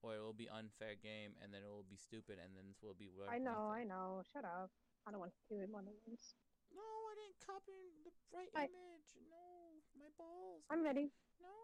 Or 0.03 0.15
it 0.15 0.21
will 0.21 0.35
be 0.35 0.51
unfair 0.51 0.99
game, 0.99 1.31
and 1.39 1.55
then 1.55 1.63
it 1.63 1.71
will 1.71 1.87
be 1.87 1.95
stupid, 1.95 2.35
and 2.35 2.51
then 2.51 2.67
this 2.67 2.83
will 2.83 2.93
be. 2.93 3.07
worth 3.07 3.31
I 3.31 3.39
know, 3.39 3.71
I 3.71 3.87
know. 3.87 4.19
Shut 4.35 4.43
up. 4.43 4.67
I 5.07 5.11
don't 5.15 5.23
want 5.23 5.31
to 5.31 5.43
do 5.47 5.63
it 5.63 5.71
more 5.71 5.79
than 5.79 5.95
once. 6.03 6.35
No, 6.75 6.83
I 6.83 7.13
didn't 7.15 7.39
copy 7.39 7.79
the 8.03 8.11
right 8.35 8.51
I- 8.51 8.67
image. 8.67 9.09
No, 9.31 9.79
my 9.95 10.11
balls. 10.19 10.67
I'm 10.67 10.83
ready. 10.83 11.15
No, 11.39 11.55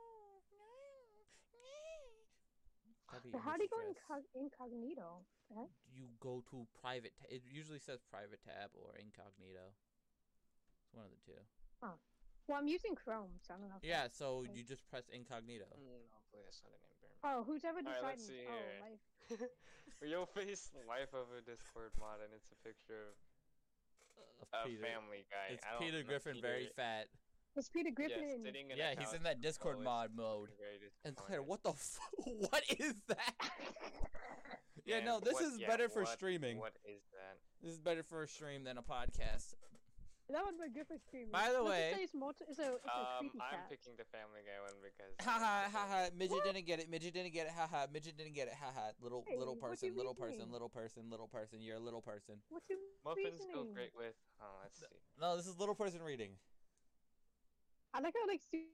no, 0.56 0.72
Copy 3.10 3.32
So 3.34 3.40
how 3.42 3.58
do 3.58 3.64
you 3.66 3.70
go 3.74 3.82
incog- 3.82 4.30
incognito? 4.38 5.26
The? 5.50 5.66
You 5.90 6.14
go 6.22 6.44
to 6.52 6.68
private. 6.80 7.18
Ta- 7.18 7.26
it 7.28 7.42
usually 7.50 7.80
says 7.82 8.00
private 8.06 8.40
tab 8.46 8.70
or 8.78 8.94
incognito. 9.02 9.74
It's 10.86 10.94
one 10.94 11.06
of 11.06 11.12
the 11.12 11.20
two. 11.26 11.42
Well, 11.82 12.58
I'm 12.58 12.68
using 12.68 12.96
Chrome, 12.98 13.38
so 13.46 13.54
I 13.54 13.58
don't 13.58 13.70
know. 13.70 13.78
if 13.78 13.86
Yeah, 13.86 14.10
so 14.10 14.42
you 14.42 14.66
just 14.66 14.82
press 14.90 15.06
incognito. 15.14 15.70
Mm, 15.70 16.10
hopefully 16.10 16.42
that's 16.46 16.62
not 16.66 16.74
an 16.74 16.82
impairment. 16.82 16.99
Oh, 17.24 17.44
who's 17.46 17.66
ever 17.66 17.80
Alright, 17.80 17.96
deciding? 17.96 18.08
let's 18.10 18.28
see 18.28 18.44
oh, 18.48 18.56
here. 18.56 18.80
life. 18.86 19.50
You'll 20.10 20.26
face 20.26 20.72
life 20.88 21.12
of 21.14 21.28
a 21.38 21.42
Discord 21.44 21.92
mod, 22.00 22.24
and 22.24 22.32
it's 22.34 22.48
a 22.52 22.60
picture 22.66 23.12
Of 24.42 24.48
of 24.54 24.66
a 24.66 24.68
Peter. 24.70 24.82
family 24.84 25.26
guy. 25.30 25.54
It's 25.56 25.66
I 25.68 25.72
don't 25.76 25.82
Peter 25.84 26.00
know, 26.00 26.08
Griffin, 26.08 26.38
very 26.42 26.70
fat. 26.76 27.08
It's 27.58 27.68
Peter 27.68 27.92
Griffin. 27.92 28.24
Yes, 28.24 28.36
and- 28.36 28.44
sitting 28.46 28.72
in 28.72 28.78
Yeah, 28.78 28.94
he's 28.98 29.12
in 29.14 29.24
that 29.24 29.42
Discord 29.42 29.76
oh, 29.84 29.90
always 29.90 30.10
mod 30.10 30.16
mode. 30.16 30.50
And 31.04 31.16
Claire, 31.16 31.44
what 31.44 31.64
the 31.64 31.72
f- 31.72 32.00
what 32.26 32.64
is 32.80 32.94
that? 33.08 33.34
yeah, 34.86 34.98
And 34.98 35.06
no, 35.06 35.20
this 35.20 35.34
what- 35.34 35.44
is 35.44 35.60
yeah, 35.60 35.68
better 35.68 35.90
for 35.90 36.04
what- 36.04 36.14
streaming. 36.14 36.58
What 36.58 36.78
is 36.86 37.02
that? 37.12 37.38
This 37.62 37.74
is 37.74 37.80
better 37.80 38.04
for 38.04 38.24
a 38.24 38.28
stream 38.28 38.64
than 38.64 38.78
a 38.78 38.84
podcast. 38.84 39.56
That 40.30 40.46
would 40.46 40.62
be 40.62 40.70
good 40.70 40.86
for 40.86 40.98
streaming. 41.02 41.32
By 41.34 41.50
the 41.52 41.64
way- 41.64 41.90
say 41.98 42.04
it's, 42.06 42.14
multi- 42.14 42.46
it's 42.48 42.60
a, 42.60 42.76
it's 42.78 42.86
a 42.86 42.94
Um, 43.18 43.18
creepy 43.18 43.42
I'm 43.42 43.66
cat. 43.66 43.70
picking 43.70 43.96
the 43.98 44.06
Family 44.14 44.46
Guy 44.46 44.62
one 44.62 44.78
because. 44.78 45.18
Haha, 45.26 45.66
it's 45.66 45.74
haha, 45.74 46.10
the- 46.10 46.16
midget 46.16 46.38
What? 46.38 46.46
didn't 46.46 46.66
get 46.70 46.80
it, 46.80 46.88
midget 46.90 47.14
didn't 47.18 47.34
get 47.34 47.48
it, 47.48 47.54
haha, 47.54 47.88
midget 47.92 48.16
didn't 48.16 48.34
get 48.38 48.48
it, 48.48 48.54
haha, 48.54 48.92
little 49.02 49.26
Hey, 49.28 49.38
little 49.38 49.56
what 49.56 49.72
person, 49.74 49.90
you 49.90 49.98
little 49.98 50.14
person, 50.14 50.52
little 50.52 50.70
person, 50.70 51.10
little 51.10 51.28
person, 51.28 51.62
you're 51.62 51.78
a 51.78 51.80
little 51.80 52.02
person. 52.02 52.36
What's 52.50 52.70
your 52.70 52.78
Muffins 53.04 53.42
go 53.52 53.64
great 53.74 53.96
with. 53.96 54.14
Oh, 54.40 54.46
let's 54.62 54.78
see. 54.80 54.86
No, 55.20 55.36
this 55.36 55.48
is 55.48 55.58
little 55.58 55.74
person 55.76 56.02
reading. 56.04 56.38
I 57.94 58.00
like 58.02 58.14
how 58.14 58.28
like 58.28 58.42
Su- 58.52 58.70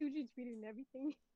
Suji 0.00 0.28
tweeted 0.32 0.54
and 0.54 0.64
everything. 0.64 1.14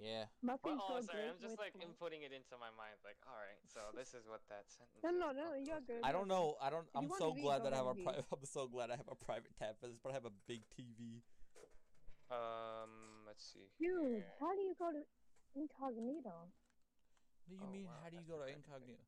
Yeah. 0.00 0.30
Muffins 0.42 0.80
Well, 0.80 0.98
oh, 0.98 1.00
sorry. 1.04 1.28
great 1.28 1.30
I'm 1.34 1.40
just 1.42 1.58
like 1.58 1.74
corn. 1.74 1.84
inputting 1.90 2.22
it 2.24 2.32
into 2.32 2.54
my 2.56 2.70
mind. 2.78 2.96
Like, 3.04 3.18
all 3.26 3.36
right, 3.36 3.58
so 3.66 3.80
this 3.98 4.14
is 4.14 4.24
what 4.30 4.40
that 4.48 4.70
sentence. 4.70 5.02
No, 5.02 5.10
is. 5.10 5.18
no, 5.20 5.28
no, 5.34 5.48
you're 5.58 5.82
good. 5.84 6.00
I 6.06 6.12
don't 6.12 6.28
know. 6.28 6.56
I 6.62 6.70
don't. 6.70 6.86
I'm 6.94 7.10
so 7.18 7.34
glad 7.34 7.64
that 7.66 7.72
I 7.74 7.82
have 7.82 7.90
a 7.92 7.96
ahead 7.98 8.04
private. 8.04 8.24
I'm 8.32 8.46
so 8.48 8.66
glad 8.66 8.88
I 8.90 8.96
have 8.96 9.10
a 9.10 9.18
private 9.18 9.52
tab 9.58 9.76
for 9.80 9.88
this, 9.90 9.98
but 10.02 10.10
I 10.10 10.14
have 10.16 10.24
a 10.28 10.34
big 10.46 10.62
TV. 10.72 11.20
Um, 12.30 13.24
let's 13.26 13.44
see. 13.44 13.72
Dude, 13.80 14.20
here. 14.20 14.36
how 14.40 14.52
do 14.52 14.60
you 14.60 14.76
go 14.78 14.92
to 14.92 15.00
incognito? 15.56 16.52
What 17.48 17.48
do 17.48 17.54
you 17.56 17.60
Oh, 17.64 17.72
mean? 17.72 17.84
wow, 17.88 17.96
how 18.04 18.10
do 18.12 18.16
you 18.20 18.26
go 18.28 18.36
to 18.36 18.44
incognito? 18.48 19.00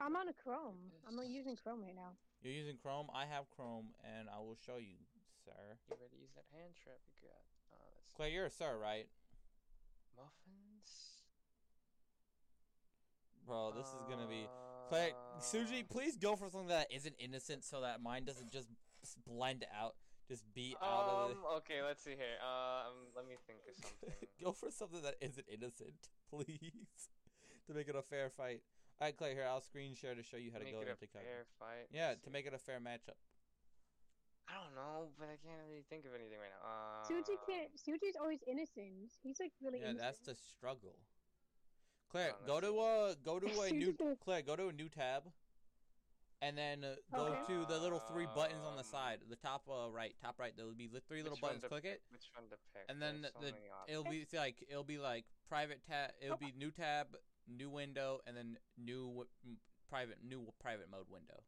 I'm 0.00 0.16
on 0.16 0.28
a 0.28 0.34
Chrome. 0.36 0.92
I'm 1.08 1.16
not 1.16 1.28
using 1.30 1.56
Chrome 1.56 1.80
right 1.80 1.94
now. 1.94 2.12
You're 2.42 2.52
using 2.52 2.76
Chrome. 2.76 3.06
I 3.14 3.24
have 3.24 3.48
Chrome, 3.54 3.94
and 4.02 4.28
I 4.28 4.38
will 4.42 4.58
show 4.58 4.76
you, 4.76 4.98
sir. 5.46 5.78
You 5.88 5.96
ready 5.96 6.18
to 6.18 6.20
use 6.20 6.34
that 6.34 6.44
hand 6.52 6.74
trap 6.74 6.98
you 7.06 7.14
got? 7.22 7.40
Uh. 8.12 8.16
Clay, 8.16 8.32
you're 8.32 8.46
a 8.46 8.50
sir, 8.50 8.76
right? 8.80 9.06
Muffins. 10.16 11.22
Bro, 13.46 13.72
this 13.76 13.86
is 13.86 14.04
gonna 14.08 14.28
be. 14.28 14.46
Clay, 14.88 15.12
Suji, 15.40 15.82
Uh, 15.82 15.86
please 15.90 16.16
go 16.16 16.36
for 16.36 16.48
something 16.50 16.68
that 16.68 16.92
isn't 16.92 17.14
innocent, 17.18 17.64
so 17.64 17.80
that 17.80 18.00
mine 18.02 18.24
doesn't 18.24 18.50
just 18.52 18.68
blend 19.26 19.64
out, 19.74 19.94
just 20.28 20.44
be 20.54 20.76
out 20.82 21.08
of 21.08 21.30
Um. 21.32 21.44
Okay. 21.56 21.82
Let's 21.82 22.02
see 22.02 22.10
here. 22.16 22.38
Um. 22.42 23.08
Let 23.16 23.26
me 23.26 23.34
think 23.46 23.60
of 23.68 23.74
something. 23.76 24.28
go 24.42 24.52
for 24.52 24.70
something 24.70 25.02
that 25.02 25.16
isn't 25.20 25.46
innocent, 25.48 26.08
please, 26.30 27.08
to 27.66 27.74
make 27.74 27.88
it 27.88 27.96
a 27.96 28.02
fair 28.02 28.30
fight. 28.30 28.62
All 29.00 29.08
right, 29.08 29.16
Clay, 29.16 29.34
here 29.34 29.46
I'll 29.48 29.60
screen 29.60 29.94
share 29.96 30.14
to 30.14 30.22
show 30.22 30.36
you 30.36 30.52
how 30.52 30.58
to 30.58 30.64
Make 30.64 30.74
go 30.74 30.80
it 30.80 30.88
into 30.88 30.92
a 30.92 31.06
fair 31.08 31.44
fight. 31.58 31.88
Yeah, 31.90 32.08
Let's 32.10 32.20
to 32.22 32.30
see. 32.30 32.32
make 32.32 32.46
it 32.46 32.54
a 32.54 32.58
fair 32.58 32.78
matchup. 32.78 33.18
I 34.48 34.54
don't 34.58 34.74
know, 34.74 35.08
but 35.18 35.26
I 35.30 35.36
can't 35.40 35.62
really 35.68 35.84
think 35.88 36.04
of 36.04 36.12
anything 36.14 36.38
right 36.38 36.50
now. 36.52 36.62
Uh, 36.66 37.06
Suji 37.08 37.36
can't. 37.46 37.70
Suji's 37.78 38.16
always 38.20 38.40
innocent. 38.46 39.12
He's 39.22 39.38
like 39.40 39.52
really 39.62 39.80
Yeah, 39.80 39.90
innocent. 39.96 40.00
that's 40.02 40.20
the 40.26 40.34
struggle. 40.34 40.96
Claire, 42.10 42.32
Oh, 42.42 42.46
go 42.46 42.60
to 42.60 42.78
uh, 42.78 43.14
go 43.24 43.40
to 43.40 43.48
a 43.62 43.70
new 43.70 43.94
Claire, 44.24 44.42
go 44.42 44.56
to 44.56 44.68
a 44.68 44.72
new 44.72 44.88
tab, 44.90 45.22
and 46.42 46.58
then 46.58 46.84
uh, 46.84 46.96
go 47.14 47.26
Okay. 47.32 47.40
to 47.48 47.64
the 47.66 47.78
little 47.78 48.00
three 48.00 48.26
buttons 48.26 48.66
on 48.66 48.74
the 48.76 48.84
Um, 48.84 48.92
side, 48.92 49.20
the 49.30 49.36
top 49.36 49.62
uh, 49.70 49.90
right, 49.90 50.14
top 50.20 50.38
right. 50.38 50.52
There'll 50.54 50.74
be 50.74 50.88
the 50.88 51.00
three 51.00 51.22
little 51.22 51.36
Which 51.36 51.42
one 51.42 51.48
buttons. 51.56 51.62
to 51.62 51.68
Click 51.68 51.84
it, 51.86 52.02
Which 52.10 52.28
one 52.34 52.50
to 52.50 52.56
pick? 52.74 52.84
and 52.90 53.00
then 53.00 53.22
There's 53.22 53.32
so 53.32 53.40
the 53.40 53.52
many 53.52 53.70
it'll 53.88 54.04
be 54.04 54.26
like 54.36 54.56
it'll 54.68 54.84
be 54.84 54.98
like 54.98 55.24
private 55.48 55.80
tab. 55.88 56.10
It'll 56.20 56.36
be 56.36 56.52
new 56.58 56.70
tab, 56.70 57.16
new 57.48 57.70
window, 57.70 58.20
and 58.26 58.36
then 58.36 58.58
new 58.76 59.06
w- 59.08 59.28
m- 59.46 59.58
private 59.88 60.18
new 60.22 60.52
private 60.60 60.90
mode 60.90 61.08
window. 61.08 61.40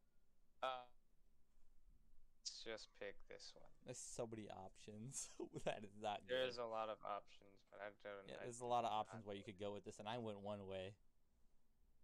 Let's 2.65 2.81
just 2.81 2.89
pick 2.97 3.13
this 3.29 3.53
one. 3.53 3.69
There's 3.85 4.01
so 4.01 4.25
many 4.25 4.49
options. 4.49 5.29
that 5.65 5.85
is 5.85 6.01
not 6.01 6.25
good. 6.25 6.33
There's 6.33 6.57
a 6.57 6.65
lot 6.65 6.89
of 6.89 6.97
options, 7.05 7.61
but 7.69 7.77
I 7.77 7.93
don't. 8.01 8.25
yeah, 8.25 8.41
I, 8.41 8.49
there's 8.49 8.65
a 8.65 8.65
lot 8.65 8.85
of 8.85 8.91
options 8.91 9.21
where 9.21 9.37
you 9.37 9.45
could 9.45 9.61
go 9.61 9.69
with 9.69 9.85
this, 9.85 10.01
and 10.01 10.09
I 10.09 10.17
went 10.17 10.41
one 10.41 10.65
way. 10.65 10.97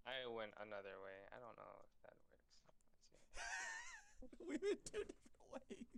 I 0.06 0.22
went 0.30 0.54
another 0.62 1.02
way. 1.02 1.18
I 1.34 1.42
don't 1.42 1.58
know 1.58 1.74
if 1.82 1.94
that 2.06 2.18
works. 2.30 2.54
Let's 2.70 2.86
see. 2.94 4.46
we 4.50 4.56
went 4.62 4.86
two 4.86 5.02
different 5.02 5.50
ways. 5.50 5.90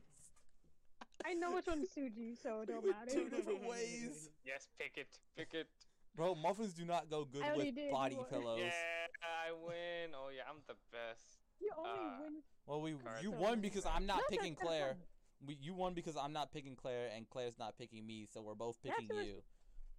I 1.27 1.35
know 1.35 1.51
which 1.55 1.67
one 1.67 1.83
one's 1.83 1.91
Suji, 1.91 2.39
so 2.39 2.63
it 2.63 2.71
We 2.71 2.73
don't 2.79 2.83
went 2.87 2.99
matter. 3.03 3.11
two 3.19 3.27
different 3.27 3.67
ways. 3.67 4.31
Yes, 4.47 4.71
pick 4.79 4.95
it. 4.95 5.11
Pick 5.35 5.51
it. 5.51 5.67
Bro, 6.15 6.35
muffins 6.39 6.71
do 6.71 6.87
not 6.87 7.09
go 7.11 7.27
good 7.27 7.43
with 7.55 7.75
body 7.91 8.15
pillows. 8.31 8.63
Yeah, 8.63 9.11
I 9.19 9.51
win. 9.51 10.15
Oh 10.15 10.31
yeah, 10.31 10.47
I'm 10.47 10.63
the 10.71 10.79
best. 10.87 11.42
You 11.59 11.71
only 11.77 11.89
Uh, 11.91 12.17
win. 12.21 12.33
Well, 12.65 12.81
we 12.81 12.93
Cards 12.93 13.23
you 13.23 13.31
won 13.31 13.59
because 13.61 13.85
I'm 13.85 14.05
not 14.05 14.17
No, 14.17 14.23
picking 14.29 14.55
Claire. 14.55 14.89
fun. 14.95 15.03
We, 15.45 15.57
you 15.61 15.73
won 15.73 15.93
because 15.93 16.15
I'm 16.15 16.31
not 16.31 16.51
picking 16.53 16.75
Claire, 16.75 17.09
and 17.13 17.29
Claire's 17.29 17.59
not 17.59 17.77
picking 17.77 18.05
me, 18.05 18.25
so 18.31 18.41
we're 18.41 18.55
both 18.55 18.77
That's 18.83 18.95
picking 18.99 19.15
what- 19.15 19.25
you. 19.25 19.43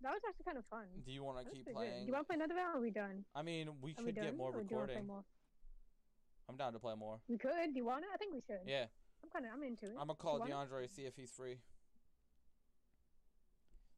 That 0.01 0.13
was 0.13 0.23
actually 0.29 0.45
kind 0.45 0.59
of 0.59 0.67
fun. 0.67 0.87
Do 1.07 1.13
you 1.13 1.23
want 1.23 1.39
to 1.39 1.45
keep 1.51 1.65
playing? 1.65 1.65
good. 1.65 1.75
playing? 1.75 2.07
You 2.07 2.13
want 2.13 2.25
to 2.25 2.29
play 2.29 2.35
another 2.37 2.55
round? 2.57 2.75
Or 2.75 2.79
are 2.79 2.83
we 2.83 2.91
done? 2.91 3.25
I 3.35 3.43
mean, 3.43 3.69
we 3.81 3.93
Are 3.93 3.95
we 4.05 4.13
could 4.13 4.15
get 4.17 4.37
more 4.37 4.49
Or 4.51 4.53
do 4.53 4.59
you 4.59 4.65
play 4.69 4.77
recording. 4.81 5.07
more? 5.07 5.25
I'm 6.49 6.57
down 6.57 6.73
to 6.75 6.79
play 6.79 6.95
more. 6.95 7.21
We 7.29 7.39
could. 7.39 7.73
Do 7.73 7.77
you 7.79 7.87
want 7.87 8.05
it? 8.05 8.11
I 8.13 8.19
think 8.19 8.35
we 8.35 8.41
should. 8.43 8.61
Yeah, 8.67 8.87
I'm 9.23 9.31
kind 9.31 9.47
of. 9.47 9.53
I'm 9.55 9.63
into 9.63 9.87
it. 9.87 9.93
I'm 9.93 10.09
gonna 10.09 10.15
call 10.17 10.39
want 10.41 10.51
it? 10.51 10.53
DeAndre 10.53 10.91
see 10.95 11.07
if 11.07 11.17
he's 11.17 11.31
free. 11.31 11.59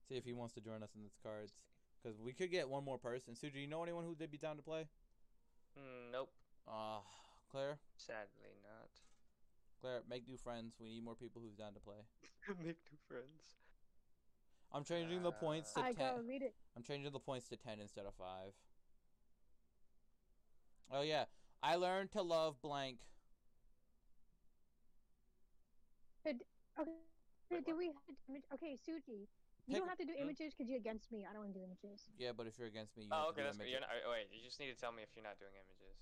See 0.09 0.15
if 0.17 0.25
he 0.25 0.33
wants 0.33 0.55
to 0.55 0.61
join 0.61 0.83
us 0.85 0.91
in 0.95 1.03
this 1.03 1.17
cards, 1.21 1.53
because 2.01 2.21
we 2.21 2.33
could 2.33 2.53
get 2.53 2.69
one 2.69 2.85
more 2.85 2.99
person. 2.99 3.35
Suji, 3.35 3.63
you 3.63 3.67
know 3.67 3.83
anyone 3.83 4.05
who 4.05 4.11
would 4.11 4.31
be 4.31 4.39
down 4.39 4.57
to 4.57 4.63
play? 4.63 4.87
Mm, 5.77 6.13
nope. 6.13 6.31
Uh, 6.69 7.01
Claire, 7.51 7.79
Sadly 7.97 8.59
not. 8.63 8.91
Claire, 9.81 10.03
make 10.09 10.27
new 10.29 10.37
friends. 10.37 10.75
We 10.81 10.89
need 10.89 11.05
more 11.05 11.15
people 11.15 11.41
who's 11.45 11.55
down 11.55 11.75
to 11.75 11.81
play. 11.81 11.97
Make 12.59 12.77
new 12.91 12.99
friends. 13.09 13.57
I'm 14.73 14.85
changing 14.85 15.23
the 15.23 15.31
points 15.33 15.73
to 15.75 15.81
I 15.81 15.93
ten. 15.93 16.17
go 16.17 16.23
read 16.27 16.43
it. 16.43 16.55
I'm 16.77 16.83
changing 16.83 17.13
the 17.13 17.21
points 17.21 17.49
to 17.49 17.57
10 17.57 17.79
instead 17.81 18.05
of 18.05 18.15
5. 18.19 18.27
Oh, 20.93 21.03
yeah. 21.03 21.25
I 21.63 21.77
learned 21.77 22.11
to 22.13 22.23
love 22.23 22.61
blank. 22.63 22.99
Okay. 26.27 26.91
Wait, 27.51 27.65
do 27.65 27.73
what? 27.73 27.79
we? 27.79 27.87
Have 27.87 28.05
to 28.07 28.15
image- 28.29 28.49
okay, 28.55 28.75
Suji. 28.77 29.29
You 29.67 29.75
Pick- 29.75 29.79
don't 29.83 29.89
have 29.89 29.99
to 29.99 30.05
do 30.05 30.13
Hmm? 30.15 30.23
images 30.27 30.53
because 30.55 30.69
you're 30.69 30.79
against 30.83 31.11
me. 31.13 31.25
I 31.27 31.33
don't 31.33 31.43
want 31.43 31.55
to 31.55 31.59
do 31.59 31.65
images. 31.65 32.11
Yeah, 32.19 32.33
but 32.33 32.47
if 32.47 32.59
you're 32.59 32.69
against 32.69 32.97
me, 32.97 33.05
you 33.05 33.11
Oh, 33.13 33.17
have 33.17 33.25
to 33.27 33.31
okay, 33.31 33.41
do 33.43 33.45
that's 33.47 33.59
good. 33.59 33.69
You're 33.71 33.81
not, 33.81 33.91
oh, 34.05 34.11
wait, 34.11 34.27
you 34.35 34.43
just 34.43 34.59
need 34.59 34.71
to 34.75 34.79
tell 34.79 34.91
me 34.93 35.03
if 35.03 35.11
you're 35.15 35.25
not 35.27 35.39
doing 35.39 35.55
images. 35.55 35.95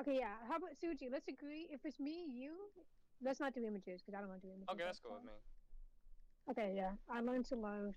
Okay, 0.00 0.16
yeah. 0.18 0.34
How 0.48 0.56
about 0.56 0.70
Suji? 0.78 1.10
Let's 1.10 1.26
agree. 1.28 1.66
If 1.70 1.80
it's 1.84 1.98
me, 1.98 2.24
you, 2.30 2.52
let's 3.22 3.40
not 3.40 3.54
do 3.54 3.64
images 3.64 4.00
because 4.00 4.14
I 4.16 4.20
don't 4.20 4.28
want 4.28 4.42
to 4.42 4.46
do 4.46 4.52
images. 4.52 4.68
Okay, 4.70 4.84
that's 4.84 5.00
cool 5.00 5.14
with 5.14 5.24
me. 5.24 5.32
Okay, 6.50 6.74
yeah. 6.76 6.90
I 7.10 7.20
learned 7.20 7.46
to 7.46 7.56
love. 7.56 7.94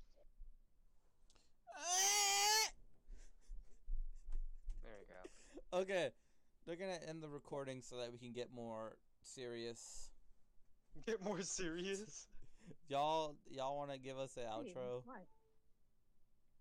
There 4.84 4.94
we 5.00 5.06
go. 5.06 5.80
okay. 5.82 6.10
They're 6.66 6.76
going 6.76 6.92
to 7.00 7.10
end 7.10 7.22
the 7.22 7.30
recording 7.30 7.82
so 7.82 7.98
that 7.98 8.12
we 8.12 8.18
can 8.18 8.32
get 8.32 8.50
more 8.54 8.98
serious. 9.24 10.10
Get 11.06 11.24
more 11.24 11.42
serious. 11.42 12.28
Y'all 12.88 13.36
y'all 13.50 13.76
want 13.76 13.92
to 13.92 13.98
give 13.98 14.20
us 14.20 14.38
an 14.38 14.44
outro? 14.44 15.02
Why? 15.04 15.20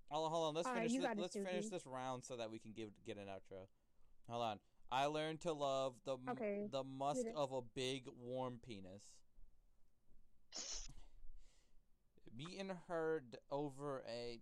Hold 0.08 0.26
on, 0.26 0.30
hold 0.32 0.48
on. 0.48 0.54
Let's 0.54 0.66
Alright, 0.66 0.88
finish 0.88 0.94
you 0.94 1.02
this, 1.02 1.18
let's 1.18 1.34
finish 1.34 1.64
Suzy. 1.64 1.68
this 1.70 1.86
round 1.86 2.24
so 2.24 2.36
that 2.36 2.50
we 2.50 2.58
can 2.58 2.72
give 2.72 2.88
get 3.06 3.16
an 3.16 3.26
outro. 3.26 3.66
Hold 4.28 4.42
on. 4.42 4.58
I 4.92 5.06
learned 5.06 5.40
to 5.42 5.52
love 5.52 5.94
the 6.04 6.16
Okay, 6.30 6.68
the 6.70 6.82
musk 6.82 7.26
of 7.36 7.52
a 7.52 7.60
big 7.62 8.04
warm 8.20 8.58
penis. 8.66 9.02
Meeting 12.36 12.70
her 12.88 13.22
d- 13.30 13.38
over 13.50 14.02
a 14.08 14.40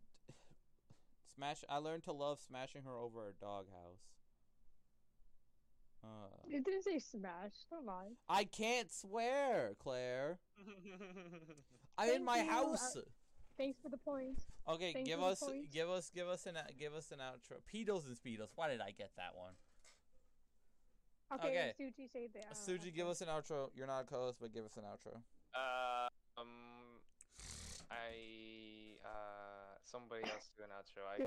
smash. 1.34 1.64
I 1.68 1.78
learned 1.78 2.04
to 2.04 2.12
love 2.12 2.38
smashing 2.46 2.82
her 2.82 2.96
over 2.96 3.28
a 3.28 3.32
doghouse. 3.32 4.04
Uh, 6.04 6.28
It 6.48 6.64
didn't 6.64 6.84
say 6.84 6.98
smash. 6.98 7.52
Don't 7.70 7.84
lie. 7.84 8.12
I 8.28 8.44
can't 8.44 8.90
swear, 8.92 9.74
Claire. 9.80 10.38
I'm 11.98 12.10
in 12.10 12.24
my 12.24 12.42
you, 12.42 12.50
house. 12.50 12.96
Thanks 13.56 13.80
for 13.82 13.88
the 13.88 13.96
points. 13.98 14.44
okay, 14.68 14.92
thank 14.92 15.06
give 15.06 15.18
you 15.18 15.24
for 15.24 15.50
the 15.50 15.58
us, 15.60 15.68
give 15.72 15.90
us, 15.90 16.10
give 16.14 16.28
us 16.28 16.46
an, 16.46 16.56
give 16.78 16.94
us 16.94 17.10
an 17.10 17.18
outro. 17.18 17.56
Pedos 17.66 18.06
and 18.06 18.16
speedos. 18.16 18.50
Why 18.54 18.68
did 18.68 18.80
I 18.80 18.92
get 18.92 19.10
that 19.16 19.34
one? 19.34 19.54
Okay, 21.32 21.48
Okay. 21.48 21.72
Suji, 21.80 22.10
say 22.12 22.28
that. 22.34 22.52
Suji, 22.54 22.92
give 22.94 23.08
us 23.08 23.20
an 23.20 23.28
outro. 23.28 23.70
You're 23.74 23.86
not 23.86 24.00
a 24.00 24.04
co-host, 24.04 24.38
but 24.40 24.52
give 24.52 24.64
us 24.64 24.76
an 24.76 24.84
outro. 24.84 25.16
Uh, 25.54 26.08
um, 26.36 27.00
I 27.90 29.00
uh, 29.00 29.80
somebody 29.82 30.28
else 30.28 30.50
do 30.56 30.62
an 30.62 30.70
outro. 30.76 31.08
I 31.08 31.16